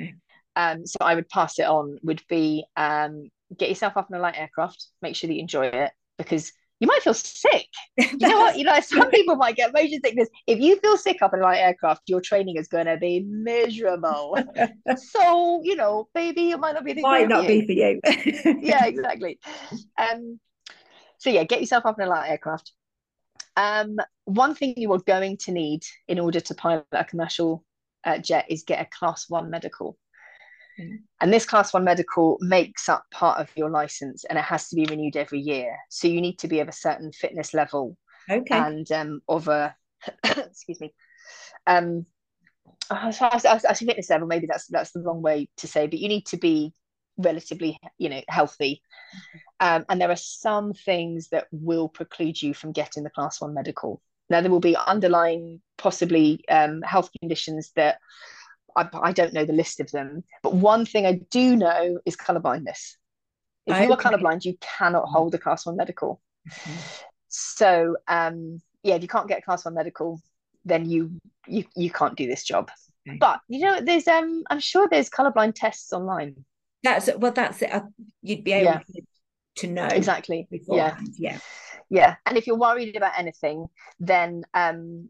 Okay. 0.00 0.14
Um, 0.56 0.86
so 0.86 0.96
i 1.00 1.14
would 1.14 1.28
pass 1.28 1.58
it 1.58 1.66
on 1.66 1.98
would 2.02 2.22
be 2.28 2.64
um, 2.76 3.30
get 3.56 3.68
yourself 3.68 3.96
up 3.96 4.08
in 4.10 4.16
a 4.16 4.20
light 4.20 4.36
aircraft 4.36 4.86
make 5.02 5.16
sure 5.16 5.28
that 5.28 5.34
you 5.34 5.40
enjoy 5.40 5.66
it 5.66 5.92
because 6.18 6.52
you 6.80 6.88
might 6.88 7.02
feel 7.02 7.14
sick. 7.14 7.66
You 7.96 8.28
know 8.28 8.38
what? 8.40 8.58
You 8.58 8.64
know, 8.64 8.78
some 8.80 9.10
people 9.10 9.36
might 9.36 9.56
get 9.56 9.72
motion 9.72 10.00
sickness. 10.04 10.28
If 10.46 10.58
you 10.58 10.78
feel 10.80 10.96
sick 10.96 11.22
up 11.22 11.32
in 11.32 11.40
a 11.40 11.42
light 11.42 11.58
aircraft, 11.58 12.02
your 12.06 12.20
training 12.20 12.56
is 12.56 12.68
going 12.68 12.86
to 12.86 12.96
be 12.96 13.20
miserable. 13.20 14.36
so, 14.96 15.60
you 15.62 15.76
know, 15.76 16.08
maybe 16.14 16.50
it 16.50 16.58
might 16.58 16.74
not 16.74 16.84
be 16.84 16.92
the 16.92 17.02
might 17.02 17.28
not 17.28 17.46
be 17.46 17.64
for 17.64 17.72
you. 17.72 18.00
yeah, 18.60 18.84
exactly. 18.86 19.38
Um, 19.96 20.38
so 21.18 21.30
yeah, 21.30 21.44
get 21.44 21.60
yourself 21.60 21.86
up 21.86 21.98
in 21.98 22.06
a 22.06 22.10
light 22.10 22.30
aircraft. 22.30 22.72
Um, 23.56 23.96
one 24.24 24.54
thing 24.54 24.74
you 24.76 24.92
are 24.92 25.00
going 25.00 25.36
to 25.38 25.52
need 25.52 25.84
in 26.08 26.18
order 26.18 26.40
to 26.40 26.54
pilot 26.54 26.86
a 26.92 27.04
commercial 27.04 27.64
uh, 28.04 28.18
jet 28.18 28.46
is 28.48 28.64
get 28.64 28.80
a 28.80 28.88
class 28.98 29.28
one 29.28 29.50
medical. 29.50 29.96
Mm. 30.78 31.02
And 31.20 31.32
this 31.32 31.46
class 31.46 31.72
one 31.72 31.84
medical 31.84 32.38
makes 32.40 32.88
up 32.88 33.04
part 33.10 33.40
of 33.40 33.50
your 33.56 33.70
license 33.70 34.24
and 34.24 34.38
it 34.38 34.44
has 34.44 34.68
to 34.68 34.76
be 34.76 34.86
renewed 34.86 35.16
every 35.16 35.40
year. 35.40 35.76
So 35.90 36.08
you 36.08 36.20
need 36.20 36.38
to 36.40 36.48
be 36.48 36.60
of 36.60 36.68
a 36.68 36.72
certain 36.72 37.12
fitness 37.12 37.54
level 37.54 37.96
okay. 38.30 38.56
and 38.56 38.90
um, 38.92 39.20
of 39.28 39.48
a, 39.48 39.74
excuse 40.24 40.80
me, 40.80 40.92
um, 41.66 42.06
oh, 42.90 43.10
so 43.10 43.26
I, 43.26 43.40
I, 43.48 43.60
I 43.68 43.74
fitness 43.74 44.10
level, 44.10 44.26
maybe 44.26 44.46
that's 44.46 44.66
that's 44.66 44.92
the 44.92 45.00
wrong 45.00 45.22
way 45.22 45.48
to 45.58 45.66
say, 45.66 45.86
but 45.86 45.98
you 45.98 46.08
need 46.08 46.26
to 46.26 46.36
be 46.36 46.74
relatively, 47.16 47.78
you 47.98 48.08
know, 48.08 48.22
healthy. 48.28 48.82
Um, 49.60 49.84
and 49.88 50.00
there 50.00 50.10
are 50.10 50.16
some 50.16 50.72
things 50.72 51.28
that 51.28 51.46
will 51.52 51.88
preclude 51.88 52.42
you 52.42 52.54
from 52.54 52.72
getting 52.72 53.04
the 53.04 53.10
class 53.10 53.40
one 53.40 53.54
medical. 53.54 54.02
Now 54.28 54.40
there 54.40 54.50
will 54.50 54.60
be 54.60 54.76
underlying 54.76 55.60
possibly 55.76 56.44
um, 56.48 56.82
health 56.82 57.10
conditions 57.20 57.72
that 57.76 57.98
I, 58.76 58.88
I 58.92 59.12
don't 59.12 59.32
know 59.32 59.44
the 59.44 59.52
list 59.52 59.80
of 59.80 59.90
them, 59.90 60.24
but 60.42 60.54
one 60.54 60.86
thing 60.86 61.06
I 61.06 61.20
do 61.30 61.56
know 61.56 61.98
is 62.04 62.16
color 62.16 62.40
blindness. 62.40 62.96
If 63.66 63.74
okay. 63.74 63.86
you 63.86 63.92
are 63.92 63.96
colorblind, 63.96 64.44
you 64.44 64.56
cannot 64.60 65.06
hold 65.06 65.34
a 65.34 65.38
class 65.38 65.64
one 65.64 65.76
medical. 65.76 66.20
Mm-hmm. 66.48 66.80
So 67.28 67.96
um, 68.08 68.60
yeah, 68.82 68.94
if 68.96 69.02
you 69.02 69.08
can't 69.08 69.28
get 69.28 69.38
a 69.38 69.42
class 69.42 69.64
one 69.64 69.74
medical, 69.74 70.20
then 70.64 70.88
you 70.88 71.18
you 71.46 71.64
you 71.74 71.90
can't 71.90 72.16
do 72.16 72.26
this 72.26 72.44
job. 72.44 72.70
Okay. 73.08 73.18
But 73.18 73.40
you 73.48 73.60
know, 73.60 73.80
there's 73.80 74.06
um, 74.06 74.44
I'm 74.50 74.60
sure 74.60 74.88
there's 74.90 75.10
colorblind 75.10 75.54
tests 75.54 75.92
online. 75.92 76.44
That's 76.82 77.08
well, 77.16 77.32
that's 77.32 77.62
it. 77.62 77.72
Uh, 77.72 77.82
you'd 78.22 78.44
be 78.44 78.52
able 78.52 78.64
yeah. 78.64 78.80
to, 78.94 79.02
to 79.56 79.66
know 79.66 79.86
exactly. 79.86 80.46
Beforehand. 80.50 81.14
Yeah, 81.16 81.32
yeah, 81.32 81.38
yeah. 81.88 82.16
And 82.26 82.36
if 82.36 82.46
you're 82.46 82.56
worried 82.56 82.96
about 82.96 83.18
anything, 83.18 83.66
then 83.98 84.44
um, 84.52 85.08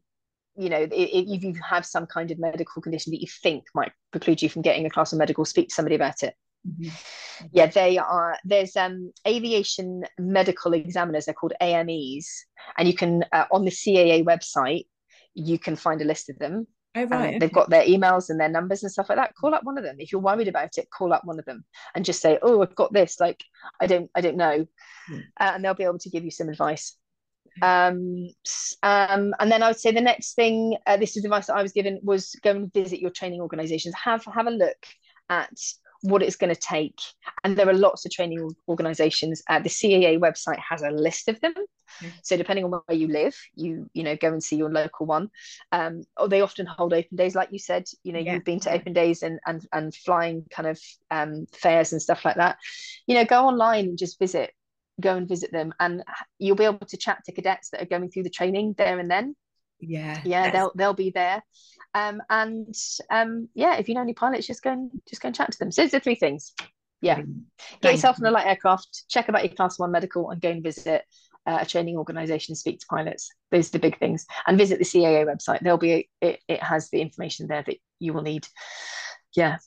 you 0.57 0.69
know, 0.69 0.87
if 0.91 1.43
you 1.43 1.55
have 1.69 1.85
some 1.85 2.07
kind 2.07 2.31
of 2.31 2.39
medical 2.39 2.81
condition 2.81 3.11
that 3.13 3.21
you 3.21 3.29
think 3.43 3.65
might 3.75 3.93
preclude 4.13 4.43
you 4.43 4.49
from 4.49 4.63
getting 4.63 4.87
a 4.87 4.91
class 4.91 5.13
of 5.13 5.19
medical, 5.19 5.45
speak 5.45 5.69
to 5.69 5.75
somebody 5.75 5.97
about 5.97 6.23
it. 6.23 6.35
Mm-hmm. 6.67 7.47
Yeah, 7.53 7.67
they 7.67 7.99
are. 7.99 8.39
There's 8.45 8.77
um, 8.77 9.13
aviation 9.27 10.05
medical 10.19 10.73
examiners. 10.73 11.27
They're 11.27 11.35
called 11.35 11.55
AMEs, 11.61 12.47
and 12.79 12.89
you 12.89 12.95
can 12.95 13.25
uh, 13.33 13.45
on 13.51 13.65
the 13.65 13.71
CAA 13.71 14.25
website 14.25 14.87
you 15.35 15.59
can 15.59 15.77
find 15.77 16.01
a 16.01 16.05
list 16.05 16.31
of 16.31 16.39
them. 16.39 16.67
Oh, 16.97 17.05
right. 17.07 17.41
They've 17.41 17.53
got 17.53 17.71
their 17.71 17.85
emails 17.85 18.31
and 18.31 18.39
their 18.39 18.49
numbers 18.49 18.85
and 18.85 18.93
stuff 18.93 19.09
like 19.09 19.19
that. 19.19 19.35
Call 19.35 19.53
up 19.53 19.65
one 19.65 19.77
of 19.77 19.83
them 19.83 19.97
if 19.99 20.13
you're 20.13 20.21
worried 20.21 20.47
about 20.47 20.79
it. 20.79 20.89
Call 20.97 21.13
up 21.13 21.25
one 21.25 21.41
of 21.41 21.45
them 21.45 21.65
and 21.95 22.05
just 22.05 22.23
say, 22.23 22.39
"Oh, 22.41 22.63
I've 22.63 22.77
got 22.77 22.93
this." 22.93 23.19
Like, 23.19 23.43
I 23.81 23.87
don't, 23.87 24.09
I 24.15 24.21
don't 24.21 24.37
know, 24.37 24.67
hmm. 25.09 25.19
uh, 25.41 25.53
and 25.55 25.65
they'll 25.65 25.75
be 25.75 25.85
able 25.85 25.99
to 25.99 26.11
give 26.11 26.25
you 26.25 26.31
some 26.31 26.49
advice. 26.49 26.97
Um, 27.63 28.29
um, 28.83 29.35
and 29.39 29.51
then 29.51 29.63
I 29.63 29.69
would 29.69 29.81
say 29.81 29.93
the 29.93 30.01
next 30.01 30.35
thing, 30.35 30.77
uh, 30.87 30.97
this 30.97 31.17
is 31.17 31.25
advice 31.25 31.47
that 31.47 31.57
I 31.57 31.63
was 31.63 31.73
given, 31.73 32.01
was 32.03 32.35
go 32.43 32.51
and 32.51 32.73
visit 32.73 33.01
your 33.01 33.11
training 33.11 33.41
organisations. 33.41 33.95
Have 33.95 34.25
have 34.25 34.47
a 34.47 34.51
look 34.51 34.87
at 35.29 35.53
what 36.05 36.23
it's 36.23 36.37
going 36.37 36.55
to 36.55 36.61
take. 36.61 37.01
And 37.43 37.57
there 37.57 37.69
are 37.69 37.75
lots 37.75 38.05
of 38.05 38.13
training 38.13 38.55
organisations. 38.69 39.43
Uh, 39.49 39.61
the 39.61 39.71
CAA 39.71 40.19
website 40.19 40.59
has 40.59 40.83
a 40.83 40.91
list 40.91 41.29
of 41.29 41.41
them. 41.41 41.55
Mm-hmm. 41.55 42.09
So 42.23 42.37
depending 42.37 42.67
on 42.67 42.73
where 42.73 42.97
you 42.97 43.09
live, 43.09 43.35
you 43.55 43.89
you 43.95 44.03
know 44.03 44.17
go 44.17 44.29
and 44.29 44.43
see 44.43 44.57
your 44.57 44.71
local 44.71 45.07
one. 45.07 45.31
Um, 45.73 46.03
or 46.17 46.29
they 46.29 46.43
often 46.43 46.67
hold 46.67 46.93
open 46.93 47.17
days, 47.17 47.35
like 47.35 47.53
you 47.53 47.59
said. 47.59 47.85
You 48.03 48.13
know 48.13 48.19
yeah. 48.19 48.35
you've 48.35 48.45
been 48.45 48.61
to 48.61 48.73
open 48.73 48.93
days 48.93 49.23
and 49.23 49.39
and 49.47 49.67
and 49.73 49.95
flying 49.95 50.45
kind 50.51 50.69
of 50.69 50.81
um, 51.11 51.47
fairs 51.53 51.93
and 51.93 52.03
stuff 52.03 52.25
like 52.25 52.37
that. 52.37 52.59
You 53.07 53.15
know 53.15 53.25
go 53.25 53.47
online 53.47 53.87
and 53.87 53.99
just 53.99 54.19
visit 54.19 54.53
go 55.01 55.17
and 55.17 55.29
visit 55.29 55.53
them 55.53 55.73
and 55.81 56.03
you'll 56.39 56.57
be 56.57 56.65
able 56.65 56.87
to 56.87 56.97
chat 56.97 57.23
to 57.25 57.33
cadets 57.33 57.71
that 57.71 57.83
are 57.83 57.87
going 57.87 58.11
through 58.11 58.23
the 58.23 58.31
training 58.31 58.75
there 58.79 58.99
and 58.99 59.11
then. 59.11 59.35
Yeah 59.81 60.21
yeah 60.25 60.51
they'll 60.51 60.73
they'll 60.75 60.95
be 60.95 61.11
there. 61.11 61.43
Um 61.95 62.23
and 62.31 62.75
um 63.11 63.49
yeah 63.55 63.77
if 63.77 63.89
you 63.89 63.95
know 63.95 64.03
any 64.03 64.15
pilots 64.15 64.47
just 64.47 64.63
go 64.63 64.73
and 64.73 64.91
just 65.09 65.21
go 65.21 65.29
and 65.29 65.37
chat 65.37 65.53
to 65.53 65.59
them. 65.59 65.73
So 65.73 65.83
those 65.83 65.95
are 65.95 66.01
three 66.01 66.15
things. 66.15 66.55
Yeah. 67.01 67.21
Get 67.83 67.93
yourself 67.93 68.19
in 68.19 68.25
a 68.25 68.31
light 68.31 68.47
aircraft 68.47 69.05
check 69.09 69.29
about 69.29 69.45
your 69.45 69.55
class 69.55 69.79
one 69.79 69.93
medical 69.93 70.31
and 70.31 70.41
go 70.41 70.51
and 70.51 70.63
visit 70.63 71.05
uh, 71.47 71.59
a 71.61 71.67
training 71.67 71.99
organization 71.99 72.55
speak 72.55 72.81
to 72.81 72.87
pilots. 72.87 73.31
Those 73.51 73.69
are 73.69 73.73
the 73.73 73.79
big 73.81 73.99
things. 73.99 74.27
And 74.47 74.57
visit 74.57 74.79
the 74.79 74.85
caa 74.85 75.27
website. 75.27 75.61
There'll 75.61 75.77
be 75.77 76.09
it, 76.21 76.41
it 76.49 76.63
has 76.63 76.89
the 76.89 77.01
information 77.01 77.47
there 77.47 77.63
that 77.67 77.77
you 77.99 78.15
will 78.15 78.23
need. 78.23 78.47
Yeah. 79.37 79.59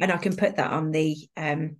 And 0.00 0.10
i 0.10 0.16
can 0.16 0.36
put 0.36 0.56
that 0.56 0.72
on 0.72 0.90
the 0.90 1.16
um 1.36 1.76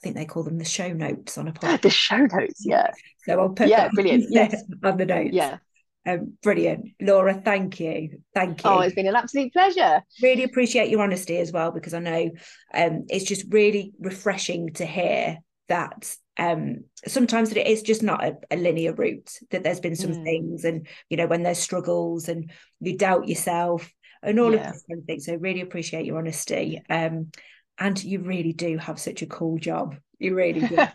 I 0.00 0.02
think 0.02 0.16
they 0.16 0.24
call 0.24 0.42
them 0.42 0.58
the 0.58 0.64
show 0.64 0.92
notes 0.92 1.36
on 1.36 1.48
a 1.48 1.52
podcast. 1.52 1.82
The 1.82 1.90
show 1.90 2.16
notes, 2.18 2.64
yeah. 2.64 2.90
So 3.24 3.38
I'll 3.38 3.50
put 3.50 3.68
yeah, 3.68 3.90
brilliant. 3.92 4.26
Yes, 4.30 4.62
on 4.82 4.96
the 4.96 5.06
notes. 5.06 5.30
Yeah. 5.32 5.58
Um, 6.06 6.38
brilliant, 6.42 6.88
Laura. 7.02 7.34
Thank 7.34 7.78
you, 7.78 8.22
thank 8.34 8.64
you. 8.64 8.70
Oh, 8.70 8.80
it's 8.80 8.94
been 8.94 9.06
an 9.06 9.16
absolute 9.16 9.52
pleasure. 9.52 10.02
Really 10.22 10.44
appreciate 10.44 10.88
your 10.88 11.02
honesty 11.02 11.36
as 11.36 11.52
well, 11.52 11.70
because 11.70 11.92
I 11.92 11.98
know 11.98 12.30
um, 12.72 13.04
it's 13.10 13.26
just 13.26 13.44
really 13.50 13.92
refreshing 14.00 14.72
to 14.74 14.86
hear 14.86 15.38
that 15.68 16.16
um, 16.38 16.84
sometimes 17.06 17.52
it 17.52 17.66
is 17.66 17.82
just 17.82 18.02
not 18.02 18.24
a, 18.24 18.36
a, 18.50 18.56
linear 18.56 18.94
route. 18.94 19.30
That 19.50 19.62
there's 19.62 19.80
been 19.80 19.94
some 19.94 20.12
mm. 20.12 20.24
things, 20.24 20.64
and 20.64 20.86
you 21.10 21.18
know 21.18 21.26
when 21.26 21.42
there's 21.42 21.58
struggles 21.58 22.28
and 22.28 22.50
you 22.80 22.96
doubt 22.96 23.28
yourself 23.28 23.92
and 24.22 24.40
all 24.40 24.54
yeah. 24.54 24.68
of 24.68 24.72
these 24.72 24.84
kind 24.88 25.00
of 25.00 25.04
things. 25.04 25.26
So 25.26 25.34
really 25.34 25.60
appreciate 25.60 26.06
your 26.06 26.16
honesty. 26.16 26.80
Um, 26.88 27.30
and 27.78 28.02
you 28.02 28.20
really 28.20 28.52
do 28.52 28.76
have 28.78 28.98
such 28.98 29.22
a 29.22 29.26
cool 29.26 29.58
job. 29.58 29.96
You 30.18 30.34
really 30.34 30.60
do. 30.60 30.76
so 30.76 30.86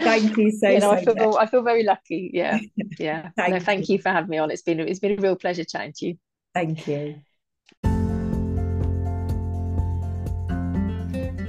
thank 0.00 0.36
you 0.36 0.50
so, 0.52 0.68
you 0.68 0.80
know, 0.80 0.80
so 0.80 0.90
I 0.90 1.04
feel 1.04 1.14
much. 1.14 1.36
I 1.38 1.46
feel 1.46 1.62
very 1.62 1.82
lucky. 1.82 2.30
Yeah, 2.34 2.58
yeah. 2.98 3.30
thank, 3.36 3.54
no, 3.54 3.60
thank 3.60 3.88
you. 3.88 3.94
you 3.94 4.02
for 4.02 4.10
having 4.10 4.28
me 4.28 4.36
on. 4.36 4.50
It's 4.50 4.62
been 4.62 4.80
it's 4.80 5.00
been 5.00 5.18
a 5.18 5.22
real 5.22 5.36
pleasure 5.36 5.64
chatting 5.64 5.94
to 5.96 6.08
you. 6.08 6.18
Thank 6.54 6.86
you. 6.86 7.22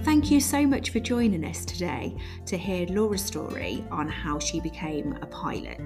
Thank 0.03 0.31
you 0.31 0.39
so 0.39 0.65
much 0.65 0.91
for 0.91 0.99
joining 0.99 1.43
us 1.45 1.65
today 1.65 2.15
to 2.45 2.57
hear 2.57 2.85
Laura's 2.87 3.23
story 3.23 3.85
on 3.91 4.07
how 4.07 4.39
she 4.39 4.59
became 4.59 5.17
a 5.21 5.25
pilot. 5.25 5.81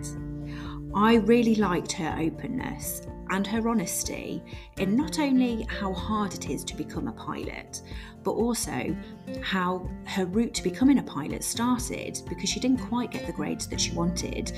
I 0.96 1.16
really 1.16 1.56
liked 1.56 1.92
her 1.94 2.16
openness 2.20 3.02
and 3.30 3.46
her 3.48 3.68
honesty 3.68 4.44
in 4.78 4.96
not 4.96 5.20
only 5.20 5.64
how 5.70 5.94
hard 5.94 6.34
it 6.34 6.50
is 6.50 6.64
to 6.66 6.76
become 6.76 7.08
a 7.08 7.14
pilot, 7.14 7.82
but 8.24 8.32
also 8.32 8.96
how 9.42 9.90
her 10.06 10.26
route 10.26 10.54
to 10.54 10.64
becoming 10.64 11.00
a 11.00 11.04
pilot 11.04 11.44
started 11.44 12.20
because 12.28 12.50
she 12.50 12.60
didn't 12.60 12.80
quite 12.80 13.12
get 13.12 13.26
the 13.26 13.34
grades 13.34 13.68
that 13.68 13.80
she 13.80 13.92
wanted 13.92 14.52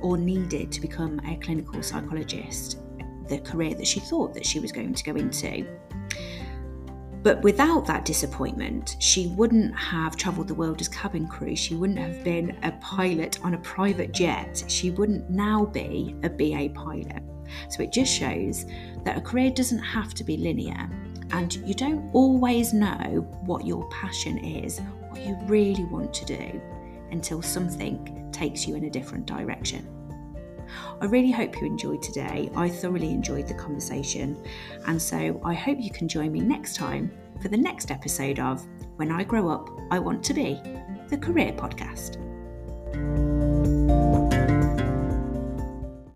or 0.00 0.16
needed 0.16 0.70
to 0.72 0.80
become 0.80 1.20
a 1.26 1.36
clinical 1.36 1.82
psychologist, 1.82 2.78
the 3.28 3.38
career 3.38 3.74
that 3.74 3.86
she 3.86 4.00
thought 4.00 4.34
that 4.34 4.46
she 4.46 4.60
was 4.60 4.72
going 4.72 4.94
to 4.94 5.04
go 5.04 5.14
into. 5.16 5.66
But 7.22 7.42
without 7.42 7.84
that 7.86 8.04
disappointment, 8.04 8.96
she 9.00 9.26
wouldn't 9.28 9.76
have 9.76 10.16
travelled 10.16 10.48
the 10.48 10.54
world 10.54 10.80
as 10.80 10.88
cabin 10.88 11.26
crew. 11.26 11.56
She 11.56 11.74
wouldn't 11.74 11.98
have 11.98 12.22
been 12.22 12.56
a 12.62 12.72
pilot 12.80 13.38
on 13.42 13.54
a 13.54 13.58
private 13.58 14.12
jet. 14.12 14.64
She 14.68 14.90
wouldn't 14.90 15.28
now 15.28 15.66
be 15.66 16.14
a 16.22 16.30
BA 16.30 16.72
pilot. 16.74 17.22
So 17.68 17.82
it 17.82 17.92
just 17.92 18.12
shows 18.12 18.66
that 19.04 19.16
a 19.16 19.20
career 19.20 19.50
doesn't 19.50 19.78
have 19.78 20.14
to 20.14 20.24
be 20.24 20.36
linear 20.36 20.88
and 21.30 21.54
you 21.56 21.74
don't 21.74 22.10
always 22.14 22.72
know 22.72 23.26
what 23.44 23.66
your 23.66 23.88
passion 23.90 24.38
is, 24.38 24.80
what 25.10 25.20
you 25.20 25.36
really 25.46 25.84
want 25.84 26.12
to 26.14 26.24
do, 26.24 26.60
until 27.10 27.42
something 27.42 28.30
takes 28.32 28.66
you 28.66 28.74
in 28.74 28.84
a 28.84 28.90
different 28.90 29.26
direction. 29.26 29.86
I 31.00 31.06
really 31.06 31.30
hope 31.30 31.60
you 31.60 31.66
enjoyed 31.66 32.02
today. 32.02 32.50
I 32.54 32.68
thoroughly 32.68 33.10
enjoyed 33.10 33.46
the 33.46 33.54
conversation. 33.54 34.42
And 34.86 35.00
so 35.00 35.40
I 35.44 35.54
hope 35.54 35.78
you 35.80 35.90
can 35.90 36.08
join 36.08 36.32
me 36.32 36.40
next 36.40 36.76
time 36.76 37.10
for 37.40 37.48
the 37.48 37.56
next 37.56 37.90
episode 37.90 38.38
of 38.38 38.66
When 38.96 39.10
I 39.10 39.24
Grow 39.24 39.48
Up, 39.48 39.70
I 39.90 39.98
Want 39.98 40.22
to 40.24 40.34
Be, 40.34 40.60
the 41.08 41.18
Career 41.18 41.52
Podcast. 41.52 42.18